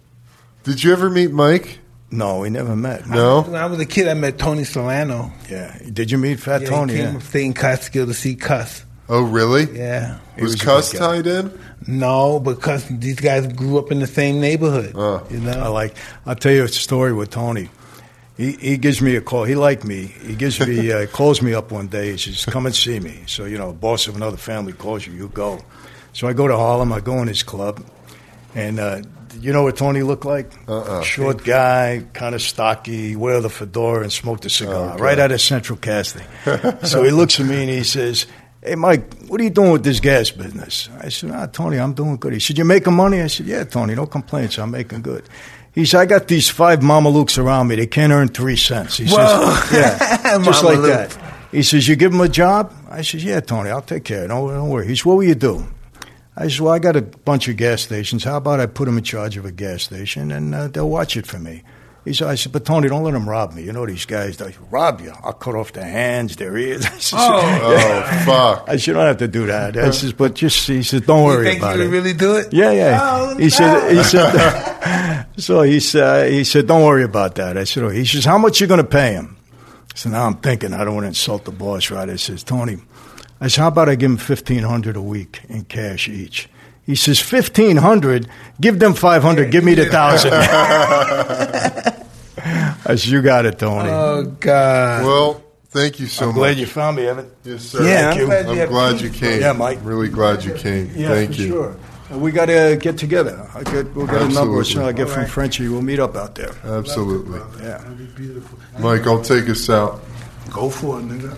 Did 0.63 0.83
you 0.83 0.91
ever 0.91 1.09
meet 1.09 1.31
Mike? 1.31 1.79
No, 2.13 2.39
we 2.39 2.49
never 2.49 2.75
met. 2.75 3.07
No. 3.07 3.41
When 3.43 3.55
I 3.55 3.65
was 3.67 3.79
a 3.79 3.85
kid, 3.85 4.07
I 4.09 4.13
met 4.15 4.37
Tony 4.37 4.65
Salerno. 4.65 5.31
Yeah. 5.49 5.77
Did 5.93 6.11
you 6.11 6.17
meet 6.17 6.41
Fat 6.41 6.61
Yeah, 6.61 6.67
Tony? 6.69 6.93
he 6.93 6.99
came 6.99 7.05
Yeah. 7.07 7.11
from 7.13 7.21
State 7.21 7.55
Catskill 7.55 8.05
to 8.07 8.13
see 8.13 8.35
Cus. 8.35 8.83
Oh, 9.13 9.23
really? 9.23 9.65
Yeah. 9.77 10.19
He 10.37 10.43
Was 10.43 10.53
was 10.53 10.61
Cus 10.61 10.91
good 10.93 10.99
guy. 10.99 11.05
tied 11.21 11.27
in? 11.27 11.59
No, 11.85 12.39
because 12.39 12.87
these 12.87 13.19
guys 13.19 13.45
grew 13.47 13.77
up 13.77 13.91
in 13.91 13.99
the 13.99 14.07
same 14.07 14.39
neighborhood. 14.39 14.93
Oh. 14.95 15.27
you 15.29 15.39
know. 15.39 15.51
I 15.51 15.67
like. 15.67 15.95
I'll 16.25 16.35
tell 16.35 16.53
you 16.53 16.63
a 16.63 16.67
story 16.69 17.11
with 17.11 17.29
Tony. 17.31 17.69
He 18.37 18.53
he 18.53 18.77
gives 18.77 19.01
me 19.01 19.15
a 19.17 19.21
call. 19.21 19.43
He 19.43 19.55
liked 19.55 19.83
me. 19.83 20.05
He 20.05 20.35
gives 20.35 20.59
me 20.65 20.91
uh, 20.93 21.07
calls 21.07 21.41
me 21.41 21.53
up 21.53 21.71
one 21.71 21.87
day. 21.87 22.11
He 22.11 22.17
says, 22.17 22.45
"Come 22.45 22.65
and 22.65 22.73
see 22.73 22.99
me." 23.01 23.23
So 23.27 23.43
you 23.45 23.57
know, 23.57 23.73
boss 23.73 24.07
of 24.07 24.15
another 24.15 24.37
family 24.37 24.71
calls 24.73 25.05
you, 25.05 25.13
you 25.13 25.27
go. 25.27 25.59
So 26.13 26.27
I 26.27 26.33
go 26.33 26.47
to 26.47 26.55
Harlem. 26.55 26.93
I 26.93 27.01
go 27.01 27.21
in 27.21 27.27
his 27.27 27.43
club, 27.43 27.83
and 28.55 28.79
uh, 28.79 29.01
you 29.41 29.51
know 29.51 29.63
what 29.63 29.75
Tony 29.75 30.03
looked 30.03 30.25
like? 30.25 30.49
Uh-uh. 30.69 31.01
Short 31.03 31.43
guy, 31.43 32.05
kind 32.13 32.33
of 32.35 32.41
stocky, 32.41 33.15
wear 33.17 33.41
the 33.41 33.49
fedora 33.49 34.03
and 34.03 34.11
smoked 34.13 34.45
a 34.45 34.49
cigar 34.49 34.93
Okay. 34.93 35.03
right 35.03 35.19
out 35.19 35.31
of 35.33 35.41
Central 35.41 35.77
Casting. 35.77 36.25
so 36.83 37.03
he 37.03 37.11
looks 37.11 37.39
at 37.39 37.45
me 37.45 37.61
and 37.61 37.69
he 37.69 37.83
says. 37.83 38.25
Hey 38.63 38.75
Mike, 38.75 39.23
what 39.27 39.41
are 39.41 39.43
you 39.43 39.49
doing 39.49 39.71
with 39.71 39.83
this 39.83 39.99
gas 39.99 40.29
business? 40.29 40.87
I 40.99 41.09
said, 41.09 41.31
Ah, 41.31 41.47
Tony, 41.47 41.77
I'm 41.79 41.93
doing 41.93 42.17
good. 42.17 42.33
He 42.33 42.39
said, 42.39 42.59
You 42.59 42.65
making 42.65 42.93
money? 42.93 43.19
I 43.19 43.25
said, 43.25 43.47
Yeah, 43.47 43.63
Tony, 43.63 43.95
no 43.95 44.05
complaints. 44.05 44.59
I'm 44.59 44.69
making 44.69 45.01
good. 45.01 45.27
He 45.73 45.83
said, 45.83 46.01
I 46.01 46.05
got 46.05 46.27
these 46.27 46.47
five 46.47 46.81
mamalukes 46.81 47.39
around 47.39 47.69
me. 47.69 47.75
They 47.75 47.87
can't 47.87 48.13
earn 48.13 48.27
three 48.27 48.55
cents. 48.55 48.97
He 48.97 49.05
Whoa. 49.07 49.55
says, 49.55 49.71
Yeah, 49.73 50.37
just 50.43 50.63
like 50.63 50.79
that. 50.81 51.17
He 51.51 51.63
says, 51.63 51.87
You 51.87 51.95
give 51.95 52.11
them 52.11 52.21
a 52.21 52.29
job? 52.29 52.71
I 52.87 53.01
said, 53.01 53.21
Yeah, 53.23 53.39
Tony, 53.39 53.71
I'll 53.71 53.81
take 53.81 54.03
care. 54.03 54.27
Don't, 54.27 54.47
don't 54.47 54.69
worry. 54.69 54.87
He 54.87 54.95
said, 54.95 55.05
What 55.05 55.15
will 55.15 55.23
you 55.23 55.33
do? 55.33 55.65
I 56.37 56.47
said, 56.47 56.59
Well, 56.59 56.73
I 56.73 56.77
got 56.77 56.95
a 56.95 57.01
bunch 57.01 57.47
of 57.47 57.57
gas 57.57 57.81
stations. 57.81 58.23
How 58.25 58.37
about 58.37 58.59
I 58.59 58.67
put 58.67 58.85
them 58.85 58.95
in 58.95 59.03
charge 59.03 59.37
of 59.37 59.45
a 59.45 59.51
gas 59.51 59.81
station 59.81 60.31
and 60.31 60.53
uh, 60.53 60.67
they'll 60.67 60.87
watch 60.87 61.17
it 61.17 61.25
for 61.25 61.39
me? 61.39 61.63
He 62.03 62.13
said, 62.13 62.29
I 62.29 62.35
said, 62.35 62.51
but 62.51 62.65
Tony, 62.65 62.89
don't 62.89 63.03
let 63.03 63.11
them 63.11 63.29
rob 63.29 63.53
me. 63.53 63.61
You 63.61 63.73
know 63.73 63.85
these 63.85 64.05
guys, 64.05 64.37
they 64.37 64.55
rob 64.71 65.01
you. 65.01 65.13
I'll 65.23 65.33
cut 65.33 65.53
off 65.53 65.71
their 65.73 65.85
hands, 65.85 66.35
their 66.35 66.57
ears. 66.57 66.83
I 66.87 66.97
said, 66.97 67.17
oh, 67.19 67.61
oh, 67.63 68.23
fuck. 68.25 68.65
I 68.67 68.77
said, 68.77 68.87
you 68.87 68.93
don't 68.93 69.05
have 69.05 69.17
to 69.17 69.27
do 69.27 69.45
that. 69.45 69.77
I 69.77 69.91
says, 69.91 70.11
but 70.11 70.33
just, 70.33 70.65
he 70.67 70.81
said, 70.81 71.05
don't 71.05 71.23
worry 71.25 71.45
think 71.45 71.59
about 71.59 71.75
you 71.75 71.83
it. 71.83 71.85
would 71.85 71.93
really 71.93 72.13
do 72.13 72.37
it? 72.37 72.51
Yeah, 72.51 72.71
yeah. 72.71 72.99
Oh, 73.01 73.37
he 73.37 73.43
no. 73.43 73.49
said. 73.49 73.91
He 73.95 74.03
said. 74.03 75.25
so 75.37 75.61
he 75.61 75.79
said. 75.79 76.31
He 76.31 76.43
said, 76.43 76.67
"Don't 76.67 76.83
worry 76.83 77.03
about 77.03 77.35
that." 77.35 77.57
I 77.57 77.63
said, 77.65 77.83
oh. 77.83 77.89
"He 77.89 78.05
says, 78.05 78.25
how 78.25 78.37
much 78.37 78.59
you 78.59 78.67
going 78.67 78.81
to 78.81 78.83
pay 78.83 79.13
him?" 79.13 79.37
So 79.95 80.09
now 80.09 80.25
I'm 80.25 80.37
thinking, 80.37 80.73
I 80.73 80.83
don't 80.83 80.95
want 80.95 81.03
to 81.03 81.09
insult 81.09 81.45
the 81.45 81.51
boss, 81.51 81.91
right? 81.91 82.09
I 82.09 82.15
says, 82.15 82.43
"Tony," 82.43 82.77
I 83.39 83.47
said, 83.47 83.61
"How 83.61 83.67
about 83.67 83.89
I 83.89 83.95
give 83.95 84.09
him 84.11 84.17
fifteen 84.17 84.63
hundred 84.63 84.95
a 84.95 85.01
week 85.01 85.41
in 85.49 85.65
cash 85.65 86.07
each?" 86.07 86.49
He 86.91 86.95
says, 86.97 87.21
fifteen 87.21 87.77
hundred. 87.77 88.27
Give 88.59 88.77
them 88.77 88.93
five 88.95 89.21
hundred. 89.21 89.49
Give 89.49 89.63
me 89.63 89.75
the 89.75 89.85
thousand. 89.85 90.33
I 92.83 92.95
said, 92.95 93.05
"You 93.05 93.21
got 93.21 93.45
it, 93.45 93.57
Tony." 93.59 93.87
Oh 93.89 94.25
God. 94.25 95.05
Well, 95.05 95.41
thank 95.69 96.01
you 96.01 96.07
so 96.07 96.27
I'm 96.27 96.33
glad 96.35 96.57
you 96.57 96.65
found 96.65 96.97
me, 96.97 97.07
Eben. 97.07 97.31
Yes, 97.45 97.63
sir. 97.63 97.81
Yeah, 97.81 98.11
Thank 98.11 98.13
I'm 98.15 98.19
you. 98.19 98.25
glad 98.25 98.45
you 98.45 98.51
I'm 98.51 98.57
have 98.57 98.69
glad 98.69 98.99
you 98.99 99.09
came. 99.09 99.39
Yeah, 99.39 99.53
Mike. 99.53 99.79
Really 99.83 100.09
glad 100.09 100.43
you 100.43 100.53
came. 100.53 100.91
Yeah, 100.93 101.07
Thank 101.15 101.35
for 101.35 101.41
you. 101.41 101.47
sure. 101.47 101.77
We 102.11 102.33
got 102.33 102.47
to 102.47 102.77
get 102.81 102.97
together. 102.97 103.49
I 103.55 103.63
get, 103.63 103.95
we'll 103.95 104.05
get 104.05 104.21
a 104.21 104.27
number 104.27 104.59
as 104.59 104.67
soon 104.67 104.81
as 104.81 104.89
I 104.89 104.91
get 104.91 105.03
Absolutely. 105.03 105.05
from 105.07 105.13
All 105.13 105.17
right. 105.23 105.29
Frenchie. 105.31 105.67
We'll 105.69 105.81
meet 105.81 105.99
up 105.99 106.17
out 106.17 106.35
there. 106.35 106.53
Absolutely. 106.65 107.39
Yeah. 107.65 107.77
That'd 107.77 107.97
be 107.97 108.03
beautiful. 108.21 108.59
Mike, 108.79 109.07
I'll 109.07 109.21
take 109.23 109.47
us 109.47 109.69
out. 109.69 110.01
Go 110.49 110.69
for 110.69 110.99
it, 110.99 111.03
nigga. 111.05 111.37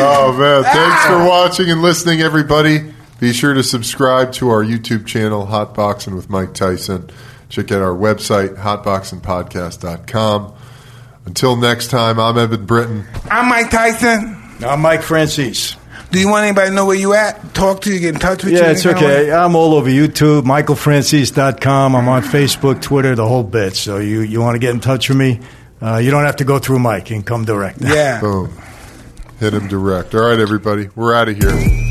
Oh, 0.00 0.32
man. 0.32 0.62
Thanks 0.64 1.06
for 1.06 1.14
ah! 1.14 1.28
watching 1.28 1.70
and 1.70 1.82
listening, 1.82 2.20
everybody. 2.20 2.92
Be 3.20 3.32
sure 3.32 3.54
to 3.54 3.62
subscribe 3.62 4.32
to 4.34 4.50
our 4.50 4.62
YouTube 4.62 5.06
channel, 5.06 5.46
Hotboxin 5.46 6.14
with 6.14 6.30
Mike 6.30 6.54
Tyson. 6.54 7.10
Check 7.48 7.72
out 7.72 7.80
our 7.80 7.94
website, 7.94 8.56
hotboxinpodcast.com. 8.56 10.54
Until 11.26 11.56
next 11.56 11.88
time, 11.88 12.20
I'm 12.20 12.38
Eben 12.38 12.64
Britton. 12.66 13.06
I'm 13.30 13.48
Mike 13.48 13.70
Tyson. 13.70 14.36
I'm 14.64 14.80
Mike 14.80 15.00
Franzese. 15.00 15.76
Do 16.10 16.18
you 16.18 16.28
want 16.28 16.44
anybody 16.44 16.70
to 16.70 16.74
know 16.74 16.86
where 16.86 16.96
you 16.96 17.12
at? 17.14 17.54
Talk 17.54 17.82
to 17.82 17.92
you, 17.92 18.00
get 18.00 18.14
in 18.14 18.20
touch 18.20 18.44
with 18.44 18.54
you. 18.54 18.60
Yeah, 18.60 18.70
it's 18.70 18.86
any 18.86 18.94
kind 18.94 19.04
of 19.04 19.12
okay. 19.12 19.30
way? 19.30 19.32
I'm 19.32 19.54
all 19.56 19.74
over 19.74 19.90
YouTube, 19.90 20.42
michaelfranzese.com. 20.42 21.94
I'm 21.94 22.08
on 22.08 22.22
Facebook, 22.22 22.80
Twitter, 22.80 23.14
the 23.14 23.28
whole 23.28 23.44
bit. 23.44 23.76
So 23.76 23.98
you, 23.98 24.20
you 24.20 24.40
want 24.40 24.54
to 24.54 24.58
get 24.58 24.70
in 24.70 24.80
touch 24.80 25.10
with 25.10 25.18
me, 25.18 25.40
uh, 25.82 25.96
you 25.98 26.10
don't 26.10 26.24
have 26.24 26.36
to 26.36 26.44
go 26.44 26.58
through 26.58 26.78
Mike. 26.78 27.10
You 27.10 27.16
can 27.16 27.22
come 27.24 27.44
direct. 27.44 27.80
Yeah. 27.80 28.20
Boom. 28.22 28.56
Hit 29.38 29.54
him 29.54 29.68
direct. 29.68 30.14
All 30.14 30.22
right, 30.22 30.38
everybody. 30.38 30.88
We're 30.96 31.14
out 31.14 31.28
of 31.28 31.36
here. 31.36 31.88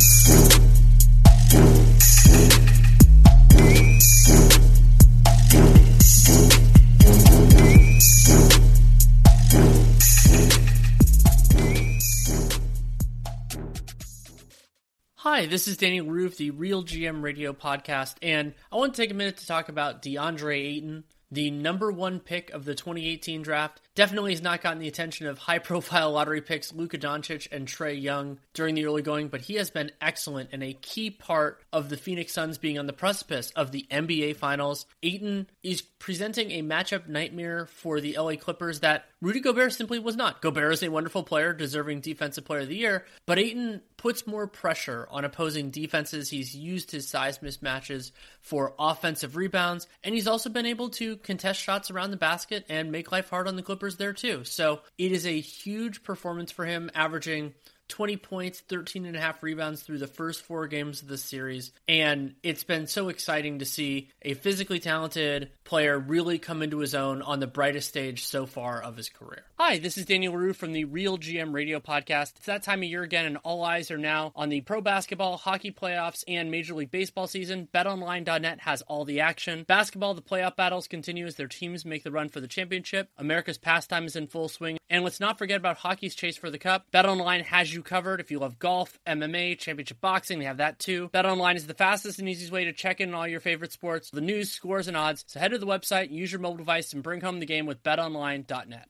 Hi, 15.37 15.45
this 15.45 15.67
is 15.67 15.77
Danny 15.77 16.01
Leroux, 16.01 16.29
the 16.29 16.51
Real 16.51 16.83
GM 16.83 17.21
Radio 17.21 17.53
podcast, 17.53 18.15
and 18.21 18.53
I 18.71 18.77
want 18.77 18.95
to 18.95 19.01
take 19.01 19.11
a 19.11 19.13
minute 19.13 19.37
to 19.37 19.45
talk 19.45 19.69
about 19.69 20.01
DeAndre 20.01 20.57
Ayton, 20.57 21.03
the 21.31 21.51
number 21.51 21.91
one 21.91 22.19
pick 22.19 22.49
of 22.51 22.65
the 22.65 22.75
2018 22.75 23.41
draft. 23.41 23.81
Definitely 23.97 24.33
has 24.33 24.43
not 24.43 24.61
gotten 24.61 24.77
the 24.77 24.87
attention 24.87 25.25
of 25.25 25.39
high 25.39 25.57
profile 25.57 26.11
lottery 26.11 26.39
picks 26.39 26.71
Luka 26.71 26.99
Doncic 26.99 27.47
and 27.51 27.67
Trae 27.67 27.99
Young 27.99 28.37
during 28.53 28.75
the 28.75 28.85
early 28.85 29.01
going, 29.01 29.27
but 29.27 29.41
he 29.41 29.55
has 29.55 29.71
been 29.71 29.89
excellent 29.99 30.51
and 30.53 30.61
a 30.61 30.73
key 30.73 31.09
part 31.09 31.63
of 31.73 31.89
the 31.89 31.97
Phoenix 31.97 32.31
Suns 32.31 32.59
being 32.59 32.77
on 32.77 32.85
the 32.85 32.93
precipice 32.93 33.49
of 33.55 33.71
the 33.71 33.87
NBA 33.89 34.35
Finals. 34.35 34.85
Ayton 35.01 35.47
is 35.63 35.81
presenting 35.81 36.51
a 36.51 36.61
matchup 36.61 37.07
nightmare 37.07 37.65
for 37.65 37.99
the 37.99 38.15
LA 38.19 38.35
Clippers 38.35 38.81
that 38.81 39.05
Rudy 39.19 39.39
Gobert 39.39 39.73
simply 39.73 39.97
was 39.97 40.15
not. 40.15 40.43
Gobert 40.43 40.73
is 40.73 40.83
a 40.83 40.89
wonderful 40.89 41.23
player, 41.23 41.51
deserving 41.51 42.01
Defensive 42.01 42.45
Player 42.45 42.59
of 42.59 42.67
the 42.67 42.77
Year, 42.77 43.03
but 43.25 43.39
Ayton 43.39 43.81
puts 43.97 44.27
more 44.27 44.45
pressure 44.45 45.07
on 45.09 45.25
opposing 45.25 45.71
defenses. 45.71 46.29
He's 46.29 46.55
used 46.55 46.91
his 46.91 47.07
size 47.07 47.39
mismatches 47.39 48.11
for 48.41 48.75
offensive 48.77 49.35
rebounds, 49.35 49.87
and 50.03 50.13
he's 50.13 50.27
also 50.27 50.51
been 50.51 50.67
able 50.67 50.89
to 50.91 51.17
contest 51.17 51.59
shots 51.59 51.89
around 51.89 52.11
the 52.11 52.17
basket 52.17 52.63
and 52.69 52.91
make 52.91 53.11
life 53.11 53.31
hard 53.31 53.47
on 53.47 53.55
the 53.55 53.63
Clippers 53.63 53.86
there 53.95 54.13
too. 54.13 54.43
So 54.43 54.81
it 54.97 55.11
is 55.11 55.25
a 55.25 55.39
huge 55.39 56.03
performance 56.03 56.51
for 56.51 56.65
him, 56.65 56.91
averaging 56.93 57.53
20 57.87 58.17
points, 58.17 58.59
13 58.59 59.05
and 59.05 59.15
a 59.15 59.19
half 59.19 59.41
rebounds 59.41 59.81
through 59.81 59.99
the 59.99 60.07
first 60.07 60.41
four 60.41 60.67
games 60.67 61.01
of 61.01 61.07
the 61.07 61.17
series. 61.17 61.71
And 61.87 62.35
it's 62.43 62.63
been 62.63 62.87
so 62.87 63.09
exciting 63.09 63.59
to 63.59 63.65
see 63.65 64.09
a 64.21 64.33
physically 64.33 64.79
talented 64.79 65.51
player 65.67 65.99
really 65.99 66.39
come 66.39 66.63
into 66.63 66.79
his 66.79 66.95
own 66.95 67.21
on 67.21 67.41
the 67.41 67.45
brightest 67.45 67.89
stage 67.89 68.23
so 68.23 68.45
far 68.45 68.81
of 68.81 68.95
his 68.95 69.09
career. 69.09 69.43
Hi, 69.59 69.79
this 69.79 69.97
is 69.97 70.05
Daniel 70.05 70.33
Leroux 70.33 70.53
from 70.53 70.71
the 70.71 70.85
Real 70.85 71.17
GM 71.17 71.53
Radio 71.53 71.81
Podcast. 71.81 72.37
It's 72.37 72.45
that 72.45 72.63
time 72.63 72.79
of 72.79 72.89
year 72.89 73.03
again, 73.03 73.25
and 73.25 73.37
all 73.43 73.65
eyes 73.65 73.91
are 73.91 73.97
now 73.97 74.31
on 74.33 74.47
the 74.47 74.61
pro 74.61 74.79
basketball, 74.79 75.35
hockey 75.35 75.71
playoffs, 75.71 76.23
and 76.25 76.49
Major 76.49 76.73
League 76.73 76.89
Baseball 76.89 77.27
season. 77.27 77.67
BetOnline.net 77.73 78.61
has 78.61 78.81
all 78.83 79.03
the 79.03 79.19
action. 79.19 79.65
Basketball, 79.67 80.13
the 80.13 80.21
playoff 80.21 80.55
battles 80.55 80.87
continue 80.87 81.25
as 81.25 81.35
their 81.35 81.49
teams 81.49 81.83
make 81.83 82.03
the 82.03 82.11
run 82.11 82.29
for 82.29 82.39
the 82.39 82.47
championship. 82.47 83.09
America's 83.17 83.57
pastime 83.57 84.05
is 84.05 84.15
in 84.15 84.27
full 84.27 84.47
swing. 84.47 84.77
And 84.89 85.03
let's 85.03 85.19
not 85.19 85.37
forget 85.37 85.57
about 85.57 85.75
hockey's 85.75 86.15
chase 86.15 86.37
for 86.37 86.49
the 86.49 86.57
cup. 86.57 86.85
BetOnline 86.93 87.43
has 87.43 87.73
you 87.73 87.83
covered. 87.83 88.21
If 88.21 88.31
you 88.31 88.39
love 88.39 88.57
golf, 88.57 88.97
MMA, 89.05 89.59
championship 89.59 89.99
boxing, 89.99 90.39
they 90.39 90.45
have 90.45 90.57
that 90.57 90.79
too. 90.79 91.09
BetOnline 91.09 91.57
is 91.57 91.67
the 91.67 91.73
fastest 91.73 92.19
and 92.19 92.29
easiest 92.29 92.53
way 92.53 92.63
to 92.65 92.71
check 92.71 93.01
in 93.01 93.09
on 93.09 93.15
all 93.15 93.27
your 93.27 93.41
favorite 93.41 93.73
sports, 93.73 94.11
the 94.11 94.21
news, 94.21 94.49
scores, 94.49 94.87
and 94.87 94.95
odds. 94.95 95.25
So 95.27 95.41
head 95.41 95.56
to 95.59 95.65
the 95.65 95.71
website, 95.71 96.11
use 96.11 96.31
your 96.31 96.41
mobile 96.41 96.57
device, 96.57 96.93
and 96.93 97.03
bring 97.03 97.21
home 97.21 97.39
the 97.39 97.45
game 97.45 97.65
with 97.65 97.83
BetOnline.net. 97.83 98.85